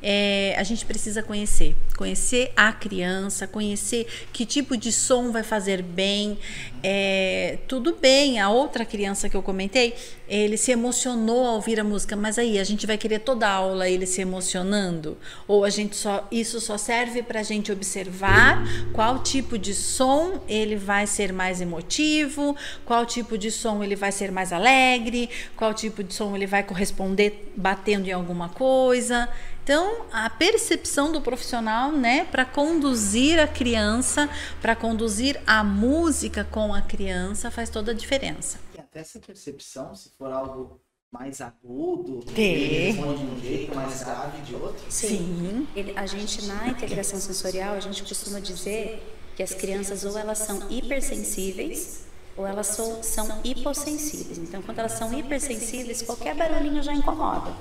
é, 0.07 0.55
a 0.59 0.63
gente 0.63 0.85
precisa 0.85 1.23
conhecer. 1.23 1.75
Conhecer 1.97 2.53
a 2.55 2.71
criança, 2.73 3.47
conhecer 3.47 4.07
que 4.35 4.45
tipo 4.45 4.77
de 4.77 4.93
som 4.93 5.33
vai 5.33 5.43
fazer 5.43 5.81
bem. 5.81 6.37
É, 6.83 7.57
tudo 7.67 7.97
bem, 7.99 8.39
a 8.39 8.51
outra 8.51 8.85
criança 8.85 9.31
que 9.31 9.35
eu 9.35 9.43
comentei, 9.43 9.95
ele 10.29 10.59
se 10.59 10.71
emocionou 10.71 11.47
ao 11.47 11.55
ouvir 11.55 11.81
a 11.81 11.85
música, 11.85 12.15
mas 12.15 12.39
aí 12.39 12.59
a 12.59 12.65
gente 12.65 12.87
vai 12.87 12.99
querer 12.99 13.21
toda 13.21 13.49
a 13.49 13.53
aula 13.53 13.89
ele 13.89 14.05
se 14.05 14.21
emocionando? 14.21 15.17
Ou 15.49 15.65
a 15.65 15.71
gente 15.71 15.97
só 15.97 16.29
isso 16.31 16.61
só 16.61 16.77
serve 16.77 17.23
para 17.23 17.41
a 17.41 17.43
gente 17.43 17.73
observar 17.73 18.63
qual 18.93 19.21
tipo 19.21 19.57
de 19.57 19.73
som 19.73 20.43
ele 20.47 20.77
vai 20.77 21.07
ser 21.07 21.33
mais 21.33 21.63
emotivo, 21.63 22.55
qual 22.85 23.07
tipo 23.07 23.39
de 23.39 23.51
som 23.51 23.83
ele 23.83 23.97
vai 23.97 24.13
ser 24.13 24.31
mais 24.31 24.53
alegre, 24.53 25.31
qual 25.57 25.73
tipo 25.73 26.05
de 26.05 26.13
som 26.13 26.37
ele 26.37 26.47
vai 26.47 26.63
corresponder 26.63 27.51
batendo 27.57 28.07
em 28.09 28.13
alguma 28.13 28.51
coisa. 28.51 29.27
Então, 29.65 30.05
a 30.13 30.29
percepção 30.29 31.11
do 31.11 31.23
profissional, 31.23 31.91
né, 31.91 32.27
para 32.27 32.45
conduzir 32.45 33.41
a 33.41 33.47
criança, 33.49 34.29
para 34.61 34.77
conduzir 34.77 35.41
a 35.47 35.65
música 35.65 36.45
com 36.45 36.75
a 36.75 36.83
criança, 36.83 37.51
faz 37.51 37.71
toda 37.71 37.93
a 37.93 37.95
diferença. 37.95 38.61
E 38.77 38.79
até 38.79 39.01
essa 39.01 39.19
percepção, 39.19 39.95
se 39.95 40.11
for 40.19 40.31
algo 40.31 40.79
mais 41.11 41.41
agudo, 41.41 42.23
ele 42.37 42.93
responde 42.93 43.25
de 43.25 43.31
um 43.31 43.41
jeito, 43.41 43.75
mais 43.75 44.03
grave 44.03 44.43
de 44.43 44.55
outro. 44.55 44.85
Sim. 44.91 45.67
Ele- 45.75 45.95
a 45.97 46.05
gente, 46.05 46.45
na 46.45 46.69
integração 46.69 47.19
sensorial, 47.19 47.75
a 47.75 47.81
gente 47.81 48.03
costuma 48.03 48.41
dizer 48.41 49.03
que 49.35 49.43
as 49.43 49.55
crianças 49.55 50.05
ou 50.05 50.19
elas 50.19 50.39
são 50.39 50.61
hipersensíveis 50.71 52.05
ou 52.37 52.47
elas 52.47 52.67
são, 52.67 53.03
são 53.03 53.41
hipossensíveis. 53.43 54.37
Então, 54.37 54.61
quando 54.61 54.81
elas 54.81 54.93
são 54.93 55.17
hipersensíveis, 55.19 56.03
qualquer 56.03 56.35
barulhinho 56.35 56.83
já 56.83 56.93
incomoda. 56.93 57.55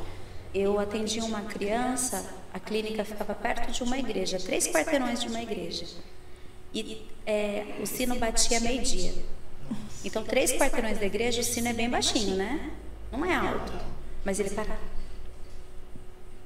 Eu 0.53 0.79
atendi 0.79 1.19
uma 1.19 1.41
criança, 1.41 2.23
a 2.53 2.59
clínica 2.59 3.03
ficava 3.03 3.33
perto 3.33 3.71
de 3.71 3.81
uma 3.83 3.97
igreja, 3.97 4.37
três 4.39 4.67
quarteirões 4.67 5.19
de 5.21 5.27
uma 5.27 5.41
igreja. 5.41 5.85
E 6.73 7.07
é, 7.25 7.77
o 7.81 7.85
sino 7.85 8.15
batia 8.15 8.59
meio-dia. 8.59 9.13
Então, 10.05 10.23
três 10.23 10.51
quarteirões 10.51 10.99
da 10.99 11.05
igreja, 11.05 11.41
o 11.41 11.43
sino 11.43 11.69
é 11.69 11.73
bem 11.73 11.89
baixinho, 11.89 12.35
né? 12.35 12.71
Não 13.11 13.25
é 13.25 13.33
alto. 13.33 13.71
Mas 14.25 14.39
ele 14.39 14.49
para. 14.49 14.77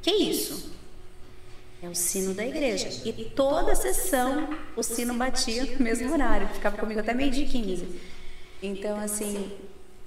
Que 0.01 0.11
isso? 0.11 0.71
É 1.81 1.87
o 1.87 1.95
sino 1.95 2.33
da 2.33 2.45
igreja. 2.45 2.89
E 3.05 3.31
toda 3.35 3.71
a 3.71 3.75
sessão 3.75 4.49
o 4.75 4.83
sino 4.83 5.13
batia 5.13 5.65
no 5.65 5.79
mesmo 5.83 6.11
horário. 6.11 6.47
Ficava 6.49 6.77
comigo 6.77 6.99
até 6.99 7.13
meio-dia 7.13 7.45
e 7.45 7.49
15. 7.49 8.01
Então, 8.61 8.99
assim, 8.99 9.51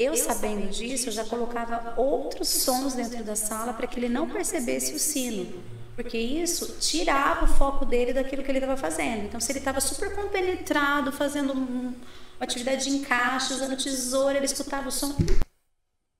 eu 0.01 0.17
sabendo 0.17 0.71
disso, 0.71 1.09
eu 1.09 1.13
já 1.13 1.25
colocava 1.27 2.01
outros 2.01 2.49
sons 2.49 2.95
dentro 2.95 3.23
da 3.23 3.37
sala 3.37 3.75
para 3.75 3.87
que 3.87 4.01
ele 4.01 4.09
não 4.09 4.31
percebesse 4.31 4.95
o 4.95 4.99
sino. 4.99 5.63
Porque 5.95 6.17
isso 6.17 6.79
tirava 6.79 7.45
o 7.45 7.49
foco 7.49 7.85
dele 7.85 8.15
daquilo 8.15 8.43
que 8.43 8.51
ele 8.51 8.59
estava 8.59 8.79
fazendo. 8.79 9.27
Então, 9.27 9.39
se 9.39 9.53
ele 9.53 9.59
estava 9.59 9.79
super 9.79 10.15
compenetrado, 10.17 11.13
fazendo 11.13 11.53
um- 11.53 11.89
uma 11.89 11.95
atividade 12.41 12.85
de 12.85 12.97
encaixe, 12.97 13.53
usando 13.53 13.77
tesoura, 13.77 14.39
ele 14.39 14.47
escutava 14.47 14.89
o 14.89 14.91
som. 14.91 15.15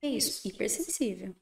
É 0.03 0.09
isso, 0.09 0.47
hipersensível. 0.47 1.35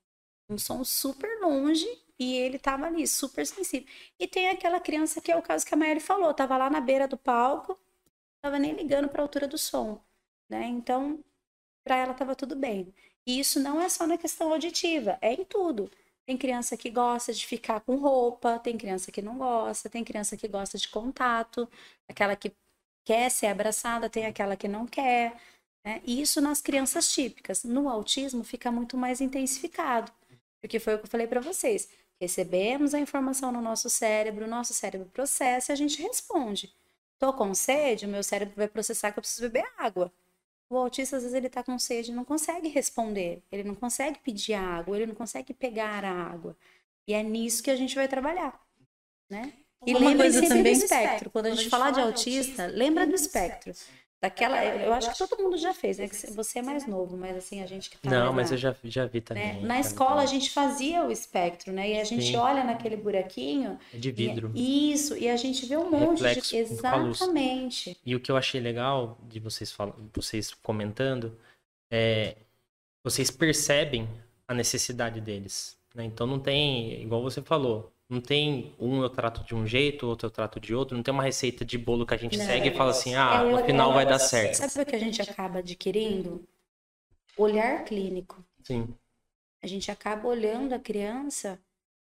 Um 0.49 0.57
som 0.57 0.84
super 0.84 1.41
longe 1.41 1.89
e 2.16 2.36
ele 2.36 2.57
estava 2.57 2.86
ali, 2.86 3.07
super 3.09 3.45
sensível. 3.45 3.89
E 4.18 4.28
tem 4.28 4.49
aquela 4.49 4.78
criança 4.78 5.20
que 5.20 5.32
é 5.32 5.36
o 5.36 5.43
caso 5.43 5.66
que 5.66 5.74
a 5.74 5.76
Maíra 5.76 5.99
falou, 5.99 6.30
estava 6.30 6.57
lá 6.57 6.70
na 6.70 6.80
beira 6.80 7.09
do 7.09 7.16
palco, 7.16 7.76
estava 8.36 8.61
nem 8.61 8.74
ligando 8.74 9.09
para 9.09 9.20
a 9.20 9.24
altura 9.24 9.49
do 9.49 9.59
som, 9.59 10.01
né? 10.49 10.66
Então, 10.66 11.18
para 11.89 11.97
ela 11.97 12.12
estava 12.12 12.36
tudo 12.36 12.55
bem. 12.55 12.93
E 13.26 13.41
isso 13.41 13.59
não 13.59 13.80
é 13.80 13.89
só 13.89 14.07
na 14.07 14.18
questão 14.18 14.53
auditiva, 14.53 15.16
é 15.22 15.32
em 15.32 15.43
tudo. 15.43 15.91
Tem 16.26 16.36
criança 16.36 16.76
que 16.76 16.91
gosta 16.91 17.32
de 17.32 17.47
ficar 17.47 17.80
com 17.80 17.97
roupa, 17.97 18.59
tem 18.59 18.76
criança 18.76 19.11
que 19.11 19.22
não 19.22 19.39
gosta, 19.39 19.89
tem 19.89 20.05
criança 20.05 20.36
que 20.36 20.47
gosta 20.47 20.76
de 20.76 20.86
contato, 20.89 21.66
aquela 22.07 22.36
que 22.36 22.53
quer 23.07 23.30
ser 23.30 23.47
abraçada, 23.47 24.11
tem 24.11 24.26
aquela 24.26 24.55
que 24.55 24.68
não 24.68 24.86
quer. 24.86 25.34
Né? 25.82 26.03
E 26.05 26.20
isso 26.20 26.43
nas 26.43 26.61
crianças 26.61 27.11
típicas. 27.11 27.64
No 27.64 27.89
autismo 27.89 28.45
fica 28.45 28.70
muito 28.70 28.95
mais 28.99 29.22
intensificado, 29.22 30.12
porque 30.61 30.78
foi 30.78 30.95
o 30.95 30.99
que 30.99 31.07
eu 31.07 31.11
falei 31.11 31.26
para 31.26 31.41
vocês. 31.41 31.89
Recebemos 32.20 32.93
a 32.93 33.01
informação 33.01 33.51
no 33.51 33.62
nosso 33.62 33.89
cérebro, 33.89 34.45
o 34.45 34.49
nosso 34.49 34.74
cérebro 34.74 35.09
processa 35.11 35.72
e 35.72 35.74
a 35.74 35.76
gente 35.76 36.03
responde. 36.03 36.70
Tô 37.18 37.32
com 37.32 37.55
sede, 37.55 38.05
o 38.05 38.09
meu 38.09 38.22
cérebro 38.22 38.55
vai 38.55 38.68
processar 38.68 39.11
que 39.11 39.18
eu 39.18 39.22
preciso 39.22 39.49
beber 39.49 39.66
água. 39.78 40.12
O 40.70 40.76
autista, 40.76 41.16
às 41.16 41.22
vezes, 41.22 41.34
ele 41.34 41.48
tá 41.48 41.62
com 41.62 41.78
sede 41.78 42.10
e 42.10 42.14
não 42.14 42.24
consegue 42.24 42.68
responder. 42.68 43.42
Ele 43.50 43.64
não 43.64 43.74
consegue 43.74 44.18
pedir 44.18 44.54
água, 44.54 44.96
ele 44.96 45.06
não 45.06 45.14
consegue 45.14 45.54
pegar 45.54 46.04
a 46.04 46.10
água. 46.12 46.56
E 47.06 47.14
é 47.14 47.22
nisso 47.22 47.62
que 47.62 47.70
a 47.70 47.76
gente 47.76 47.94
vai 47.94 48.06
trabalhar, 48.06 48.60
né? 49.30 49.52
E 49.86 49.92
coisa 49.94 50.40
sempre 50.40 50.48
também- 50.48 50.72
do 50.74 50.84
espectro. 50.84 51.30
Quando 51.30 51.46
a 51.46 51.50
gente 51.54 51.70
falar 51.70 51.90
de 51.92 52.00
autista, 52.00 52.66
lembra 52.66 53.06
do 53.06 53.14
espectro. 53.14 53.72
Daquela, 54.20 54.64
eu 54.64 54.92
acho 54.92 55.12
que 55.12 55.18
todo 55.28 55.40
mundo 55.40 55.56
já 55.56 55.72
fez, 55.72 55.96
né? 55.98 56.08
Que 56.08 56.16
Você 56.32 56.58
é 56.58 56.62
mais 56.62 56.86
novo, 56.88 57.16
mas 57.16 57.36
assim, 57.36 57.62
a 57.62 57.66
gente 57.66 57.88
que 57.88 57.98
tá 57.98 58.10
Não, 58.10 58.32
mas 58.32 58.50
na- 58.50 58.54
eu 58.56 58.58
já, 58.58 58.74
já 58.82 59.06
vi 59.06 59.20
também. 59.20 59.60
né? 59.60 59.66
Na 59.66 59.74
vi 59.76 59.80
escola 59.82 60.22
a 60.22 60.26
gente 60.26 60.50
fazia 60.50 61.04
o 61.04 61.12
espectro, 61.12 61.72
né? 61.72 61.90
E 61.90 62.00
a 62.00 62.04
gente 62.04 62.24
Sim. 62.26 62.36
olha 62.36 62.64
naquele 62.64 62.96
buraquinho. 62.96 63.78
É 63.94 63.96
de 63.96 64.08
e- 64.08 64.12
vidro. 64.12 64.50
isso, 64.56 65.16
e 65.16 65.28
a 65.28 65.36
gente 65.36 65.64
vê 65.66 65.76
um 65.76 65.88
monte 65.88 66.22
Reflexo 66.22 66.50
de. 66.50 66.56
Exatamente. 66.56 67.96
E 68.04 68.16
o 68.16 68.20
que 68.20 68.30
eu 68.32 68.36
achei 68.36 68.60
legal 68.60 69.16
de 69.22 69.38
vocês, 69.38 69.70
fal... 69.70 69.94
vocês 70.12 70.52
comentando 70.52 71.38
é 71.90 72.34
vocês 73.04 73.30
percebem 73.30 74.08
a 74.48 74.52
necessidade 74.54 75.20
deles. 75.20 75.76
né? 75.94 76.04
Então 76.04 76.26
não 76.26 76.38
tem, 76.40 77.00
igual 77.02 77.22
você 77.22 77.40
falou, 77.40 77.92
não 78.09 78.20
tem 78.20 78.74
um 78.78 79.02
eu 79.02 79.11
trato 79.11 79.44
de 79.44 79.54
um 79.54 79.66
jeito, 79.66 80.06
outro 80.06 80.26
eu 80.26 80.30
trato 80.30 80.59
de 80.59 80.74
outro, 80.74 80.96
não 80.96 81.02
tem 81.02 81.12
uma 81.12 81.22
receita 81.22 81.64
de 81.64 81.76
bolo 81.76 82.06
que 82.06 82.14
a 82.14 82.16
gente 82.16 82.38
Não. 82.38 82.44
segue 82.44 82.68
e 82.68 82.74
fala 82.74 82.90
assim, 82.90 83.14
ah, 83.14 83.44
É 83.46 83.52
no 83.52 83.59
final 83.64 83.92
vai 83.92 84.06
dar 84.06 84.18
certo. 84.18 84.54
Sabe 84.56 84.82
o 84.82 84.86
que 84.86 84.96
a 84.96 84.98
gente 84.98 85.20
acaba 85.22 85.59
adquirindo? 85.59 86.42
Olhar 87.36 87.84
clínico. 87.84 88.44
Sim, 88.62 88.94
A 89.62 89.66
gente 89.66 89.90
acaba 89.90 90.26
olhando 90.28 90.72
a 90.72 90.78
criança 90.78 91.61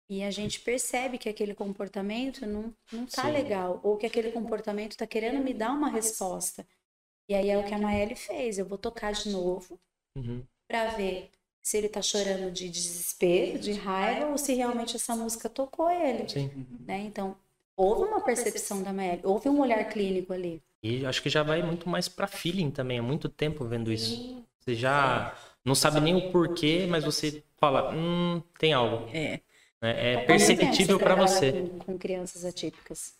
e 0.09 0.23
a 0.23 0.31
gente 0.31 0.61
percebe 0.61 1.19
que 1.19 1.29
aquele 1.29 1.55
comportamento 1.55 2.47
não, 2.47 2.75
não 2.93 3.07
tá 3.07 3.25
Sim. 3.25 3.33
legal, 3.33 3.81
ou 3.83 3.97
que 3.97 4.07
aquele 4.07 4.33
comportamento 4.33 4.97
tá 4.97 5.07
querendo 5.07 5.43
me 5.43 5.55
dar 5.55 5.73
uma 5.73 5.89
resposta. 5.91 6.67
E 7.29 7.35
aí 7.35 7.51
é 7.51 7.59
o 7.59 7.65
que 7.65 7.75
a 7.75 7.79
Maeli 7.79 8.17
fez. 8.17 8.59
Eu 8.59 8.67
vou 8.67 8.79
tocar 8.79 9.13
de 9.13 9.31
novo 9.31 9.81
uhum, 10.17 10.43
para 10.69 10.89
ver 10.97 11.31
se 11.63 11.77
ele 11.79 11.89
tá 11.89 12.03
chorando 12.03 12.51
de 12.51 12.69
desespero, 12.69 13.59
de 13.59 13.73
raiva, 13.73 14.27
ou 14.27 14.37
se 14.37 14.53
realmente 14.53 14.97
essa 14.97 15.15
música 15.15 15.49
tocou 15.49 15.89
ele. 15.89 16.29
sim. 16.29 16.67
Né? 16.81 17.03
Então, 17.03 17.37
houve 17.77 18.03
uma 18.03 18.21
percepção 18.21 18.83
da 18.83 18.93
Maeli, 18.93 19.23
houve 19.25 19.49
um 19.49 19.61
olhar 19.61 19.85
clínico 19.89 20.33
ali. 20.33 20.61
E 20.83 21.07
acho 21.07 21.23
que 21.23 21.31
já 21.31 21.45
vai 21.45 21.63
muito 21.63 21.89
mais 21.89 22.09
pra 22.09 22.27
feeling 22.27 22.73
também, 22.73 22.99
há 22.99 23.03
muito 23.03 23.29
tempo 23.29 23.65
vendo 23.65 23.93
isso. 23.93 24.45
Você 24.59 24.75
já 24.75 25.37
não 25.65 25.77
sabe 25.77 26.01
nem 26.01 26.17
o 26.17 26.33
porquê, 26.33 26.87
mas 26.91 27.05
você 27.05 27.45
fala, 27.57 27.95
hum, 27.95 28.43
tem 28.59 28.73
algo. 28.73 29.09
É. 29.15 29.41
né? 29.81 30.13
É 30.13 30.15
Há 30.15 30.27
quanto 30.27 30.47
tempo 30.47 30.59
perceptível 30.59 30.99
pra 30.99 31.15
trabalha 31.15 31.29
você. 31.29 31.53
Com, 31.53 31.79
com 31.79 31.99
crianças 31.99 32.45
atípicas. 32.45 33.15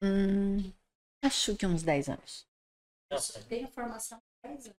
Hum, 0.00 0.72
acho 1.22 1.56
que 1.56 1.66
uns 1.66 1.82
10 1.82 2.10
anos. 2.10 2.46
Eu 3.10 3.44
tenho 3.48 3.66
formação 3.68 4.22
há 4.44 4.48
10 4.48 4.66
anos. 4.66 4.78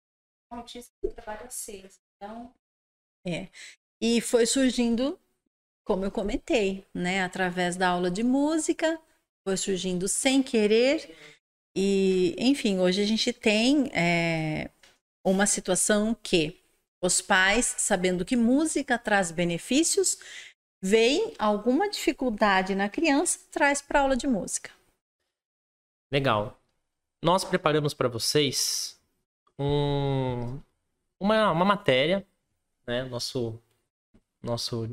Com 0.48 0.58
autista 0.58 0.92
eu 1.02 1.12
trabalho 1.12 1.46
há 1.46 1.50
6. 1.50 2.00
Então, 2.20 2.52
E 4.00 4.20
foi 4.20 4.44
surgindo, 4.44 5.18
como 5.84 6.04
eu 6.04 6.10
comentei, 6.10 6.84
né, 6.92 7.22
através 7.22 7.76
da 7.76 7.88
aula 7.88 8.10
de 8.10 8.22
música, 8.22 9.00
foi 9.44 9.56
surgindo 9.56 10.08
sem 10.08 10.42
querer. 10.42 11.16
E, 11.76 12.34
enfim, 12.38 12.78
hoje 12.78 13.00
a 13.02 13.06
gente 13.06 13.32
tem 13.32 13.88
é, 13.92 14.70
uma 15.24 15.46
situação 15.46 16.14
que 16.22 16.60
os 17.00 17.20
pais, 17.20 17.74
sabendo 17.78 18.24
que 18.24 18.36
música 18.36 18.98
traz 18.98 19.30
benefícios, 19.30 20.18
veem 20.82 21.34
alguma 21.38 21.88
dificuldade 21.88 22.74
na 22.74 22.88
criança, 22.88 23.38
traz 23.50 23.80
para 23.80 24.00
aula 24.00 24.16
de 24.16 24.26
música. 24.26 24.70
Legal. 26.10 26.60
Nós 27.22 27.44
preparamos 27.44 27.94
para 27.94 28.08
vocês 28.08 28.98
um, 29.58 30.60
uma, 31.20 31.50
uma 31.50 31.64
matéria, 31.64 32.24
né? 32.86 33.04
Nosso, 33.04 33.58
nosso 34.42 34.88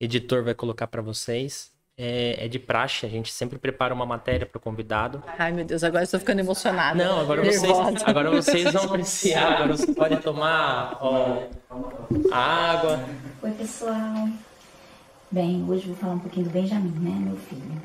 editor 0.00 0.44
vai 0.44 0.54
colocar 0.54 0.86
para 0.86 1.02
vocês. 1.02 1.70
É, 1.94 2.46
é, 2.46 2.48
de 2.48 2.58
praxe, 2.58 3.04
a 3.04 3.08
gente 3.08 3.30
sempre 3.30 3.58
prepara 3.58 3.92
uma 3.92 4.06
matéria 4.06 4.46
para 4.46 4.56
o 4.56 4.60
convidado. 4.60 5.22
Ai, 5.38 5.52
meu 5.52 5.64
Deus, 5.64 5.84
agora 5.84 6.02
estou 6.02 6.18
ficando 6.18 6.40
emocionada. 6.40 7.04
Não, 7.04 7.20
agora 7.20 7.44
vocês, 7.44 8.02
agora 8.06 8.30
vocês 8.30 8.72
vão 8.72 8.84
apreciar, 8.84 9.52
agora 9.52 9.76
você 9.76 9.92
pode 9.92 10.16
tomar 10.16 10.96
ó, 11.02 11.42
água. 12.32 13.04
Oi, 13.42 13.50
pessoal. 13.52 14.26
Bem, 15.30 15.64
hoje 15.68 15.86
vou 15.86 15.96
falar 15.96 16.14
um 16.14 16.18
pouquinho 16.18 16.46
do 16.46 16.50
Benjamin, 16.50 16.98
né, 16.98 17.10
meu 17.10 17.36
filho. 17.36 17.82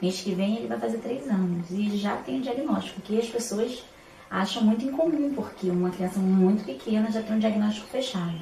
Mês 0.00 0.20
que 0.20 0.32
vem 0.34 0.58
ele 0.58 0.68
vai 0.68 0.78
fazer 0.78 0.98
três 0.98 1.28
anos 1.28 1.68
e 1.70 1.96
já 1.96 2.16
tem 2.16 2.38
o 2.38 2.42
diagnóstico, 2.42 3.00
que 3.00 3.18
as 3.18 3.28
pessoas 3.28 3.82
acham 4.30 4.62
muito 4.62 4.84
incomum, 4.84 5.32
porque 5.34 5.70
uma 5.70 5.90
criança 5.90 6.18
muito 6.18 6.64
pequena 6.64 7.10
já 7.10 7.22
tem 7.22 7.36
um 7.36 7.38
diagnóstico 7.38 7.86
fechado. 7.88 8.38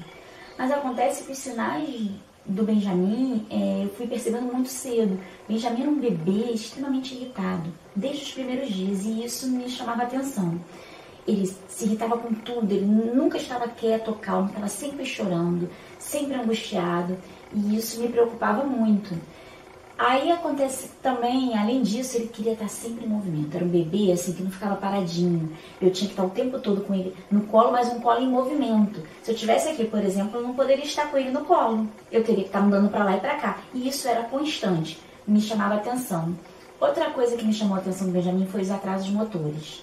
Mas 0.59 0.71
acontece 0.71 1.25
que 1.25 1.33
os 1.33 1.39
sinais 1.39 2.11
do 2.45 2.63
Benjamin, 2.63 3.47
é, 3.51 3.85
eu 3.85 3.89
fui 3.91 4.07
percebendo 4.07 4.53
muito 4.53 4.69
cedo. 4.69 5.19
Benjamin 5.49 5.83
era 5.83 5.91
um 5.91 5.99
bebê 5.99 6.53
extremamente 6.53 7.15
irritado, 7.15 7.73
desde 7.95 8.23
os 8.23 8.33
primeiros 8.33 8.69
dias, 8.73 9.05
e 9.05 9.25
isso 9.25 9.49
me 9.51 9.69
chamava 9.69 10.05
atenção. 10.05 10.59
Ele 11.27 11.47
se 11.69 11.85
irritava 11.85 12.17
com 12.19 12.33
tudo, 12.35 12.71
ele 12.73 12.87
nunca 12.87 13.37
estava 13.37 13.67
quieto 13.69 14.09
ou 14.09 14.15
calmo, 14.15 14.49
estava 14.49 14.69
sempre 14.69 15.05
chorando, 15.05 15.69
sempre 15.99 16.37
angustiado, 16.37 17.19
e 17.53 17.77
isso 17.77 18.01
me 18.01 18.09
preocupava 18.09 18.65
muito. 18.65 19.15
Aí 19.99 20.31
acontece 20.31 20.91
também, 21.03 21.57
além 21.57 21.83
disso, 21.83 22.19
ele 22.19 22.29
queria 22.29 22.53
estar 22.53 22.69
sempre 22.69 23.07
em 23.07 23.09
movimento. 23.09 23.57
Era 23.57 23.65
um 23.65 23.69
bebê 23.69 24.13
assim 24.13 24.35
que 24.35 24.43
não 24.43 24.51
ficava 24.51 24.77
paradinho. 24.77 25.51
Eu 25.81 25.91
tinha 25.91 26.09
que 26.09 26.13
estar 26.13 26.25
o 26.25 26.31
tempo 26.31 26.59
todo 26.59 26.83
com 26.83 26.95
ele 26.95 27.15
no 27.31 27.41
colo, 27.47 27.73
mas 27.73 27.89
um 27.89 28.01
colo 28.01 28.21
em 28.21 28.29
movimento. 28.29 29.03
Se 29.23 29.31
eu 29.31 29.35
tivesse 29.35 29.71
aqui, 29.71 29.87
por 29.87 30.01
exemplo, 30.05 30.39
eu 30.39 30.43
não 30.43 30.55
poderia 30.55 30.85
estar 30.85 31.11
com 31.11 31.17
ele 31.17 31.31
no 31.31 31.47
colo. 31.47 31.89
Eu 32.13 32.23
teria 32.23 32.43
que 32.43 32.51
estar 32.51 32.61
andando 32.61 32.91
para 32.91 33.05
lá 33.05 33.17
e 33.17 33.21
para 33.21 33.37
cá. 33.37 33.59
E 33.73 33.89
isso 33.89 34.07
era 34.07 34.25
constante. 34.25 34.99
Me 35.27 35.41
chamava 35.41 35.77
atenção. 35.77 36.37
Outra 36.79 37.09
coisa 37.11 37.35
que 37.35 37.45
me 37.47 37.55
chamou 37.55 37.77
a 37.77 37.79
atenção 37.79 38.07
do 38.07 38.13
Benjamin 38.13 38.47
foi 38.47 38.61
os 38.61 38.71
atrasos 38.71 39.09
motores. 39.09 39.83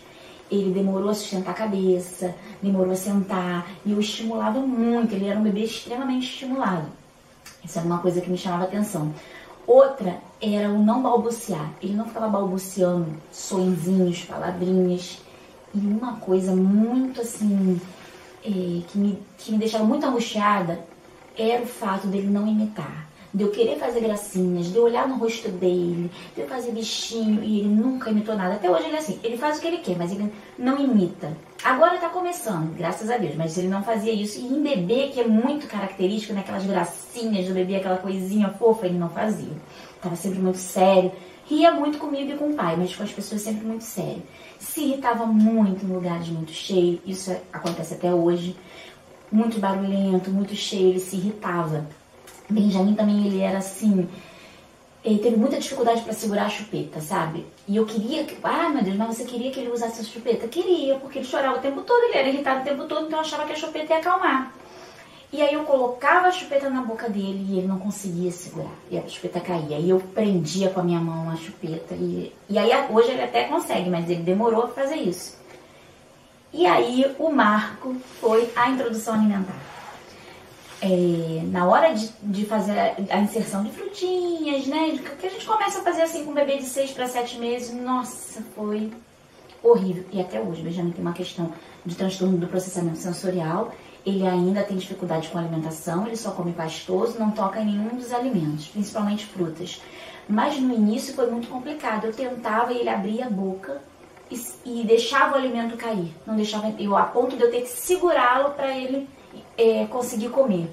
Ele 0.51 0.71
demorou 0.71 1.09
a 1.09 1.15
sustentar 1.15 1.51
a 1.51 1.55
cabeça, 1.55 2.35
demorou 2.61 2.93
a 2.93 2.95
sentar, 2.95 3.67
e 3.83 3.91
eu 3.91 3.99
estimulava 3.99 4.59
muito. 4.59 5.15
Ele 5.15 5.25
era 5.25 5.39
um 5.39 5.43
bebê 5.43 5.61
extremamente 5.61 6.27
estimulado. 6.27 6.85
Isso 7.65 7.79
era 7.79 7.87
uma 7.87 7.97
coisa 7.97 8.21
que 8.21 8.29
me 8.29 8.37
chamava 8.37 8.65
atenção. 8.65 9.11
Outra 9.65 10.17
era 10.41 10.69
o 10.69 10.83
não 10.83 11.01
balbuciar. 11.01 11.71
Ele 11.81 11.93
não 11.93 12.05
ficava 12.05 12.27
balbuciando 12.27 13.07
sonzinhos, 13.31 14.23
palavrinhas. 14.25 15.19
E 15.73 15.79
uma 15.79 16.17
coisa 16.17 16.55
muito 16.55 17.21
assim, 17.21 17.79
é, 18.43 18.49
que, 18.49 18.97
me, 18.97 19.19
que 19.37 19.51
me 19.51 19.57
deixava 19.57 19.83
muito 19.83 20.05
angustiada 20.05 20.79
era 21.37 21.63
o 21.63 21.67
fato 21.67 22.07
dele 22.07 22.27
não 22.27 22.47
imitar. 22.47 23.07
De 23.33 23.43
eu 23.43 23.49
querer 23.49 23.77
fazer 23.77 24.01
gracinhas, 24.01 24.67
de 24.67 24.77
eu 24.77 24.83
olhar 24.83 25.07
no 25.07 25.17
rosto 25.17 25.49
dele, 25.49 26.11
de 26.35 26.41
eu 26.41 26.47
fazer 26.47 26.71
bichinho 26.71 27.43
e 27.43 27.61
ele 27.61 27.69
nunca 27.69 28.11
imitou 28.11 28.35
nada. 28.35 28.55
Até 28.55 28.69
hoje 28.69 28.85
ele 28.85 28.95
é 28.95 28.99
assim, 28.99 29.19
ele 29.23 29.37
faz 29.37 29.57
o 29.57 29.61
que 29.61 29.67
ele 29.67 29.77
quer, 29.77 29.97
mas 29.97 30.11
ele 30.11 30.31
não 30.57 30.77
imita. 30.79 31.35
Agora 31.63 31.97
tá 31.97 32.09
começando, 32.09 32.75
graças 32.75 33.09
a 33.09 33.17
Deus, 33.17 33.35
mas 33.35 33.57
ele 33.57 33.69
não 33.69 33.81
fazia 33.83 34.11
isso. 34.11 34.39
E 34.39 34.43
em 34.43 34.61
bebê, 34.61 35.07
que 35.07 35.19
é 35.19 35.25
muito 35.25 35.65
característico, 35.65 36.33
naquelas 36.33 36.63
né, 36.65 36.73
gracinhas 36.73 37.47
do 37.47 37.53
bebê, 37.53 37.77
aquela 37.77 37.97
coisinha 37.97 38.49
fofa, 38.49 38.85
ele 38.85 38.99
não 38.99 39.09
fazia. 39.09 39.55
Tava 40.01 40.15
sempre 40.15 40.39
muito 40.39 40.57
sério. 40.57 41.11
Ria 41.45 41.71
muito 41.71 41.97
comigo 41.97 42.31
e 42.31 42.37
com 42.37 42.49
o 42.49 42.53
pai, 42.53 42.75
mas 42.77 42.95
com 42.95 43.03
as 43.03 43.11
pessoas 43.11 43.41
sempre 43.41 43.65
muito 43.65 43.83
sério. 43.83 44.21
Se 44.59 44.81
irritava 44.81 45.25
muito 45.25 45.85
em 45.85 45.89
lugares 45.89 46.29
muito 46.29 46.51
cheios, 46.51 46.99
isso 47.05 47.35
acontece 47.51 47.93
até 47.93 48.13
hoje. 48.13 48.55
Muito 49.31 49.59
barulhento, 49.59 50.29
muito 50.29 50.55
cheio, 50.55 50.89
ele 50.89 50.99
se 50.99 51.15
irritava. 51.15 51.87
Benjamin 52.49 52.95
também, 52.95 53.25
ele 53.25 53.39
era 53.39 53.57
assim, 53.59 54.07
ele 55.03 55.19
teve 55.19 55.35
muita 55.35 55.59
dificuldade 55.59 56.01
para 56.01 56.13
segurar 56.13 56.45
a 56.45 56.49
chupeta, 56.49 57.01
sabe? 57.01 57.45
E 57.67 57.75
eu 57.75 57.85
queria 57.85 58.23
que. 58.23 58.37
Ah, 58.41 58.69
meu 58.69 58.83
Deus, 58.83 58.95
mas 58.95 59.17
você 59.17 59.25
queria 59.25 59.51
que 59.51 59.59
ele 59.59 59.71
usasse 59.71 60.01
a 60.01 60.03
chupeta? 60.03 60.47
Queria, 60.47 60.95
porque 60.95 61.19
ele 61.19 61.27
chorava 61.27 61.57
o 61.57 61.61
tempo 61.61 61.81
todo, 61.81 62.03
ele 62.03 62.17
era 62.17 62.29
irritado 62.29 62.61
o 62.61 62.63
tempo 62.63 62.85
todo, 62.85 63.07
então 63.07 63.19
eu 63.19 63.25
achava 63.25 63.45
que 63.45 63.51
a 63.51 63.55
chupeta 63.55 63.93
ia 63.93 63.99
acalmar. 63.99 64.53
E 65.31 65.41
aí 65.41 65.55
eu 65.55 65.63
colocava 65.63 66.27
a 66.27 66.31
chupeta 66.31 66.69
na 66.69 66.81
boca 66.81 67.09
dele 67.09 67.45
e 67.49 67.57
ele 67.57 67.67
não 67.67 67.79
conseguia 67.79 68.31
segurar. 68.31 68.71
E 68.89 68.97
a 68.97 69.07
chupeta 69.07 69.39
caía. 69.41 69.79
E 69.79 69.89
eu 69.89 69.99
prendia 69.99 70.69
com 70.69 70.79
a 70.79 70.83
minha 70.83 70.99
mão 70.99 71.29
a 71.29 71.35
chupeta. 71.35 71.95
E, 71.95 72.31
e 72.47 72.57
aí 72.57 72.69
hoje 72.91 73.09
ele 73.09 73.23
até 73.23 73.45
consegue, 73.45 73.89
mas 73.89 74.07
ele 74.07 74.21
demorou 74.21 74.65
a 74.65 74.67
fazer 74.67 74.97
isso. 74.97 75.35
E 76.53 76.67
aí 76.67 77.15
o 77.17 77.31
marco 77.31 77.95
foi 78.21 78.47
a 78.55 78.69
introdução 78.69 79.15
alimentar 79.15 79.72
é, 80.83 81.41
na 81.45 81.65
hora 81.65 81.93
de, 81.93 82.09
de 82.21 82.45
fazer 82.45 82.77
a, 82.77 83.19
inserção 83.19 83.63
de 83.63 83.71
frutinhas, 83.71 84.67
né? 84.67 84.99
Que 85.19 85.27
a 85.27 85.29
gente 85.29 85.45
começa 85.45 85.79
a 85.79 85.81
fazer 85.81 86.01
assim 86.01 86.25
com 86.25 86.31
um 86.31 86.33
bebê 86.33 86.57
de 86.57 86.65
6 86.65 86.91
para 86.91 87.07
7 87.07 87.39
meses, 87.39 87.73
nossa, 87.73 88.43
foi 88.53 88.91
horrível. 89.63 90.03
E 90.11 90.19
até 90.19 90.41
hoje, 90.41 90.61
Benjamin 90.61 90.91
tem 90.91 91.01
uma 91.01 91.13
questão 91.13 91.53
de 91.85 91.95
transtorno 91.95 92.37
do 92.37 92.47
processamento 92.47 92.97
sensorial. 92.97 93.73
Ele 94.05 94.27
ainda 94.27 94.61
tem 94.61 94.75
dificuldade 94.75 95.29
com 95.29 95.37
alimentação, 95.37 96.05
ele 96.05 96.17
só 96.17 96.31
come 96.31 96.51
pastoso, 96.51 97.17
não 97.17 97.31
toca 97.31 97.61
em 97.61 97.65
nenhum 97.65 97.95
dos 97.95 98.11
alimentos, 98.11 98.67
principalmente 98.67 99.25
frutas. 99.25 99.81
Mas 100.27 100.59
no 100.59 100.73
início 100.73 101.13
foi 101.13 101.31
muito 101.31 101.47
complicado. 101.47 102.07
Eu 102.07 102.13
tentava 102.13 102.73
e 102.73 102.79
ele 102.79 102.89
abria 102.89 103.27
a 103.27 103.29
boca 103.29 103.81
e, 104.29 104.37
e 104.65 104.83
deixava 104.83 105.35
o 105.35 105.37
alimento 105.37 105.77
cair. 105.77 106.13
Não 106.27 106.35
deixava 106.35 106.73
eu 106.77 106.97
a 106.97 107.03
ponto 107.03 107.37
de 107.37 107.43
eu 107.43 107.49
ter 107.49 107.61
que 107.61 107.69
segurá-lo 107.69 108.51
para 108.51 108.77
ele 108.77 109.07
é, 109.57 109.85
conseguir 109.85 110.29
comer. 110.29 110.69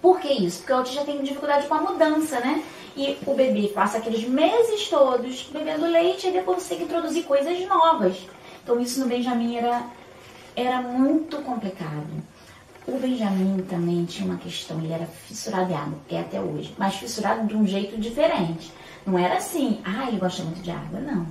Por 0.00 0.20
que 0.20 0.28
isso? 0.28 0.58
Porque 0.58 0.72
eu 0.72 0.84
já 0.86 1.04
tenho 1.04 1.22
dificuldade 1.22 1.66
com 1.66 1.74
a 1.74 1.80
mudança, 1.80 2.38
né? 2.40 2.62
E 2.96 3.18
o 3.26 3.34
bebê 3.34 3.68
passa 3.68 3.98
aqueles 3.98 4.26
meses 4.26 4.88
todos 4.88 5.50
bebendo 5.52 5.86
leite 5.86 6.28
e 6.28 6.32
depois 6.32 6.66
tem 6.66 6.78
que 6.78 6.84
introduzir 6.84 7.24
coisas 7.24 7.58
novas. 7.66 8.16
Então 8.62 8.80
isso 8.80 9.00
no 9.00 9.06
Benjamin 9.06 9.56
era, 9.56 9.84
era 10.54 10.80
muito 10.80 11.38
complicado. 11.38 12.22
O 12.86 12.98
Benjamin 12.98 13.62
também 13.68 14.04
tinha 14.04 14.28
uma 14.28 14.38
questão, 14.38 14.78
ele 14.78 14.92
era 14.92 15.06
fissurado 15.06 15.72
em 15.72 15.74
água, 15.76 15.98
é 16.08 16.20
até 16.20 16.40
hoje, 16.40 16.72
mas 16.78 16.94
fissurado 16.94 17.46
de 17.46 17.56
um 17.56 17.66
jeito 17.66 17.98
diferente. 18.00 18.72
Não 19.04 19.18
era 19.18 19.36
assim, 19.36 19.80
ah, 19.84 20.06
ele 20.08 20.18
gosta 20.18 20.42
muito 20.44 20.62
de 20.62 20.70
água, 20.70 21.00
não. 21.00 21.26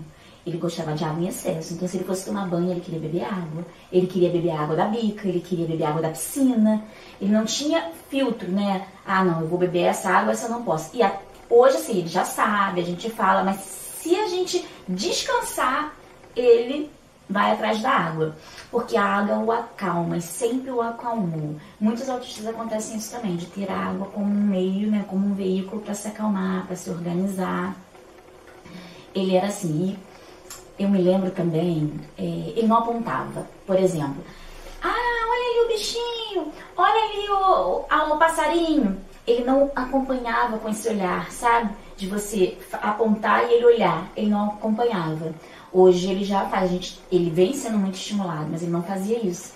Ele 0.45 0.57
gostava 0.57 0.93
de 0.93 1.03
água 1.03 1.23
em 1.23 1.27
excesso. 1.27 1.73
Então, 1.73 1.87
se 1.87 1.97
ele 1.97 2.03
fosse 2.03 2.25
tomar 2.25 2.47
banho, 2.47 2.71
ele 2.71 2.81
queria 2.81 2.99
beber 2.99 3.23
água. 3.23 3.65
Ele 3.91 4.05
queria 4.05 4.29
beber 4.29 4.51
água 4.51 4.75
da 4.75 4.85
bica, 4.85 5.27
ele 5.27 5.39
queria 5.39 5.65
beber 5.65 5.85
água 5.85 6.01
da 6.01 6.09
piscina. 6.09 6.83
Ele 7.19 7.31
não 7.31 7.45
tinha 7.45 7.91
filtro, 8.09 8.51
né? 8.51 8.87
Ah, 9.05 9.23
não, 9.23 9.41
eu 9.41 9.47
vou 9.47 9.57
beber 9.57 9.83
essa 9.83 10.09
água, 10.09 10.33
essa 10.33 10.45
eu 10.45 10.51
não 10.51 10.63
posso. 10.63 10.95
E 10.95 11.01
a, 11.01 11.19
hoje, 11.49 11.77
assim, 11.77 11.97
ele 11.99 12.07
já 12.07 12.23
sabe, 12.23 12.81
a 12.81 12.83
gente 12.83 13.09
fala, 13.09 13.43
mas 13.43 13.57
se 13.57 14.15
a 14.15 14.27
gente 14.27 14.63
descansar, 14.87 15.95
ele 16.35 16.91
vai 17.27 17.51
atrás 17.51 17.81
da 17.81 17.89
água. 17.89 18.35
Porque 18.69 18.95
a 18.97 19.03
água 19.03 19.39
o 19.39 19.51
acalma 19.51 20.17
e 20.17 20.21
sempre 20.21 20.69
o 20.69 20.81
acalmou. 20.81 21.55
Muitos 21.79 22.07
autistas 22.07 22.45
acontecem 22.45 22.97
isso 22.97 23.15
também, 23.15 23.35
de 23.35 23.47
ter 23.47 23.69
a 23.71 23.77
água 23.77 24.07
como 24.07 24.27
um 24.27 24.43
meio, 24.43 24.91
né, 24.91 25.05
como 25.07 25.25
um 25.25 25.33
veículo 25.33 25.81
para 25.81 25.93
se 25.93 26.07
acalmar, 26.07 26.67
para 26.67 26.75
se 26.75 26.89
organizar. 26.89 27.75
Ele 29.13 29.35
era 29.35 29.47
assim, 29.47 29.97
eu 30.77 30.89
me 30.89 31.01
lembro 31.01 31.31
também, 31.31 31.93
é, 32.17 32.23
ele 32.23 32.67
não 32.67 32.77
apontava, 32.77 33.47
por 33.65 33.79
exemplo. 33.79 34.23
Ah, 34.81 34.89
olha 35.29 35.49
ali 35.49 35.65
o 35.65 35.67
bichinho, 35.67 36.53
olha 36.77 37.03
ali 37.03 37.29
o, 37.29 38.11
o, 38.11 38.13
o 38.13 38.17
passarinho. 38.17 39.01
Ele 39.25 39.43
não 39.43 39.71
acompanhava 39.75 40.59
com 40.59 40.69
esse 40.69 40.87
olhar, 40.87 41.31
sabe? 41.31 41.73
De 41.97 42.07
você 42.07 42.57
apontar 42.73 43.49
e 43.49 43.53
ele 43.53 43.65
olhar. 43.65 44.07
Ele 44.15 44.29
não 44.29 44.49
acompanhava. 44.49 45.33
Hoje 45.73 46.11
ele 46.11 46.23
já 46.23 46.45
faz, 46.45 46.69
gente, 46.69 47.01
ele 47.11 47.31
vem 47.31 47.53
sendo 47.53 47.77
muito 47.77 47.95
estimulado, 47.95 48.47
mas 48.51 48.61
ele 48.61 48.71
não 48.71 48.83
fazia 48.83 49.17
isso. 49.17 49.54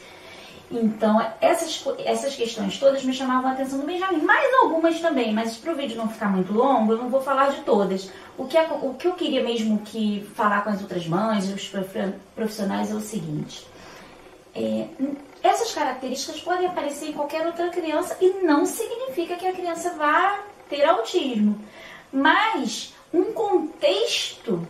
Então, 0.72 1.20
essas, 1.41 1.84
essas 2.05 2.36
questões 2.36 2.78
todas 2.78 3.03
me 3.03 3.11
chamavam 3.11 3.49
a 3.49 3.53
atenção 3.53 3.80
do 3.80 3.88
Benjamin. 3.88 4.22
Mais 4.22 4.53
algumas 4.61 4.99
também, 4.99 5.34
mas 5.34 5.57
para 5.57 5.74
o 5.74 5.76
vídeo 5.76 5.97
não 5.97 6.07
ficar 6.07 6.30
muito 6.30 6.53
longo, 6.53 6.93
eu 6.93 6.97
não 6.97 7.09
vou 7.09 7.22
falar 7.22 7.49
de 7.49 7.61
todas. 7.61 8.11
O 8.38 8.45
que, 8.45 8.57
o 8.57 8.93
que 8.93 9.07
eu 9.07 9.13
queria 9.13 9.43
mesmo 9.43 9.80
que 9.80 10.30
falar 10.36 10.63
com 10.63 10.70
as 10.70 10.82
outras 10.82 11.07
mães, 11.07 11.49
os 11.49 11.72
profissionais, 12.36 12.91
é 12.91 12.93
o 12.93 12.99
seguinte. 12.99 13.67
É, 14.55 14.88
essas 15.41 15.74
características 15.74 16.41
podem 16.41 16.67
aparecer 16.67 17.09
em 17.09 17.13
qualquer 17.13 17.45
outra 17.47 17.70
criança 17.70 18.15
e 18.22 18.43
não 18.43 18.65
significa 18.65 19.36
que 19.36 19.47
a 19.47 19.53
criança 19.53 19.95
vá 19.95 20.39
ter 20.70 20.86
autismo. 20.86 21.59
Mas 22.11 22.93
um 23.11 23.34
contexto 23.34 24.67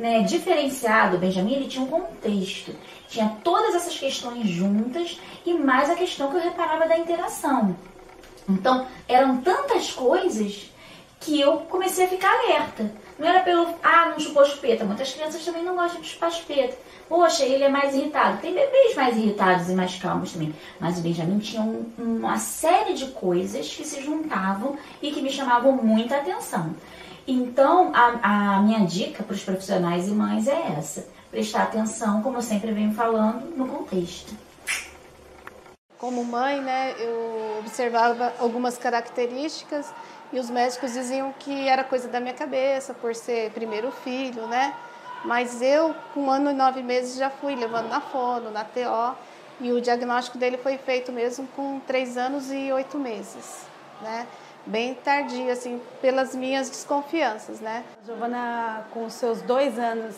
né, 0.00 0.22
diferenciado, 0.22 1.18
Benjamin 1.18 1.52
ele 1.52 1.68
tinha 1.68 1.84
um 1.84 1.88
contexto. 1.88 2.74
Tinha 3.08 3.36
todas 3.44 3.74
essas 3.74 3.98
questões 3.98 4.48
juntas 4.48 5.20
e 5.44 5.52
mais 5.52 5.90
a 5.90 5.94
questão 5.94 6.30
que 6.30 6.36
eu 6.36 6.42
reparava 6.42 6.88
da 6.88 6.96
interação. 6.96 7.76
Então, 8.48 8.86
eram 9.06 9.42
tantas 9.42 9.92
coisas 9.92 10.70
que 11.20 11.38
eu 11.38 11.58
comecei 11.68 12.06
a 12.06 12.08
ficar 12.08 12.32
alerta. 12.32 12.90
Não 13.18 13.28
era 13.28 13.40
pelo, 13.40 13.74
ah, 13.82 14.08
não 14.08 14.18
chupou 14.18 14.42
chupeta. 14.46 14.86
Muitas 14.86 15.12
crianças 15.12 15.44
também 15.44 15.62
não 15.62 15.76
gostam 15.76 16.00
de 16.00 16.08
chupar 16.08 16.32
chupeta. 16.32 16.78
Poxa, 17.06 17.44
ele 17.44 17.64
é 17.64 17.68
mais 17.68 17.94
irritado. 17.94 18.40
Tem 18.40 18.54
bebês 18.54 18.96
mais 18.96 19.14
irritados 19.16 19.68
e 19.68 19.74
mais 19.74 19.96
calmos 19.96 20.32
também. 20.32 20.54
Mas 20.80 20.98
o 20.98 21.02
Benjamin 21.02 21.38
tinha 21.40 21.60
um, 21.60 21.92
uma 21.98 22.38
série 22.38 22.94
de 22.94 23.08
coisas 23.08 23.68
que 23.68 23.84
se 23.84 24.00
juntavam 24.00 24.78
e 25.02 25.10
que 25.10 25.20
me 25.20 25.30
chamavam 25.30 25.72
muita 25.72 26.16
atenção. 26.16 26.74
Então, 27.32 27.92
a, 27.94 28.56
a 28.56 28.60
minha 28.60 28.84
dica 28.84 29.22
para 29.22 29.34
os 29.34 29.44
profissionais 29.44 30.08
e 30.08 30.10
mães 30.10 30.48
é 30.48 30.74
essa: 30.76 31.06
prestar 31.30 31.62
atenção, 31.62 32.24
como 32.24 32.38
eu 32.38 32.42
sempre 32.42 32.72
venho 32.72 32.92
falando, 32.92 33.56
no 33.56 33.68
contexto. 33.68 34.34
Como 35.96 36.24
mãe, 36.24 36.60
né, 36.60 36.96
eu 36.98 37.58
observava 37.60 38.32
algumas 38.40 38.76
características 38.76 39.94
e 40.32 40.40
os 40.40 40.50
médicos 40.50 40.92
diziam 40.92 41.32
que 41.38 41.68
era 41.68 41.84
coisa 41.84 42.08
da 42.08 42.18
minha 42.18 42.34
cabeça, 42.34 42.94
por 42.94 43.14
ser 43.14 43.52
primeiro 43.52 43.92
filho, 43.92 44.48
né? 44.48 44.74
Mas 45.24 45.62
eu, 45.62 45.94
com 46.12 46.22
um 46.22 46.30
ano 46.32 46.50
e 46.50 46.54
nove 46.54 46.82
meses, 46.82 47.16
já 47.16 47.30
fui 47.30 47.54
levando 47.54 47.88
na 47.88 48.00
fono, 48.00 48.50
na 48.50 48.64
TO, 48.64 49.16
e 49.60 49.70
o 49.70 49.80
diagnóstico 49.80 50.36
dele 50.36 50.56
foi 50.56 50.78
feito 50.78 51.12
mesmo 51.12 51.46
com 51.54 51.78
três 51.86 52.16
anos 52.16 52.50
e 52.50 52.72
oito 52.72 52.98
meses, 52.98 53.60
né? 54.02 54.26
Bem 54.70 54.94
tardio, 54.94 55.50
assim, 55.50 55.82
pelas 56.00 56.32
minhas 56.32 56.70
desconfianças, 56.70 57.58
né? 57.58 57.82
A 58.00 58.06
Giovana, 58.06 58.84
com 58.92 59.10
seus 59.10 59.42
dois 59.42 59.76
anos, 59.76 60.14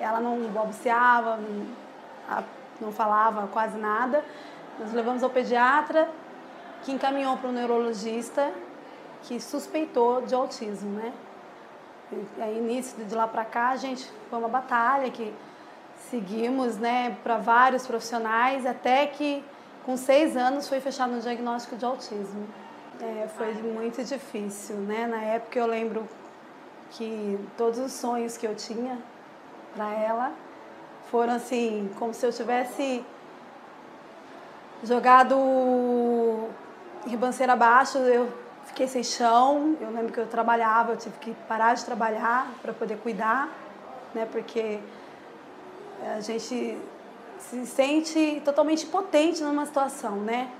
ela 0.00 0.18
não 0.18 0.48
balbuciava, 0.48 1.38
não 2.80 2.90
falava 2.90 3.46
quase 3.46 3.78
nada. 3.78 4.24
Nós 4.80 4.92
levamos 4.92 5.22
ao 5.22 5.30
pediatra, 5.30 6.08
que 6.82 6.90
encaminhou 6.90 7.36
para 7.36 7.48
o 7.48 7.52
neurologista, 7.52 8.52
que 9.22 9.38
suspeitou 9.38 10.22
de 10.22 10.34
autismo, 10.34 10.98
né? 10.98 11.12
E 12.10 12.42
aí, 12.42 12.58
início 12.58 13.04
de 13.04 13.14
lá 13.14 13.28
para 13.28 13.44
cá, 13.44 13.68
a 13.68 13.76
gente 13.76 14.10
foi 14.28 14.40
uma 14.40 14.48
batalha 14.48 15.08
que 15.08 15.32
seguimos, 16.10 16.78
né, 16.78 17.16
para 17.22 17.36
vários 17.36 17.86
profissionais, 17.86 18.66
até 18.66 19.06
que 19.06 19.44
com 19.84 19.96
seis 19.96 20.36
anos 20.36 20.68
foi 20.68 20.80
fechado 20.80 21.14
o 21.14 21.20
diagnóstico 21.20 21.76
de 21.76 21.84
autismo. 21.84 22.65
É, 23.00 23.28
foi 23.36 23.52
muito 23.54 24.02
difícil, 24.02 24.76
né? 24.76 25.06
Na 25.06 25.20
época 25.22 25.58
eu 25.58 25.66
lembro 25.66 26.08
que 26.92 27.38
todos 27.56 27.78
os 27.78 27.92
sonhos 27.92 28.36
que 28.38 28.46
eu 28.46 28.54
tinha 28.54 28.98
para 29.74 29.92
ela 29.92 30.32
foram 31.10 31.34
assim, 31.34 31.90
como 31.98 32.14
se 32.14 32.24
eu 32.24 32.32
tivesse 32.32 33.04
jogado 34.82 36.48
ribanceira 37.06 37.52
abaixo, 37.52 37.98
eu 37.98 38.32
fiquei 38.64 38.88
sem 38.88 39.02
chão. 39.02 39.76
Eu 39.80 39.90
lembro 39.90 40.12
que 40.12 40.18
eu 40.18 40.26
trabalhava, 40.26 40.92
eu 40.92 40.96
tive 40.96 41.18
que 41.18 41.34
parar 41.46 41.74
de 41.74 41.84
trabalhar 41.84 42.50
para 42.62 42.72
poder 42.72 42.96
cuidar, 42.98 43.50
né? 44.14 44.26
Porque 44.32 44.80
a 46.16 46.20
gente 46.20 46.78
se 47.38 47.66
sente 47.66 48.40
totalmente 48.44 48.86
impotente 48.86 49.42
numa 49.42 49.66
situação, 49.66 50.16
né? 50.16 50.50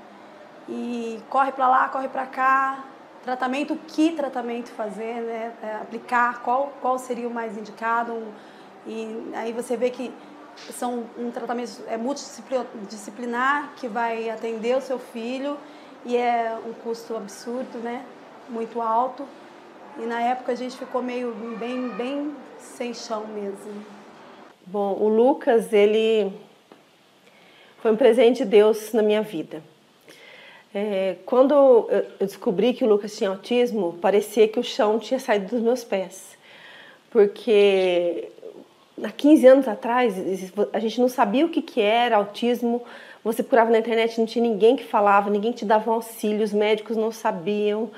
E 0.68 1.20
corre 1.28 1.52
para 1.52 1.68
lá, 1.68 1.88
corre 1.88 2.08
para 2.08 2.26
cá, 2.26 2.84
tratamento, 3.22 3.76
que 3.88 4.12
tratamento 4.12 4.70
fazer, 4.70 5.20
né? 5.20 5.52
É, 5.62 5.74
aplicar, 5.76 6.42
qual, 6.42 6.72
qual 6.80 6.98
seria 6.98 7.28
o 7.28 7.30
mais 7.30 7.56
indicado. 7.56 8.22
E 8.86 9.32
aí 9.34 9.52
você 9.52 9.76
vê 9.76 9.90
que 9.90 10.12
são 10.72 11.04
um 11.18 11.30
tratamento 11.30 11.82
é 11.86 11.96
multidisciplinar 11.96 13.72
que 13.76 13.88
vai 13.88 14.30
atender 14.30 14.76
o 14.76 14.80
seu 14.80 14.98
filho 14.98 15.58
e 16.04 16.16
é 16.16 16.56
um 16.66 16.72
custo 16.72 17.16
absurdo, 17.16 17.78
né? 17.78 18.04
Muito 18.48 18.80
alto. 18.80 19.26
E 19.98 20.02
na 20.02 20.20
época 20.20 20.52
a 20.52 20.54
gente 20.54 20.76
ficou 20.76 21.02
meio 21.02 21.32
bem, 21.58 21.88
bem 21.90 22.34
sem 22.58 22.94
chão 22.94 23.26
mesmo. 23.26 23.84
Bom, 24.64 24.94
o 24.94 25.08
Lucas, 25.08 25.72
ele 25.72 26.32
foi 27.80 27.92
um 27.92 27.96
presente 27.96 28.38
de 28.38 28.44
Deus 28.44 28.92
na 28.92 29.02
minha 29.02 29.22
vida. 29.22 29.62
É, 30.78 31.16
quando 31.24 31.54
eu 32.20 32.26
descobri 32.26 32.74
que 32.74 32.84
o 32.84 32.86
Lucas 32.86 33.16
tinha 33.16 33.30
autismo, 33.30 33.94
parecia 33.94 34.46
que 34.46 34.60
o 34.60 34.62
chão 34.62 34.98
tinha 34.98 35.18
saído 35.18 35.46
dos 35.46 35.62
meus 35.62 35.82
pés. 35.82 36.36
Porque 37.08 38.28
há 39.02 39.10
15 39.10 39.46
anos 39.46 39.68
atrás, 39.68 40.14
a 40.74 40.78
gente 40.78 41.00
não 41.00 41.08
sabia 41.08 41.46
o 41.46 41.48
que, 41.48 41.62
que 41.62 41.80
era 41.80 42.18
autismo, 42.18 42.82
você 43.24 43.42
procurava 43.42 43.70
na 43.70 43.78
internet, 43.78 44.18
não 44.18 44.26
tinha 44.26 44.46
ninguém 44.46 44.76
que 44.76 44.84
falava, 44.84 45.30
ninguém 45.30 45.50
te 45.50 45.64
dava 45.64 45.90
um 45.90 45.94
auxílio, 45.94 46.44
os 46.44 46.52
médicos 46.52 46.94
não 46.94 47.10
sabiam, 47.10 47.90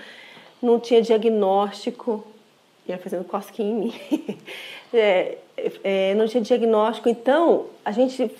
não 0.62 0.78
tinha 0.78 1.02
diagnóstico. 1.02 2.24
Ia 2.86 2.96
fazendo 2.96 3.24
cosquinha 3.24 3.70
em 3.70 3.74
mim. 3.74 3.94
é, 4.94 5.36
é, 5.82 6.14
não 6.14 6.28
tinha 6.28 6.40
diagnóstico. 6.44 7.08
Então, 7.08 7.66
a 7.84 7.90
gente, 7.90 8.30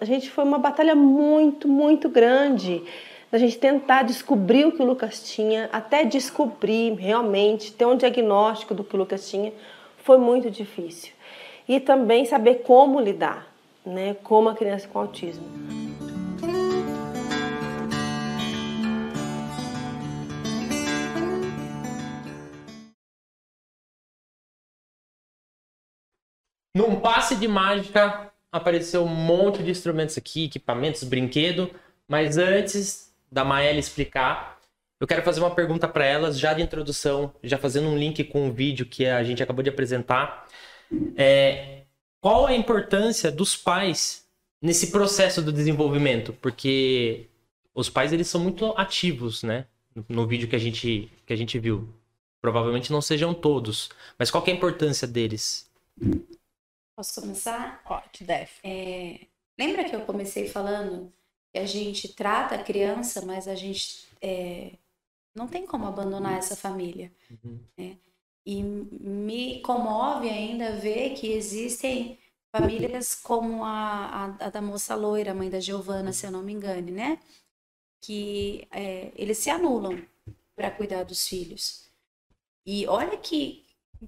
a 0.00 0.04
gente 0.06 0.30
foi 0.30 0.44
uma 0.44 0.58
batalha 0.58 0.94
muito, 0.94 1.68
muito 1.68 2.08
grande 2.08 2.82
da 3.30 3.38
gente 3.38 3.58
tentar 3.58 4.02
descobrir 4.02 4.66
o 4.66 4.72
que 4.72 4.82
o 4.82 4.86
Lucas 4.86 5.22
tinha, 5.28 5.68
até 5.72 6.04
descobrir 6.04 6.94
realmente, 6.94 7.72
ter 7.72 7.84
um 7.84 7.96
diagnóstico 7.96 8.74
do 8.74 8.84
que 8.84 8.94
o 8.94 8.98
Lucas 8.98 9.28
tinha, 9.28 9.52
foi 9.98 10.18
muito 10.18 10.50
difícil. 10.50 11.12
E 11.68 11.80
também 11.80 12.24
saber 12.24 12.62
como 12.62 13.00
lidar 13.00 13.52
né, 13.84 14.14
com 14.22 14.40
uma 14.40 14.54
criança 14.54 14.86
com 14.86 15.00
autismo. 15.00 15.44
Num 26.76 27.00
passe 27.00 27.34
de 27.34 27.48
mágica, 27.48 28.30
apareceu 28.52 29.02
um 29.02 29.08
monte 29.08 29.62
de 29.62 29.70
instrumentos 29.70 30.18
aqui, 30.18 30.44
equipamentos, 30.44 31.02
brinquedo. 31.04 31.70
Mas 32.06 32.36
antes 32.36 33.05
da 33.30 33.44
Maela 33.44 33.78
explicar, 33.78 34.56
eu 34.98 35.06
quero 35.06 35.22
fazer 35.22 35.40
uma 35.40 35.54
pergunta 35.54 35.86
para 35.86 36.06
elas, 36.06 36.38
já 36.38 36.54
de 36.54 36.62
introdução, 36.62 37.34
já 37.42 37.58
fazendo 37.58 37.88
um 37.88 37.98
link 37.98 38.24
com 38.24 38.48
o 38.48 38.52
vídeo 38.52 38.86
que 38.86 39.04
a 39.04 39.22
gente 39.22 39.42
acabou 39.42 39.62
de 39.62 39.68
apresentar. 39.68 40.48
É, 41.16 41.82
qual 42.18 42.46
a 42.46 42.54
importância 42.54 43.30
dos 43.30 43.54
pais 43.54 44.26
nesse 44.60 44.90
processo 44.90 45.42
do 45.42 45.52
desenvolvimento? 45.52 46.32
Porque 46.32 47.28
os 47.74 47.90
pais 47.90 48.12
eles 48.12 48.26
são 48.26 48.40
muito 48.40 48.72
ativos, 48.76 49.42
né? 49.42 49.66
No 50.08 50.26
vídeo 50.26 50.48
que 50.48 50.56
a 50.56 50.58
gente, 50.58 51.12
que 51.26 51.32
a 51.32 51.36
gente 51.36 51.58
viu. 51.58 51.88
Provavelmente 52.40 52.90
não 52.90 53.02
sejam 53.02 53.34
todos. 53.34 53.90
Mas 54.18 54.30
qual 54.30 54.44
é 54.46 54.50
a 54.50 54.54
importância 54.54 55.06
deles? 55.06 55.70
Posso 56.96 57.20
começar? 57.20 57.82
Pode, 57.84 58.24
deve. 58.24 58.50
É, 58.64 59.26
lembra 59.58 59.84
que 59.84 59.94
eu 59.94 60.00
comecei 60.00 60.48
falando 60.48 61.12
a 61.58 61.66
gente 61.66 62.08
trata 62.08 62.54
a 62.54 62.62
criança, 62.62 63.24
mas 63.24 63.48
a 63.48 63.54
gente 63.54 64.06
é, 64.20 64.72
não 65.34 65.46
tem 65.46 65.66
como 65.66 65.86
abandonar 65.86 66.38
essa 66.38 66.56
família. 66.56 67.12
Uhum. 67.30 67.60
Né? 67.76 67.96
E 68.44 68.62
me 68.62 69.60
comove 69.60 70.28
ainda 70.28 70.76
ver 70.76 71.14
que 71.14 71.32
existem 71.32 72.18
famílias 72.56 73.14
como 73.14 73.64
a, 73.64 74.06
a, 74.40 74.46
a 74.46 74.50
da 74.50 74.62
moça 74.62 74.94
loira, 74.94 75.34
mãe 75.34 75.50
da 75.50 75.60
Giovana, 75.60 76.12
se 76.12 76.26
eu 76.26 76.30
não 76.30 76.42
me 76.42 76.52
engane, 76.52 76.90
né? 76.90 77.18
Que 78.00 78.66
é, 78.70 79.12
eles 79.16 79.38
se 79.38 79.50
anulam 79.50 80.00
para 80.54 80.70
cuidar 80.70 81.04
dos 81.04 81.26
filhos. 81.26 81.84
E 82.64 82.86
olha 82.86 83.16
que, 83.18 83.64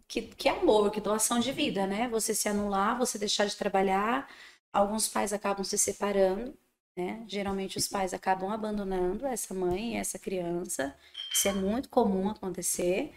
que, 0.07 0.23
que 0.23 0.49
amor, 0.49 0.91
que 0.91 1.01
doação 1.01 1.39
de 1.41 1.53
vida, 1.53 1.87
né? 1.87 2.09
Você 2.09 2.35
se 2.35 2.49
anular, 2.49 2.99
você 2.99 3.19
deixar 3.19 3.47
de 3.47 3.57
trabalhar. 3.57 4.29
Alguns 4.73 5.09
pais 5.09 5.33
acabam 5.33 5.65
se 5.65 5.79
separando, 5.79 6.55
né? 6.99 7.23
Geralmente 7.29 7.79
os 7.79 7.87
pais 7.87 8.13
acabam 8.13 8.51
abandonando 8.51 9.25
essa 9.25 9.55
mãe, 9.55 9.97
essa 9.97 10.19
criança. 10.19 10.93
Isso 11.33 11.47
é 11.47 11.53
muito 11.53 11.89
comum 11.89 12.29
acontecer. 12.29 13.15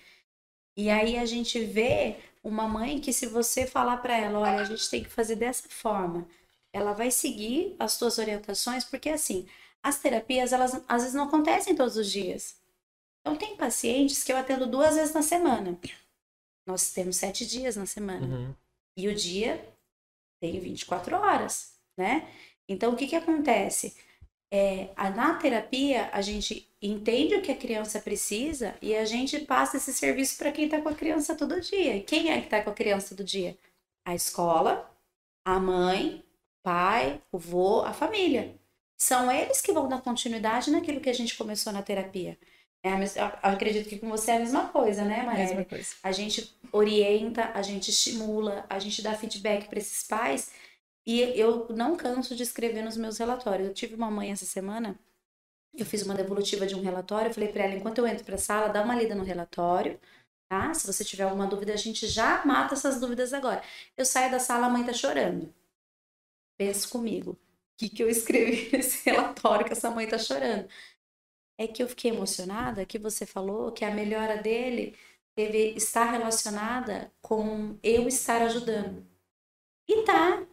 E 0.77 0.87
aí 0.87 1.17
a 1.17 1.25
gente 1.25 1.59
vê 1.65 2.17
uma 2.43 2.67
mãe 2.67 2.99
que 2.99 3.11
se 3.11 3.25
você 3.25 3.65
falar 3.65 3.97
para 3.97 4.15
ela, 4.15 4.37
olha, 4.37 4.61
a 4.61 4.65
gente 4.65 4.87
tem 4.87 5.03
que 5.03 5.09
fazer 5.09 5.35
dessa 5.35 5.67
forma, 5.67 6.27
ela 6.71 6.93
vai 6.93 7.09
seguir 7.09 7.75
as 7.79 7.93
suas 7.93 8.19
orientações, 8.19 8.83
porque 8.85 9.09
assim, 9.09 9.47
as 9.81 9.99
terapias 9.99 10.53
elas 10.53 10.79
às 10.87 11.01
vezes 11.01 11.15
não 11.15 11.23
acontecem 11.23 11.75
todos 11.75 11.97
os 11.97 12.09
dias. 12.09 12.55
Então 13.21 13.35
tem 13.35 13.57
pacientes 13.57 14.23
que 14.23 14.31
eu 14.31 14.37
atendo 14.37 14.67
duas 14.67 14.93
vezes 14.95 15.13
na 15.13 15.23
semana. 15.23 15.75
Nós 16.67 16.91
temos 16.93 17.15
sete 17.15 17.47
dias 17.47 17.75
na 17.75 17.87
semana. 17.87 18.27
Uhum. 18.27 18.55
E 18.95 19.07
o 19.07 19.15
dia 19.15 19.67
tem 20.39 20.59
24 20.59 21.15
horas, 21.15 21.73
né? 21.97 22.27
Então, 22.71 22.93
o 22.93 22.95
que, 22.95 23.07
que 23.07 23.15
acontece? 23.15 23.95
É, 24.53 24.89
na 25.15 25.35
terapia, 25.35 26.09
a 26.11 26.21
gente 26.21 26.67
entende 26.81 27.35
o 27.35 27.41
que 27.41 27.51
a 27.51 27.57
criança 27.57 27.99
precisa 27.99 28.75
e 28.81 28.95
a 28.95 29.05
gente 29.05 29.39
passa 29.39 29.77
esse 29.77 29.93
serviço 29.93 30.37
para 30.37 30.51
quem 30.51 30.65
está 30.65 30.81
com 30.81 30.89
a 30.89 30.95
criança 30.95 31.35
todo 31.35 31.61
dia. 31.61 31.95
E 31.95 32.01
quem 32.01 32.31
é 32.31 32.39
que 32.39 32.45
está 32.45 32.61
com 32.61 32.69
a 32.69 32.73
criança 32.73 33.15
todo 33.15 33.25
dia? 33.25 33.57
A 34.05 34.13
escola, 34.13 34.89
a 35.45 35.59
mãe, 35.59 36.23
o 36.59 36.63
pai, 36.63 37.21
o 37.31 37.37
vô, 37.37 37.81
a 37.81 37.93
família. 37.93 38.55
São 38.97 39.31
eles 39.31 39.61
que 39.61 39.71
vão 39.71 39.87
dar 39.87 40.01
continuidade 40.01 40.69
naquilo 40.69 40.99
que 40.99 41.09
a 41.09 41.13
gente 41.13 41.37
começou 41.37 41.71
na 41.71 41.81
terapia. 41.81 42.37
É 42.83 42.89
a 42.89 43.51
acredito 43.51 43.87
que 43.87 43.99
com 43.99 44.09
você 44.09 44.31
é 44.31 44.35
a 44.37 44.39
mesma 44.39 44.67
coisa, 44.69 45.05
né, 45.05 45.23
Maria? 45.23 45.45
Mesma 45.45 45.65
coisa. 45.65 45.89
A 46.01 46.11
gente 46.11 46.55
orienta, 46.71 47.51
a 47.53 47.61
gente 47.61 47.89
estimula, 47.91 48.65
a 48.67 48.79
gente 48.79 49.03
dá 49.03 49.13
feedback 49.13 49.67
para 49.67 49.77
esses 49.77 50.05
pais. 50.07 50.51
E 51.05 51.21
eu 51.39 51.67
não 51.69 51.95
canso 51.95 52.35
de 52.35 52.43
escrever 52.43 52.83
nos 52.83 52.97
meus 52.97 53.17
relatórios. 53.17 53.67
Eu 53.67 53.73
tive 53.73 53.95
uma 53.95 54.11
mãe 54.11 54.31
essa 54.31 54.45
semana, 54.45 54.99
eu 55.73 55.85
fiz 55.85 56.03
uma 56.03 56.13
devolutiva 56.15 56.67
de 56.67 56.75
um 56.75 56.81
relatório, 56.81 57.29
eu 57.29 57.33
falei 57.33 57.49
para 57.51 57.63
ela, 57.63 57.75
enquanto 57.75 57.99
eu 57.99 58.07
entro 58.07 58.25
para 58.25 58.35
a 58.35 58.37
sala, 58.37 58.67
dá 58.69 58.83
uma 58.83 58.95
lida 58.95 59.15
no 59.15 59.23
relatório, 59.23 59.99
tá? 60.49 60.73
Se 60.73 60.85
você 60.85 61.03
tiver 61.03 61.23
alguma 61.23 61.47
dúvida, 61.47 61.73
a 61.73 61.77
gente 61.77 62.07
já 62.07 62.45
mata 62.45 62.73
essas 62.73 62.99
dúvidas 62.99 63.33
agora. 63.33 63.63
Eu 63.97 64.05
saio 64.05 64.31
da 64.31 64.39
sala, 64.39 64.67
a 64.67 64.69
mãe 64.69 64.85
tá 64.85 64.93
chorando. 64.93 65.53
Pensa 66.57 66.87
comigo. 66.89 67.31
O 67.31 67.37
que, 67.77 67.89
que 67.89 68.03
eu 68.03 68.09
escrevi 68.09 68.69
nesse 68.75 69.09
relatório 69.09 69.65
que 69.65 69.71
essa 69.73 69.89
mãe 69.89 70.07
tá 70.07 70.17
chorando? 70.17 70.67
É 71.57 71.67
que 71.67 71.81
eu 71.83 71.87
fiquei 71.87 72.11
emocionada 72.11 72.85
que 72.85 72.99
você 72.99 73.25
falou 73.25 73.71
que 73.71 73.85
a 73.85 73.91
melhora 73.91 74.41
dele 74.41 74.95
teve 75.35 75.73
estar 75.75 76.11
relacionada 76.11 77.11
com 77.21 77.77
eu 77.81 78.07
estar 78.07 78.41
ajudando. 78.41 79.05
E 79.87 80.03
tá. 80.03 80.45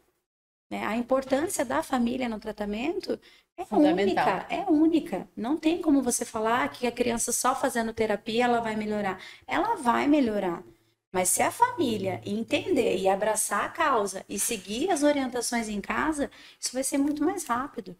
Né? 0.70 0.84
A 0.84 0.96
importância 0.96 1.64
da 1.64 1.82
família 1.82 2.28
no 2.28 2.38
tratamento 2.38 3.18
é 3.56 3.64
única, 3.74 4.46
é 4.50 4.60
única. 4.70 5.28
Não 5.36 5.56
tem 5.56 5.80
como 5.80 6.02
você 6.02 6.24
falar 6.24 6.68
que 6.70 6.86
a 6.86 6.92
criança 6.92 7.32
só 7.32 7.54
fazendo 7.54 7.92
terapia 7.92 8.44
ela 8.44 8.60
vai 8.60 8.76
melhorar. 8.76 9.20
Ela 9.46 9.76
vai 9.76 10.06
melhorar. 10.06 10.62
Mas 11.10 11.30
se 11.30 11.42
a 11.42 11.50
família 11.50 12.20
entender 12.24 12.98
e 12.98 13.08
abraçar 13.08 13.64
a 13.64 13.68
causa 13.70 14.24
e 14.28 14.38
seguir 14.38 14.90
as 14.90 15.02
orientações 15.02 15.68
em 15.68 15.80
casa, 15.80 16.30
isso 16.60 16.72
vai 16.72 16.84
ser 16.84 16.98
muito 16.98 17.24
mais 17.24 17.44
rápido. 17.46 17.96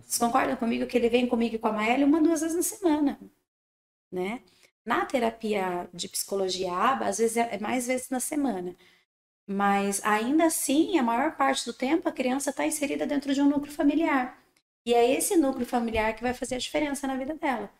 Vocês 0.00 0.18
concordam 0.18 0.56
comigo 0.56 0.86
que 0.86 0.96
ele 0.96 1.08
vem 1.08 1.26
comigo 1.26 1.56
e 1.56 1.58
com 1.58 1.68
a 1.68 1.72
Maélia 1.72 2.06
uma, 2.06 2.22
duas 2.22 2.40
vezes 2.40 2.56
na 2.56 2.62
semana, 2.62 3.20
né? 4.12 4.42
Na 4.84 5.04
terapia 5.06 5.88
de 5.92 6.08
psicologia 6.08 6.72
ABA, 6.72 7.06
às 7.06 7.18
vezes 7.18 7.36
é 7.36 7.54
é 7.54 7.58
mais 7.58 7.86
vezes 7.86 8.10
na 8.10 8.20
semana. 8.20 8.76
Mas 9.52 10.02
ainda 10.04 10.46
assim, 10.46 10.98
a 10.98 11.02
maior 11.02 11.36
parte 11.36 11.64
do 11.64 11.72
tempo 11.72 12.08
a 12.08 12.12
criança 12.12 12.50
está 12.50 12.66
inserida 12.66 13.06
dentro 13.06 13.34
de 13.34 13.40
um 13.42 13.48
núcleo 13.48 13.72
familiar. 13.72 14.38
E 14.86 14.94
é 14.94 15.10
esse 15.12 15.36
núcleo 15.36 15.66
familiar 15.66 16.14
que 16.14 16.22
vai 16.22 16.34
fazer 16.34 16.56
a 16.56 16.58
diferença 16.58 17.06
na 17.06 17.16
vida 17.16 17.34
dela. 17.34 17.70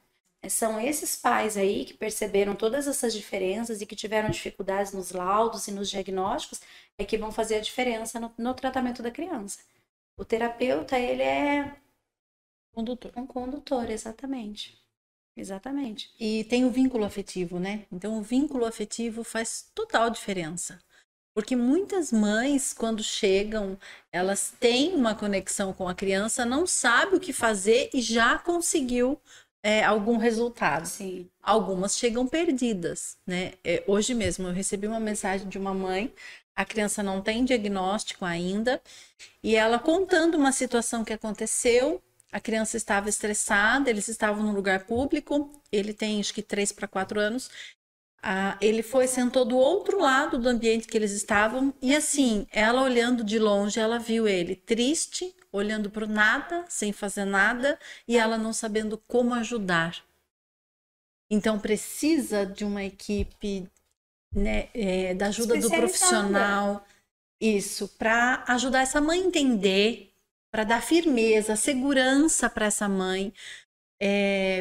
São 0.49 0.81
esses 0.81 1.17
pais 1.17 1.57
aí 1.57 1.85
que 1.85 1.95
perceberam 1.95 2.55
todas 2.57 2.87
essas 2.89 3.13
diferenças 3.15 3.81
e 3.81 3.87
que 3.87 3.97
tiveram 3.97 4.29
dificuldades 4.31 4.93
nos 4.93 5.13
laudos 5.13 5.69
e 5.69 5.73
nos 5.73 5.89
diagnósticos, 5.91 6.61
é 6.99 7.05
que 7.05 7.17
vão 7.19 7.31
fazer 7.33 7.57
a 7.57 7.61
diferença 7.61 8.19
no, 8.21 8.33
no 8.37 8.55
tratamento 8.55 9.03
da 9.03 9.11
criança. 9.11 9.61
O 10.17 10.25
terapeuta, 10.25 10.99
ele 10.99 11.23
é 11.23 11.77
Condutor. 12.73 13.13
um 13.17 13.27
condutor, 13.27 13.91
exatamente. 13.91 14.79
Exatamente. 15.37 16.11
E 16.19 16.45
tem 16.45 16.65
o 16.65 16.71
vínculo 16.71 17.05
afetivo, 17.05 17.59
né? 17.59 17.87
Então, 17.91 18.19
o 18.19 18.23
vínculo 18.23 18.65
afetivo 18.65 19.23
faz 19.25 19.71
total 19.75 20.11
diferença. 20.11 20.79
Porque 21.35 21.57
muitas 21.57 22.13
mães, 22.13 22.75
quando 22.75 23.03
chegam, 23.03 23.79
elas 24.13 24.53
têm 24.61 24.95
uma 24.95 25.15
conexão 25.15 25.73
com 25.73 25.89
a 25.89 25.95
criança, 25.95 26.45
não 26.45 26.67
sabe 26.67 27.17
o 27.17 27.21
que 27.21 27.33
fazer 27.33 27.89
e 27.95 28.03
já 28.03 28.39
conseguiu 28.39 29.19
é, 29.63 29.83
algum 29.83 30.17
resultado. 30.17 30.87
Sim. 30.87 31.29
Algumas 31.43 31.97
chegam 31.97 32.27
perdidas, 32.27 33.17
né? 33.27 33.53
É, 33.65 33.83
hoje 33.87 34.13
mesmo 34.15 34.49
eu 34.49 34.53
recebi 34.53 34.87
uma 34.87 35.01
mensagem 35.01 35.49
de 35.49 35.57
uma 35.57 35.73
mãe, 35.73 36.13
a 36.55 36.65
criança 36.65 37.03
não 37.03 37.23
tem 37.23 37.45
diagnóstico 37.45 38.25
ainda, 38.25 38.83
e 39.43 39.57
ela 39.57 39.79
contando 39.79 40.35
uma 40.37 40.53
situação 40.53 41.05
que 41.05 41.13
aconteceu. 41.13 42.03
A 42.31 42.41
criança 42.41 42.79
estava 42.79 43.11
estressada, 43.11 43.91
eles 43.91 44.09
estavam 44.09 44.43
num 44.43 44.55
lugar 44.55 44.85
público, 44.87 45.51
ele 45.71 45.93
tem 45.93 46.19
acho 46.19 46.33
que 46.33 46.43
3 46.43 46.73
para 46.73 46.89
4 46.89 47.21
anos. 47.21 47.51
Ah, 48.25 48.57
ele 48.61 48.85
foi, 48.85 49.09
sentou 49.09 49.45
do 49.45 49.57
outro 49.57 49.99
lado 49.99 50.39
do 50.39 50.49
ambiente 50.49 50.87
que 50.87 50.97
eles 50.97 51.11
estavam, 51.11 51.75
e 51.83 51.95
assim, 51.95 52.47
ela 52.53 52.83
olhando 52.83 53.25
de 53.25 53.37
longe, 53.37 53.81
ela 53.81 53.99
viu 53.99 54.29
ele 54.29 54.55
triste, 54.55 55.35
olhando 55.51 55.91
para 55.91 56.07
nada, 56.07 56.65
sem 56.69 56.93
fazer 56.93 57.25
nada, 57.25 57.77
e 58.07 58.17
ela 58.17 58.39
não 58.39 58.53
sabendo 58.53 58.97
como 59.09 59.35
ajudar. 59.35 60.05
Então 61.29 61.59
precisa 61.59 62.47
de 62.47 62.65
uma 62.65 62.85
equipe 62.85 63.69
né, 64.33 64.69
é, 64.73 65.15
da 65.15 65.27
ajuda 65.27 65.59
do 65.59 65.69
profissional, 65.69 66.87
isso, 67.41 67.89
para 67.99 68.45
ajudar 68.47 68.83
essa 68.83 69.01
mãe 69.01 69.21
a 69.21 69.25
entender, 69.25 70.13
para 70.49 70.63
dar 70.63 70.81
firmeza, 70.81 71.57
segurança 71.57 72.49
para 72.49 72.67
essa 72.67 72.89
mãe, 72.89 73.33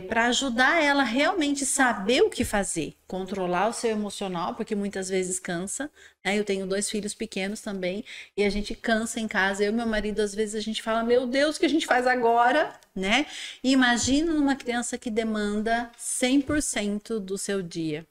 para 0.08 0.28
ajudar 0.28 0.84
ela 0.84 1.04
realmente 1.04 1.66
saber 1.66 2.22
o 2.22 2.30
que 2.30 2.46
fazer, 2.46 2.96
controlar 3.08 3.70
o 3.70 3.74
seu 3.74 3.90
emocional, 3.90 4.54
porque 4.54 4.76
muitas 4.76 5.10
vezes 5.10 5.40
cansa. 5.40 5.90
Né? 6.24 6.38
Eu 6.38 6.44
tenho 6.44 6.68
dois 6.68 6.90
filhos 6.90 7.16
pequenos 7.16 7.62
também 7.62 8.06
e 8.38 8.44
a 8.44 8.50
gente 8.50 8.76
cansa 8.76 9.20
em 9.20 9.28
casa. 9.28 9.64
Eu 9.64 9.72
e 9.72 9.76
meu 9.76 9.88
marido 9.88 10.20
às 10.22 10.36
vezes 10.36 10.56
a 10.56 10.62
gente 10.62 10.82
fala: 10.82 11.04
"Meu 11.04 11.26
Deus, 11.26 11.56
o 11.58 11.60
que 11.60 11.66
a 11.66 11.70
gente 11.70 11.88
faz 11.88 12.06
agora?", 12.06 12.74
né? 12.96 13.26
E 13.64 13.72
imagina 13.72 14.34
numa 14.34 14.56
criança 14.56 14.98
que 14.98 15.10
demanda 15.10 15.92
100% 15.98 17.20
do 17.20 17.38
seu 17.38 17.62
dia, 17.64 18.06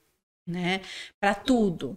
né? 0.47 0.81
Para 1.21 1.35
tudo. 1.35 1.97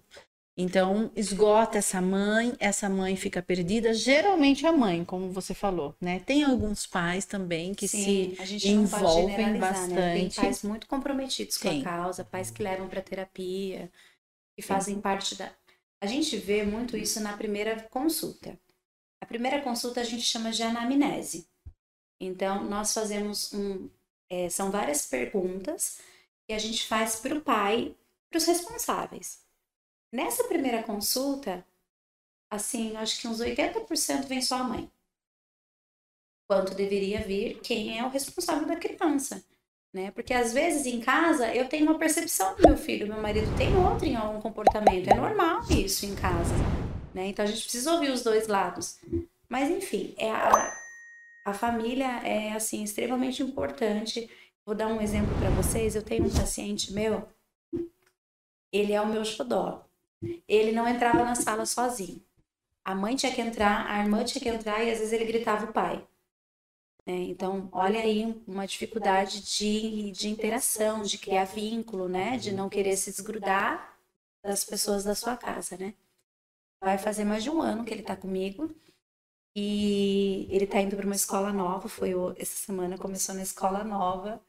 Então, 0.56 1.12
esgota 1.16 1.80
essa 1.80 1.99
mãe, 1.99 2.56
essa 2.60 2.88
mãe 2.88 3.16
fica 3.16 3.41
perdida. 3.41 3.91
Geralmente 3.93 4.68
a 4.68 4.72
mãe, 4.72 5.04
como 5.04 5.32
você 5.32 5.54
falou, 5.54 5.95
né? 5.99 6.20
Tem 6.20 6.43
alguns 6.43 6.86
pais 6.86 7.26
também 7.26 7.74
que 7.74 7.88
Sim, 7.88 8.36
se 8.36 8.41
a 8.41 8.45
gente 8.45 8.72
não 8.72 8.88
pode 8.88 9.04
envolvem 9.04 9.36
generalizar, 9.36 9.88
né? 9.88 10.14
Tem 10.14 10.26
bastante. 10.26 10.36
pais 10.36 10.64
muito 10.64 10.88
comprometidos 10.88 11.58
com 11.58 11.70
Tem. 11.70 11.82
a 11.82 11.84
causa, 11.84 12.24
pais 12.24 12.51
que 12.51 12.62
levam 12.62 12.88
para 12.88 13.01
terapia, 13.01 13.91
que 14.56 14.62
fazem 14.62 15.01
parte 15.01 15.36
da. 15.36 15.51
A 15.99 16.06
gente 16.06 16.38
vê 16.38 16.64
muito 16.64 16.95
isso 16.95 17.20
na 17.20 17.36
primeira 17.36 17.82
consulta. 17.89 18.60
A 19.20 19.26
primeira 19.26 19.60
consulta 19.62 20.01
a 20.01 20.04
gente 20.04 20.22
chama 20.22 20.51
de 20.51 20.62
anamnese. 20.62 21.47
Então, 22.20 22.64
nós 22.64 22.93
fazemos 22.93 23.51
um. 23.54 23.89
é, 24.30 24.49
são 24.49 24.70
várias 24.70 25.08
perguntas 25.08 25.99
que 26.47 26.54
a 26.54 26.60
gente 26.60 26.86
faz 26.86 27.16
para 27.16 27.36
o 27.36 27.41
pai, 27.41 27.95
para 28.30 28.38
os 28.38 28.45
responsáveis. 28.45 29.43
Nessa 30.14 30.43
primeira 30.43 30.84
consulta, 30.84 31.66
assim, 32.47 32.95
acho 32.97 33.20
que 33.20 33.28
uns 33.28 33.39
80% 33.39 34.28
vem 34.28 34.43
só 34.43 34.57
a 34.57 34.64
mãe 34.64 34.91
quanto 36.47 36.76
deveria 36.76 37.22
vir 37.22 37.59
quem 37.61 37.97
é 37.97 38.05
o 38.05 38.09
responsável 38.09 38.68
da 38.68 38.76
criança, 38.76 39.43
né? 39.91 40.11
Porque 40.11 40.32
às 40.32 40.53
vezes 40.53 40.86
em 40.86 40.99
casa 40.99 41.51
eu 41.55 41.68
tenho 41.68 41.88
uma 41.88 41.97
percepção 41.97 42.55
do 42.55 42.61
meu 42.61 42.78
filho, 42.78 43.07
meu 43.07 43.20
marido 43.20 43.47
tem 43.57 43.76
outra 43.76 44.05
em 44.05 44.16
algum 44.16 44.39
comportamento, 44.39 45.09
é 45.09 45.16
normal 45.16 45.61
isso 45.72 46.05
em 46.05 46.14
casa, 46.14 46.53
né? 47.11 47.30
Então 47.30 47.43
a 47.43 47.47
gente 47.47 47.64
precisa 47.64 47.93
ouvir 47.93 48.11
os 48.11 48.22
dois 48.22 48.47
lados. 48.47 48.99
Mas 49.49 49.68
enfim, 49.72 50.14
é 50.20 50.30
a, 50.30 50.78
a 51.43 51.53
família 51.55 52.20
é 52.24 52.53
assim 52.53 52.84
extremamente 52.84 53.41
importante. 53.41 54.30
Vou 54.64 54.76
dar 54.76 54.89
um 54.89 55.01
exemplo 55.01 55.36
para 55.39 55.49
vocês. 55.49 55.95
Eu 55.95 56.03
tenho 56.03 56.26
um 56.26 56.30
paciente 56.30 56.93
meu, 56.93 57.28
ele 58.72 58.93
é 58.93 59.01
o 59.01 59.07
meu 59.07 59.26
xodó. 59.26 59.84
Ele 60.47 60.71
não 60.71 60.88
entrava 60.88 61.24
na 61.24 61.36
sala 61.36 61.65
sozinho. 61.65 62.21
A 62.84 62.93
mãe 62.95 63.15
tinha 63.15 63.34
que 63.34 63.41
entrar, 63.41 63.89
a 63.89 63.99
irmã 64.03 64.24
tinha 64.24 64.41
que 64.41 64.49
entrar 64.49 64.84
e 64.84 64.91
às 64.91 64.99
vezes 64.99 65.13
ele 65.13 65.26
gritava 65.26 65.65
o 65.65 65.74
pai. 65.74 66.05
né? 67.05 67.15
então, 67.24 67.69
olha 67.71 67.99
aí 67.99 68.41
uma 68.47 68.65
dificuldade 68.67 69.41
de, 69.41 70.11
de 70.11 70.30
interação, 70.30 71.01
de 71.03 71.17
criar 71.17 71.45
vínculo, 71.45 72.09
né? 72.09 72.38
De 72.38 72.51
não 72.51 72.69
querer 72.69 72.97
se 72.97 73.11
desgrudar 73.11 73.97
das 74.43 74.63
pessoas 74.65 75.03
da 75.03 75.15
sua 75.15 75.38
casa, 75.38 75.78
né? 75.78 75.93
Vai 76.82 76.97
fazer 76.97 77.24
mais 77.26 77.43
de 77.43 77.49
um 77.49 77.61
ano 77.61 77.86
que 77.86 77.93
ele 77.93 78.03
tá 78.03 78.15
comigo 78.15 78.69
e 79.55 80.47
ele 80.51 80.67
tá 80.67 80.82
indo 80.82 80.95
para 80.97 81.05
uma 81.05 81.15
escola 81.15 81.53
nova. 81.53 81.88
Foi 81.89 82.11
essa 82.38 82.55
semana 82.65 82.97
começou 82.97 83.36
na 83.36 83.43
escola 83.43 83.84
nova 83.84 84.41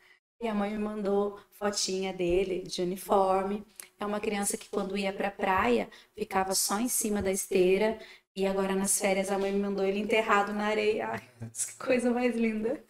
e 0.45 0.49
a 0.49 0.55
mãe 0.55 0.71
me 0.71 0.79
mandou 0.79 1.41
fotinha 1.53 2.13
dele 2.13 2.63
de 2.63 2.83
uniforme. 2.83 3.65
É 3.99 4.05
uma 4.05 4.21
criança 4.21 4.57
que 4.57 4.69
quando 4.69 4.97
ia 4.97 5.13
para 5.13 5.31
praia 5.31 5.89
ficava 6.15 6.55
só 6.55 6.79
em 6.79 6.89
cima 6.89 7.23
da 7.23 7.33
esteira 7.33 7.99
e 8.37 8.47
agora 8.47 8.75
nas 8.75 8.99
férias 8.99 9.31
a 9.31 9.39
mãe 9.39 9.51
me 9.53 9.61
mandou 9.61 9.85
ele 9.85 9.99
enterrado 9.99 10.53
na 10.53 10.67
areia. 10.67 11.09
Ai, 11.13 11.23
que 11.51 11.77
coisa 11.79 12.11
mais 12.11 12.37
linda. 12.37 12.83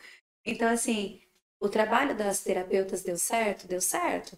Então 0.45 0.69
assim, 0.69 1.21
o 1.61 1.69
trabalho 1.69 2.17
das 2.17 2.43
terapeutas 2.43 3.03
deu 3.03 3.17
certo, 3.17 3.69
deu 3.69 3.81
certo, 3.81 4.37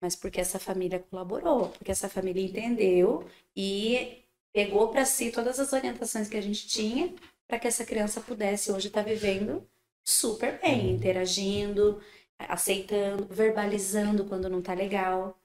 mas 0.00 0.14
porque 0.14 0.40
essa 0.40 0.58
família 0.58 0.98
colaborou, 0.98 1.70
porque 1.70 1.90
essa 1.90 2.08
família 2.08 2.44
entendeu 2.44 3.26
e 3.56 4.22
pegou 4.52 4.88
para 4.88 5.04
si 5.04 5.30
todas 5.30 5.58
as 5.58 5.72
orientações 5.72 6.28
que 6.28 6.36
a 6.36 6.42
gente 6.42 6.66
tinha 6.68 7.14
para 7.48 7.58
que 7.58 7.66
essa 7.66 7.84
criança 7.84 8.20
pudesse 8.20 8.70
hoje 8.70 8.88
estar 8.88 9.02
vivendo 9.02 9.66
super 10.04 10.60
bem, 10.60 10.90
interagindo, 10.92 12.00
aceitando, 12.48 13.26
verbalizando 13.26 14.24
quando 14.26 14.48
não 14.48 14.62
tá 14.62 14.74
legal. 14.74 15.38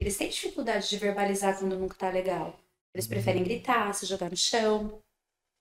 Eles 0.00 0.16
têm 0.16 0.28
dificuldade 0.30 0.88
de 0.88 0.96
verbalizar 0.98 1.58
quando 1.58 1.78
não 1.78 1.88
tá 1.88 2.10
legal. 2.10 2.58
Eles 2.94 3.06
preferem 3.06 3.44
gritar, 3.44 3.94
se 3.94 4.06
jogar 4.06 4.30
no 4.30 4.36
chão, 4.36 5.02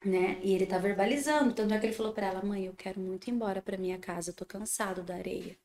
né? 0.06 0.40
E 0.44 0.54
ele 0.54 0.66
tá 0.68 0.78
verbalizando, 0.80 1.54
tanto 1.56 1.74
é 1.74 1.80
que 1.80 1.88
ele 1.88 1.94
falou 1.96 2.14
para 2.14 2.28
ela: 2.28 2.44
"Mãe, 2.44 2.66
eu 2.68 2.74
quero 2.76 3.00
muito 3.00 3.28
ir 3.30 3.32
embora 3.34 3.62
para 3.62 3.78
minha 3.78 4.00
casa, 4.00 4.32
eu 4.32 4.36
tô 4.36 4.46
cansado 4.46 5.04
da 5.04 5.16
areia". 5.16 5.58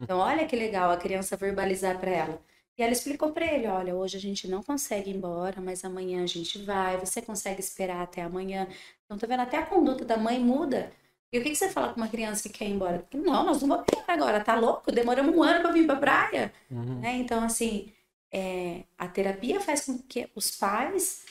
Então, 0.00 0.18
olha 0.18 0.46
que 0.46 0.56
legal 0.56 0.90
a 0.90 0.96
criança 0.96 1.36
verbalizar 1.36 1.98
para 2.00 2.10
ela. 2.10 2.42
E 2.76 2.82
ela 2.82 2.92
explicou 2.92 3.32
para 3.32 3.46
ele: 3.52 3.66
olha, 3.66 3.94
hoje 3.94 4.16
a 4.16 4.20
gente 4.20 4.48
não 4.48 4.62
consegue 4.62 5.10
ir 5.10 5.16
embora, 5.16 5.60
mas 5.60 5.84
amanhã 5.84 6.22
a 6.24 6.26
gente 6.26 6.58
vai. 6.64 6.98
Você 6.98 7.22
consegue 7.22 7.60
esperar 7.60 8.02
até 8.02 8.22
amanhã. 8.22 8.66
Então, 9.04 9.18
tá 9.18 9.26
vendo? 9.26 9.40
Até 9.42 9.58
a 9.58 9.66
conduta 9.66 10.04
da 10.04 10.16
mãe 10.16 10.38
muda. 10.40 10.92
E 11.32 11.38
o 11.38 11.42
que, 11.42 11.50
que 11.50 11.56
você 11.56 11.70
fala 11.70 11.92
com 11.94 12.00
uma 12.00 12.08
criança 12.08 12.48
que 12.48 12.58
quer 12.58 12.66
ir 12.68 12.72
embora? 12.72 13.06
Não, 13.14 13.44
nós 13.46 13.62
não 13.62 13.68
vamos 13.68 13.86
embora 13.90 14.12
agora, 14.12 14.44
tá 14.44 14.54
louco? 14.54 14.92
Demoramos 14.92 15.34
um 15.34 15.42
ano 15.42 15.62
para 15.62 15.72
vir 15.72 15.86
pra 15.86 15.96
praia. 15.96 16.52
Uhum. 16.70 17.00
Né? 17.00 17.16
Então, 17.16 17.42
assim, 17.42 17.90
é, 18.30 18.84
a 18.98 19.08
terapia 19.08 19.60
faz 19.60 19.86
com 19.86 19.98
que 19.98 20.28
os 20.34 20.50
pais 20.50 21.24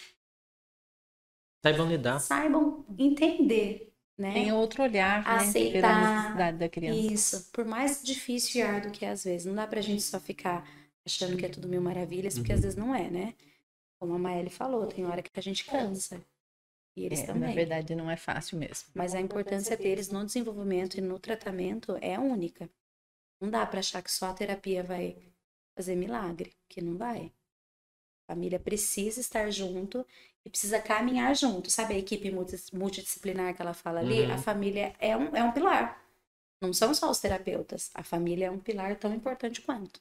Saibam 1.63 1.87
lidar. 1.87 2.19
saibam 2.19 2.83
entender, 2.97 3.93
né? 4.17 4.33
Tem 4.33 4.51
outro 4.51 4.81
olhar, 4.81 5.23
né? 5.23 5.29
Aceitar. 5.35 5.81
Pela 5.81 6.15
necessidade 6.17 6.57
da 6.57 6.69
criança. 6.69 7.13
Isso, 7.13 7.51
por 7.51 7.65
mais 7.65 8.01
difícil 8.01 8.61
e 8.61 8.63
árduo 8.63 8.91
que 8.91 9.05
é 9.05 9.09
às 9.11 9.23
vezes, 9.23 9.45
não 9.45 9.53
dá 9.53 9.67
pra 9.67 9.81
gente 9.81 10.01
só 10.01 10.19
ficar 10.19 10.67
achando 11.05 11.37
que 11.37 11.45
é 11.45 11.49
tudo 11.49 11.67
mil 11.67 11.81
maravilhas, 11.81 12.33
porque 12.35 12.51
Uhum. 12.51 12.57
às 12.57 12.63
vezes 12.63 12.77
não 12.77 12.95
é, 12.95 13.09
né? 13.09 13.33
Como 13.99 14.15
a 14.15 14.17
Maeli 14.19 14.49
falou, 14.49 14.87
tem 14.87 15.05
hora 15.05 15.21
que 15.21 15.29
a 15.35 15.41
gente 15.41 15.63
cansa. 15.65 16.19
E 16.95 17.05
eles 17.05 17.21
É, 17.21 17.25
também. 17.27 17.41
na 17.49 17.55
verdade, 17.55 17.95
não 17.95 18.09
é 18.11 18.17
fácil 18.17 18.57
mesmo. 18.57 18.89
Mas 18.93 19.15
a 19.15 19.21
importância 19.21 19.77
deles 19.77 20.09
no 20.09 20.25
desenvolvimento 20.25 20.97
e 20.97 21.01
no 21.01 21.17
tratamento 21.19 21.97
é 22.01 22.19
única. 22.19 22.69
Não 23.39 23.49
dá 23.49 23.65
pra 23.65 23.79
achar 23.79 24.01
que 24.01 24.11
só 24.11 24.27
a 24.27 24.33
terapia 24.33 24.83
vai 24.83 25.17
fazer 25.75 25.95
milagre, 25.95 26.53
que 26.69 26.81
não 26.81 26.97
vai. 26.97 27.31
A 28.27 28.33
família 28.33 28.59
precisa 28.59 29.19
estar 29.19 29.49
junto 29.51 30.05
e 30.45 30.49
precisa 30.49 30.79
caminhar 30.81 31.35
junto. 31.35 31.69
Sabe 31.71 31.93
a 31.95 31.97
equipe 31.97 32.31
multi- 32.31 32.55
multidisciplinar 32.73 33.55
que 33.55 33.61
ela 33.61 33.73
fala 33.73 33.99
ali? 33.99 34.21
Uhum. 34.25 34.33
A 34.33 34.37
família 34.37 34.93
é 34.99 35.15
um, 35.17 35.35
é 35.35 35.43
um 35.43 35.51
pilar. 35.51 36.01
Não 36.61 36.71
são 36.73 36.93
só 36.93 37.09
os 37.09 37.19
terapeutas. 37.19 37.89
A 37.93 38.03
família 38.03 38.45
é 38.47 38.51
um 38.51 38.59
pilar 38.59 38.95
tão 38.97 39.13
importante 39.13 39.61
quanto. 39.61 39.99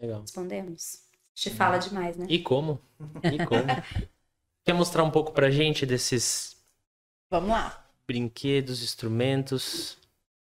Legal. 0.00 0.20
Respondemos? 0.20 1.02
Te 1.34 1.50
fala 1.50 1.78
demais, 1.78 2.16
né? 2.16 2.26
E 2.28 2.38
como? 2.42 2.78
E 3.32 3.44
como? 3.44 3.62
Quer 4.64 4.72
mostrar 4.74 5.02
um 5.02 5.10
pouco 5.10 5.32
pra 5.32 5.50
gente 5.50 5.84
desses 5.84 6.56
Vamos 7.30 7.50
lá. 7.50 7.84
brinquedos, 8.06 8.82
instrumentos? 8.82 9.94
O 9.94 9.98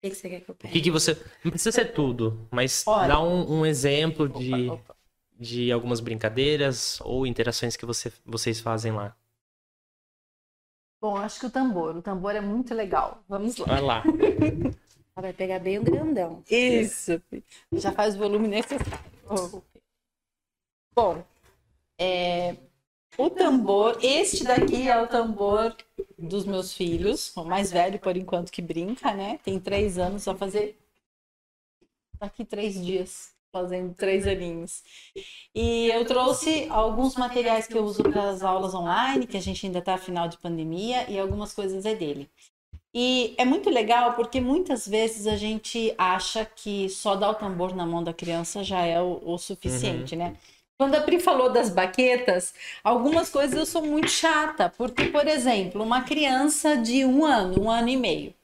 que, 0.03 0.11
que 0.11 0.17
você 0.17 0.29
quer 0.29 0.41
que 0.41 0.51
eu 0.51 0.55
O 0.55 0.59
pegue? 0.59 0.73
que, 0.75 0.81
que 0.83 0.91
você. 0.91 1.15
Não 1.45 1.51
precisa 1.51 1.73
ser 1.73 1.93
tudo, 1.93 2.47
mas 2.51 2.85
Olha. 2.87 3.09
dá 3.09 3.23
um, 3.23 3.61
um 3.61 3.67
exemplo 3.67 4.29
de, 4.29 4.69
Opa, 4.71 4.75
opa. 4.75 4.97
de 5.39 5.71
algumas 5.73 6.01
brincadeiras 6.01 7.01
ou 7.03 7.27
interações 7.27 7.77
que 7.77 7.87
você, 7.87 8.13
vocês 8.25 8.61
fazem 8.61 8.93
lá. 8.93 9.17
Bom, 11.01 11.17
acho 11.17 11.41
que 11.41 11.47
o 11.47 11.51
tambor. 11.51 11.97
O 11.97 12.03
tambor 12.03 12.35
é 12.37 12.41
muito 12.41 12.75
legal. 12.75 13.25
Vamos 13.29 13.57
lá. 13.57 13.67
Vai 13.67 13.81
lá. 13.81 14.03
Ela 14.05 15.23
vai 15.23 15.33
pegar 15.33 15.59
bem 15.59 15.79
o 15.79 15.83
grandão. 15.85 16.43
Isso. 16.51 17.21
Já 17.73 17.93
faz 17.93 18.15
o 18.15 18.19
volume 18.19 18.47
necessário. 18.49 18.99
Oh. 19.29 19.63
Bom, 20.95 21.25
é, 21.99 22.57
o 23.19 23.31
tambor, 23.31 23.99
este 24.03 24.45
daqui 24.45 24.89
é 24.89 25.01
o 25.01 25.07
tambor 25.07 25.77
dos 26.19 26.45
meus 26.45 26.73
filhos, 26.73 27.35
o 27.37 27.45
mais 27.45 27.71
velho 27.71 27.99
por 27.99 28.17
enquanto 28.17 28.51
que 28.51 28.63
brinca, 28.63 29.13
né? 29.13 29.39
Tem 29.45 29.59
três 29.59 29.99
anos, 29.99 30.25
vai 30.25 30.37
fazer 30.37 30.79
daqui 32.19 32.45
três 32.45 32.83
dias, 32.83 33.35
fazendo 33.53 33.95
três 33.95 34.27
aninhos. 34.27 34.83
E 35.55 35.89
eu 35.89 36.05
trouxe 36.07 36.67
alguns 36.71 37.17
materiais 37.17 37.67
que 37.67 37.77
eu 37.77 37.85
uso 37.85 38.03
para 38.03 38.31
as 38.31 38.43
aulas 38.43 38.75
online, 38.75 39.27
que 39.27 39.37
a 39.37 39.43
gente 39.43 39.67
ainda 39.67 39.81
está 39.81 39.99
final 39.99 40.29
de 40.29 40.39
pandemia, 40.39 41.11
e 41.11 41.19
algumas 41.19 41.53
coisas 41.53 41.85
é 41.85 41.95
dele. 41.95 42.31
E 42.95 43.35
é 43.39 43.45
muito 43.45 43.71
legal 43.71 44.15
porque 44.15 44.41
muitas 44.41 44.87
vezes 44.87 45.27
a 45.27 45.37
gente 45.37 45.95
acha 45.97 46.45
que 46.45 46.89
só 46.91 47.15
dar 47.15 47.31
o 47.31 47.35
tambor 47.35 47.75
na 47.75 47.87
mão 47.87 48.05
da 48.05 48.13
criança 48.13 48.63
já 48.63 48.81
é 48.85 49.01
o, 49.01 49.21
o 49.25 49.39
suficiente, 49.39 50.15
né? 50.15 50.37
Quando 50.83 50.97
a 50.97 51.01
Pri 51.01 51.21
falou 51.21 51.49
das 51.49 51.71
baquetas, 51.71 52.53
algumas 52.83 53.31
coisas 53.31 53.57
eu 53.57 53.65
sou 53.65 53.87
muito 53.87 54.11
chata, 54.11 54.69
porque, 54.77 55.05
por 55.05 55.29
exemplo, 55.29 55.81
uma 55.81 56.03
criança 56.03 56.77
de 56.77 57.05
um 57.05 57.25
ano, 57.25 57.63
um 57.63 57.71
ano 57.71 57.89
e 57.89 57.97
meio, 57.97 58.35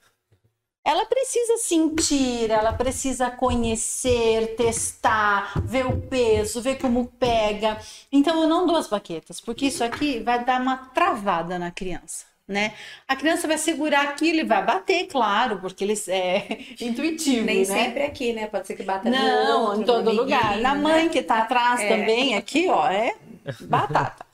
ela 0.84 1.04
precisa 1.04 1.56
sentir, 1.56 2.48
ela 2.48 2.72
precisa 2.72 3.28
conhecer, 3.28 4.54
testar, 4.54 5.60
ver 5.62 5.86
o 5.86 6.00
peso, 6.00 6.62
ver 6.62 6.78
como 6.78 7.08
pega. 7.18 7.76
Então 8.12 8.40
eu 8.40 8.48
não 8.48 8.68
dou 8.68 8.76
as 8.76 8.86
baquetas, 8.86 9.40
porque 9.40 9.66
isso 9.66 9.82
aqui 9.82 10.20
vai 10.20 10.44
dar 10.44 10.60
uma 10.60 10.76
travada 10.76 11.58
na 11.58 11.72
criança. 11.72 12.24
Né? 12.48 12.72
A 13.06 13.14
criança 13.14 13.46
vai 13.46 13.58
segurar 13.58 14.08
aquilo 14.08 14.38
e 14.38 14.44
vai 14.44 14.64
bater, 14.64 15.06
claro, 15.06 15.58
porque 15.60 15.84
eles 15.84 16.08
é 16.08 16.46
intuitivo, 16.80 17.44
Nem 17.44 17.58
né? 17.58 17.64
sempre 17.66 18.02
aqui, 18.04 18.32
né? 18.32 18.46
Pode 18.46 18.66
ser 18.66 18.74
que 18.74 18.82
bata 18.82 19.10
no 19.10 19.14
Não, 19.14 19.62
outro, 19.66 19.82
em 19.82 19.84
todo 19.84 20.10
lugar. 20.10 20.56
Na 20.58 20.74
né? 20.74 20.80
mãe 20.80 21.08
que 21.10 21.22
tá 21.22 21.40
atrás 21.42 21.78
É. 21.80 21.88
também, 21.88 22.34
aqui, 22.36 22.66
ó, 22.70 22.88
é 22.88 23.14
batata. 23.60 24.24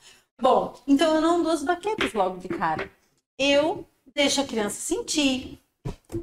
Bom, 0.40 0.74
então 0.86 1.16
eu 1.16 1.20
não 1.20 1.42
dou 1.42 1.50
as 1.50 1.64
baquetas 1.64 2.12
logo 2.12 2.38
de 2.38 2.46
cara. 2.48 2.88
Eu 3.36 3.84
deixo 4.14 4.40
a 4.40 4.44
criança 4.44 4.80
sentir, 4.80 5.58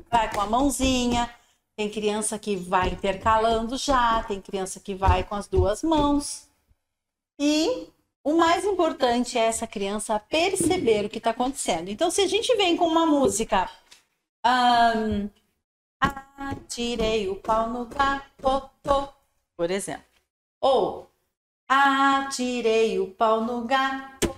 vai 0.10 0.32
com 0.34 0.40
a 0.40 0.46
mãozinha. 0.48 1.30
Tem 1.76 1.90
criança 1.90 2.40
que 2.40 2.56
vai 2.56 2.88
intercalando 2.90 3.76
já, 3.78 4.24
tem 4.24 4.40
criança 4.40 4.80
que 4.80 4.96
vai 4.96 5.24
com 5.26 5.36
as 5.36 5.48
duas 5.48 5.84
mãos. 5.84 6.48
E 7.38 7.88
o 8.24 8.34
mais 8.34 8.66
importante 8.66 9.38
é 9.38 9.42
essa 9.42 9.68
criança 9.68 10.20
perceber 10.20 11.06
o 11.06 11.10
que 11.10 11.18
está 11.18 11.32
acontecendo. 11.32 11.90
Então, 11.90 12.12
se 12.12 12.22
a 12.22 12.28
gente 12.28 12.56
vem 12.56 12.78
com 12.78 12.88
uma 12.88 13.06
música. 13.06 13.70
ahn, 14.44 15.30
Atirei 16.02 17.30
o 17.30 17.36
pau 17.36 17.70
no 17.70 17.86
gato, 17.86 19.10
por 19.56 19.70
exemplo. 19.70 20.04
Ou 20.60 21.08
atirei 21.68 23.00
o 23.00 23.12
pau 23.12 23.42
no 23.42 23.64
gato. 23.66 24.36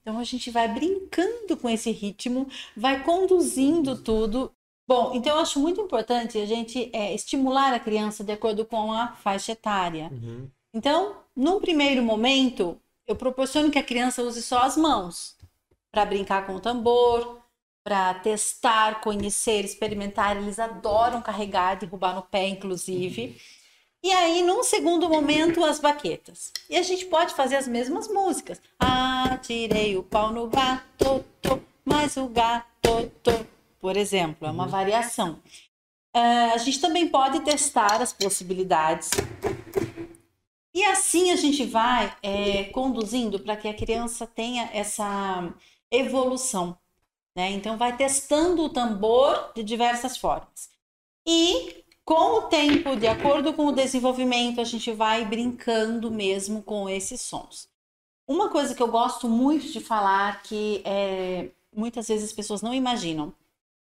Então 0.00 0.18
a 0.18 0.24
gente 0.24 0.50
vai 0.50 0.68
brincando 0.68 1.56
com 1.56 1.68
esse 1.68 1.90
ritmo, 1.90 2.46
vai 2.76 3.02
conduzindo 3.02 4.00
tudo. 4.00 4.52
Bom, 4.86 5.12
então 5.14 5.34
eu 5.34 5.42
acho 5.42 5.58
muito 5.58 5.80
importante 5.80 6.38
a 6.38 6.46
gente 6.46 6.90
é, 6.92 7.12
estimular 7.12 7.74
a 7.74 7.80
criança 7.80 8.22
de 8.22 8.32
acordo 8.32 8.64
com 8.64 8.92
a 8.92 9.08
faixa 9.14 9.52
etária. 9.52 10.10
Uhum. 10.12 10.48
Então, 10.74 11.18
num 11.36 11.60
primeiro 11.60 12.02
momento, 12.02 12.76
eu 13.06 13.14
proporciono 13.14 13.70
que 13.70 13.78
a 13.78 13.82
criança 13.82 14.24
use 14.24 14.42
só 14.42 14.58
as 14.64 14.76
mãos 14.76 15.36
para 15.92 16.04
brincar 16.04 16.44
com 16.44 16.56
o 16.56 16.60
tambor, 16.60 17.40
para 17.84 18.14
testar, 18.14 19.00
conhecer, 19.00 19.64
experimentar. 19.64 20.36
Eles 20.36 20.58
adoram 20.58 21.22
carregar, 21.22 21.76
derrubar 21.76 22.16
no 22.16 22.22
pé, 22.22 22.48
inclusive. 22.48 23.40
E 24.02 24.10
aí, 24.10 24.42
num 24.42 24.64
segundo 24.64 25.08
momento, 25.08 25.64
as 25.64 25.78
baquetas. 25.78 26.52
E 26.68 26.76
a 26.76 26.82
gente 26.82 27.06
pode 27.06 27.34
fazer 27.34 27.54
as 27.54 27.68
mesmas 27.68 28.08
músicas. 28.08 28.60
Atirei 28.80 29.96
o 29.96 30.02
pau 30.02 30.32
no 30.32 30.48
gato, 30.48 31.24
tô, 31.40 31.60
mas 31.84 32.16
o 32.16 32.26
gato, 32.26 32.66
tô. 33.22 33.30
por 33.80 33.96
exemplo, 33.96 34.48
é 34.48 34.50
uma 34.50 34.66
variação. 34.66 35.38
Ah, 36.12 36.50
a 36.52 36.58
gente 36.58 36.80
também 36.80 37.08
pode 37.08 37.40
testar 37.40 38.02
as 38.02 38.12
possibilidades 38.12 39.10
e 40.74 40.84
assim 40.84 41.30
a 41.30 41.36
gente 41.36 41.64
vai 41.64 42.14
é, 42.20 42.64
conduzindo 42.64 43.38
para 43.38 43.56
que 43.56 43.68
a 43.68 43.74
criança 43.74 44.26
tenha 44.26 44.68
essa 44.72 45.54
evolução. 45.90 46.76
Né? 47.36 47.50
Então, 47.52 47.76
vai 47.76 47.96
testando 47.96 48.64
o 48.64 48.68
tambor 48.68 49.52
de 49.54 49.62
diversas 49.62 50.16
formas. 50.16 50.70
E 51.26 51.84
com 52.04 52.38
o 52.38 52.42
tempo, 52.42 52.96
de 52.96 53.06
acordo 53.06 53.54
com 53.54 53.66
o 53.66 53.72
desenvolvimento, 53.72 54.60
a 54.60 54.64
gente 54.64 54.92
vai 54.92 55.24
brincando 55.24 56.10
mesmo 56.10 56.62
com 56.62 56.88
esses 56.88 57.20
sons. 57.20 57.68
Uma 58.26 58.50
coisa 58.50 58.74
que 58.74 58.82
eu 58.82 58.88
gosto 58.88 59.28
muito 59.28 59.70
de 59.70 59.80
falar, 59.80 60.42
que 60.42 60.82
é, 60.84 61.50
muitas 61.74 62.08
vezes 62.08 62.30
as 62.30 62.32
pessoas 62.32 62.62
não 62.62 62.74
imaginam: 62.74 63.34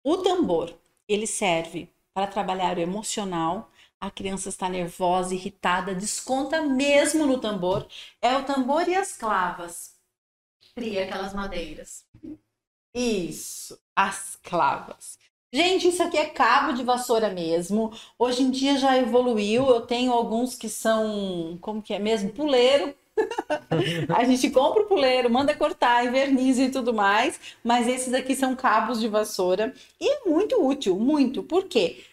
o 0.04 0.18
tambor 0.18 0.74
ele 1.08 1.28
serve 1.28 1.90
para 2.14 2.28
trabalhar 2.28 2.78
o 2.78 2.82
emocional, 2.82 3.69
a 4.00 4.10
criança 4.10 4.50
está 4.50 4.70
nervosa, 4.70 5.34
irritada, 5.34 5.94
desconta 5.94 6.62
mesmo 6.62 7.26
no 7.26 7.40
tambor. 7.40 7.88
É 8.22 8.38
o 8.38 8.46
tambor 8.46 8.88
e 8.88 8.96
as 8.96 9.14
clavas. 9.18 9.96
Cria 10.74 11.04
aquelas 11.04 11.34
madeiras. 11.34 12.06
Isso, 12.94 13.78
as 13.96 14.38
clavas. 14.42 15.18
Gente, 15.52 15.88
isso 15.88 16.04
aqui 16.04 16.18
é 16.18 16.28
cabo 16.28 16.74
de 16.74 16.84
vassoura 16.84 17.30
mesmo. 17.30 17.92
Hoje 18.18 18.44
em 18.44 18.52
dia 18.52 18.78
já 18.78 18.98
evoluiu. 18.98 19.68
Eu 19.68 19.82
tenho 19.82 20.14
alguns 20.14 20.56
que 20.56 20.70
são, 20.70 21.58
como 21.60 21.82
que 21.82 21.94
é 21.94 22.00
mesmo? 22.00 22.32
Puleiro. 22.32 22.96
a 24.16 24.24
gente 24.24 24.50
compra 24.52 24.84
o 24.84 24.86
puleiro, 24.86 25.30
manda 25.30 25.56
cortar, 25.56 26.06
inverniza 26.06 26.64
e 26.64 26.72
tudo 26.72 26.94
mais. 26.94 27.40
Mas 27.64 27.88
esses 27.88 28.14
aqui 28.14 28.36
são 28.36 28.56
cabos 28.56 29.00
de 29.00 29.08
vassoura. 29.08 29.74
E 30.00 30.08
é 30.08 30.30
muito 30.30 30.64
útil, 30.64 30.96
muito. 31.00 31.44
Por 31.44 31.66
quê? 31.66 32.06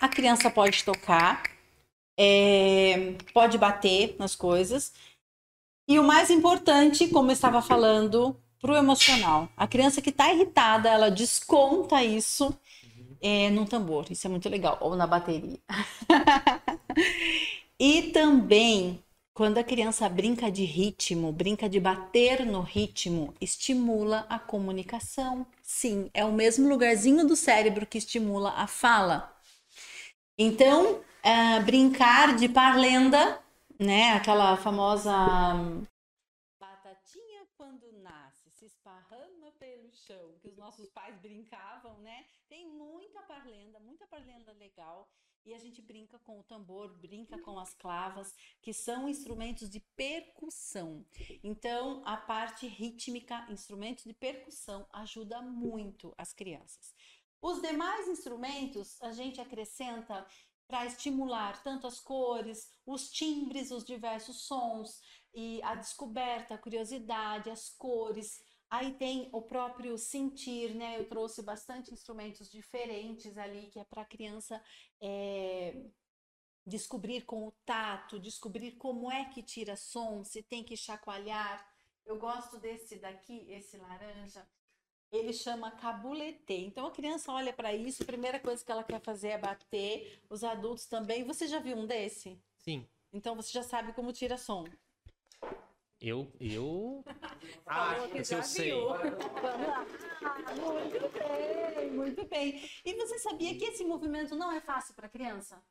A 0.00 0.08
criança 0.08 0.50
pode 0.50 0.84
tocar, 0.84 1.42
é, 2.18 3.14
pode 3.32 3.58
bater 3.58 4.16
nas 4.18 4.34
coisas. 4.34 4.92
E 5.88 5.98
o 5.98 6.04
mais 6.04 6.30
importante, 6.30 7.08
como 7.08 7.30
eu 7.30 7.34
estava 7.34 7.60
falando, 7.60 8.36
para 8.64 8.72
o 8.72 8.76
emocional. 8.76 9.46
A 9.54 9.66
criança 9.66 10.00
que 10.00 10.08
está 10.08 10.32
irritada, 10.32 10.88
ela 10.88 11.10
desconta 11.10 12.02
isso 12.02 12.58
é, 13.20 13.50
no 13.50 13.66
tambor, 13.66 14.06
isso 14.10 14.26
é 14.26 14.30
muito 14.30 14.48
legal, 14.48 14.78
ou 14.80 14.96
na 14.96 15.06
bateria. 15.06 15.58
e 17.78 18.04
também, 18.04 19.02
quando 19.34 19.58
a 19.58 19.64
criança 19.64 20.08
brinca 20.08 20.50
de 20.50 20.64
ritmo, 20.64 21.30
brinca 21.30 21.68
de 21.68 21.78
bater 21.78 22.46
no 22.46 22.62
ritmo, 22.62 23.34
estimula 23.38 24.24
a 24.30 24.38
comunicação. 24.38 25.46
Sim, 25.60 26.10
é 26.14 26.24
o 26.24 26.32
mesmo 26.32 26.66
lugarzinho 26.66 27.26
do 27.26 27.36
cérebro 27.36 27.84
que 27.84 27.98
estimula 27.98 28.50
a 28.56 28.66
fala. 28.66 29.33
Então, 30.36 30.96
uh, 30.96 31.64
brincar 31.64 32.34
de 32.36 32.48
parlenda, 32.48 33.40
né? 33.78 34.12
Aquela 34.14 34.56
famosa 34.56 35.12
batatinha 36.58 37.46
quando 37.56 37.92
nasce, 38.02 38.50
se 38.50 38.66
esparrama 38.66 39.52
pelo 39.60 39.92
chão, 39.92 40.36
que 40.40 40.48
os 40.48 40.56
nossos 40.56 40.90
pais 40.90 41.16
brincavam, 41.20 41.98
né? 41.98 42.26
Tem 42.48 42.68
muita 42.68 43.22
parlenda, 43.22 43.78
muita 43.78 44.08
parlenda 44.08 44.52
legal. 44.54 45.08
E 45.46 45.52
a 45.52 45.58
gente 45.58 45.82
brinca 45.82 46.18
com 46.20 46.40
o 46.40 46.42
tambor, 46.42 46.88
brinca 46.98 47.38
com 47.38 47.58
as 47.58 47.74
clavas, 47.74 48.34
que 48.62 48.72
são 48.72 49.06
instrumentos 49.08 49.68
de 49.68 49.78
percussão. 49.78 51.04
Então, 51.42 52.02
a 52.06 52.16
parte 52.16 52.66
rítmica, 52.66 53.46
instrumentos 53.50 54.04
de 54.04 54.14
percussão, 54.14 54.86
ajuda 54.90 55.42
muito 55.42 56.14
as 56.16 56.32
crianças. 56.32 56.94
Os 57.44 57.60
demais 57.60 58.08
instrumentos 58.08 58.96
a 59.02 59.12
gente 59.12 59.38
acrescenta 59.38 60.26
para 60.66 60.86
estimular 60.86 61.62
tanto 61.62 61.86
as 61.86 62.00
cores, 62.00 62.72
os 62.86 63.10
timbres, 63.10 63.70
os 63.70 63.84
diversos 63.84 64.46
sons 64.46 65.02
e 65.34 65.62
a 65.62 65.74
descoberta, 65.74 66.54
a 66.54 66.58
curiosidade, 66.58 67.50
as 67.50 67.68
cores. 67.68 68.42
Aí 68.70 68.94
tem 68.94 69.28
o 69.30 69.42
próprio 69.42 69.98
sentir, 69.98 70.74
né? 70.74 70.98
Eu 70.98 71.06
trouxe 71.06 71.42
bastante 71.42 71.92
instrumentos 71.92 72.50
diferentes 72.50 73.36
ali 73.36 73.66
que 73.66 73.78
é 73.78 73.84
para 73.84 74.00
a 74.00 74.06
criança 74.06 74.58
é, 74.98 75.84
descobrir 76.66 77.26
com 77.26 77.46
o 77.46 77.52
tato, 77.66 78.18
descobrir 78.18 78.72
como 78.78 79.12
é 79.12 79.26
que 79.26 79.42
tira 79.42 79.76
som, 79.76 80.24
se 80.24 80.42
tem 80.42 80.64
que 80.64 80.78
chacoalhar. 80.78 81.62
Eu 82.06 82.18
gosto 82.18 82.56
desse 82.56 82.96
daqui, 82.96 83.44
esse 83.50 83.76
laranja, 83.76 84.48
ele 85.16 85.32
chama 85.32 85.70
cabulete. 85.70 86.54
Então 86.54 86.86
a 86.86 86.90
criança 86.90 87.32
olha 87.32 87.52
para 87.52 87.72
isso, 87.74 88.02
a 88.02 88.06
primeira 88.06 88.38
coisa 88.38 88.64
que 88.64 88.70
ela 88.70 88.84
quer 88.84 89.00
fazer 89.00 89.28
é 89.28 89.38
bater, 89.38 90.20
os 90.28 90.42
adultos 90.44 90.86
também. 90.86 91.24
Você 91.24 91.46
já 91.46 91.58
viu 91.58 91.76
um 91.76 91.86
desse? 91.86 92.38
Sim. 92.58 92.86
Então 93.12 93.36
você 93.36 93.52
já 93.52 93.62
sabe 93.62 93.92
como 93.92 94.12
tira 94.12 94.36
som. 94.36 94.64
Eu, 96.00 96.30
eu 96.40 97.04
acho 97.66 98.08
que, 98.08 98.22
que 98.22 98.34
eu 98.34 98.42
sei. 98.42 98.72
Vamos 98.72 99.66
lá. 99.66 99.86
Ah, 100.22 100.54
muito 100.54 101.08
bem, 101.18 101.90
muito 101.90 102.24
bem. 102.26 102.70
E 102.84 102.94
você 102.94 103.18
sabia 103.18 103.56
que 103.56 103.64
esse 103.64 103.84
movimento 103.84 104.34
não 104.34 104.52
é 104.52 104.60
fácil 104.60 104.94
para 104.94 105.08
criança? 105.08 105.62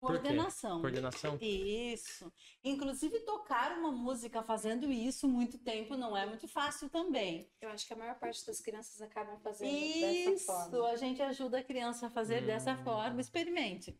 Coordenação. 0.00 0.80
Coordenação. 0.80 1.38
Isso. 1.40 2.32
Inclusive, 2.62 3.20
tocar 3.20 3.78
uma 3.78 3.90
música 3.90 4.42
fazendo 4.42 4.90
isso 4.90 5.28
muito 5.28 5.58
tempo 5.58 5.96
não 5.96 6.16
é 6.16 6.26
muito 6.26 6.46
fácil 6.46 6.88
também. 6.88 7.50
Eu 7.60 7.70
acho 7.70 7.86
que 7.86 7.92
a 7.92 7.96
maior 7.96 8.18
parte 8.18 8.44
das 8.46 8.60
crianças 8.60 9.00
acabam 9.00 9.38
fazendo 9.40 9.70
isso, 9.70 10.00
dessa 10.30 10.44
forma. 10.44 10.66
Isso, 10.66 10.84
a 10.84 10.96
gente 10.96 11.22
ajuda 11.22 11.58
a 11.58 11.64
criança 11.64 12.06
a 12.06 12.10
fazer 12.10 12.42
hum. 12.42 12.46
dessa 12.46 12.76
forma. 12.84 13.20
Experimente. 13.20 13.98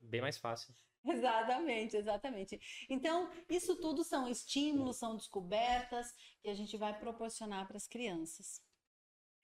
Bem 0.00 0.20
mais 0.20 0.38
fácil. 0.38 0.74
Exatamente, 1.04 1.96
exatamente. 1.96 2.60
Então, 2.90 3.30
isso 3.48 3.76
tudo 3.76 4.02
são 4.02 4.28
estímulos, 4.28 4.96
são 4.96 5.16
descobertas 5.16 6.12
que 6.42 6.48
a 6.48 6.54
gente 6.54 6.76
vai 6.76 6.98
proporcionar 6.98 7.66
para 7.68 7.76
as 7.76 7.86
crianças. 7.86 8.60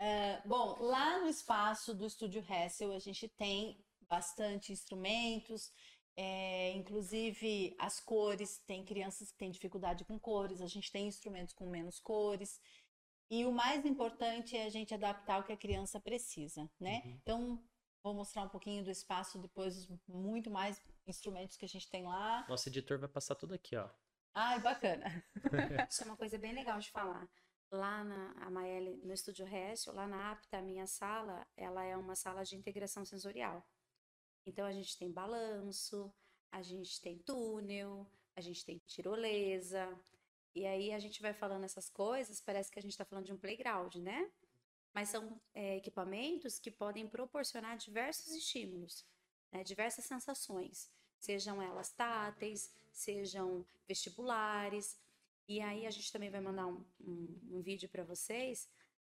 É, 0.04 0.42
bom, 0.44 0.78
lá 0.80 1.20
no 1.20 1.28
espaço 1.28 1.94
do 1.94 2.04
Estúdio 2.04 2.44
Hessel, 2.50 2.90
a 2.90 2.98
gente 2.98 3.28
tem 3.28 3.78
bastante 4.08 4.72
instrumentos, 4.72 5.70
é, 6.16 6.72
inclusive 6.72 7.76
as 7.78 8.00
cores, 8.00 8.58
tem 8.66 8.84
crianças 8.84 9.30
que 9.30 9.38
têm 9.38 9.52
dificuldade 9.52 10.04
com 10.04 10.18
cores, 10.18 10.60
a 10.60 10.66
gente 10.66 10.90
tem 10.90 11.06
instrumentos 11.06 11.54
com 11.54 11.70
menos 11.70 12.00
cores. 12.00 12.60
E 13.30 13.44
o 13.44 13.52
mais 13.52 13.86
importante 13.86 14.56
é 14.56 14.64
a 14.64 14.70
gente 14.70 14.92
adaptar 14.92 15.38
o 15.38 15.44
que 15.44 15.52
a 15.52 15.56
criança 15.56 16.00
precisa, 16.00 16.68
né? 16.80 17.00
Uhum. 17.04 17.18
Então, 17.22 17.64
vou 18.02 18.12
mostrar 18.12 18.42
um 18.42 18.48
pouquinho 18.48 18.82
do 18.82 18.90
espaço 18.90 19.38
depois, 19.38 19.86
muito 20.08 20.50
mais 20.50 20.82
instrumentos 21.06 21.56
que 21.56 21.64
a 21.64 21.68
gente 21.68 21.88
tem 21.88 22.02
lá. 22.02 22.44
Nosso 22.48 22.68
editor 22.68 22.98
vai 22.98 23.08
passar 23.08 23.36
tudo 23.36 23.54
aqui, 23.54 23.76
ó. 23.76 23.88
Ai, 24.34 24.58
bacana. 24.60 25.24
Isso 25.88 26.02
é 26.02 26.06
uma 26.06 26.16
coisa 26.16 26.36
bem 26.38 26.52
legal 26.52 26.80
de 26.80 26.90
falar 26.90 27.30
lá 27.72 28.04
na 28.04 28.32
a 28.32 28.50
Maele, 28.50 29.00
no 29.02 29.12
Estúdio 29.12 29.46
Récio, 29.46 29.92
lá 29.92 30.06
na 30.06 30.32
APTA, 30.32 30.58
a 30.58 30.62
minha 30.62 30.86
sala, 30.86 31.46
ela 31.56 31.82
é 31.82 31.96
uma 31.96 32.14
sala 32.14 32.44
de 32.44 32.54
integração 32.54 33.04
sensorial. 33.04 33.66
Então 34.46 34.66
a 34.66 34.72
gente 34.72 34.98
tem 34.98 35.10
balanço, 35.10 36.12
a 36.50 36.62
gente 36.62 37.00
tem 37.00 37.18
túnel, 37.18 38.06
a 38.36 38.40
gente 38.40 38.64
tem 38.64 38.78
tirolesa, 38.86 39.98
e 40.54 40.66
aí 40.66 40.92
a 40.92 40.98
gente 40.98 41.22
vai 41.22 41.32
falando 41.32 41.64
essas 41.64 41.88
coisas, 41.88 42.40
parece 42.40 42.70
que 42.70 42.78
a 42.78 42.82
gente 42.82 42.92
está 42.92 43.04
falando 43.04 43.26
de 43.26 43.32
um 43.32 43.38
playground, 43.38 43.94
né? 43.96 44.30
Mas 44.92 45.08
são 45.08 45.40
é, 45.54 45.76
equipamentos 45.76 46.58
que 46.58 46.70
podem 46.70 47.08
proporcionar 47.08 47.78
diversos 47.78 48.32
estímulos, 48.32 49.06
né? 49.50 49.64
diversas 49.64 50.04
sensações, 50.04 50.90
sejam 51.18 51.62
elas 51.62 51.90
táteis, 51.90 52.70
sejam 52.92 53.64
vestibulares, 53.88 54.98
e 55.48 55.60
aí 55.60 55.86
a 55.86 55.90
gente 55.90 56.12
também 56.12 56.30
vai 56.30 56.40
mandar 56.40 56.66
um, 56.66 56.84
um, 57.00 57.40
um 57.52 57.62
vídeo 57.62 57.88
para 57.88 58.04
vocês. 58.04 58.68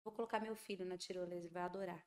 Vou 0.03 0.13
colocar 0.13 0.39
meu 0.39 0.55
filho 0.55 0.85
na 0.85 0.97
tirolesa, 0.97 1.45
ele 1.45 1.53
vai 1.53 1.63
adorar. 1.63 2.05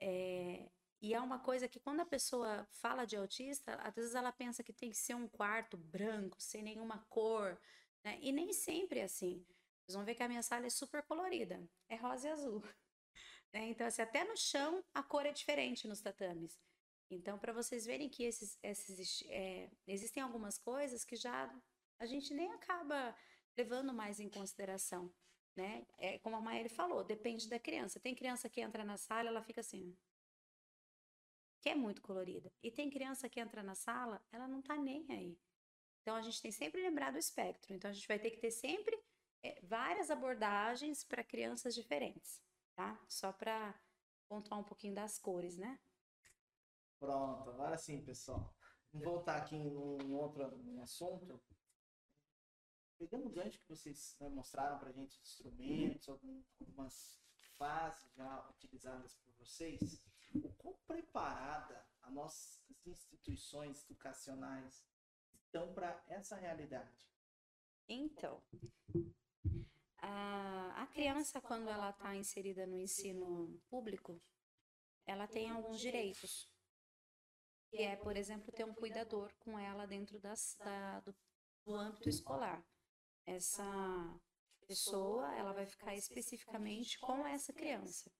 É, 0.00 0.70
e 1.00 1.14
é 1.14 1.20
uma 1.20 1.38
coisa 1.38 1.68
que 1.68 1.80
quando 1.80 2.00
a 2.00 2.06
pessoa 2.06 2.66
fala 2.70 3.04
de 3.04 3.16
autista, 3.16 3.74
às 3.76 3.94
vezes 3.94 4.14
ela 4.14 4.32
pensa 4.32 4.62
que 4.62 4.72
tem 4.72 4.90
que 4.90 4.96
ser 4.96 5.14
um 5.14 5.28
quarto 5.28 5.76
branco, 5.76 6.36
sem 6.40 6.62
nenhuma 6.62 7.04
cor, 7.08 7.60
né? 8.02 8.18
E 8.22 8.32
nem 8.32 8.52
sempre 8.52 9.00
é 9.00 9.04
assim. 9.04 9.44
Vocês 9.84 9.94
vão 9.94 10.04
ver 10.04 10.14
que 10.14 10.22
a 10.22 10.28
minha 10.28 10.42
sala 10.42 10.66
é 10.66 10.70
super 10.70 11.02
colorida, 11.02 11.62
é 11.88 11.96
rosa 11.96 12.28
e 12.28 12.30
azul. 12.30 12.62
Né? 13.52 13.68
Então, 13.68 13.86
assim, 13.86 14.02
até 14.02 14.24
no 14.24 14.36
chão 14.36 14.84
a 14.92 15.04
cor 15.04 15.24
é 15.24 15.30
diferente 15.30 15.86
nos 15.86 16.00
tatames. 16.00 16.60
Então, 17.08 17.38
para 17.38 17.52
vocês 17.52 17.86
verem 17.86 18.08
que 18.08 18.24
esses, 18.24 18.58
esses 18.60 19.22
é, 19.28 19.70
existem 19.86 20.20
algumas 20.20 20.58
coisas 20.58 21.04
que 21.04 21.14
já 21.14 21.48
a 21.98 22.06
gente 22.06 22.34
nem 22.34 22.52
acaba 22.52 23.16
levando 23.56 23.92
mais 23.92 24.20
em 24.20 24.28
consideração, 24.28 25.12
né? 25.56 25.86
É 25.98 26.18
como 26.18 26.36
a 26.36 26.40
Maíra 26.40 26.68
falou, 26.68 27.02
depende 27.02 27.48
da 27.48 27.58
criança. 27.58 27.98
Tem 27.98 28.14
criança 28.14 28.48
que 28.48 28.60
entra 28.60 28.84
na 28.84 28.96
sala, 28.96 29.28
ela 29.28 29.42
fica 29.42 29.60
assim, 29.60 29.96
que 31.60 31.70
é 31.70 31.74
muito 31.74 32.02
colorida. 32.02 32.52
E 32.62 32.70
tem 32.70 32.90
criança 32.90 33.28
que 33.28 33.40
entra 33.40 33.62
na 33.62 33.74
sala, 33.74 34.22
ela 34.30 34.46
não 34.46 34.62
tá 34.62 34.76
nem 34.76 35.06
aí. 35.10 35.38
Então 36.02 36.14
a 36.14 36.22
gente 36.22 36.40
tem 36.40 36.52
sempre 36.52 36.80
lembrar 36.82 37.10
do 37.10 37.18
espectro. 37.18 37.74
Então 37.74 37.90
a 37.90 37.94
gente 37.94 38.06
vai 38.06 38.18
ter 38.18 38.30
que 38.30 38.38
ter 38.38 38.50
sempre 38.50 38.96
é, 39.42 39.60
várias 39.62 40.10
abordagens 40.10 41.02
para 41.02 41.24
crianças 41.24 41.74
diferentes, 41.74 42.40
tá? 42.74 43.00
Só 43.08 43.32
para 43.32 43.74
pontuar 44.28 44.60
um 44.60 44.64
pouquinho 44.64 44.94
das 44.94 45.18
cores, 45.18 45.56
né? 45.56 45.78
Pronto, 46.98 47.50
agora 47.50 47.76
sim, 47.76 48.04
pessoal. 48.04 48.54
Vamos 48.92 49.06
voltar 49.06 49.36
aqui 49.36 49.56
num 49.56 50.14
outro 50.14 50.44
assunto 50.80 51.42
pegando 52.98 53.26
o 53.26 53.30
gancho 53.30 53.58
que 53.60 53.68
vocês 53.68 54.16
né, 54.20 54.28
mostraram 54.28 54.78
para 54.78 54.88
a 54.88 54.92
gente 54.92 55.20
instrumentos, 55.20 56.08
algumas 56.08 57.18
fases 57.56 58.12
já 58.14 58.48
utilizadas 58.50 59.14
por 59.16 59.32
vocês, 59.34 60.02
o 60.34 60.52
quão 60.54 60.74
preparada 60.86 61.86
as 62.02 62.12
nossas 62.12 62.62
instituições 62.84 63.84
educacionais 63.84 64.84
estão 65.34 65.72
para 65.72 66.02
essa 66.08 66.36
realidade? 66.36 66.90
Então, 67.88 68.42
a, 69.98 70.82
a 70.82 70.86
criança, 70.88 71.40
quando 71.40 71.68
ela 71.68 71.90
está 71.90 72.14
inserida 72.14 72.66
no 72.66 72.78
ensino 72.78 73.60
público, 73.68 74.20
ela 75.06 75.26
tem 75.26 75.50
alguns 75.50 75.80
direitos. 75.80 76.50
Que 77.68 77.78
é, 77.78 77.96
por 77.96 78.16
exemplo, 78.16 78.52
ter 78.52 78.64
um 78.64 78.74
cuidador 78.74 79.32
com 79.40 79.58
ela 79.58 79.86
dentro 79.86 80.18
das, 80.20 80.56
da, 80.58 81.00
do, 81.00 81.14
do 81.64 81.74
âmbito 81.74 82.08
escolar 82.08 82.64
essa 83.26 84.20
pessoa 84.66 85.34
ela 85.36 85.52
vai 85.52 85.66
ficar 85.66 85.94
especificamente 85.94 86.98
com 86.98 87.26
essa 87.26 87.52
criança. 87.52 88.10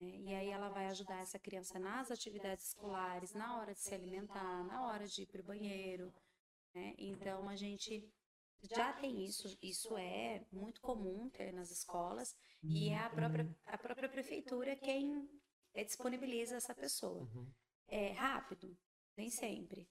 Né? 0.00 0.16
E 0.18 0.34
aí 0.34 0.48
ela 0.48 0.68
vai 0.68 0.86
ajudar 0.86 1.20
essa 1.20 1.38
criança 1.38 1.78
nas 1.78 2.10
atividades 2.10 2.68
escolares, 2.68 3.34
na 3.34 3.58
hora 3.58 3.74
de 3.74 3.80
se 3.80 3.94
alimentar, 3.94 4.64
na 4.64 4.86
hora 4.86 5.06
de 5.06 5.22
ir 5.22 5.26
para 5.26 5.40
o 5.40 5.44
banheiro. 5.44 6.12
Né? 6.74 6.94
Então 6.98 7.48
a 7.48 7.56
gente 7.56 8.08
já 8.62 8.92
tem 8.92 9.24
isso, 9.24 9.56
isso 9.62 9.96
é 9.96 10.44
muito 10.50 10.80
comum 10.80 11.30
ter 11.30 11.52
nas 11.52 11.70
escolas 11.70 12.36
e 12.62 12.88
é 12.88 12.98
a 12.98 13.10
própria, 13.10 13.56
a 13.66 13.78
própria 13.78 14.08
prefeitura 14.08 14.74
quem 14.76 15.28
é, 15.74 15.84
disponibiliza 15.84 16.56
essa 16.56 16.74
pessoa. 16.74 17.22
Uhum. 17.22 17.50
É 17.86 18.12
rápido? 18.12 18.76
Nem 19.16 19.30
sempre. 19.30 19.88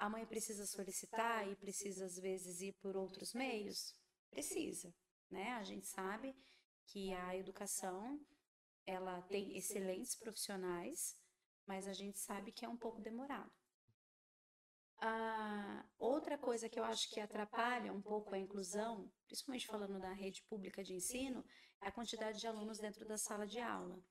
A 0.00 0.08
mãe 0.08 0.24
precisa 0.24 0.64
solicitar 0.64 1.46
e 1.46 1.54
precisa, 1.54 2.06
às 2.06 2.16
vezes, 2.16 2.62
ir 2.62 2.72
por 2.80 2.96
outros 2.96 3.34
meios? 3.34 3.94
Precisa, 4.30 4.94
né? 5.30 5.50
A 5.52 5.62
gente 5.62 5.86
sabe 5.86 6.34
que 6.86 7.12
a 7.12 7.36
educação 7.36 8.18
ela 8.86 9.20
tem 9.20 9.58
excelentes 9.58 10.16
profissionais, 10.16 11.14
mas 11.66 11.86
a 11.86 11.92
gente 11.92 12.18
sabe 12.18 12.50
que 12.50 12.64
é 12.64 12.68
um 12.68 12.78
pouco 12.78 13.02
demorado. 13.02 13.52
A 14.96 15.84
outra 15.98 16.38
coisa 16.38 16.66
que 16.66 16.80
eu 16.80 16.84
acho 16.84 17.10
que 17.10 17.20
atrapalha 17.20 17.92
um 17.92 18.00
pouco 18.00 18.34
a 18.34 18.38
inclusão, 18.38 19.12
principalmente 19.26 19.66
falando 19.66 20.00
da 20.00 20.14
rede 20.14 20.42
pública 20.44 20.82
de 20.82 20.94
ensino, 20.94 21.44
é 21.82 21.88
a 21.88 21.92
quantidade 21.92 22.40
de 22.40 22.46
alunos 22.46 22.78
dentro 22.78 23.06
da 23.06 23.18
sala 23.18 23.46
de 23.46 23.60
aula, 23.60 24.02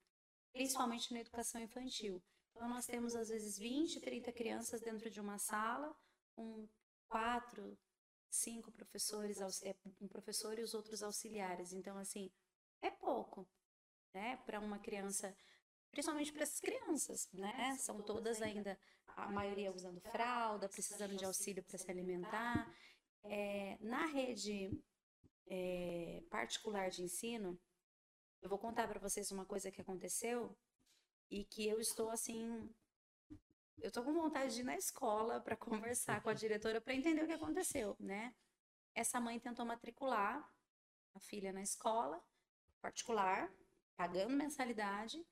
principalmente 0.54 1.12
na 1.12 1.22
educação 1.22 1.60
infantil. 1.60 2.22
Então, 2.60 2.68
nós 2.68 2.86
temos 2.86 3.16
às 3.16 3.30
vezes 3.30 3.58
20, 3.58 4.02
30 4.02 4.34
crianças 4.34 4.82
dentro 4.82 5.10
de 5.10 5.22
uma 5.22 5.38
sala, 5.38 5.96
com 6.36 6.68
quatro, 7.08 7.80
cinco 8.30 8.70
professores, 8.70 9.40
é, 9.64 9.74
um 10.02 10.10
professor 10.10 10.60
e 10.60 10.62
os 10.62 10.74
outros 10.74 11.02
auxiliares. 11.02 11.72
Então, 11.72 11.98
assim, 11.98 12.30
é 12.82 12.92
pouco, 12.92 13.48
né, 14.14 14.36
para 14.46 14.60
uma 14.60 14.78
criança 14.78 15.34
principalmente 15.90 16.34
para 16.34 16.44
essas 16.44 16.60
crianças, 16.60 17.30
né? 17.32 17.78
São 17.80 18.04
todas 18.04 18.42
ainda, 18.42 18.78
a 19.08 19.32
maioria 19.32 19.72
usando 19.72 20.02
fralda, 20.02 20.68
precisando 20.68 21.16
de 21.16 21.24
auxílio 21.24 21.64
para 21.64 21.78
se 21.78 21.90
alimentar. 21.90 22.70
É, 23.24 23.78
na 23.80 24.06
rede 24.08 24.70
é, 25.48 26.22
particular 26.30 26.90
de 26.90 27.04
ensino, 27.04 27.58
eu 28.42 28.50
vou 28.50 28.60
contar 28.60 28.86
para 28.86 29.00
vocês 29.00 29.32
uma 29.32 29.46
coisa 29.46 29.72
que 29.72 29.80
aconteceu 29.80 30.54
e 31.30 31.44
que 31.46 31.68
eu 31.68 31.80
estou 31.80 32.10
assim. 32.10 32.70
Eu 33.82 33.88
estou 33.88 34.04
com 34.04 34.14
vontade 34.14 34.54
de 34.56 34.62
ir 34.62 34.64
na 34.66 34.76
escola 34.76 35.40
para 35.40 35.56
conversar 35.58 36.22
com 36.22 36.30
a 36.30 36.34
diretora 36.34 36.82
para 36.82 36.94
entender 36.94 37.24
o 37.24 37.28
que 37.28 37.34
aconteceu, 37.34 37.96
né? 38.00 38.34
Essa 38.94 39.20
mãe 39.20 39.40
tentou 39.40 39.66
matricular 39.66 40.48
a 41.14 41.20
filha 41.20 41.54
na 41.54 41.62
escola 41.62 42.22
particular, 42.82 43.52
pagando 43.96 44.36
mensalidade, 44.36 45.26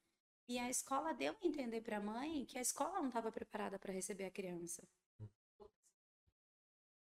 e 0.48 0.60
a 0.60 0.70
escola 0.70 1.14
deu 1.14 1.36
a 1.42 1.48
entender 1.48 1.82
para 1.82 1.98
a 1.98 2.02
mãe 2.02 2.46
que 2.46 2.58
a 2.58 2.62
escola 2.62 3.00
não 3.00 3.08
estava 3.08 3.32
preparada 3.32 3.78
para 3.78 3.94
receber 3.94 4.26
a 4.26 4.32
criança. 4.32 4.88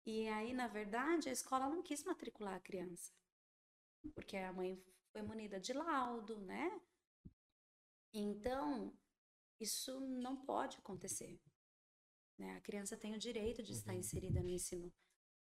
E 0.05 0.27
aí, 0.27 0.53
na 0.53 0.68
verdade, 0.68 1.30
a 1.30 1.31
escola 1.31 1.69
não 1.69 1.81
quis 1.81 2.03
matricular 2.03 2.55
a 2.55 2.60
criança. 2.60 3.11
Porque 4.14 4.35
a 4.38 4.51
mãe 4.51 4.77
foi 5.11 5.22
munida 5.22 5.60
de 5.60 5.73
laudo, 5.73 6.39
né? 6.41 6.80
Então, 8.14 8.94
isso 9.60 9.99
não 9.99 10.35
pode 10.35 10.77
acontecer. 10.77 11.40
Né? 12.38 12.56
A 12.56 12.61
criança 12.61 12.95
tem 12.95 13.15
o 13.15 13.19
direito 13.19 13.64
de 13.64 13.72
estar 13.72 13.94
uhum. 13.94 13.99
inserida 13.99 14.41
no 14.41 14.49
ensino. 14.49 14.94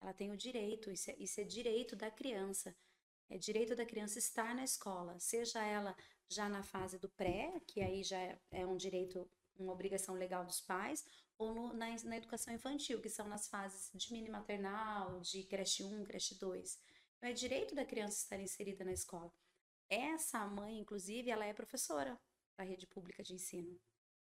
Ela 0.01 0.13
tem 0.13 0.31
o 0.31 0.37
direito, 0.37 0.91
isso 0.91 1.11
é, 1.11 1.17
isso 1.19 1.41
é 1.41 1.45
direito 1.45 1.97
da 1.97 2.11
criança. 2.11 2.77
É 3.29 3.39
direito 3.39 3.75
da 3.75 3.87
criança 3.87 4.19
estar 4.19 4.55
na 4.55 4.63
escola, 4.63 5.19
seja 5.19 5.65
ela 5.65 5.97
já 6.29 6.49
na 6.49 6.63
fase 6.63 6.99
do 6.99 7.09
pré, 7.09 7.59
que 7.67 7.81
aí 7.81 8.03
já 8.05 8.21
é, 8.21 8.39
é 8.51 8.67
um 8.67 8.77
direito, 8.77 9.29
uma 9.57 9.73
obrigação 9.73 10.15
legal 10.15 10.45
dos 10.45 10.61
pais, 10.61 11.05
ou 11.39 11.55
no, 11.55 11.73
na, 11.73 11.87
na 12.05 12.17
educação 12.19 12.53
infantil, 12.53 13.01
que 13.01 13.09
são 13.09 13.27
nas 13.27 13.49
fases 13.49 13.91
de 13.95 14.13
mini 14.13 14.29
maternal, 14.29 15.21
de 15.21 15.43
creche 15.45 15.83
1, 15.83 16.05
creche 16.05 16.35
2. 16.35 16.79
Então, 17.17 17.31
é 17.31 17.33
direito 17.33 17.75
da 17.75 17.85
criança 17.85 18.19
estar 18.19 18.39
inserida 18.39 18.85
na 18.85 18.93
escola. 18.93 19.33
Essa 19.89 20.47
mãe, 20.47 20.79
inclusive, 20.79 21.31
ela 21.31 21.47
é 21.47 21.55
professora 21.55 22.21
da 22.57 22.65
rede 22.65 22.87
pública 22.87 23.23
de 23.23 23.35
ensino. 23.35 23.79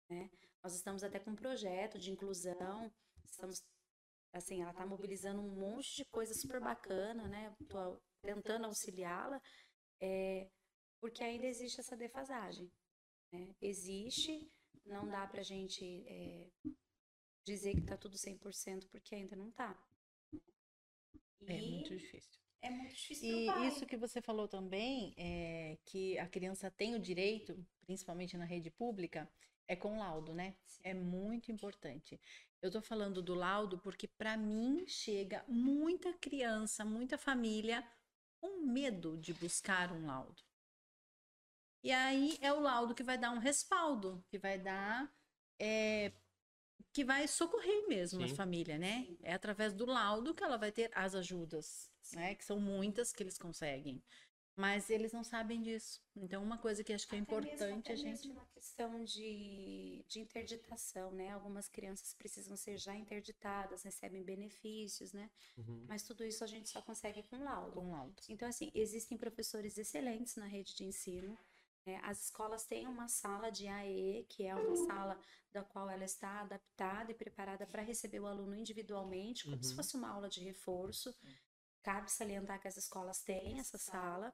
Né? 0.09 0.31
Nós 0.63 0.75
estamos 0.75 1.03
até 1.03 1.19
com 1.19 1.31
um 1.31 1.37
projeto 1.37 1.99
de 1.99 2.11
inclusão, 2.11 2.93
estamos, 3.25 3.63
assim, 4.33 4.61
ela 4.63 4.71
está 4.71 4.87
mobilizando 4.87 5.41
um 5.41 5.51
monte 5.51 5.97
de 5.97 6.05
coisa 6.07 6.35
super 6.35 6.61
bacana, 6.61 7.27
né? 7.29 7.55
Tô 7.69 8.01
tentando 8.23 8.67
auxiliá-la, 8.67 9.41
é, 10.01 10.49
porque 11.01 11.23
ainda 11.23 11.47
existe 11.47 11.81
essa 11.81 11.97
defasagem. 11.97 12.71
Né? 13.33 13.55
Existe, 13.61 14.51
não 14.85 15.09
dá 15.09 15.27
para 15.27 15.41
a 15.41 15.45
gente 15.45 15.85
é, 16.07 16.51
dizer 17.45 17.75
que 17.75 17.81
está 17.81 17.97
tudo 17.97 18.17
100%, 18.17 18.89
porque 18.91 19.15
ainda 19.15 19.37
não 19.37 19.49
está. 19.51 19.77
É 21.47 21.61
muito 21.61 21.91
difícil. 21.91 22.44
É 22.65 22.71
muito 22.71 22.95
difícil. 22.95 23.29
E 23.29 23.69
isso 23.69 23.85
que 23.85 23.95
você 23.95 24.23
falou 24.23 24.49
também, 24.49 25.13
é 25.19 25.77
que 25.85 26.19
a 26.19 26.27
criança 26.27 26.71
tem 26.71 26.95
o 26.95 26.99
direito, 26.99 27.55
principalmente 27.83 28.39
na 28.39 28.47
rede 28.47 28.71
pública, 28.71 29.31
é 29.69 29.77
com 29.77 29.99
laudo, 29.99 30.33
né? 30.33 30.57
Sim. 30.65 30.81
É 30.83 30.95
muito 30.95 31.53
importante. 31.53 32.19
Eu 32.63 32.71
tô 32.71 32.81
falando 32.81 33.21
do 33.21 33.35
laudo 33.35 33.77
porque 33.79 34.09
para 34.09 34.35
mim 34.39 34.87
chega 34.87 35.45
muita 35.47 36.15
criança, 36.15 36.87
muita 36.87 37.19
família 37.19 37.87
com 38.41 38.63
medo 38.63 39.19
de 39.19 39.35
buscar 39.35 39.93
um 39.93 40.07
laudo. 40.07 40.43
E 41.83 41.93
aí 41.93 42.39
é 42.41 42.51
o 42.51 42.61
laudo 42.61 42.95
que 42.95 43.03
vai 43.03 43.19
dar 43.19 43.31
um 43.31 43.39
respaldo, 43.39 44.25
que 44.27 44.39
vai 44.39 44.59
dar. 44.59 45.15
É, 45.61 46.13
que 46.95 47.05
vai 47.05 47.29
socorrer 47.29 47.87
mesmo 47.89 48.27
Sim. 48.27 48.33
a 48.33 48.35
família, 48.35 48.79
né? 48.79 49.07
É 49.23 49.35
através 49.35 49.75
do 49.75 49.85
laudo 49.85 50.35
que 50.35 50.43
ela 50.43 50.57
vai 50.57 50.73
ter 50.73 50.91
as 50.95 51.15
ajudas. 51.15 51.93
Né? 52.13 52.35
Que 52.35 52.45
são 52.45 52.61
muitas 52.61 53.13
que 53.13 53.23
eles 53.23 53.39
conseguem. 53.39 54.03
Mas 54.57 54.89
eles 54.89 55.13
não 55.13 55.25
sabem 55.25 55.61
disso. 55.61 56.01
Então, 56.15 56.41
uma 56.43 56.57
coisa 56.57 56.85
que 56.85 56.93
acho 56.93 57.09
que 57.09 57.17
é 57.17 57.19
importante 57.19 57.59
mesmo, 57.59 57.93
a 57.93 57.97
gente. 57.97 58.05
Mesmo 58.05 58.33
uma 58.35 58.47
questão 58.47 59.03
de, 59.03 60.05
de 60.07 60.21
interditação, 60.21 61.11
né? 61.11 61.31
Algumas 61.31 61.69
crianças 61.69 62.15
precisam 62.15 62.57
ser 62.57 62.79
já 62.79 62.95
interditadas, 62.95 63.83
recebem 63.83 64.23
benefícios, 64.23 65.13
né? 65.13 65.29
Uhum. 65.59 65.85
Mas 65.89 66.05
tudo 66.05 66.25
isso 66.25 66.45
a 66.45 66.47
gente 66.47 66.69
só 66.69 66.81
consegue 66.81 67.25
com 67.25 67.43
laudo. 67.43 67.73
Com 67.73 67.91
laudo. 67.91 68.15
Então, 68.29 68.49
assim, 68.49 68.71
existem 68.75 69.19
professores 69.19 69.77
excelentes 69.77 70.37
na 70.37 70.47
rede 70.47 70.77
de 70.77 70.85
ensino. 70.85 71.37
É, 71.87 71.97
as 71.99 72.25
escolas 72.25 72.65
têm 72.65 72.87
uma 72.87 73.09
sala 73.09 73.51
de 73.51 73.67
AE, 73.67 74.25
que 74.29 74.47
é 74.47 74.55
uma 74.55 74.77
sala 74.87 75.21
da 75.53 75.63
qual 75.63 75.91
ela 75.91 76.05
está 76.05 76.41
adaptada 76.41 77.11
e 77.11 77.15
preparada 77.15 77.67
para 77.67 77.83
receber 77.83 78.21
o 78.21 78.27
aluno 78.27 78.55
individualmente, 78.55 79.45
como 79.45 79.57
uhum. 79.57 79.63
se 79.63 79.75
fosse 79.75 79.97
uma 79.97 80.09
aula 80.09 80.29
de 80.29 80.41
reforço. 80.41 81.15
Cabe 81.85 82.11
salientar 82.11 82.59
que 82.61 82.67
as 82.67 82.79
escolas 82.79 83.21
têm 83.23 83.61
essa 83.61 83.79
sala. 83.79 84.33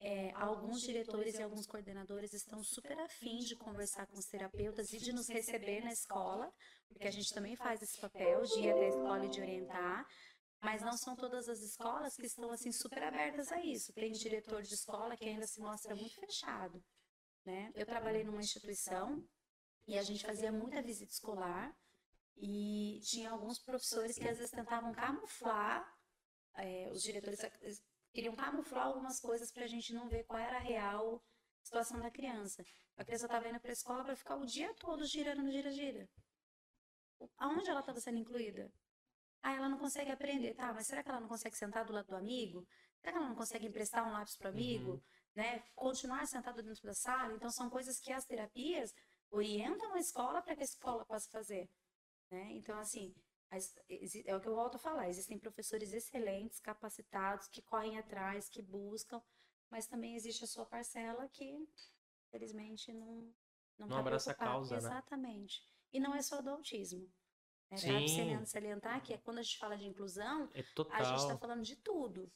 É, 0.00 0.32
alguns 0.32 0.80
diretores 0.80 1.36
e 1.36 1.42
alguns 1.42 1.64
coordenadores 1.64 2.32
estão 2.32 2.60
super 2.64 2.98
afins 2.98 3.44
de 3.46 3.54
conversar 3.54 4.04
com 4.08 4.18
os 4.18 4.26
terapeutas 4.26 4.92
e 4.92 4.98
de 4.98 5.12
nos 5.12 5.28
receber 5.28 5.80
na 5.84 5.92
escola, 5.92 6.52
porque 6.88 7.06
a 7.06 7.10
gente 7.12 7.32
também 7.32 7.54
faz 7.54 7.80
esse 7.80 8.00
papel 8.00 8.42
de 8.42 8.58
ir 8.58 8.72
até 8.72 8.86
a 8.86 8.88
escola 8.88 9.24
e 9.24 9.28
de 9.28 9.40
orientar, 9.40 10.04
mas 10.60 10.82
não 10.82 10.96
são 10.96 11.14
todas 11.14 11.48
as 11.48 11.60
escolas 11.60 12.16
que 12.16 12.26
estão 12.26 12.50
assim 12.50 12.72
super 12.72 13.00
abertas 13.04 13.52
a 13.52 13.64
isso. 13.64 13.92
Tem 13.92 14.10
diretor 14.10 14.62
de 14.62 14.74
escola 14.74 15.16
que 15.16 15.28
ainda 15.28 15.46
se 15.46 15.60
mostra 15.60 15.94
muito 15.94 16.16
fechado. 16.16 16.82
Né? 17.44 17.70
Eu 17.76 17.86
trabalhei 17.86 18.24
numa 18.24 18.40
instituição 18.40 19.24
e 19.86 19.96
a 19.96 20.02
gente 20.02 20.26
fazia 20.26 20.50
muita 20.50 20.82
visita 20.82 21.12
escolar 21.12 21.72
e 22.36 22.98
tinha 23.04 23.30
alguns 23.30 23.60
professores 23.60 24.18
que 24.18 24.28
às 24.28 24.38
vezes 24.38 24.50
tentavam 24.50 24.92
camuflar 24.92 25.86
é, 26.56 26.88
os 26.90 27.02
diretores 27.02 27.40
queriam 28.12 28.34
camuflar 28.36 28.86
algumas 28.86 29.20
coisas 29.20 29.50
para 29.50 29.64
a 29.64 29.68
gente 29.68 29.92
não 29.92 30.08
ver 30.08 30.24
qual 30.24 30.38
era 30.38 30.56
a 30.56 30.60
real 30.60 31.22
situação 31.62 31.98
da 32.00 32.10
criança. 32.10 32.64
A 32.96 33.04
criança 33.04 33.26
estava 33.26 33.48
indo 33.48 33.60
para 33.60 33.70
a 33.70 33.72
escola 33.72 34.04
para 34.04 34.16
ficar 34.16 34.36
o 34.36 34.44
dia 34.44 34.74
todo 34.74 35.04
girando 35.06 35.42
no 35.42 35.50
gira-gira. 35.50 36.08
Aonde 37.38 37.70
ela 37.70 37.80
estava 37.80 38.00
sendo 38.00 38.18
incluída? 38.18 38.72
Ah, 39.42 39.54
ela 39.54 39.68
não 39.68 39.78
consegue 39.78 40.10
aprender. 40.10 40.54
Tá, 40.54 40.72
mas 40.72 40.86
será 40.86 41.02
que 41.02 41.08
ela 41.08 41.20
não 41.20 41.28
consegue 41.28 41.56
sentar 41.56 41.84
do 41.84 41.92
lado 41.92 42.06
do 42.06 42.16
amigo? 42.16 42.66
Será 43.00 43.12
que 43.12 43.18
ela 43.18 43.28
não 43.28 43.34
consegue 43.34 43.66
emprestar 43.66 44.06
um 44.06 44.12
lápis 44.12 44.36
para 44.36 44.50
o 44.50 44.52
amigo? 44.52 44.92
Uhum. 44.92 45.00
Né? 45.34 45.62
Continuar 45.74 46.26
sentado 46.26 46.62
dentro 46.62 46.82
da 46.84 46.94
sala? 46.94 47.34
Então, 47.34 47.50
são 47.50 47.70
coisas 47.70 47.98
que 47.98 48.12
as 48.12 48.24
terapias 48.24 48.94
orientam 49.30 49.94
a 49.94 49.98
escola 49.98 50.42
para 50.42 50.54
que 50.54 50.62
a 50.62 50.64
escola 50.64 51.04
possa 51.04 51.28
fazer. 51.30 51.68
Né? 52.30 52.52
Então, 52.52 52.78
assim, 52.78 53.14
é 54.26 54.36
o 54.36 54.40
que 54.40 54.48
eu 54.48 54.54
volto 54.54 54.76
a 54.76 54.78
falar, 54.78 55.08
existem 55.08 55.38
professores 55.38 55.92
excelentes, 55.92 56.60
capacitados, 56.60 57.48
que 57.48 57.62
correm 57.62 57.98
atrás, 57.98 58.48
que 58.48 58.62
buscam, 58.62 59.22
mas 59.70 59.86
também 59.86 60.14
existe 60.14 60.44
a 60.44 60.46
sua 60.46 60.64
parcela 60.64 61.28
que, 61.28 61.44
infelizmente, 62.28 62.92
não 62.92 63.32
não, 63.78 63.88
não 63.88 63.96
tá 63.96 64.00
abraça 64.00 64.30
a 64.30 64.34
causa, 64.34 64.74
né? 64.76 64.78
Exatamente. 64.80 65.62
E 65.92 66.00
não 66.00 66.14
é 66.14 66.22
só 66.22 66.40
do 66.40 66.50
autismo. 66.50 67.10
É, 67.70 67.76
Cabe 67.76 68.46
salientar 68.46 69.02
que 69.02 69.14
é 69.14 69.18
quando 69.18 69.38
a 69.38 69.42
gente 69.42 69.58
fala 69.58 69.76
de 69.76 69.86
inclusão, 69.86 70.50
é 70.54 70.62
a 70.90 71.02
gente 71.04 71.20
está 71.20 71.38
falando 71.38 71.62
de 71.62 71.76
tudo. 71.76 72.30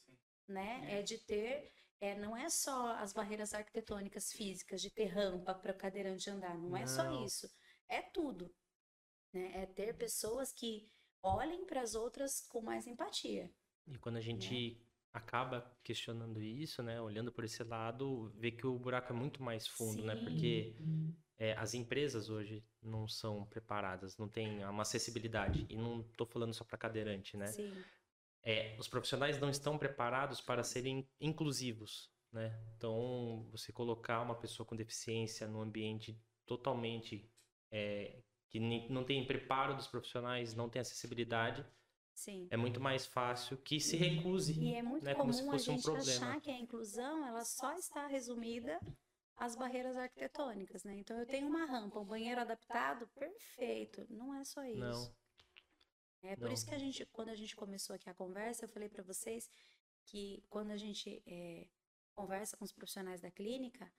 Né? 0.47 0.81
É. 0.89 0.99
é 0.99 1.03
de 1.03 1.17
ter, 1.19 1.71
é, 1.99 2.15
não 2.15 2.35
é 2.35 2.49
só 2.49 2.95
as 2.97 3.11
barreiras 3.11 3.53
arquitetônicas 3.53 4.31
físicas, 4.31 4.81
de 4.81 4.89
ter 4.89 5.07
rampa 5.07 5.53
para 5.53 5.73
o 5.73 5.77
cadeirante 5.77 6.29
andar, 6.29 6.57
não, 6.57 6.69
não 6.69 6.77
é 6.77 6.87
só 6.87 7.23
isso. 7.23 7.47
É 7.87 8.01
tudo. 8.01 8.53
Né? 9.33 9.63
É 9.63 9.65
ter 9.65 9.95
pessoas 9.97 10.51
que 10.51 10.89
olhem 11.23 11.65
para 11.65 11.81
as 11.81 11.95
outras 11.95 12.41
com 12.47 12.61
mais 12.61 12.87
empatia. 12.87 13.51
E 13.87 13.97
quando 13.97 14.17
a 14.17 14.21
gente 14.21 14.71
né? 14.71 14.85
acaba 15.13 15.77
questionando 15.83 16.41
isso, 16.41 16.83
né, 16.83 17.01
olhando 17.01 17.31
por 17.31 17.43
esse 17.43 17.63
lado, 17.63 18.31
vê 18.35 18.51
que 18.51 18.67
o 18.67 18.77
buraco 18.77 19.13
é 19.13 19.15
muito 19.15 19.41
mais 19.41 19.67
fundo, 19.67 20.01
Sim. 20.01 20.05
né, 20.05 20.15
porque 20.15 20.75
é, 21.37 21.53
as 21.53 21.73
empresas 21.73 22.29
hoje 22.29 22.65
não 22.81 23.07
são 23.07 23.45
preparadas, 23.45 24.17
não 24.17 24.27
tem 24.27 24.63
uma 24.65 24.81
acessibilidade 24.81 25.65
e 25.69 25.75
não 25.75 26.01
estou 26.01 26.25
falando 26.25 26.53
só 26.53 26.63
para 26.63 26.77
cadeirante, 26.77 27.37
né? 27.37 27.47
Sim. 27.47 27.71
É, 28.43 28.75
os 28.79 28.87
profissionais 28.87 29.39
não 29.39 29.49
estão 29.49 29.77
preparados 29.77 30.39
para 30.39 30.63
serem 30.63 31.07
inclusivos, 31.19 32.09
né? 32.31 32.57
Então, 32.75 33.47
você 33.51 33.71
colocar 33.71 34.21
uma 34.21 34.35
pessoa 34.35 34.65
com 34.65 34.75
deficiência 34.75 35.47
num 35.47 35.61
ambiente 35.61 36.19
totalmente 36.45 37.29
é, 37.69 38.23
que 38.49 38.59
não 38.59 39.03
tem 39.03 39.25
preparo 39.25 39.75
dos 39.75 39.87
profissionais, 39.87 40.53
não 40.53 40.69
tem 40.69 40.79
acessibilidade, 40.81 41.65
Sim. 42.13 42.47
é 42.49 42.57
muito 42.57 42.79
mais 42.79 43.05
fácil 43.05 43.57
que 43.57 43.79
se 43.79 43.95
recuse, 43.95 44.59
E 44.59 44.73
é 44.73 44.81
muito 44.81 45.03
né? 45.03 45.13
Como 45.13 45.31
se 45.33 45.39
comum 45.39 45.51
a 45.51 45.53
fosse 45.53 45.69
um 45.69 45.73
gente 45.73 45.83
problema. 45.83 46.09
achar 46.09 46.41
que 46.41 46.49
a 46.49 46.59
inclusão 46.59 47.25
ela 47.27 47.43
só 47.45 47.73
está 47.73 48.07
resumida 48.07 48.79
às 49.35 49.55
barreiras 49.55 49.95
arquitetônicas, 49.95 50.83
né? 50.83 50.97
Então 50.97 51.17
eu 51.19 51.25
tenho 51.27 51.47
uma 51.47 51.65
rampa, 51.65 51.99
um 51.99 52.05
banheiro 52.05 52.41
adaptado, 52.41 53.07
perfeito. 53.09 54.05
Não 54.09 54.33
é 54.33 54.43
só 54.43 54.63
isso. 54.63 54.79
Não. 54.79 55.15
É 56.23 56.35
por 56.35 56.45
Não. 56.45 56.53
isso 56.53 56.65
que 56.65 56.73
a 56.73 56.79
gente, 56.79 57.05
quando 57.07 57.29
a 57.29 57.35
gente 57.35 57.55
começou 57.55 57.95
aqui 57.95 58.09
a 58.09 58.13
conversa, 58.13 58.65
eu 58.65 58.69
falei 58.69 58.89
para 58.89 59.03
vocês 59.03 59.49
que 60.05 60.43
quando 60.49 60.71
a 60.71 60.77
gente 60.77 61.21
é, 61.27 61.67
conversa 62.15 62.57
com 62.57 62.65
os 62.65 62.71
profissionais 62.71 63.21
da 63.21 63.29
clínica, 63.29 63.91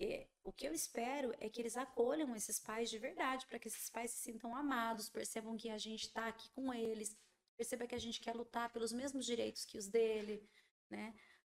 é, 0.00 0.26
o 0.42 0.52
que 0.52 0.66
eu 0.66 0.72
espero 0.72 1.34
é 1.38 1.48
que 1.48 1.60
eles 1.60 1.76
acolham 1.76 2.34
esses 2.34 2.58
pais 2.58 2.88
de 2.90 2.98
verdade, 2.98 3.46
para 3.46 3.58
que 3.58 3.68
esses 3.68 3.90
pais 3.90 4.10
se 4.10 4.18
sintam 4.18 4.54
amados, 4.56 5.08
percebam 5.08 5.56
que 5.56 5.68
a 5.70 5.78
gente 5.78 6.04
está 6.06 6.26
aqui 6.28 6.48
com 6.50 6.72
eles, 6.72 7.16
perceba 7.56 7.86
que 7.86 7.94
a 7.94 7.98
gente 7.98 8.20
quer 8.20 8.34
lutar 8.34 8.72
pelos 8.72 8.92
mesmos 8.92 9.26
direitos 9.26 9.64
que 9.64 9.76
os 9.78 9.86
dele, 9.88 10.48
né? 10.88 11.14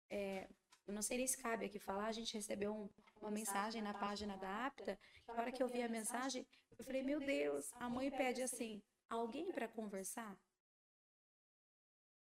É, 0.09 0.47
eu 0.87 0.93
não 0.93 1.01
sei 1.01 1.17
nem 1.17 1.27
se 1.27 1.37
cabe 1.41 1.65
aqui 1.65 1.79
falar, 1.79 2.05
a 2.07 2.11
gente 2.11 2.35
recebeu 2.35 2.71
um- 2.73 2.89
uma 3.19 3.31
mensagem 3.31 3.81
na 3.81 3.93
página 3.93 4.37
da 4.37 4.67
APTA, 4.67 4.99
que 5.25 5.31
a 5.31 5.33
hora 5.33 5.51
que 5.51 5.63
eu 5.63 5.67
vi 5.67 5.81
a 5.81 5.89
mensagem, 5.89 6.45
eu 6.77 6.85
falei, 6.85 7.01
meu 7.01 7.19
Deus, 7.19 7.71
a 7.73 7.89
mãe 7.89 8.11
pede 8.11 8.43
assim, 8.43 8.83
alguém 9.09 9.51
para 9.51 9.67
conversar? 9.67 10.37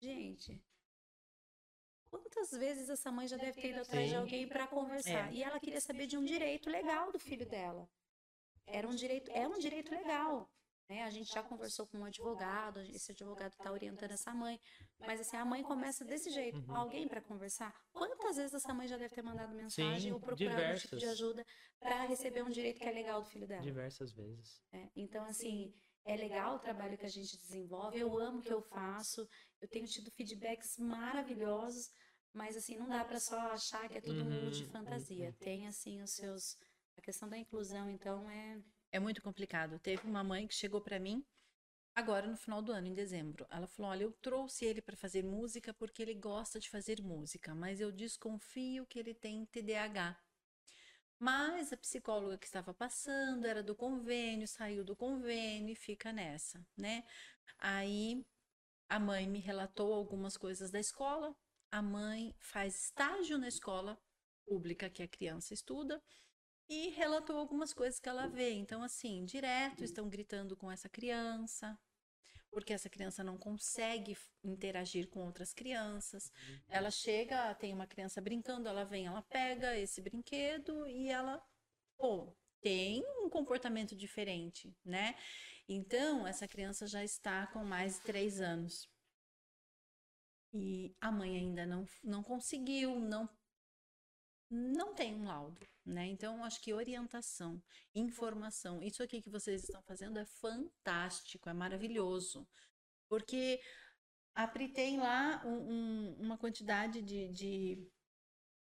Gente, 0.01 0.59
quantas 2.09 2.51
vezes 2.51 2.89
essa 2.89 3.11
mãe 3.11 3.27
já 3.27 3.37
deve 3.37 3.61
ter 3.61 3.69
ido 3.71 3.81
atrás 3.81 4.05
de 4.05 4.11
Sim. 4.11 4.17
alguém 4.17 4.47
para 4.47 4.67
conversar? 4.67 5.31
É. 5.31 5.33
E 5.33 5.43
ela 5.43 5.59
queria 5.59 5.81
saber 5.81 6.07
de 6.07 6.17
um 6.17 6.23
direito 6.25 6.69
legal 6.69 7.11
do 7.11 7.19
filho 7.19 7.45
dela. 7.45 7.87
Era 8.65 8.87
um 8.87 8.95
direito, 8.95 9.31
é 9.31 9.47
um 9.47 9.57
direito 9.57 9.91
legal. 9.91 10.49
Né? 10.89 11.03
A 11.03 11.09
gente 11.11 11.31
já 11.31 11.43
conversou 11.43 11.85
com 11.87 11.99
um 11.99 12.05
advogado, 12.05 12.79
esse 12.81 13.11
advogado 13.11 13.51
está 13.53 13.71
orientando 13.71 14.11
essa 14.11 14.33
mãe. 14.33 14.59
Mas 14.99 15.21
assim, 15.21 15.37
a 15.37 15.45
mãe 15.45 15.61
começa 15.63 16.03
desse 16.03 16.31
jeito, 16.31 16.57
Uhum. 16.67 16.75
alguém 16.75 17.07
para 17.07 17.21
conversar. 17.21 17.73
Quantas 17.91 18.37
vezes 18.37 18.53
essa 18.55 18.73
mãe 18.73 18.87
já 18.87 18.97
deve 18.97 19.13
ter 19.13 19.21
mandado 19.21 19.53
mensagem 19.53 19.99
Sim, 20.09 20.11
ou 20.11 20.19
procurado 20.19 20.55
um 20.61 20.75
tipo 20.75 20.95
de 20.95 21.01
diversas. 21.01 21.09
ajuda 21.11 21.45
para 21.79 22.05
receber 22.05 22.43
um 22.43 22.49
direito 22.49 22.79
que 22.79 22.87
é 22.87 22.91
legal 22.91 23.21
do 23.21 23.27
filho 23.29 23.47
dela? 23.47 23.61
Diversas 23.61 24.11
vezes. 24.13 24.63
É, 24.71 24.89
então, 24.95 25.23
assim, 25.25 25.71
é 26.05 26.15
legal 26.15 26.55
o 26.55 26.59
trabalho 26.59 26.97
que 26.97 27.05
a 27.05 27.09
gente 27.09 27.37
desenvolve, 27.37 27.99
eu 27.99 28.17
amo 28.19 28.39
o 28.39 28.41
que 28.41 28.53
eu 28.53 28.61
faço, 28.61 29.27
eu 29.61 29.67
tenho 29.67 29.85
tido 29.87 30.11
feedbacks 30.11 30.77
maravilhosos, 30.77 31.89
mas, 32.33 32.55
assim, 32.57 32.77
não 32.77 32.87
dá 32.87 33.03
para 33.05 33.19
só 33.19 33.39
achar 33.51 33.89
que 33.89 33.97
é 33.97 34.01
tudo 34.01 34.23
Uhum, 34.23 34.25
mundo 34.25 34.51
de 34.51 34.65
fantasia. 34.65 35.33
Tem, 35.41 35.67
assim, 35.67 36.01
os 36.01 36.11
seus. 36.11 36.57
A 36.97 37.01
questão 37.01 37.29
da 37.29 37.37
inclusão, 37.37 37.89
então, 37.89 38.29
é. 38.29 38.61
É 38.91 38.99
muito 38.99 39.19
complicado. 39.21 39.79
Teve 39.79 40.05
uma 40.07 40.23
mãe 40.23 40.47
que 40.47 40.53
chegou 40.53 40.79
para 40.79 40.99
mim 40.99 41.25
agora 41.95 42.27
no 42.27 42.37
final 42.37 42.61
do 42.61 42.71
ano, 42.71 42.87
em 42.87 42.93
dezembro. 42.95 43.45
Ela 43.49 43.67
falou: 43.67 43.91
"Olha, 43.91 44.03
eu 44.03 44.13
trouxe 44.13 44.65
ele 44.65 44.81
para 44.81 44.95
fazer 44.97 45.23
música 45.23 45.73
porque 45.73 46.01
ele 46.03 46.15
gosta 46.15 46.59
de 46.59 46.69
fazer 46.69 47.01
música, 47.01 47.55
mas 47.55 47.79
eu 47.81 47.91
desconfio 47.91 48.85
que 48.87 48.99
ele 48.99 49.13
tem 49.15 49.45
TDAH." 49.47 50.19
Mas 51.19 51.73
a 51.73 51.77
psicóloga 51.77 52.37
que 52.37 52.45
estava 52.45 52.73
passando 52.73 53.45
era 53.45 53.61
do 53.61 53.75
convênio, 53.75 54.47
saiu 54.47 54.85
do 54.85 54.95
convênio 54.95 55.73
e 55.73 55.75
fica 55.75 56.13
nessa, 56.13 56.65
né? 56.77 57.03
Aí 57.57 58.25
a 58.87 58.99
mãe 58.99 59.27
me 59.27 59.39
relatou 59.39 59.93
algumas 59.93 60.37
coisas 60.37 60.71
da 60.71 60.79
escola. 60.79 61.35
A 61.71 61.81
mãe 61.81 62.33
faz 62.39 62.85
estágio 62.85 63.37
na 63.37 63.49
escola 63.49 63.99
pública 64.47 64.89
que 64.89 65.03
a 65.03 65.07
criança 65.07 65.53
estuda 65.53 66.01
e 66.69 66.89
relatou 66.89 67.37
algumas 67.37 67.73
coisas 67.73 67.99
que 67.99 68.07
ela 68.07 68.27
vê. 68.27 68.53
Então, 68.53 68.81
assim, 68.81 69.25
direto 69.25 69.83
estão 69.83 70.07
gritando 70.07 70.55
com 70.55 70.71
essa 70.71 70.87
criança, 70.87 71.77
porque 72.51 72.73
essa 72.73 72.89
criança 72.89 73.23
não 73.23 73.37
consegue 73.37 74.17
interagir 74.43 75.07
com 75.09 75.25
outras 75.25 75.53
crianças. 75.53 76.31
Ela 76.67 76.91
chega, 76.91 77.53
tem 77.55 77.73
uma 77.73 77.87
criança 77.87 78.21
brincando, 78.21 78.67
ela 78.67 78.83
vem, 78.83 79.05
ela 79.05 79.21
pega 79.21 79.77
esse 79.77 80.01
brinquedo 80.01 80.87
e 80.87 81.09
ela, 81.09 81.41
pô, 81.97 82.35
tem 82.61 83.03
um 83.23 83.29
comportamento 83.29 83.95
diferente, 83.95 84.75
né? 84.83 85.15
Então, 85.67 86.27
essa 86.27 86.47
criança 86.47 86.87
já 86.87 87.03
está 87.03 87.47
com 87.47 87.63
mais 87.63 87.95
de 87.95 88.01
três 88.01 88.41
anos. 88.41 88.89
E 90.51 90.95
a 90.99 91.11
mãe 91.11 91.37
ainda 91.37 91.65
não, 91.65 91.85
não 92.03 92.23
conseguiu, 92.23 92.99
não 92.99 93.29
não 94.49 94.93
tem 94.93 95.13
um 95.15 95.25
laudo, 95.25 95.59
né? 95.85 96.07
Então, 96.07 96.43
acho 96.43 96.61
que 96.61 96.73
orientação, 96.73 97.61
informação, 97.93 98.81
isso 98.81 99.03
aqui 99.03 99.21
que 99.21 99.29
vocês 99.29 99.63
estão 99.63 99.81
fazendo 99.83 100.19
é 100.19 100.25
fantástico, 100.25 101.49
é 101.49 101.53
maravilhoso. 101.53 102.47
Porque 103.07 103.59
a 104.35 104.47
Pri 104.47 104.69
tem 104.69 104.97
lá 104.97 105.41
um- 105.45 105.71
um- 105.73 106.15
uma 106.19 106.37
quantidade 106.37 107.01
de, 107.01 107.29
de 107.29 107.87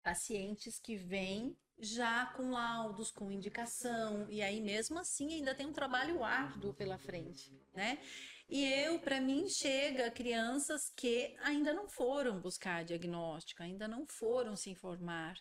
pacientes 0.02 0.78
que 0.80 0.96
vêm 0.96 1.56
já 1.80 2.26
com 2.34 2.50
laudos, 2.50 3.10
com 3.10 3.30
indicação, 3.30 4.28
e 4.28 4.42
aí 4.42 4.60
mesmo 4.60 4.98
assim 4.98 5.32
ainda 5.34 5.54
tem 5.54 5.66
um 5.66 5.72
trabalho 5.72 6.24
árduo 6.24 6.74
pela 6.74 6.98
frente, 6.98 7.52
né? 7.72 7.98
E 8.48 8.64
eu, 8.64 8.98
para 8.98 9.20
mim, 9.20 9.46
chega 9.48 10.10
crianças 10.10 10.80
que 10.96 11.36
ainda 11.42 11.72
não 11.72 11.88
foram 11.88 12.40
buscar 12.40 12.84
diagnóstico, 12.84 13.62
ainda 13.62 13.86
não 13.86 14.06
foram 14.06 14.56
se 14.56 14.70
informar. 14.70 15.36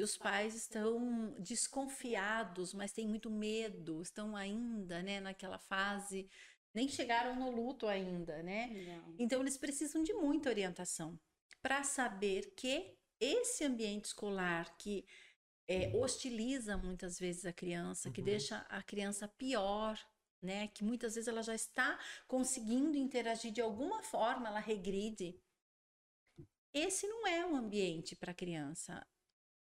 E 0.00 0.02
os 0.02 0.16
pais 0.16 0.54
estão 0.54 1.34
desconfiados, 1.38 2.72
mas 2.72 2.90
têm 2.90 3.06
muito 3.06 3.30
medo, 3.30 4.00
estão 4.00 4.34
ainda, 4.34 5.02
né, 5.02 5.20
naquela 5.20 5.58
fase, 5.58 6.26
nem 6.72 6.88
chegaram 6.88 7.36
no 7.36 7.50
luto 7.50 7.86
ainda, 7.86 8.42
né? 8.42 8.68
Não. 8.68 9.14
Então 9.18 9.42
eles 9.42 9.58
precisam 9.58 10.02
de 10.02 10.14
muita 10.14 10.48
orientação 10.48 11.20
para 11.60 11.84
saber 11.84 12.54
que 12.56 12.96
esse 13.20 13.62
ambiente 13.62 14.06
escolar 14.06 14.74
que 14.78 15.04
é, 15.68 15.90
hostiliza 15.94 16.78
muitas 16.78 17.18
vezes 17.18 17.44
a 17.44 17.52
criança, 17.52 18.10
que 18.10 18.22
Uhum. 18.22 18.26
deixa 18.26 18.56
a 18.70 18.82
criança 18.82 19.28
pior, 19.28 19.98
né? 20.40 20.68
Que 20.68 20.82
muitas 20.82 21.14
vezes 21.14 21.28
ela 21.28 21.42
já 21.42 21.54
está 21.54 21.98
conseguindo 22.26 22.96
interagir 22.96 23.52
de 23.52 23.60
alguma 23.60 24.02
forma, 24.02 24.48
ela 24.48 24.60
regride. 24.60 25.38
Esse 26.74 27.06
não 27.06 27.26
é 27.26 27.44
um 27.46 27.54
ambiente 27.56 28.16
para 28.16 28.32
a 28.32 28.34
criança. 28.34 29.06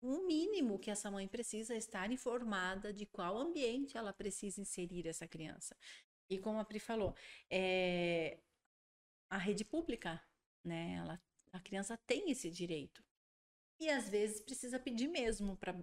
O 0.00 0.26
mínimo 0.26 0.78
que 0.78 0.90
essa 0.90 1.10
mãe 1.10 1.26
precisa 1.26 1.74
é 1.74 1.78
estar 1.78 2.10
informada 2.12 2.92
de 2.92 3.04
qual 3.04 3.36
ambiente 3.36 3.96
ela 3.96 4.12
precisa 4.12 4.60
inserir 4.60 5.06
essa 5.08 5.26
criança. 5.26 5.76
E 6.30 6.38
como 6.38 6.58
a 6.58 6.64
Pri 6.64 6.78
falou, 6.78 7.16
é, 7.50 8.38
a 9.28 9.38
rede 9.38 9.64
pública, 9.64 10.22
né? 10.64 10.94
Ela, 10.94 11.22
a 11.52 11.60
criança 11.60 11.96
tem 12.06 12.30
esse 12.30 12.50
direito. 12.50 13.02
E 13.80 13.88
às 13.88 14.08
vezes 14.08 14.40
precisa 14.40 14.78
pedir 14.78 15.08
mesmo 15.08 15.56
para 15.56 15.74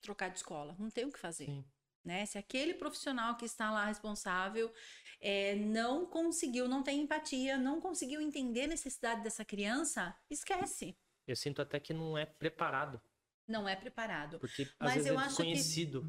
trocar 0.00 0.28
de 0.30 0.38
escola. 0.38 0.74
Não 0.78 0.90
tem 0.90 1.04
o 1.04 1.12
que 1.12 1.18
fazer. 1.18 1.46
Sim. 1.46 1.64
Né? 2.04 2.26
Se 2.26 2.36
aquele 2.36 2.74
profissional 2.74 3.36
que 3.36 3.44
está 3.44 3.70
lá 3.70 3.86
responsável 3.86 4.72
é, 5.20 5.54
não 5.54 6.04
conseguiu, 6.04 6.66
não 6.66 6.82
tem 6.82 7.02
empatia, 7.02 7.56
não 7.56 7.80
conseguiu 7.80 8.20
entender 8.20 8.64
a 8.64 8.68
necessidade 8.68 9.22
dessa 9.22 9.44
criança, 9.44 10.16
esquece. 10.28 10.96
Eu 11.26 11.36
sinto 11.36 11.62
até 11.62 11.78
que 11.78 11.94
não 11.94 12.18
é 12.18 12.26
preparado, 12.26 13.00
Não 13.46 13.68
é 13.68 13.74
preparado. 13.76 14.38
porque 14.38 14.62
às 14.62 14.70
Mas 14.78 14.94
vezes 14.94 15.08
eu 15.08 15.14
é 15.14 15.16
acho 15.18 15.36
que- 15.36 15.42
desconhecido. 15.42 16.04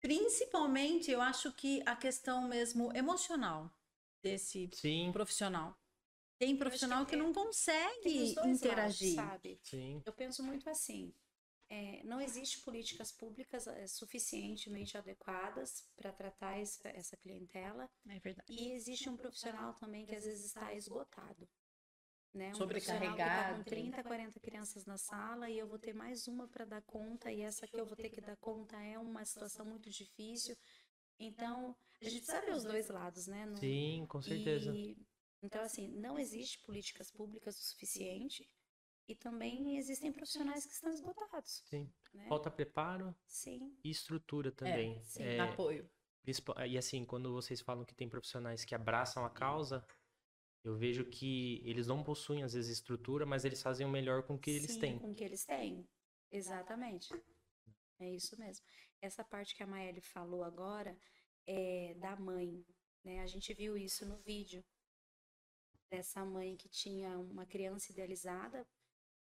Principalmente, 0.00 1.10
eu 1.10 1.20
acho 1.20 1.52
que 1.52 1.80
a 1.86 1.94
questão 1.94 2.48
mesmo 2.48 2.92
emocional 2.96 3.70
desse 4.22 4.68
Sim, 4.74 5.10
profissional. 5.12 5.78
Tem 6.40 6.56
profissional 6.56 7.06
que 7.06 7.14
não 7.14 7.32
Tem 7.32 7.44
consegue 7.44 8.20
os 8.22 8.34
dois 8.34 8.56
interagir. 8.58 9.16
lados, 9.16 9.30
sabe? 9.30 9.60
sim. 9.62 10.02
Eu 10.04 10.12
penso 10.12 10.42
muito 10.42 10.68
assim. 10.68 11.14
é, 11.70 12.02
não 12.04 12.20
existe 12.20 12.60
políticas 12.60 13.10
públicas 13.12 13.66
é, 13.66 13.86
suficientemente 13.86 14.98
adequadas 14.98 15.88
para 15.96 16.12
tratar 16.12 16.58
essa, 16.58 16.86
essa 16.88 17.16
clientela 17.16 17.88
É 18.08 18.18
verdade. 18.18 18.52
e 18.52 18.72
existe 18.72 19.08
um 19.08 19.16
profissional 19.16 19.72
também 19.74 20.04
que 20.04 20.14
às 20.14 20.24
vezes 20.24 20.44
está 20.46 20.74
esgotado. 20.74 21.48
Né? 22.34 22.48
Um 22.50 22.54
Sobrecarregado. 22.54 23.52
tá 23.52 23.58
com 23.58 23.62
30, 23.64 24.02
40 24.02 24.40
crianças 24.40 24.86
na 24.86 24.96
sala 24.96 25.50
e 25.50 25.58
eu 25.58 25.66
vou 25.66 25.78
ter 25.78 25.92
mais 25.92 26.26
uma 26.26 26.48
para 26.48 26.64
dar 26.64 26.80
conta 26.82 27.30
e 27.30 27.42
essa 27.42 27.66
que 27.68 27.78
eu 27.78 27.84
vou 27.84 27.94
ter 27.94 28.08
que 28.08 28.22
dar 28.22 28.36
conta 28.38 28.76
é 28.82 28.98
uma 28.98 29.22
situação 29.24 29.66
muito 29.66 29.90
difícil. 29.90 30.56
Então, 31.18 31.76
a 32.00 32.04
gente 32.08 32.24
precisa 32.24 32.40
ver 32.40 32.54
os 32.54 32.64
dois 32.64 32.88
lados, 32.88 33.26
né? 33.26 33.44
Não- 33.44 33.56
Sim, 33.56 34.06
com 34.08 34.22
certeza. 34.22 34.72
e, 34.74 34.96
então, 35.42 35.62
assim, 35.62 35.88
não 35.88 36.18
existe 36.18 36.58
políticas 36.60 37.10
públicas 37.10 37.58
o 37.58 37.62
suficiente 37.62 38.48
e 39.06 39.14
também 39.14 39.76
existem 39.76 40.10
profissionais 40.10 40.64
que 40.64 40.72
estão 40.72 40.90
esgotados. 40.90 41.62
Sim. 41.66 41.92
Né? 42.14 42.26
Falta 42.28 42.50
preparo 42.50 43.14
Sim, 43.26 43.76
e 43.84 43.90
estrutura 43.90 44.50
também. 44.50 45.02
sim. 45.04 45.22
É, 45.22 45.40
Apoio. 45.40 45.90
E 46.66 46.78
assim, 46.78 47.04
quando 47.04 47.32
vocês 47.32 47.60
falam 47.60 47.84
que 47.84 47.94
tem 47.94 48.08
profissionais 48.08 48.64
que 48.64 48.74
abraçam 48.74 49.24
a 49.24 49.30
causa, 49.30 49.84
eu 50.64 50.76
vejo 50.76 51.04
que 51.04 51.60
eles 51.64 51.86
não 51.86 52.02
possuem, 52.02 52.42
às 52.42 52.52
vezes, 52.52 52.70
estrutura, 52.70 53.26
mas 53.26 53.44
eles 53.44 53.60
fazem 53.60 53.86
o 53.86 53.90
melhor 53.90 54.22
com 54.22 54.34
o 54.34 54.38
que 54.38 54.50
eles 54.50 54.72
sim, 54.72 54.80
têm. 54.80 54.98
com 54.98 55.10
o 55.10 55.14
que 55.14 55.24
eles 55.24 55.44
têm. 55.44 55.88
Exatamente. 56.30 57.12
É 57.98 58.08
isso 58.10 58.38
mesmo. 58.38 58.64
Essa 59.00 59.24
parte 59.24 59.54
que 59.54 59.62
a 59.62 59.66
Maeli 59.66 60.00
falou 60.00 60.44
agora 60.44 60.96
é 61.46 61.94
da 61.94 62.14
mãe, 62.16 62.64
né? 63.04 63.20
A 63.20 63.26
gente 63.26 63.52
viu 63.52 63.76
isso 63.76 64.06
no 64.06 64.16
vídeo 64.18 64.64
dessa 65.90 66.24
mãe 66.24 66.56
que 66.56 66.68
tinha 66.68 67.18
uma 67.18 67.44
criança 67.44 67.92
idealizada. 67.92 68.66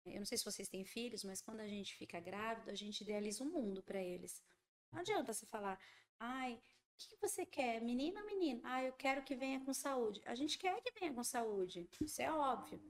Eu 0.04 0.18
não 0.18 0.26
sei 0.26 0.36
se 0.36 0.44
vocês 0.44 0.68
têm 0.68 0.84
filhos, 0.84 1.22
mas 1.24 1.40
quando 1.40 1.60
a 1.60 1.68
gente 1.68 1.94
fica 1.94 2.18
grávido, 2.20 2.70
a 2.70 2.74
gente 2.74 3.02
idealiza 3.02 3.44
um 3.44 3.50
mundo 3.50 3.82
para 3.82 4.02
eles. 4.02 4.42
Não 4.90 5.00
adianta 5.00 5.32
você 5.32 5.46
falar, 5.46 5.78
ai, 6.18 6.60
o 7.06 7.10
que 7.10 7.28
você 7.28 7.46
quer, 7.46 7.80
menino 7.80 8.20
ou 8.20 8.26
menino? 8.26 8.60
Ah, 8.64 8.82
eu 8.82 8.92
quero 8.92 9.22
que 9.22 9.34
venha 9.34 9.60
com 9.60 9.72
saúde. 9.72 10.20
A 10.24 10.34
gente 10.34 10.58
quer 10.58 10.80
que 10.82 10.98
venha 10.98 11.12
com 11.12 11.22
saúde, 11.22 11.88
isso 12.00 12.20
é 12.20 12.30
óbvio. 12.30 12.80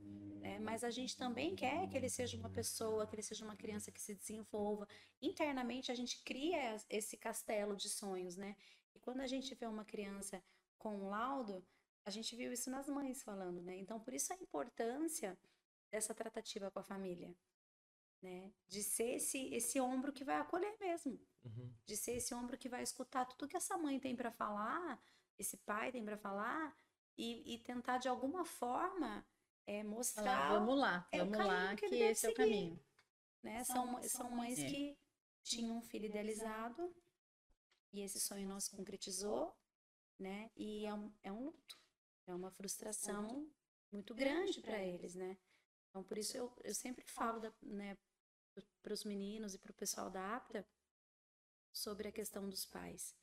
Né? 0.41 0.59
Mas 0.59 0.83
a 0.83 0.91
gente 0.91 1.17
também 1.17 1.55
quer 1.55 1.89
que 1.89 1.97
ele 1.97 2.09
seja 2.09 2.37
uma 2.37 2.49
pessoa, 2.49 3.07
que 3.07 3.15
ele 3.15 3.23
seja 3.23 3.45
uma 3.45 3.57
criança 3.57 3.93
que 3.93 4.01
se 4.01 4.15
desenvolva. 4.15 4.89
Internamente, 5.21 5.93
a 5.93 5.95
gente 5.95 6.23
cria 6.25 6.77
esse 6.89 7.17
castelo 7.17 7.77
de 7.77 7.89
sonhos, 7.89 8.37
né? 8.37 8.57
E 8.95 8.99
quando 8.99 9.21
a 9.21 9.27
gente 9.27 9.55
vê 9.55 9.67
uma 9.67 9.85
criança 9.85 10.43
com 10.79 10.97
um 10.97 11.09
laudo, 11.11 11.65
a 12.05 12.11
gente 12.11 12.35
viu 12.35 12.53
isso 12.53 12.71
nas 12.71 12.89
mães 12.89 13.23
falando, 13.23 13.61
né? 13.61 13.77
Então, 13.77 14.01
por 14.01 14.15
isso 14.15 14.33
a 14.33 14.37
importância 14.37 15.39
dessa 15.91 16.15
tratativa 16.15 16.71
com 16.71 16.79
a 16.79 16.85
família, 16.85 17.37
né? 18.23 18.51
De 18.67 18.83
ser 18.83 19.17
esse, 19.17 19.55
esse 19.55 19.79
ombro 19.79 20.13
que 20.13 20.25
vai 20.25 20.37
acolher 20.37 20.75
mesmo. 20.81 21.21
Uhum. 21.45 21.73
De 21.87 21.97
ser 21.97 22.13
esse 22.13 22.35
ombro 22.35 22.59
que 22.59 22.69
vai 22.69 22.83
escutar 22.83 23.25
tudo 23.25 23.49
que 23.49 23.57
essa 23.57 23.77
mãe 23.79 23.99
tem 23.99 24.15
para 24.15 24.31
falar, 24.31 25.03
esse 25.39 25.57
pai 25.59 25.91
tem 25.91 26.05
para 26.05 26.19
falar, 26.19 26.77
e, 27.17 27.55
e, 27.55 27.59
tentar 27.59 27.99
de 27.99 28.09
alguma 28.09 28.45
forma 28.45 29.27
é, 29.67 29.83
mostrar. 29.83 30.53
vamos 30.55 30.79
lá, 30.79 31.07
é, 31.13 31.19
vamos 31.19 31.37
lá, 31.37 31.77
que, 31.77 31.89
que 31.89 31.97
esse 31.97 32.27
é 32.27 32.31
o 32.31 32.35
caminho. 32.35 32.81
Né? 33.43 33.63
São, 33.65 34.03
são 34.03 34.31
mães 34.31 34.59
é. 34.59 34.67
que 34.67 34.99
tinham 35.43 35.79
um 35.79 35.83
filho 35.83 36.07
idealizado 36.07 36.95
e 37.93 38.01
esse 38.01 38.21
sonho 38.21 38.49
não 38.49 38.61
se 38.61 38.71
concretizou, 38.71 39.55
né? 40.19 40.51
E 40.57 40.87
é 40.87 40.95
um, 40.95 41.13
é 41.23 41.33
um 41.33 41.45
luto, 41.45 41.79
é 42.27 42.35
uma 42.35 42.51
frustração 42.51 43.51
muito 43.91 44.15
grande 44.15 44.61
para 44.61 44.79
eles, 44.83 45.15
né? 45.15 45.37
Então, 45.89 46.05
por 46.05 46.17
isso 46.17 46.37
eu, 46.37 46.53
eu 46.63 46.75
sempre 46.75 47.05
falo 47.05 47.41
da, 47.41 47.53
né, 47.63 47.99
para 48.83 48.93
os 48.93 49.05
meninos 49.05 49.55
e 49.55 49.59
para 49.59 49.73
o 49.73 49.75
pessoal 49.75 50.09
da 50.09 50.37
APTA 50.37 50.67
sobre 51.73 52.09
a 52.09 52.13
questão 52.13 52.49
dos 52.49 52.65
pais. 52.65 53.17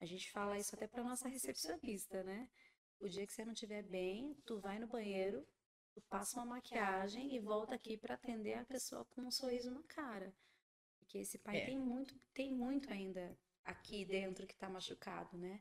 A 0.00 0.04
gente 0.04 0.30
fala 0.30 0.58
isso 0.58 0.74
até 0.74 0.86
para 0.86 1.04
nossa 1.04 1.28
recepcionista, 1.28 2.22
né? 2.24 2.50
O 2.98 3.08
dia 3.08 3.26
que 3.26 3.32
você 3.32 3.44
não 3.44 3.52
estiver 3.52 3.82
bem, 3.82 4.34
tu 4.44 4.58
vai 4.60 4.78
no 4.78 4.86
banheiro, 4.86 5.46
tu 5.92 6.00
passa 6.02 6.38
uma 6.38 6.46
maquiagem 6.56 7.34
e 7.34 7.40
volta 7.40 7.74
aqui 7.74 7.96
para 7.96 8.14
atender 8.14 8.54
a 8.54 8.64
pessoa 8.64 9.04
com 9.04 9.22
um 9.22 9.30
sorriso 9.30 9.70
na 9.70 9.82
cara. 9.84 10.34
Porque 10.98 11.18
esse 11.18 11.38
pai 11.38 11.58
é. 11.58 11.66
tem 11.66 11.78
muito, 11.78 12.18
tem 12.32 12.52
muito 12.52 12.92
ainda 12.92 13.36
aqui 13.64 14.04
dentro 14.04 14.46
que 14.46 14.54
está 14.54 14.68
machucado, 14.68 15.36
né? 15.36 15.60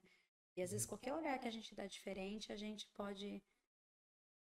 E 0.56 0.62
às 0.62 0.72
vezes 0.72 0.86
qualquer 0.86 1.14
olhar 1.14 1.38
que 1.40 1.48
a 1.48 1.52
gente 1.52 1.74
dá 1.76 1.86
diferente, 1.86 2.52
a 2.52 2.56
gente 2.56 2.88
pode 2.90 3.44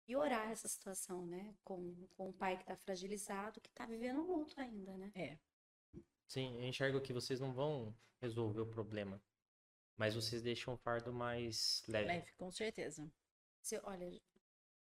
piorar 0.04 0.50
essa 0.50 0.66
situação, 0.66 1.26
né? 1.26 1.54
Com, 1.62 1.94
com 2.16 2.30
o 2.30 2.32
pai 2.32 2.56
que 2.56 2.62
está 2.62 2.76
fragilizado, 2.76 3.60
que 3.60 3.68
está 3.68 3.86
vivendo 3.86 4.22
luto 4.22 4.60
ainda, 4.60 4.96
né? 4.96 5.12
É. 5.14 5.38
Sim, 6.30 6.56
eu 6.60 6.68
enxergo 6.68 7.00
que 7.00 7.12
vocês 7.12 7.40
não 7.40 7.52
vão 7.52 7.92
resolver 8.20 8.60
o 8.60 8.66
problema, 8.66 9.20
mas 9.96 10.14
vocês 10.14 10.40
deixam 10.40 10.74
o 10.74 10.76
fardo 10.76 11.12
mais 11.12 11.82
leve. 11.88 12.06
Leve, 12.06 12.32
com 12.34 12.52
certeza. 12.52 13.12
Se, 13.60 13.80
olha, 13.82 14.08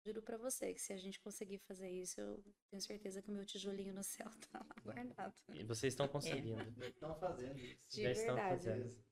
juro 0.04 0.20
para 0.20 0.36
você 0.36 0.74
que 0.74 0.80
se 0.82 0.92
a 0.92 0.96
gente 0.98 1.18
conseguir 1.20 1.56
fazer 1.60 1.88
isso, 1.88 2.20
eu 2.20 2.44
tenho 2.68 2.82
certeza 2.82 3.22
que 3.22 3.30
o 3.30 3.34
meu 3.34 3.46
tijolinho 3.46 3.94
no 3.94 4.04
céu 4.04 4.30
tá 4.50 4.58
lá 4.58 4.74
guardado. 4.84 5.34
E 5.54 5.64
vocês 5.64 5.94
estão 5.94 6.06
conseguindo. 6.06 6.60
É. 6.82 6.88
Estão 6.88 7.18
fazendo 7.18 7.58
isso. 7.58 7.80
De 7.88 8.02
Já 8.02 8.12
verdade. 8.12 8.20
estão 8.20 8.36
fazendo. 8.36 9.04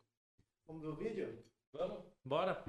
Vamos 0.66 0.82
ver 0.82 0.88
o 0.88 0.96
vídeo? 0.96 1.44
Vamos? 1.72 2.04
Bora. 2.22 2.64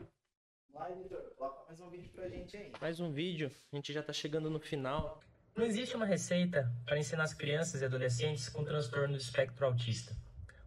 Vai, 0.70 0.96
Vitor, 0.96 1.36
coloca 1.36 1.66
mais 1.66 1.82
um 1.82 1.90
vídeo 1.90 2.10
pra 2.14 2.30
gente 2.30 2.56
aí. 2.56 2.72
Mais 2.80 3.02
um 3.02 3.12
vídeo, 3.12 3.52
a 3.70 3.76
gente 3.76 3.92
já 3.92 4.02
tá 4.02 4.14
chegando 4.14 4.50
no 4.50 4.62
final. 4.62 5.22
Não 5.56 5.66
existe 5.66 5.98
uma 5.98 6.06
receita 6.06 6.72
para 6.86 6.98
ensinar 6.98 7.24
as 7.24 7.34
crianças 7.34 7.82
e 7.82 7.86
adolescentes 7.86 8.48
com 8.48 8.64
transtorno 8.64 9.16
do 9.16 9.20
espectro 9.20 9.66
autista. 9.66 10.16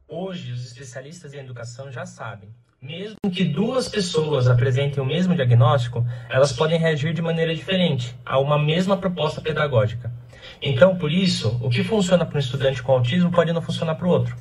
Hoje, 0.07 0.53
os 0.53 0.65
especialistas 0.65 1.33
em 1.33 1.39
educação 1.39 1.91
já 1.91 2.05
sabem. 2.05 2.51
Mesmo 2.83 3.17
que 3.33 3.45
duas 3.45 3.89
pessoas 3.89 4.47
apresentem 4.47 5.03
o 5.03 5.07
mesmo 5.07 5.35
diagnóstico, 5.35 6.05
elas 6.29 6.53
podem 6.53 6.79
reagir 6.79 7.15
de 7.15 7.23
maneira 7.23 7.55
diferente 7.55 8.15
a 8.27 8.39
uma 8.39 8.59
mesma 8.59 8.95
proposta 8.95 9.41
pedagógica. 9.41 10.13
Então, 10.61 10.99
por 10.99 11.11
isso, 11.11 11.59
o 11.63 11.71
que 11.71 11.83
funciona 11.83 12.27
para 12.27 12.37
um 12.37 12.41
estudante 12.41 12.83
com 12.83 12.93
autismo 12.93 13.33
pode 13.33 13.55
não 13.55 13.63
funcionar 13.63 13.95
para 13.95 14.07
o 14.07 14.11
outro. 14.11 14.37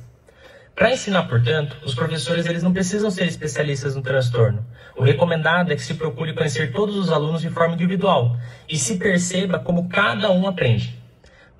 Para 0.74 0.92
ensinar, 0.92 1.28
portanto, 1.28 1.76
os 1.84 1.94
professores 1.94 2.46
eles 2.46 2.62
não 2.62 2.72
precisam 2.72 3.08
ser 3.08 3.26
especialistas 3.26 3.94
no 3.94 4.02
transtorno. 4.02 4.66
O 4.96 5.04
recomendado 5.04 5.72
é 5.72 5.76
que 5.76 5.82
se 5.82 5.94
procure 5.94 6.34
conhecer 6.34 6.72
todos 6.72 6.96
os 6.96 7.10
alunos 7.10 7.40
de 7.40 7.48
forma 7.48 7.74
individual 7.74 8.36
e 8.68 8.76
se 8.76 8.98
perceba 8.98 9.58
como 9.58 9.88
cada 9.88 10.32
um 10.32 10.48
aprende. 10.48 10.98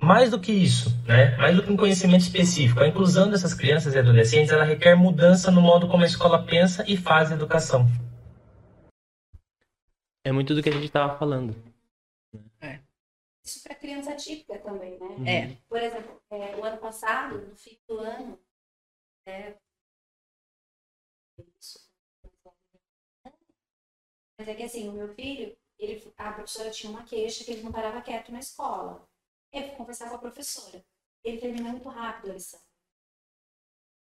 Mais 0.01 0.29
do 0.29 0.39
que 0.39 0.51
isso, 0.51 0.93
né? 1.07 1.35
mais 1.37 1.55
do 1.55 1.63
que 1.63 1.71
um 1.71 1.77
conhecimento 1.77 2.21
específico, 2.21 2.81
a 2.81 2.87
inclusão 2.87 3.29
dessas 3.29 3.53
crianças 3.53 3.95
e 3.95 3.99
adolescentes 3.99 4.51
ela 4.51 4.65
requer 4.65 4.95
mudança 4.95 5.49
no 5.49 5.61
modo 5.61 5.87
como 5.87 6.03
a 6.03 6.05
escola 6.07 6.43
pensa 6.43 6.83
e 6.85 6.97
faz 6.97 7.31
a 7.31 7.35
educação. 7.35 7.87
É 10.25 10.31
muito 10.31 10.53
do 10.53 10.61
que 10.61 10.69
a 10.69 10.73
gente 10.73 10.85
estava 10.85 11.17
falando. 11.17 11.55
É. 12.59 12.79
Isso 13.43 13.63
para 13.63 13.75
criança 13.75 14.13
típica 14.15 14.57
também, 14.57 14.99
né? 14.99 15.05
Uhum. 15.17 15.27
É. 15.27 15.57
Por 15.69 15.81
exemplo, 15.81 16.21
é, 16.31 16.55
o 16.57 16.63
ano 16.65 16.77
passado, 16.77 17.37
no 17.37 17.55
fim 17.55 17.77
do 17.87 17.99
ano, 17.99 18.37
é... 19.25 19.57
Mas 24.37 24.47
é 24.47 24.55
que 24.55 24.63
assim, 24.63 24.89
o 24.89 24.93
meu 24.93 25.13
filho, 25.15 25.57
ele, 25.79 26.13
a 26.17 26.33
professora 26.33 26.69
tinha 26.71 26.91
uma 26.91 27.03
queixa 27.05 27.43
que 27.43 27.51
ele 27.51 27.63
não 27.63 27.71
parava 27.71 28.01
quieto 28.01 28.31
na 28.31 28.39
escola. 28.39 29.07
Eu 29.51 29.63
fui 29.63 29.75
conversar 29.77 30.09
com 30.09 30.15
a 30.15 30.19
professora. 30.19 30.85
Ele 31.23 31.39
terminou 31.39 31.71
muito 31.71 31.89
rápido 31.89 32.31
a 32.31 32.33
lição. 32.33 32.59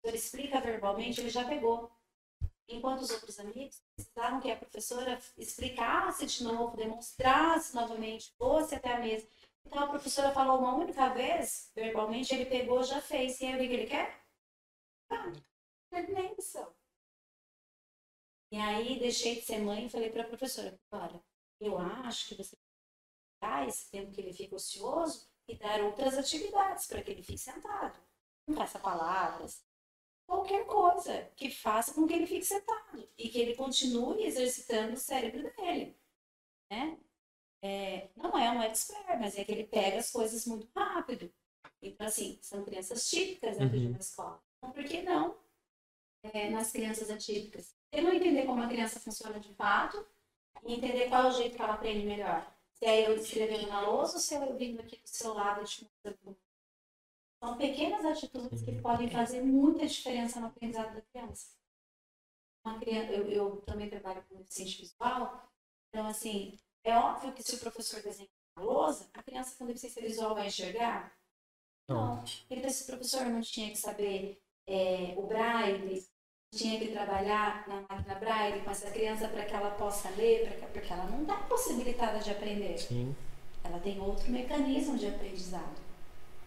Ele 0.04 0.18
explica 0.18 0.62
verbalmente, 0.62 1.20
ele 1.20 1.30
já 1.30 1.46
pegou. 1.46 1.92
Enquanto 2.68 3.02
os 3.02 3.10
outros 3.10 3.40
amigos 3.40 3.82
precisavam 3.96 4.40
que 4.40 4.52
a 4.52 4.56
professora 4.56 5.20
explicasse 5.36 6.26
de 6.28 6.44
novo, 6.44 6.78
demonstrasse 6.78 7.76
novamente, 7.76 8.32
fosse 8.38 8.76
até 8.76 8.94
a 8.94 9.00
mesa. 9.00 9.28
Então 9.66 9.84
a 9.84 9.88
professora 9.88 10.32
falou 10.32 10.60
uma 10.60 10.76
única 10.76 11.10
vez, 11.10 11.72
verbalmente, 11.76 12.34
ele 12.34 12.46
pegou, 12.46 12.84
já 12.84 13.02
fez. 13.02 13.42
E 13.42 13.48
aí 13.48 13.56
o 13.56 13.58
que 13.58 13.74
ele 13.74 13.88
quer? 13.88 14.19
E 18.52 18.58
aí 18.58 19.00
deixei 19.00 19.36
de 19.36 19.42
ser 19.42 19.60
mãe 19.60 19.86
e 19.86 19.90
falei 19.90 20.10
para 20.10 20.24
a 20.24 20.28
professora, 20.28 20.80
olha, 20.92 21.24
eu 21.60 21.78
acho 21.78 22.30
que 22.30 22.36
você 22.36 22.58
dar 23.42 23.68
esse 23.68 23.90
tempo 23.90 24.12
que 24.12 24.22
ele 24.22 24.34
fica 24.34 24.56
ocioso 24.56 25.30
e 25.48 25.56
dar 25.56 25.82
outras 25.82 26.18
atividades 26.18 26.88
para 26.88 27.02
que 27.02 27.12
ele 27.12 27.24
fique 27.24 27.38
sentado. 27.38 27.98
Não 28.48 28.56
faça 28.56 28.80
palavras, 28.80 29.64
qualquer 30.28 30.66
coisa 30.66 31.26
que 31.36 31.50
faça 31.50 31.94
com 31.94 32.08
que 32.08 32.14
ele 32.14 32.28
fique 32.28 32.46
sentado 32.46 33.08
e 33.18 33.30
que 33.30 33.40
ele 33.40 33.56
continue 33.56 34.24
exercitando 34.24 34.94
o 34.94 34.98
cérebro 34.98 35.44
dele, 35.56 35.98
né? 36.72 37.00
É, 37.62 38.10
não 38.16 38.38
é 38.38 38.50
um 38.52 38.62
expert, 38.62 39.20
mas 39.20 39.38
é 39.38 39.44
que 39.44 39.52
ele 39.52 39.68
pega 39.68 39.98
as 39.98 40.12
coisas 40.12 40.46
muito 40.46 40.70
rápido. 40.76 41.32
Então, 41.82 42.08
assim, 42.08 42.40
são 42.42 42.64
crianças 42.64 43.10
típicas 43.10 43.58
dentro 43.58 43.76
uhum. 43.76 43.84
de 43.84 43.88
uma 43.90 44.00
escola. 44.00 44.42
Então, 44.60 44.72
por 44.72 44.84
que 44.84 45.02
não 45.02 45.38
é, 46.24 46.50
nas 46.50 46.72
crianças 46.72 47.10
atípicas? 47.10 47.76
Não 47.92 48.14
entender 48.14 48.46
como 48.46 48.62
a 48.62 48.68
criança 48.68 49.00
funciona 49.00 49.40
de 49.40 49.54
fato 49.56 50.06
e 50.64 50.74
entender 50.74 51.10
qual 51.10 51.26
é 51.26 51.28
o 51.30 51.32
jeito 51.32 51.56
que 51.56 51.62
ela 51.62 51.74
aprende 51.74 52.06
melhor. 52.06 52.56
Se 52.74 52.86
é 52.86 53.08
eu 53.08 53.16
escrevendo 53.16 53.68
na 53.68 53.82
lousa 53.82 54.14
ou 54.14 54.20
se 54.20 54.36
é 54.36 54.38
eu 54.38 54.56
vindo 54.56 54.80
aqui 54.80 54.98
do 54.98 55.08
seu 55.08 55.34
lado 55.34 55.66
te 55.66 55.84
mostrando. 55.84 56.38
São 57.44 57.58
pequenas 57.58 58.06
atitudes 58.06 58.62
que 58.62 58.82
podem 58.82 59.10
fazer 59.10 59.42
muita 59.42 59.88
diferença 59.88 60.40
no 60.40 60.48
aprendizado 60.48 60.94
da 60.94 61.02
criança. 61.02 61.58
Uma 62.66 62.80
criança 62.80 63.14
eu, 63.14 63.30
eu 63.30 63.62
também 63.62 63.90
trabalho 63.90 64.24
com 64.28 64.36
deficiente 64.36 64.82
visual, 64.82 65.50
então, 65.90 66.08
assim, 66.08 66.58
é 66.84 66.96
óbvio 66.96 67.34
que 67.34 67.44
se 67.44 67.56
o 67.56 67.60
professor 67.60 68.02
desenha 68.02 68.30
na 68.56 68.64
lousa, 68.64 69.10
a 69.14 69.24
criança 69.24 69.56
com 69.58 69.66
deficiência 69.66 70.02
visual 70.02 70.36
vai 70.36 70.48
enxergar? 70.48 71.18
Não. 71.88 72.24
Então, 72.50 72.70
esse 72.70 72.86
professor 72.86 73.26
não 73.26 73.42
tinha 73.42 73.70
que 73.70 73.78
saber 73.78 74.42
é, 74.70 75.14
o 75.18 75.24
braille, 75.24 76.06
tinha 76.56 76.80
que 76.80 76.90
trabalhar 76.90 77.66
na 77.68 77.82
máquina 77.90 78.16
braille 78.16 78.62
com 78.62 78.72
essa 78.72 78.90
criança 78.90 79.28
para 79.28 79.44
que 79.44 79.54
ela 79.54 79.72
possa 79.72 80.10
ler, 80.16 80.48
pra, 80.48 80.68
porque 80.68 80.94
ela 80.94 81.06
não 81.06 81.24
está 81.24 81.36
possibilitada 81.36 82.20
de 82.20 82.30
aprender. 82.30 82.78
Sim. 82.78 83.16
Ela 83.64 83.80
tem 83.80 84.00
outro 84.00 84.32
mecanismo 84.32 84.98
de 84.98 85.08
aprendizado. 85.08 85.76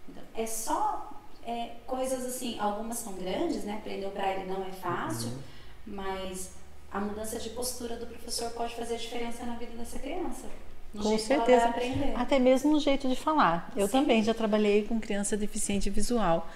Então, 0.09 0.23
é 0.35 0.47
só 0.47 1.13
é, 1.45 1.73
coisas 1.87 2.25
assim, 2.25 2.59
algumas 2.59 2.99
são 2.99 3.13
grandes, 3.15 3.65
né? 3.65 3.75
Aprender 3.75 4.07
o 4.07 4.11
braille 4.11 4.47
não 4.47 4.65
é 4.65 4.73
fácil, 4.73 5.29
uhum. 5.29 5.39
mas 5.87 6.53
a 6.91 7.01
mudança 7.01 7.39
de 7.39 7.51
postura 7.51 7.97
do 7.97 8.07
professor 8.07 8.51
pode 8.53 8.75
fazer 8.75 8.97
diferença 8.97 9.45
na 9.45 9.57
vida 9.57 9.73
dessa 9.77 9.99
criança. 9.99 10.47
No 10.93 11.03
Com 11.03 11.17
que 11.17 11.23
certeza. 11.23 11.73
Até 12.17 12.39
mesmo 12.39 12.73
no 12.73 12.81
jeito 12.81 13.09
de 13.09 13.17
falar. 13.17 13.73
Eu 13.75 13.89
também 13.89 14.23
já 14.23 14.35
trabalhei 14.35 14.85
com 14.85 15.01
criança 15.01 15.37
deficiente 15.37 15.89
visual. 15.89 16.47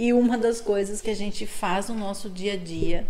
E 0.00 0.14
uma 0.14 0.38
das 0.38 0.62
coisas 0.62 1.02
que 1.02 1.10
a 1.10 1.14
gente 1.14 1.46
faz 1.46 1.90
no 1.90 1.94
nosso 1.94 2.30
dia 2.30 2.54
a 2.54 2.56
dia 2.56 3.06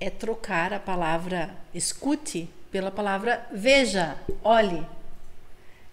é 0.00 0.08
trocar 0.08 0.72
a 0.72 0.80
palavra 0.80 1.54
escute 1.74 2.48
pela 2.72 2.90
palavra 2.90 3.46
veja, 3.52 4.16
olhe. 4.42 4.86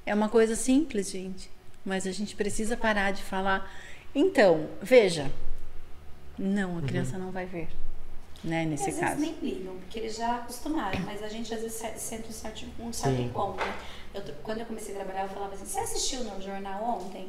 É 0.06 0.16
uma 0.16 0.30
coisa 0.30 0.56
simples, 0.56 1.12
gente. 1.12 1.52
Mas 1.84 2.08
a 2.08 2.14
gente 2.14 2.34
precisa 2.34 2.78
parar 2.78 3.12
de 3.12 3.22
falar. 3.22 3.70
Então, 4.16 4.70
veja. 4.82 5.30
Não, 6.40 6.78
a 6.78 6.82
criança 6.82 7.18
não 7.18 7.30
vai 7.32 7.46
ver. 7.46 7.68
Né, 8.42 8.64
nesse 8.66 8.90
às 8.90 8.98
caso. 9.00 9.18
vezes 9.18 9.36
nem 9.42 9.52
ligam, 9.52 9.76
porque 9.80 10.00
eles 10.00 10.16
já 10.16 10.38
acostumaram, 10.38 11.00
mas 11.02 11.22
a 11.22 11.28
gente 11.28 11.54
às 11.54 11.62
vezes 11.62 11.78
se- 11.78 12.00
sente 12.00 12.30
um 12.30 12.32
certo, 12.32 12.66
um 12.80 12.94
certo 12.94 13.22
incômodo. 13.22 13.58
né? 13.66 13.74
Eu, 14.14 14.22
quando 14.44 14.60
eu 14.62 14.66
comecei 14.66 14.94
a 14.96 14.98
trabalhar, 14.98 15.24
eu 15.24 15.30
falava 15.30 15.54
assim, 15.56 15.66
você 15.66 15.80
assistiu 15.82 16.24
no 16.24 16.42
jornal 16.42 16.82
ontem? 17.02 17.28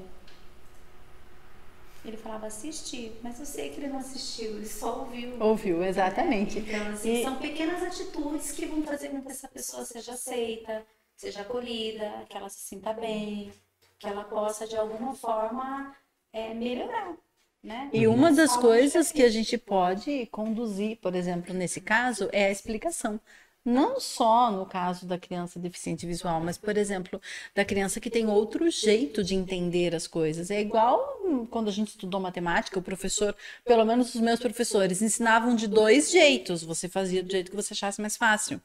Ele 2.05 2.17
falava, 2.17 2.47
assisti, 2.47 3.13
mas 3.23 3.39
eu 3.39 3.47
sei 3.47 3.71
que 3.71 3.79
ele 3.81 3.89
não 3.89 3.99
assistiu, 3.99 4.57
ele 4.57 4.67
só 4.69 5.01
ouviu. 5.01 5.41
Ouviu, 5.41 5.83
exatamente. 5.85 6.59
Então, 6.59 6.89
assim, 6.93 7.11
E- 7.11 7.23
são 7.23 7.37
pequenas 7.37 7.83
atitudes 7.83 8.53
que 8.53 8.67
vão 8.67 8.83
fazer 8.83 9.11
com 9.11 9.23
que 9.23 9.31
essa 9.31 9.49
pessoa 9.49 9.85
seja 9.85 10.13
aceita, 10.13 10.85
seja 11.17 11.43
acolhida, 11.43 12.25
que 12.29 12.37
ela 12.37 12.49
se 12.49 12.61
sinta 12.61 12.93
bem, 12.93 13.53
que 13.99 14.09
ela 14.09 14.25
possa, 14.25 14.67
de 14.67 14.77
alguma 14.77 15.15
forma, 15.15 15.95
é, 16.33 16.53
melhorar. 16.55 17.17
Né? 17.63 17.93
E 17.93 18.09
uma 18.09 18.33
das 18.33 18.53
Forma 18.55 18.69
coisas 18.71 19.13
que 19.13 19.23
a 19.23 19.29
gente 19.29 19.57
pode 19.59 20.27
conduzir, 20.27 20.97
por 20.99 21.15
exemplo, 21.15 21.55
nesse 21.55 21.81
caso, 21.81 22.29
é 22.33 22.47
a 22.47 22.51
explicação. 22.51 23.21
Não 23.65 24.01
só 24.01 24.51
no 24.51 24.67
caso 24.67 25.07
da 25.07 25.17
criança 25.17 25.59
deficiente 25.59 26.05
visual, 26.05 26.41
mas, 26.41 26.59
por 26.59 26.77
exemplo, 26.77 27.21
da 27.55 27.65
criança 27.65 28.01
que 28.01 28.11
tem 28.11 28.27
outro 28.27 28.69
jeito 28.71 29.23
de 29.23 29.37
entender 29.37 29.95
as 29.95 30.09
coisas. 30.09 30.51
É 30.51 30.61
igual 30.61 31.21
hum, 31.25 31.47
quando 31.47 31.69
a 31.69 31.73
gente 31.73 31.89
estudou 31.91 32.21
matemática, 32.21 32.79
o 32.79 32.83
professor, 32.83 33.37
pelo 33.65 33.85
menos 33.85 34.15
os 34.15 34.21
meus 34.21 34.41
professores, 34.41 35.01
ensinavam 35.01 35.55
de 35.55 35.69
dois 35.69 36.11
jeitos. 36.11 36.65
Você 36.65 36.89
fazia 36.89 37.23
do 37.23 37.31
jeito 37.31 37.51
que 37.51 37.57
você 37.57 37.73
achasse 37.73 38.01
mais 38.01 38.17
fácil. 38.17 38.61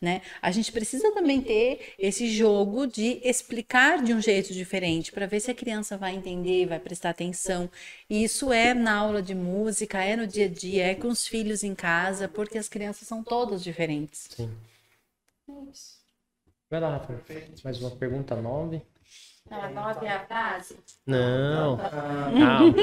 Né? 0.00 0.22
A 0.40 0.50
gente 0.50 0.72
precisa 0.72 1.12
também 1.12 1.42
ter 1.42 1.92
esse 1.98 2.26
jogo 2.30 2.86
de 2.86 3.20
explicar 3.22 4.02
de 4.02 4.14
um 4.14 4.20
jeito 4.20 4.50
diferente 4.54 5.12
para 5.12 5.26
ver 5.26 5.40
se 5.40 5.50
a 5.50 5.54
criança 5.54 5.98
vai 5.98 6.14
entender, 6.14 6.64
vai 6.66 6.78
prestar 6.78 7.10
atenção. 7.10 7.68
E 8.08 8.24
isso 8.24 8.50
é 8.50 8.72
na 8.72 8.96
aula 8.96 9.20
de 9.20 9.34
música, 9.34 10.02
é 10.02 10.16
no 10.16 10.26
dia 10.26 10.46
a 10.46 10.48
dia, 10.48 10.86
é 10.86 10.94
com 10.94 11.08
os 11.08 11.26
filhos 11.26 11.62
em 11.62 11.74
casa, 11.74 12.26
porque 12.28 12.56
as 12.56 12.66
crianças 12.66 13.06
são 13.06 13.22
todas 13.22 13.62
diferentes. 13.62 14.26
Sim. 14.34 14.50
É 15.48 15.70
isso. 15.70 15.98
Vai 16.70 16.80
lá, 16.80 16.92
Rafa. 16.96 17.20
Mais 17.62 17.78
uma 17.82 17.90
pergunta 17.90 18.34
nove. 18.36 18.80
Não, 19.50 19.60
a 19.62 19.68
nove 19.68 20.06
é 20.06 20.10
a 20.12 20.20
frase. 20.26 20.78
Não. 21.06 21.76
Não. 21.76 22.74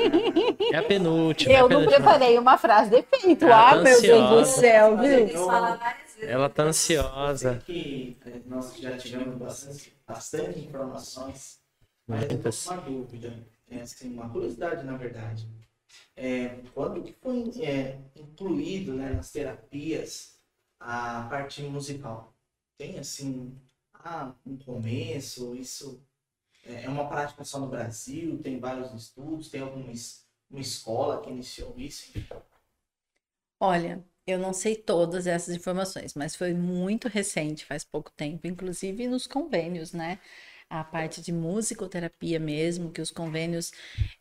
É 0.72 0.78
a 0.78 0.84
penúltima. 0.84 1.52
é 1.52 1.56
a 1.56 1.60
Eu 1.62 1.64
não 1.64 1.80
penúltima. 1.80 1.96
preparei 1.96 2.38
uma 2.38 2.58
frase 2.60 2.90
de 2.92 2.98
efeito. 2.98 3.46
Ela 3.46 3.72
Ah, 3.72 3.76
meu 3.78 4.00
Deus 4.02 4.30
do 4.30 4.46
céu, 4.46 4.98
viu? 4.98 5.06
eles 5.20 5.34
falam 5.34 5.78
várias. 5.80 6.07
Ela 6.22 6.50
tá 6.50 6.64
ansiosa. 6.64 7.60
que 7.66 8.18
eh, 8.26 8.42
nós 8.46 8.78
já 8.80 8.98
tivemos 8.98 9.38
bastante, 9.40 9.94
bastante 10.08 10.60
informações, 10.60 11.60
mas 12.08 12.28
Muitas. 12.28 12.68
uma 12.68 12.82
dúvida, 12.82 13.48
é, 13.70 13.82
assim, 13.82 14.14
uma 14.14 14.30
curiosidade 14.30 14.84
na 14.84 14.98
verdade. 14.98 15.48
É, 16.16 16.62
quando 16.74 17.04
que 17.04 17.14
foi 17.14 17.52
é, 17.64 18.00
incluído 18.16 18.94
né, 18.94 19.12
nas 19.14 19.32
terapias 19.32 20.40
a 20.80 21.28
parte 21.30 21.62
musical? 21.64 22.34
Tem 22.78 23.00
assim, 23.00 23.56
ah, 23.94 24.34
um 24.46 24.58
começo, 24.58 25.56
isso 25.56 26.02
é 26.66 26.84
é 26.84 26.90
uma 26.90 27.08
prática 27.08 27.44
só 27.46 27.60
no 27.60 27.68
Brasil, 27.70 28.40
tem 28.42 28.60
vários 28.60 28.94
estudos, 28.94 29.50
tem 29.50 29.62
alguma 29.62 29.92
uma 30.50 30.62
escola 30.62 31.22
que 31.22 31.30
iniciou 31.30 31.74
isso? 31.78 32.12
Olha, 33.60 34.04
eu 34.28 34.38
não 34.40 34.54
sei 34.54 34.76
todas 34.76 35.28
essas 35.28 35.56
informações, 35.56 36.14
mas 36.14 36.36
foi 36.36 36.54
muito 36.54 37.08
recente, 37.08 37.66
faz 37.66 37.84
pouco 37.84 38.12
tempo, 38.12 38.48
inclusive 38.48 39.08
nos 39.08 39.28
convênios, 39.28 39.94
né? 39.94 40.20
A 40.70 40.84
parte 40.84 41.22
de 41.22 41.32
musicoterapia 41.32 42.40
mesmo, 42.40 42.92
que 42.92 43.02
os 43.02 43.12
convênios 43.12 43.72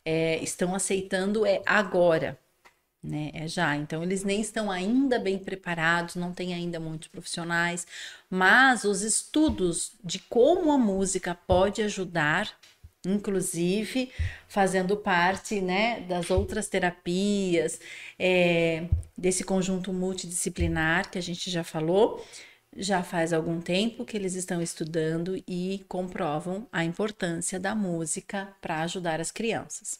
é, 0.05 0.37
estão 0.43 0.73
aceitando 0.75 1.45
é 1.45 1.61
agora, 1.65 2.39
né? 3.03 3.31
É 3.33 3.47
já. 3.47 3.75
Então, 3.75 4.03
eles 4.03 4.23
nem 4.23 4.41
estão 4.41 4.71
ainda 4.71 5.19
bem 5.19 5.37
preparados, 5.39 6.15
não 6.15 6.33
tem 6.33 6.53
ainda 6.53 6.79
muitos 6.79 7.07
profissionais, 7.07 7.87
mas 8.29 8.83
os 8.83 9.01
estudos 9.01 9.93
de 10.03 10.19
como 10.19 10.71
a 10.71 10.77
música 10.77 11.35
pode 11.35 11.81
ajudar, 11.81 12.57
inclusive 13.05 14.11
fazendo 14.47 14.97
parte, 14.97 15.61
né, 15.61 16.01
das 16.01 16.29
outras 16.31 16.67
terapias, 16.67 17.79
é, 18.19 18.87
desse 19.17 19.43
conjunto 19.43 19.93
multidisciplinar 19.93 21.09
que 21.11 21.17
a 21.17 21.21
gente 21.21 21.49
já 21.49 21.63
falou, 21.63 22.25
já 22.75 23.01
faz 23.03 23.33
algum 23.33 23.59
tempo 23.61 24.05
que 24.05 24.15
eles 24.17 24.35
estão 24.35 24.61
estudando 24.61 25.41
e 25.47 25.83
comprovam 25.87 26.67
a 26.71 26.83
importância 26.83 27.59
da 27.59 27.73
música 27.75 28.53
para 28.61 28.81
ajudar 28.83 29.19
as 29.19 29.31
crianças. 29.31 29.99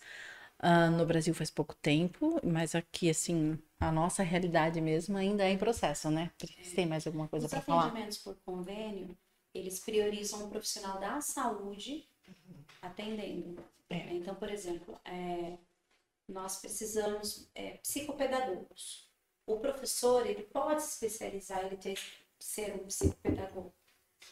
Ah, 0.59 0.89
no 0.89 1.05
Brasil 1.05 1.33
faz 1.33 1.49
pouco 1.51 1.75
tempo, 1.75 2.39
mas 2.43 2.73
aqui, 2.75 3.09
assim, 3.09 3.57
a 3.79 3.91
nossa 3.91 4.23
realidade 4.23 4.81
mesmo 4.81 5.17
ainda 5.17 5.43
é 5.43 5.51
em 5.51 5.57
processo, 5.57 6.09
né? 6.09 6.31
Vocês 6.37 6.73
têm 6.73 6.85
mais 6.85 7.05
alguma 7.05 7.27
coisa 7.27 7.45
Os 7.45 7.51
para 7.51 7.61
falar? 7.61 7.87
atendimentos 7.87 8.17
por 8.17 8.35
convênio, 8.45 9.15
eles 9.53 9.79
priorizam 9.79 10.45
um 10.45 10.49
profissional 10.49 10.99
da 10.99 11.21
saúde 11.21 12.07
atendendo. 12.81 13.63
É. 13.89 14.13
Então, 14.13 14.35
por 14.35 14.49
exemplo, 14.49 14.99
é, 15.05 15.57
nós 16.27 16.59
precisamos 16.59 17.49
é, 17.55 17.77
psicopedagogos. 17.77 19.09
O 19.45 19.59
professor, 19.59 20.25
ele 20.27 20.43
pode 20.43 20.81
se 20.83 20.89
especializar, 21.05 21.65
ele 21.65 21.77
ter, 21.77 21.97
ser 22.39 22.75
um 22.75 22.85
psicopedagogo, 22.85 23.73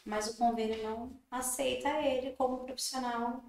mas 0.04 0.28
o 0.28 0.36
convênio 0.36 0.82
não 0.82 1.18
aceita 1.30 1.88
ele 2.02 2.32
como 2.36 2.64
profissional 2.64 3.42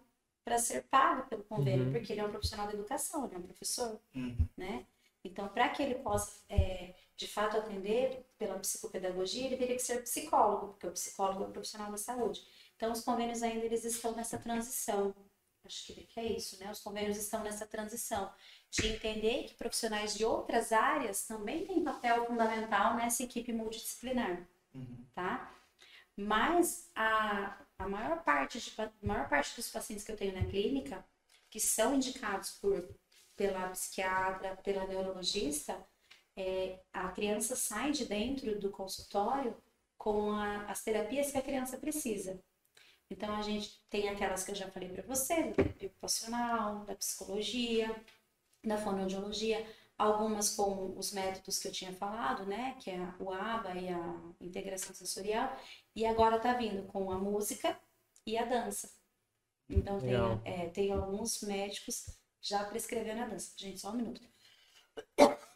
para 0.46 0.58
ser 0.58 0.84
pago 0.84 1.28
pelo 1.28 1.44
convênio, 1.44 1.88
Uhum. 1.88 1.92
porque 1.92 2.14
ele 2.14 2.22
é 2.22 2.26
um 2.26 2.32
profissional 2.32 2.68
da 2.68 2.74
educação, 2.74 3.26
ele 3.26 3.36
é 3.36 3.38
um 3.38 3.42
professor 3.42 4.00
Uhum. 4.16 4.48
né? 4.56 4.86
Então, 5.26 5.50
para 5.50 5.68
que 5.70 5.84
ele 5.84 5.96
possa, 5.96 6.40
é, 6.48 6.94
de 7.18 7.28
fato, 7.28 7.58
atender 7.58 8.26
pela 8.38 8.58
psicopedagogia, 8.60 9.46
ele 9.48 9.58
teria 9.58 9.76
que 9.76 9.82
ser 9.82 10.02
psicólogo, 10.04 10.68
porque 10.70 10.88
o 10.88 10.92
psicólogo 10.92 11.44
é 11.44 11.48
um 11.48 11.52
profissional 11.52 11.92
da 11.92 11.98
saúde. 11.98 12.48
Então, 12.78 12.94
os 12.94 13.02
convênios 13.04 13.44
ainda 13.44 13.66
eles 13.66 13.86
estão 13.86 14.16
nessa 14.16 14.40
transição. 14.40 15.16
Acho 15.66 15.94
que 15.94 16.20
é 16.20 16.26
isso, 16.26 16.60
né? 16.60 16.72
Os 16.72 16.80
convênios 16.82 17.18
estão 17.18 17.44
nessa 17.44 17.68
transição 17.68 18.34
de 18.72 18.88
entender 18.88 19.46
que 19.46 19.56
profissionais 19.56 20.16
de 20.16 20.26
outras 20.26 20.72
áreas 20.72 21.28
também 21.28 21.66
têm 21.68 21.84
papel 21.84 22.26
fundamental 22.28 22.96
nessa 22.96 23.24
equipe 23.24 23.54
multidisciplinar 23.54 24.48
Uhum. 24.76 25.06
tá? 25.16 25.52
Mas 26.16 26.90
a, 26.96 27.58
a 27.78 27.88
maior, 27.88 28.24
parte 28.24 28.60
de, 28.60 28.74
a 28.82 28.92
maior 29.02 29.30
parte 29.30 29.56
dos 29.56 29.70
pacientes 29.70 30.04
que 30.06 30.12
eu 30.12 30.18
tenho 30.18 30.34
na 30.34 30.46
clínica, 30.50 31.06
que 31.50 31.60
são 31.60 31.96
indicados 31.96 32.52
por, 32.60 32.88
pela 33.36 33.70
psiquiatra, 33.70 34.58
pela 34.58 34.88
neurologista, 34.88 35.86
é, 36.36 36.80
a 36.94 37.10
criança 37.10 37.56
sai 37.56 37.92
de 37.92 38.06
dentro 38.06 38.60
do 38.60 38.70
consultório 38.72 39.56
com 39.98 40.32
a- 40.32 40.66
as 40.72 40.84
terapias 40.84 41.32
que 41.32 41.38
a 41.38 41.42
criança 41.42 41.78
precisa. 41.78 42.42
Então, 43.10 43.36
a 43.36 43.42
gente 43.42 43.82
tem 43.90 44.10
aquelas 44.10 44.44
que 44.44 44.52
eu 44.52 44.56
já 44.56 44.70
falei 44.70 44.90
para 44.90 45.04
você, 45.04 45.44
da 45.44 45.54
terapia 45.54 45.88
ocupacional, 45.88 46.86
da 46.86 46.96
psicologia, 46.96 47.96
da 48.64 48.78
fonoaudiologia, 48.78 49.66
algumas 49.98 50.56
com 50.56 50.98
os 50.98 51.12
métodos 51.12 51.58
que 51.58 51.68
eu 51.68 51.72
tinha 51.72 51.94
falado, 51.94 52.46
né, 52.46 52.76
que 52.80 52.92
é 52.92 53.00
o 53.20 53.32
ABA 53.32 53.74
e 53.76 53.90
a 53.90 54.22
integração 54.40 54.94
sensorial, 54.94 55.58
e 55.96 56.06
agora 56.06 56.40
tá 56.40 56.54
vindo 56.54 56.84
com 56.88 57.12
a 57.12 57.18
música 57.18 57.80
e 58.26 58.38
a 58.38 58.46
dança. 58.46 58.92
Então 59.70 60.00
tem, 60.00 60.14
é, 60.46 60.70
tem 60.70 60.92
alguns 60.92 61.42
médicos 61.42 62.18
já 62.42 62.64
prescrevendo 62.66 63.24
a 63.24 63.28
dança. 63.28 63.54
Gente, 63.58 63.80
só 63.80 63.92
um 63.92 63.96
minuto. 63.96 64.22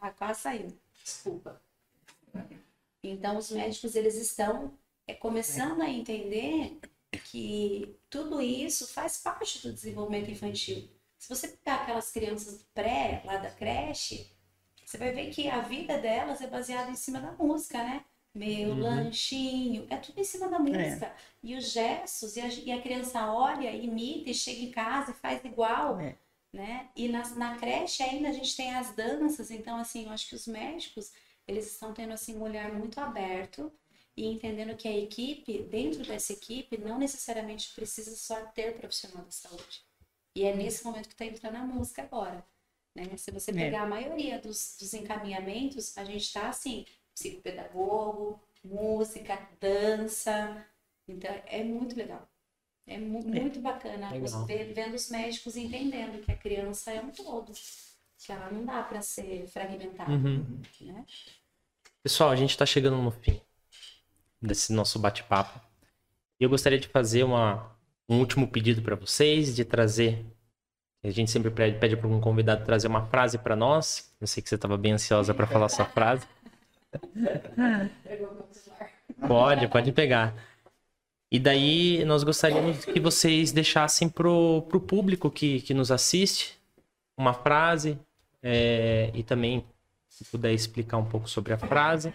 Ah, 0.00 0.12
quase 0.12 0.40
saiu. 0.42 0.78
Desculpa. 1.04 1.60
Então 3.02 3.36
os 3.36 3.50
médicos 3.50 3.96
eles 3.96 4.14
estão 4.14 4.78
é, 5.08 5.14
começando 5.14 5.82
a 5.82 5.90
entender 5.90 6.78
que 7.24 7.96
tudo 8.10 8.40
isso 8.42 8.86
faz 8.88 9.18
parte 9.18 9.60
do 9.66 9.72
desenvolvimento 9.72 10.30
infantil. 10.30 10.88
Se 11.18 11.28
você 11.28 11.48
pegar 11.48 11.82
aquelas 11.82 12.12
crianças 12.12 12.64
pré, 12.74 13.22
lá 13.24 13.38
da 13.38 13.50
creche, 13.50 14.30
você 14.84 14.98
vai 14.98 15.12
ver 15.12 15.30
que 15.30 15.48
a 15.48 15.60
vida 15.60 15.98
delas 15.98 16.40
é 16.42 16.46
baseada 16.46 16.90
em 16.90 16.96
cima 16.96 17.20
da 17.20 17.32
música, 17.32 17.78
né? 17.82 18.04
Meu 18.34 18.70
Uhum. 18.70 18.80
lanchinho, 18.80 19.86
é 19.90 19.96
tudo 19.96 20.18
em 20.20 20.24
cima 20.24 20.48
da 20.48 20.58
música. 20.58 21.14
E 21.42 21.56
os 21.56 21.72
gestos, 21.72 22.36
e 22.36 22.40
a, 22.40 22.48
e 22.48 22.72
a 22.72 22.80
criança 22.82 23.26
olha, 23.32 23.70
imita 23.72 24.30
e 24.30 24.34
chega 24.34 24.60
em 24.62 24.70
casa 24.70 25.10
e 25.12 25.14
faz 25.14 25.44
igual, 25.44 26.00
É. 26.00 26.16
né? 26.52 26.90
E 26.96 27.08
na, 27.08 27.28
na 27.34 27.56
creche 27.58 28.02
ainda 28.02 28.28
a 28.28 28.32
gente 28.32 28.56
tem 28.56 28.74
as 28.74 28.94
danças, 28.94 29.50
então 29.50 29.76
assim, 29.78 30.04
eu 30.06 30.10
acho 30.10 30.28
que 30.28 30.34
os 30.36 30.46
médicos, 30.46 31.12
eles 31.46 31.70
estão 31.72 31.92
tendo 31.94 32.12
assim 32.12 32.36
um 32.36 32.42
olhar 32.42 32.72
muito 32.72 33.00
aberto 33.00 33.72
e 34.18 34.26
entendendo 34.26 34.76
que 34.76 34.88
a 34.88 34.98
equipe, 34.98 35.62
dentro 35.62 36.04
dessa 36.04 36.32
equipe, 36.32 36.76
não 36.76 36.98
necessariamente 36.98 37.72
precisa 37.72 38.16
só 38.16 38.34
ter 38.46 38.76
profissional 38.76 39.24
da 39.24 39.30
saúde. 39.30 39.80
E 40.34 40.42
é 40.42 40.52
nesse 40.52 40.84
momento 40.84 41.06
que 41.06 41.14
está 41.14 41.24
entrando 41.24 41.54
a 41.54 41.64
música 41.64 42.02
agora. 42.02 42.44
Né? 42.96 43.16
Se 43.16 43.30
você 43.30 43.52
pegar 43.52 43.78
é. 43.78 43.80
a 43.80 43.86
maioria 43.86 44.40
dos, 44.40 44.76
dos 44.80 44.92
encaminhamentos, 44.92 45.96
a 45.96 46.04
gente 46.04 46.24
está 46.24 46.48
assim, 46.48 46.84
psicopedagogo, 47.14 48.42
música, 48.64 49.38
dança. 49.60 50.66
Então 51.06 51.30
é 51.46 51.62
muito 51.62 51.96
legal. 51.96 52.28
É 52.88 52.98
mu 52.98 53.20
é. 53.20 53.40
muito 53.40 53.60
bacana 53.60 54.12
os, 54.16 54.32
vendo 54.46 54.94
os 54.94 55.10
médicos 55.10 55.56
entendendo 55.56 56.24
que 56.24 56.32
a 56.32 56.36
criança 56.36 56.90
é 56.90 57.00
um 57.00 57.10
todo. 57.10 57.52
Que 58.18 58.32
ela 58.32 58.50
não 58.50 58.64
dá 58.64 58.82
para 58.82 59.00
ser 59.00 59.46
fragmentada. 59.46 60.10
Uhum. 60.10 60.60
Né? 60.80 61.06
Pessoal, 62.02 62.30
a 62.30 62.36
gente 62.36 62.50
está 62.50 62.66
chegando 62.66 62.96
no 62.96 63.12
fim 63.12 63.40
desse 64.40 64.72
nosso 64.72 64.98
bate-papo. 64.98 65.60
E 66.40 66.44
eu 66.44 66.50
gostaria 66.50 66.78
de 66.78 66.88
fazer 66.88 67.24
uma, 67.24 67.70
um 68.08 68.18
último 68.18 68.46
pedido 68.48 68.82
para 68.82 68.96
vocês, 68.96 69.54
de 69.54 69.64
trazer. 69.64 70.24
A 71.02 71.10
gente 71.10 71.30
sempre 71.30 71.50
pede, 71.50 71.96
para 71.96 72.08
um 72.08 72.20
convidado 72.20 72.64
trazer 72.64 72.88
uma 72.88 73.06
frase 73.06 73.38
para 73.38 73.56
nós. 73.56 74.12
Eu 74.20 74.26
sei 74.26 74.42
que 74.42 74.48
você 74.48 74.54
estava 74.54 74.76
bem 74.76 74.92
ansiosa 74.92 75.34
para 75.34 75.46
falar 75.46 75.68
sua 75.68 75.84
frase. 75.84 76.26
pode, 79.26 79.68
pode 79.68 79.92
pegar. 79.92 80.34
E 81.30 81.38
daí 81.38 82.04
nós 82.04 82.24
gostaríamos 82.24 82.84
que 82.84 82.98
vocês 82.98 83.52
deixassem 83.52 84.08
pro, 84.08 84.62
pro 84.62 84.80
público 84.80 85.30
que, 85.30 85.60
que 85.60 85.74
nos 85.74 85.90
assiste 85.90 86.58
uma 87.16 87.34
frase 87.34 87.98
é, 88.42 89.10
e 89.12 89.22
também 89.22 89.64
se 90.08 90.24
puder 90.24 90.52
explicar 90.52 90.96
um 90.96 91.04
pouco 91.04 91.28
sobre 91.28 91.52
a 91.52 91.58
frase. 91.58 92.14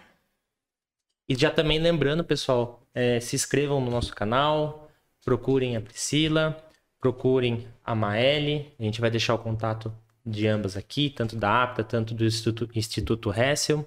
E 1.28 1.34
já 1.34 1.50
também 1.50 1.78
lembrando, 1.78 2.22
pessoal, 2.22 2.82
é, 2.94 3.18
se 3.20 3.34
inscrevam 3.34 3.80
no 3.80 3.90
nosso 3.90 4.14
canal, 4.14 4.90
procurem 5.24 5.76
a 5.76 5.80
Priscila, 5.80 6.62
procurem 7.00 7.66
a 7.84 7.94
Maeli. 7.94 8.72
A 8.78 8.82
gente 8.82 9.00
vai 9.00 9.10
deixar 9.10 9.34
o 9.34 9.38
contato 9.38 9.94
de 10.24 10.46
ambas 10.46 10.76
aqui, 10.76 11.10
tanto 11.10 11.36
da 11.36 11.62
APTA, 11.62 11.84
tanto 11.84 12.14
do 12.14 12.24
Instituto, 12.24 12.68
Instituto 12.74 13.32
Hessel. 13.32 13.86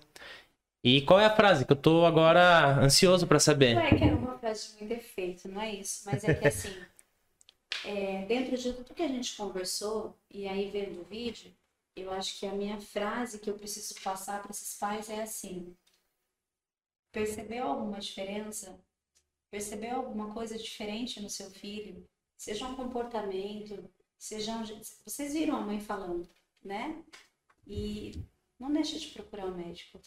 E 0.84 1.02
qual 1.02 1.20
é 1.20 1.26
a 1.26 1.36
frase 1.36 1.66
que 1.66 1.72
eu 1.72 1.76
tô 1.76 2.06
agora 2.06 2.80
ansioso 2.80 3.28
para 3.28 3.40
saber? 3.40 3.76
Não 3.76 3.82
é 3.82 3.90
que 3.90 4.04
era 4.04 4.16
uma 4.16 4.38
frase 4.38 4.74
de 4.74 4.80
muito 4.80 4.94
efeito, 4.94 5.48
não 5.50 5.62
é 5.62 5.74
isso, 5.74 6.04
mas 6.06 6.24
é 6.24 6.34
que 6.34 6.48
assim, 6.48 6.74
é, 7.86 8.26
dentro 8.26 8.58
de 8.58 8.74
tudo 8.74 8.94
que 8.94 9.04
a 9.04 9.08
gente 9.08 9.36
conversou 9.36 10.16
e 10.30 10.48
aí 10.48 10.70
vendo 10.70 11.02
o 11.02 11.04
vídeo, 11.04 11.52
eu 11.96 12.12
acho 12.12 12.40
que 12.40 12.46
a 12.46 12.52
minha 12.52 12.80
frase 12.80 13.40
que 13.40 13.50
eu 13.50 13.56
preciso 13.56 13.96
passar 14.04 14.42
para 14.42 14.52
esses 14.52 14.78
pais 14.78 15.10
é 15.10 15.22
assim: 15.22 15.76
Percebeu 17.12 17.68
alguma 17.68 18.00
diferença? 18.00 18.80
Percebeu 19.50 19.96
alguma 19.96 20.34
coisa 20.34 20.58
diferente 20.58 21.22
no 21.22 21.30
seu 21.30 21.50
filho? 21.50 22.08
Seja 22.36 22.68
um 22.68 22.76
comportamento, 22.76 23.90
seja 24.18 24.54
um... 24.54 24.64
Vocês 25.06 25.34
viram 25.34 25.56
a 25.56 25.62
mãe 25.62 25.80
falando, 25.80 26.30
né? 26.64 27.04
E 27.66 28.24
não 28.60 28.72
deixa 28.72 29.00
de 29.00 29.08
procurar 29.08 29.46
o 29.46 29.52
um 29.52 29.58
médico, 29.58 30.00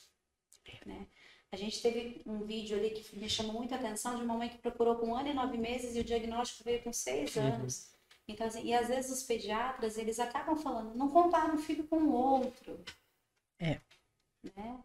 né? 0.87 1.07
A 1.53 1.57
gente 1.57 1.83
teve 1.83 2.23
um 2.25 2.45
vídeo 2.45 2.79
ali 2.79 2.91
que 2.91 3.17
me 3.17 3.29
chamou 3.29 3.55
muita 3.55 3.75
atenção 3.75 4.17
de 4.17 4.23
uma 4.23 4.35
mãe 4.35 4.49
que 4.49 4.59
procurou 4.59 4.97
com 4.97 5.09
um 5.09 5.17
ano 5.17 5.29
e 5.29 5.35
nove 5.35 5.59
meses 5.59 5.97
e 5.97 6.01
o 6.01 6.05
diagnóstico 6.05 6.63
veio 6.63 6.83
com 6.83 6.93
seis 6.93 7.35
uhum. 7.35 7.43
anos. 7.43 7.93
Então, 8.29 8.47
assim, 8.47 8.65
e 8.65 8.73
às 8.73 8.87
vezes 8.87 9.11
os 9.11 9.25
pediatras, 9.25 9.99
eles 9.99 10.21
acabam 10.21 10.55
falando, 10.55 10.95
não 10.95 11.09
comparam 11.09 11.57
um 11.57 11.59
filho 11.59 11.87
com 11.89 11.97
o 11.97 12.13
outro. 12.13 12.81
É. 13.59 13.81
Né? 14.57 14.85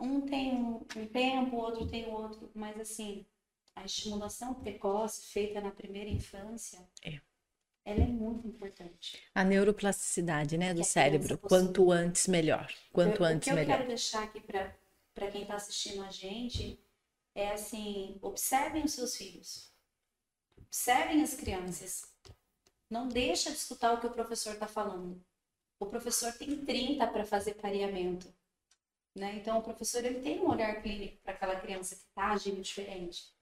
Um 0.00 0.20
tem 0.22 0.54
um, 0.54 0.84
tempo, 1.12 1.56
o 1.56 1.60
outro 1.60 1.86
tem 1.86 2.06
o 2.06 2.12
outro, 2.12 2.50
mas 2.54 2.78
assim, 2.80 3.26
a 3.74 3.84
estimulação 3.84 4.54
precoce 4.54 5.26
feita 5.26 5.60
na 5.60 5.70
primeira 5.70 6.08
infância, 6.08 6.88
é. 7.04 7.20
ela 7.84 8.02
é 8.02 8.06
muito 8.06 8.46
importante. 8.46 9.22
A 9.34 9.44
neuroplasticidade, 9.44 10.56
né, 10.56 10.72
do 10.72 10.84
cérebro, 10.84 11.36
quanto 11.38 11.90
antes 11.90 12.26
melhor, 12.26 12.72
quanto 12.92 13.22
eu, 13.22 13.26
antes 13.26 13.48
melhor. 13.48 13.62
O 13.62 13.66
que 13.66 13.72
eu 13.72 13.76
quero 13.76 13.88
deixar 13.88 14.22
aqui 14.24 14.40
para 14.40 15.30
quem 15.30 15.42
está 15.42 15.56
assistindo 15.56 16.02
a 16.02 16.10
gente 16.10 16.80
é 17.34 17.52
assim, 17.52 18.18
observem 18.22 18.84
os 18.84 18.92
seus 18.92 19.16
filhos, 19.16 19.72
observem 20.56 21.22
as 21.22 21.34
crianças, 21.34 22.02
não 22.90 23.06
deixa 23.06 23.50
de 23.50 23.56
escutar 23.56 23.92
o 23.92 24.00
que 24.00 24.06
o 24.06 24.12
professor 24.12 24.54
está 24.54 24.66
falando. 24.66 25.22
O 25.78 25.86
professor 25.86 26.32
tem 26.32 26.64
30 26.64 27.06
para 27.06 27.24
fazer 27.24 27.54
pareamento. 27.54 28.32
Né? 29.18 29.36
Então, 29.36 29.58
o 29.58 29.62
professor 29.62 30.04
ele 30.04 30.20
tem 30.20 30.40
um 30.40 30.50
olhar 30.50 30.80
clínico 30.80 31.18
para 31.22 31.32
aquela 31.32 31.56
criança 31.56 31.96
que 31.96 32.02
está 32.02 32.30
agindo 32.30 32.60
diferente 32.60 33.32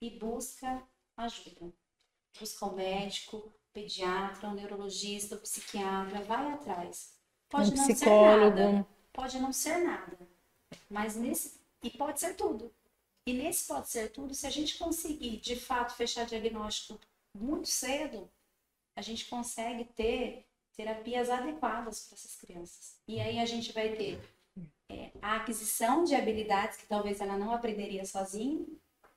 e 0.00 0.10
busca 0.10 0.82
ajuda. 1.16 1.72
Busca 2.38 2.66
um 2.66 2.74
médico, 2.74 3.52
pediatra, 3.72 4.48
um 4.48 4.54
neurologista, 4.54 5.36
um 5.36 5.40
psiquiatra, 5.40 6.22
vai 6.22 6.52
atrás. 6.52 7.14
Pode 7.48 7.72
um 7.72 7.76
não 7.76 7.86
psicólogo. 7.86 8.56
ser 8.56 8.72
nada, 8.72 8.86
pode 9.12 9.38
não 9.38 9.52
ser 9.52 9.78
nada, 9.78 10.18
mas 10.88 11.16
nesse 11.16 11.60
e 11.82 11.90
pode 11.90 12.20
ser 12.20 12.34
tudo. 12.34 12.72
E 13.26 13.32
nesse 13.32 13.66
pode 13.68 13.88
ser 13.88 14.10
tudo, 14.10 14.34
se 14.34 14.46
a 14.46 14.50
gente 14.50 14.78
conseguir 14.78 15.38
de 15.38 15.56
fato 15.56 15.94
fechar 15.94 16.26
diagnóstico 16.26 16.98
muito 17.36 17.68
cedo, 17.68 18.28
a 18.96 19.02
gente 19.02 19.26
consegue 19.26 19.84
ter 19.84 20.46
terapias 20.76 21.30
adequadas 21.30 22.06
para 22.06 22.16
essas 22.16 22.34
crianças. 22.36 22.96
E 23.06 23.20
aí 23.20 23.38
a 23.38 23.46
gente 23.46 23.72
vai 23.72 23.94
ter 23.94 24.20
a 25.20 25.36
aquisição 25.36 26.04
de 26.04 26.14
habilidades 26.14 26.76
que 26.76 26.86
talvez 26.86 27.20
ela 27.20 27.36
não 27.36 27.52
aprenderia 27.52 28.04
sozinha 28.04 28.66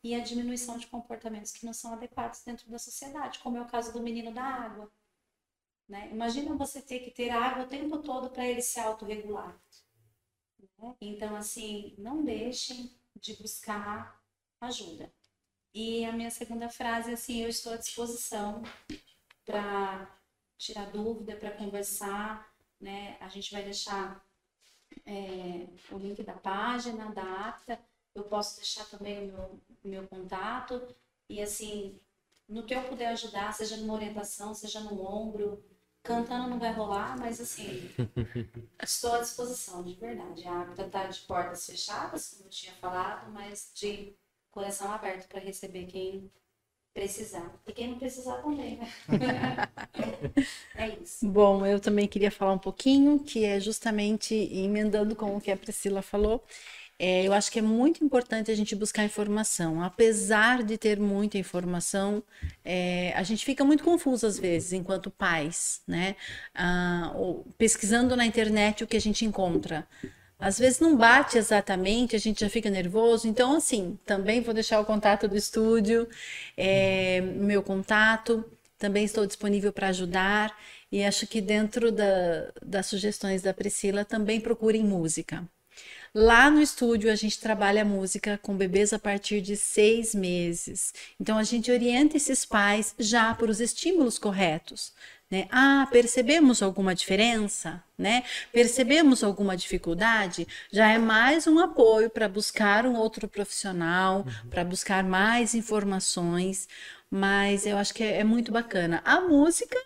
e 0.03 0.13
a 0.13 0.19
diminuição 0.19 0.77
de 0.77 0.87
comportamentos 0.87 1.51
que 1.51 1.65
não 1.65 1.73
são 1.73 1.93
adequados 1.93 2.43
dentro 2.43 2.69
da 2.69 2.77
sociedade, 2.77 3.39
como 3.39 3.57
é 3.57 3.61
o 3.61 3.67
caso 3.67 3.91
do 3.91 4.03
menino 4.03 4.31
da 4.31 4.43
água. 4.43 4.91
Né? 5.87 6.09
Imagina 6.11 6.55
você 6.55 6.81
ter 6.81 6.99
que 6.99 7.11
ter 7.11 7.29
água 7.29 7.63
o 7.63 7.67
tempo 7.67 7.99
todo 7.99 8.29
para 8.29 8.45
ele 8.45 8.61
se 8.61 8.79
autorregular. 8.79 9.59
Né? 10.77 10.95
Então, 11.01 11.35
assim, 11.35 11.95
não 11.97 12.23
deixem 12.23 12.91
de 13.15 13.35
buscar 13.35 14.21
ajuda. 14.61 15.11
E 15.73 16.05
a 16.05 16.11
minha 16.11 16.31
segunda 16.31 16.69
frase 16.69 17.11
é 17.11 17.13
assim: 17.13 17.41
eu 17.41 17.49
estou 17.49 17.73
à 17.73 17.77
disposição 17.77 18.63
para 19.45 20.19
tirar 20.57 20.89
dúvida, 20.91 21.35
para 21.35 21.51
conversar. 21.51 22.51
Né? 22.79 23.17
A 23.19 23.27
gente 23.27 23.51
vai 23.51 23.63
deixar 23.63 24.24
é, 25.05 25.67
o 25.91 25.97
link 25.97 26.23
da 26.23 26.33
página, 26.33 27.11
da 27.11 27.49
ata. 27.49 27.79
Eu 28.13 28.23
posso 28.23 28.57
deixar 28.57 28.85
também 28.85 29.29
o 29.29 29.33
meu, 29.33 29.61
meu 29.83 30.07
contato. 30.07 30.81
E 31.29 31.41
assim, 31.41 31.99
no 32.47 32.63
que 32.63 32.73
eu 32.73 32.83
puder 32.83 33.07
ajudar, 33.07 33.53
seja 33.53 33.77
numa 33.77 33.93
orientação, 33.93 34.53
seja 34.53 34.79
no 34.79 35.01
ombro, 35.01 35.63
cantando 36.03 36.49
não 36.49 36.59
vai 36.59 36.71
rolar, 36.71 37.17
mas 37.19 37.41
assim, 37.41 37.89
estou 38.81 39.13
à 39.13 39.19
disposição, 39.19 39.83
de 39.83 39.93
verdade. 39.95 40.47
A 40.47 40.61
APTA 40.61 40.85
está 40.85 41.07
de 41.07 41.19
portas 41.21 41.65
fechadas, 41.65 42.29
como 42.31 42.45
eu 42.45 42.49
tinha 42.49 42.73
falado, 42.73 43.31
mas 43.31 43.71
de 43.73 44.15
coração 44.51 44.91
aberto 44.91 45.27
para 45.27 45.39
receber 45.41 45.85
quem 45.87 46.31
precisar. 46.95 47.53
E 47.67 47.73
quem 47.73 47.89
não 47.89 47.99
precisar 47.99 48.37
também, 48.37 48.77
né? 48.77 48.89
é 50.75 50.89
isso. 51.03 51.27
Bom, 51.27 51.65
eu 51.65 51.77
também 51.77 52.07
queria 52.07 52.31
falar 52.31 52.53
um 52.53 52.57
pouquinho, 52.57 53.19
que 53.19 53.43
é 53.43 53.59
justamente 53.59 54.33
emendando 54.33 55.13
com 55.13 55.35
o 55.35 55.41
que 55.41 55.51
a 55.51 55.57
Priscila 55.57 56.01
falou. 56.01 56.41
É, 56.97 57.27
eu 57.27 57.33
acho 57.33 57.51
que 57.51 57.59
é 57.59 57.61
muito 57.61 58.01
importante 58.01 58.49
a 58.49 58.55
gente 58.55 58.73
buscar 58.73 59.03
informação. 59.03 59.83
Apesar 59.83 60.63
de 60.63 60.77
ter 60.77 60.97
muita 60.97 61.37
informação, 61.37 62.23
é, 62.63 63.11
a 63.13 63.23
gente 63.23 63.43
fica 63.43 63.65
muito 63.65 63.83
confuso 63.83 64.25
às 64.25 64.39
vezes, 64.39 64.71
enquanto 64.71 65.11
pais, 65.11 65.81
né? 65.85 66.15
Ah, 66.53 67.13
pesquisando 67.57 68.15
na 68.15 68.25
internet 68.25 68.85
o 68.85 68.87
que 68.87 68.95
a 68.95 69.01
gente 69.01 69.25
encontra. 69.25 69.85
Às 70.39 70.59
vezes 70.59 70.79
não 70.79 70.95
bate 70.97 71.37
exatamente, 71.37 72.15
a 72.15 72.19
gente 72.19 72.41
já 72.41 72.49
fica 72.49 72.69
nervoso. 72.69 73.27
Então, 73.27 73.55
assim, 73.55 73.97
também 74.05 74.41
vou 74.41 74.53
deixar 74.53 74.79
o 74.79 74.85
contato 74.85 75.27
do 75.27 75.37
estúdio, 75.37 76.07
é, 76.57 77.21
meu 77.21 77.63
contato. 77.63 78.43
Também 78.77 79.05
estou 79.05 79.25
disponível 79.25 79.71
para 79.71 79.87
ajudar. 79.89 80.55
E 80.91 81.03
acho 81.03 81.27
que 81.27 81.41
dentro 81.41 81.91
da, 81.91 82.51
das 82.61 82.85
sugestões 82.87 83.41
da 83.41 83.53
Priscila, 83.53 84.05
também 84.05 84.39
procurem 84.39 84.83
música. 84.83 85.47
Lá 86.13 86.49
no 86.49 86.61
estúdio 86.61 87.11
a 87.11 87.15
gente 87.15 87.39
trabalha 87.41 87.83
música 87.83 88.39
com 88.41 88.55
bebês 88.55 88.93
a 88.93 88.99
partir 88.99 89.41
de 89.41 89.57
seis 89.57 90.15
meses. 90.15 90.93
Então 91.19 91.37
a 91.37 91.43
gente 91.43 91.69
orienta 91.69 92.15
esses 92.15 92.45
pais 92.45 92.95
já 92.97 93.35
para 93.35 93.51
os 93.51 93.59
estímulos 93.59 94.17
corretos. 94.17 94.93
Né? 95.29 95.47
Ah, 95.51 95.87
percebemos 95.91 96.61
alguma 96.61 96.93
diferença, 96.93 97.83
né? 97.97 98.23
Percebemos 98.51 99.23
alguma 99.23 99.57
dificuldade? 99.57 100.47
Já 100.71 100.91
é 100.91 100.99
mais 100.99 101.47
um 101.47 101.57
apoio 101.59 102.11
para 102.11 102.29
buscar 102.29 102.85
um 102.85 102.95
outro 102.95 103.27
profissional, 103.27 104.19
uhum. 104.19 104.49
para 104.49 104.63
buscar 104.63 105.03
mais 105.03 105.55
informações. 105.55 106.67
Mas 107.09 107.65
eu 107.65 107.77
acho 107.77 107.93
que 107.93 108.03
é, 108.03 108.19
é 108.19 108.23
muito 108.23 108.51
bacana. 108.51 109.01
A 109.03 109.21
música 109.21 109.77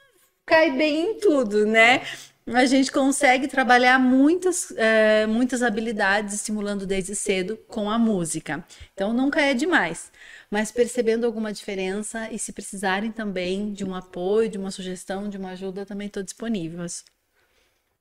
cai 0.45 0.71
bem 0.71 1.11
em 1.11 1.19
tudo, 1.19 1.65
né? 1.65 2.01
A 2.47 2.65
gente 2.65 2.91
consegue 2.91 3.47
trabalhar 3.47 3.99
muitas, 3.99 4.71
é, 4.75 5.27
muitas 5.27 5.61
habilidades 5.61 6.33
estimulando 6.33 6.85
desde 6.85 7.15
cedo 7.15 7.57
com 7.67 7.89
a 7.89 7.99
música. 7.99 8.65
Então 8.93 9.13
nunca 9.13 9.39
é 9.39 9.53
demais. 9.53 10.11
Mas 10.51 10.71
percebendo 10.71 11.25
alguma 11.25 11.53
diferença 11.53 12.31
e 12.31 12.39
se 12.39 12.51
precisarem 12.51 13.11
também 13.11 13.71
de 13.71 13.85
um 13.85 13.93
apoio, 13.93 14.49
de 14.49 14.57
uma 14.57 14.71
sugestão, 14.71 15.29
de 15.29 15.37
uma 15.37 15.51
ajuda, 15.51 15.85
também 15.85 16.07
estou 16.07 16.23
disponível. 16.23 16.83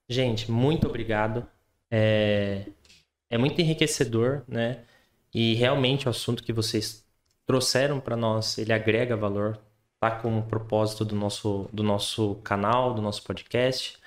Gente, 0.09 0.51
muito 0.51 0.87
obrigado. 0.89 1.47
É, 1.91 2.65
é 3.29 3.37
muito 3.37 3.61
enriquecedor, 3.61 4.43
né? 4.49 4.85
E 5.33 5.55
realmente 5.55 6.07
o 6.07 6.11
assunto 6.11 6.43
que 6.43 6.53
vocês 6.53 7.05
trouxeram 7.47 8.01
para 8.01 8.17
nós, 8.17 8.57
ele 8.57 8.73
agrega 8.73 9.17
valor, 9.17 9.59
tá 10.01 10.11
com 10.11 10.39
o 10.39 10.43
propósito 10.43 11.05
do 11.05 11.15
nosso, 11.15 11.69
do 11.73 11.83
nosso 11.83 12.37
canal, 12.37 12.95
do 12.95 13.03
nosso 13.03 13.23
podcast. 13.23 13.99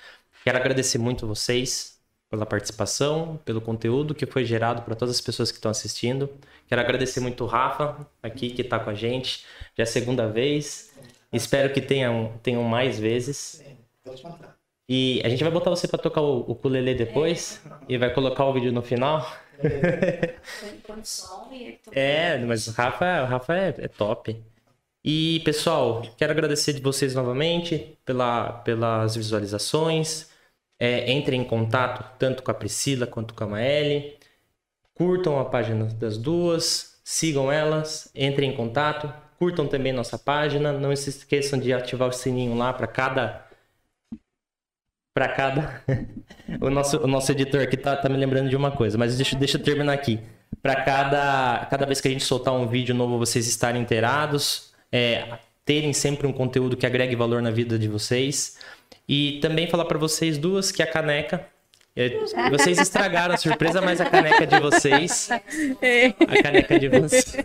Quero 0.42 0.58
agradecer 0.58 0.98
muito 0.98 1.26
vocês 1.26 1.91
pela 2.32 2.46
participação, 2.46 3.38
pelo 3.44 3.60
conteúdo 3.60 4.14
que 4.14 4.24
foi 4.24 4.42
gerado 4.42 4.80
para 4.80 4.94
todas 4.94 5.16
as 5.16 5.20
pessoas 5.20 5.50
que 5.50 5.58
estão 5.58 5.70
assistindo. 5.70 6.30
Quero 6.66 6.80
agradecer 6.80 7.20
muito 7.20 7.44
o 7.44 7.46
Rafa, 7.46 8.06
aqui 8.22 8.48
que 8.48 8.62
está 8.62 8.78
com 8.78 8.88
a 8.88 8.94
gente. 8.94 9.44
Já 9.76 9.80
é 9.80 9.82
a 9.82 9.86
segunda 9.86 10.26
vez. 10.26 10.94
Espero 11.30 11.70
que 11.74 11.82
tenham, 11.82 12.32
tenham 12.42 12.64
mais 12.64 12.98
vezes. 12.98 13.62
E 14.88 15.20
a 15.22 15.28
gente 15.28 15.44
vai 15.44 15.52
botar 15.52 15.68
você 15.68 15.86
para 15.86 15.98
tocar 15.98 16.22
o 16.22 16.38
ukulele 16.50 16.94
depois 16.94 17.62
e 17.86 17.98
vai 17.98 18.10
colocar 18.14 18.46
o 18.46 18.52
vídeo 18.54 18.72
no 18.72 18.80
final. 18.80 19.30
é, 21.92 22.38
mas 22.38 22.66
o 22.66 22.70
Rafa, 22.70 23.24
o 23.24 23.26
Rafa 23.26 23.54
é, 23.54 23.74
é 23.76 23.88
top. 23.88 24.42
E 25.04 25.40
pessoal, 25.40 26.00
quero 26.16 26.32
agradecer 26.32 26.72
de 26.72 26.80
vocês 26.80 27.14
novamente 27.14 27.98
pela, 28.06 28.52
pelas 28.52 29.16
visualizações. 29.16 30.31
É, 30.84 31.12
entrem 31.12 31.42
em 31.42 31.44
contato 31.44 32.04
tanto 32.18 32.42
com 32.42 32.50
a 32.50 32.54
Priscila 32.54 33.06
quanto 33.06 33.34
com 33.34 33.44
a 33.44 33.46
Maeli. 33.46 34.16
Curtam 34.92 35.38
a 35.38 35.44
página 35.44 35.84
das 35.84 36.18
duas, 36.18 37.00
sigam 37.04 37.52
elas, 37.52 38.10
entrem 38.16 38.50
em 38.50 38.56
contato, 38.56 39.08
curtam 39.38 39.68
também 39.68 39.92
nossa 39.92 40.18
página. 40.18 40.72
Não 40.72 40.94
se 40.96 41.10
esqueçam 41.10 41.56
de 41.56 41.72
ativar 41.72 42.08
o 42.08 42.12
sininho 42.12 42.56
lá 42.56 42.72
para 42.72 42.88
cada. 42.88 43.46
Para 45.14 45.28
cada. 45.28 45.84
o, 46.60 46.68
nosso, 46.68 46.98
o 46.98 47.06
nosso 47.06 47.30
editor 47.30 47.62
aqui 47.62 47.76
tá, 47.76 47.94
tá 47.96 48.08
me 48.08 48.16
lembrando 48.16 48.50
de 48.50 48.56
uma 48.56 48.72
coisa, 48.72 48.98
mas 48.98 49.16
deixa, 49.16 49.36
deixa 49.36 49.58
eu 49.58 49.62
terminar 49.62 49.92
aqui. 49.92 50.18
Para 50.60 50.82
cada, 50.82 51.64
cada 51.70 51.86
vez 51.86 52.00
que 52.00 52.08
a 52.08 52.10
gente 52.10 52.24
soltar 52.24 52.54
um 52.54 52.66
vídeo 52.66 52.92
novo, 52.92 53.18
vocês 53.18 53.46
estarem 53.46 53.80
inteirados, 53.80 54.74
é, 54.90 55.38
terem 55.64 55.92
sempre 55.92 56.26
um 56.26 56.32
conteúdo 56.32 56.76
que 56.76 56.84
agregue 56.84 57.14
valor 57.14 57.40
na 57.40 57.52
vida 57.52 57.78
de 57.78 57.86
vocês. 57.86 58.58
E 59.14 59.40
também 59.40 59.66
falar 59.66 59.84
para 59.84 59.98
vocês 59.98 60.38
duas 60.38 60.72
que 60.72 60.82
a 60.82 60.86
caneca 60.90 61.46
vocês 62.50 62.78
estragaram 62.78 63.34
a 63.34 63.36
surpresa, 63.36 63.82
mas 63.82 64.00
a 64.00 64.08
caneca 64.08 64.46
de 64.46 64.58
vocês. 64.58 65.28
A 65.30 66.42
caneca 66.42 66.80
de 66.80 66.88
vocês. 66.88 67.36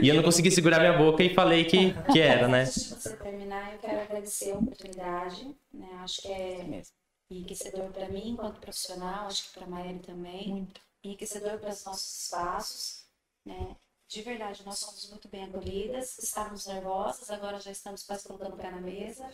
e 0.00 0.08
eu 0.08 0.14
não 0.14 0.22
consegui 0.22 0.52
segurar 0.52 0.78
minha 0.78 0.92
boca 0.92 1.24
e 1.24 1.34
falei 1.34 1.64
que, 1.64 1.92
que 2.12 2.20
era, 2.20 2.46
né? 2.46 2.60
Antes 2.60 2.84
de 2.84 2.94
você 2.94 3.16
terminar, 3.16 3.72
eu 3.72 3.78
quero 3.80 4.00
agradecer 4.00 4.52
a 4.52 4.58
oportunidade. 4.58 5.56
Né? 5.72 5.88
Acho 6.04 6.22
que 6.22 6.28
é 6.28 6.82
enriquecedor 7.28 7.90
para 7.90 8.08
mim, 8.08 8.28
enquanto 8.28 8.60
profissional, 8.60 9.26
acho 9.26 9.48
que 9.48 9.58
para 9.58 9.66
a 9.66 9.70
Maíra 9.70 9.98
também. 10.06 10.50
Muito. 10.50 10.80
Enriquecedor 11.02 11.58
para 11.58 11.70
os 11.70 11.84
nossos 11.84 12.22
espaços. 12.22 13.04
Né? 13.44 13.74
De 14.08 14.22
verdade, 14.22 14.64
nós 14.64 14.78
somos 14.78 15.10
muito 15.10 15.28
bem 15.28 15.44
acolhidas, 15.44 16.18
estávamos 16.18 16.66
nervosas, 16.66 17.30
agora 17.30 17.58
já 17.58 17.70
estamos 17.70 18.02
quase 18.02 18.26
colocando 18.26 18.54
o 18.54 18.56
pé 18.56 18.70
na 18.70 18.80
mesa. 18.80 19.28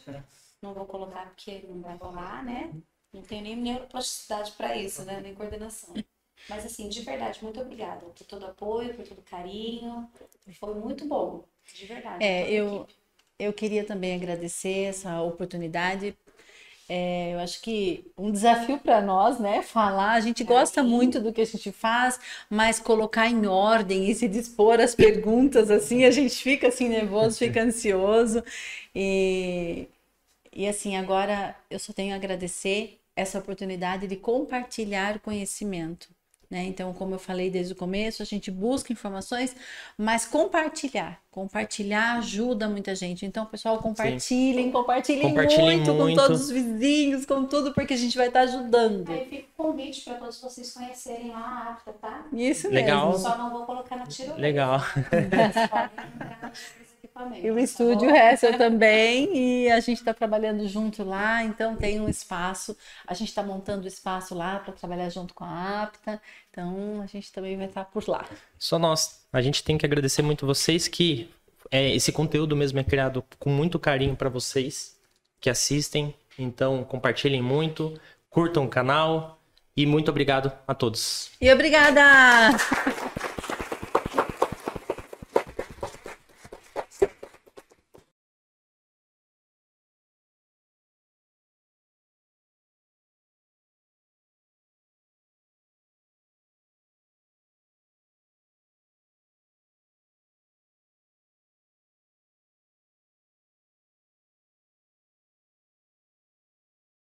Não 0.63 0.73
vou 0.73 0.87
colocar 0.87 1.27
porque 1.27 1.65
não 1.69 1.81
vai 1.81 1.97
rolar, 1.97 2.45
né? 2.45 2.73
Não 3.13 3.23
tenho 3.23 3.43
nem 3.43 3.57
neuroplasticidade 3.57 4.53
para 4.53 4.77
isso, 4.77 5.05
né? 5.05 5.21
Nem 5.21 5.35
coordenação. 5.35 5.95
Mas 6.49 6.65
assim, 6.65 6.89
de 6.89 7.03
verdade, 7.03 7.43
muito 7.43 7.61
obrigada 7.61 8.07
por 8.07 8.27
todo 8.27 8.43
o 8.43 8.47
apoio, 8.47 8.95
por 8.95 9.07
todo 9.07 9.19
o 9.19 9.23
carinho. 9.23 10.11
Foi 10.59 10.75
muito 10.75 11.05
bom, 11.07 11.45
de 11.75 11.87
verdade. 11.87 12.25
É, 12.25 12.51
eu, 12.51 12.87
eu 13.39 13.53
queria 13.53 13.85
também 13.85 14.15
agradecer 14.15 14.85
essa 14.85 15.21
oportunidade 15.23 16.17
é, 16.93 17.35
eu 17.35 17.39
acho 17.39 17.62
que 17.62 18.05
um 18.19 18.33
desafio 18.33 18.77
para 18.77 19.01
nós, 19.01 19.39
né? 19.39 19.62
Falar, 19.62 20.15
a 20.15 20.21
gente 20.21 20.43
gosta 20.43 20.83
muito 20.83 21.21
do 21.21 21.33
que 21.33 21.41
a 21.41 21.47
gente 21.47 21.71
faz, 21.71 22.19
mas 22.51 22.81
colocar 22.81 23.29
em 23.29 23.47
ordem 23.47 24.11
e 24.11 24.15
se 24.15 24.27
dispor 24.27 24.81
às 24.81 24.93
perguntas, 24.93 25.71
assim, 25.71 26.05
a 26.05 26.11
gente 26.11 26.35
fica 26.43 26.67
assim 26.67 26.89
nervoso, 26.89 27.39
fica 27.39 27.62
ansioso. 27.62 28.43
E, 28.93 29.89
e 30.53 30.67
assim, 30.67 30.97
agora 30.97 31.57
eu 31.71 31.79
só 31.79 31.93
tenho 31.93 32.12
a 32.12 32.17
agradecer 32.17 32.99
essa 33.15 33.39
oportunidade 33.39 34.09
de 34.09 34.17
compartilhar 34.17 35.21
conhecimento. 35.21 36.09
Né? 36.51 36.64
Então, 36.64 36.93
como 36.93 37.14
eu 37.14 37.18
falei 37.18 37.48
desde 37.48 37.74
o 37.74 37.77
começo, 37.77 38.22
a 38.22 38.27
gente 38.27 38.51
busca 38.51 38.93
informações, 38.93 39.55
mas 39.97 40.27
compartilhar. 40.27 41.20
Compartilhar 41.31 42.18
ajuda 42.18 42.68
muita 42.68 42.93
gente. 42.93 43.24
Então, 43.24 43.47
pessoal, 43.47 43.78
compartilhem, 43.78 44.72
compartilhem, 44.72 45.22
compartilhem 45.22 45.77
muito, 45.77 45.94
muito, 45.94 46.20
com 46.20 46.27
todos 46.27 46.40
os 46.40 46.51
vizinhos, 46.51 47.24
com 47.24 47.47
tudo, 47.47 47.72
porque 47.72 47.94
a 47.94 47.97
gente 47.97 48.18
vai 48.18 48.27
estar 48.27 48.40
ajudando. 48.40 49.12
Aí 49.12 49.27
fica 49.27 49.47
o 49.56 49.64
convite 49.64 50.02
para 50.02 50.14
todos 50.14 50.40
vocês 50.40 50.74
conhecerem 50.74 51.31
lá 51.31 51.39
a 51.39 51.70
APTA, 51.70 51.93
tá? 51.93 52.27
Isso 52.32 52.68
Legal. 52.68 53.12
mesmo. 53.12 53.28
Só 53.28 53.39
não 53.39 53.52
vou 53.52 53.64
colocar 53.64 53.94
no 53.94 54.09
tiro. 54.09 54.35
Legal. 54.35 54.81
E 57.43 57.51
o 57.51 57.59
estúdio 57.59 58.09
tá 58.09 58.33
Hessel 58.33 58.57
também, 58.59 59.37
e 59.37 59.71
a 59.71 59.81
gente 59.81 59.99
está 59.99 60.15
trabalhando 60.15 60.67
junto 60.67 61.05
lá, 61.05 61.43
então 61.43 61.77
tem 61.77 62.01
um 62.01 62.09
espaço, 62.09 62.77
a 63.07 63.15
gente 63.15 63.29
está 63.29 63.43
montando 63.43 63.85
o 63.85 63.89
espaço 63.89 64.35
lá 64.35 64.59
para 64.59 64.73
trabalhar 64.73 65.09
junto 65.09 65.35
com 65.35 65.45
a 65.45 65.83
APTA, 65.83 66.21
então 66.51 67.01
a 67.03 67.07
gente 67.07 67.33
também 67.33 67.57
vai 67.57 67.67
estar 67.67 67.85
tá 67.85 67.91
por 67.91 68.07
lá. 68.09 68.25
Só 68.59 68.79
nós, 68.79 69.25
a 69.33 69.41
gente 69.41 69.63
tem 69.63 69.77
que 69.77 69.87
agradecer 69.87 70.23
muito 70.23 70.47
vocês 70.47 70.89
que 70.89 71.31
é, 71.71 71.95
esse 71.95 72.11
conteúdo 72.13 72.57
mesmo 72.57 72.79
é 72.79 72.85
criado 72.85 73.25
com 73.39 73.51
muito 73.51 73.79
carinho 73.79 74.17
para 74.17 74.29
vocês 74.29 74.99
que 75.41 75.49
assistem, 75.49 76.15
então 76.39 76.85
compartilhem 76.85 77.43
muito, 77.43 77.99
curtam 78.29 78.65
o 78.65 78.69
canal 78.69 79.41
e 79.77 79.87
muito 79.87 80.11
obrigado 80.11 80.53
a 80.67 80.75
todos. 80.75 81.31
E 81.41 81.53
obrigada! 81.53 82.01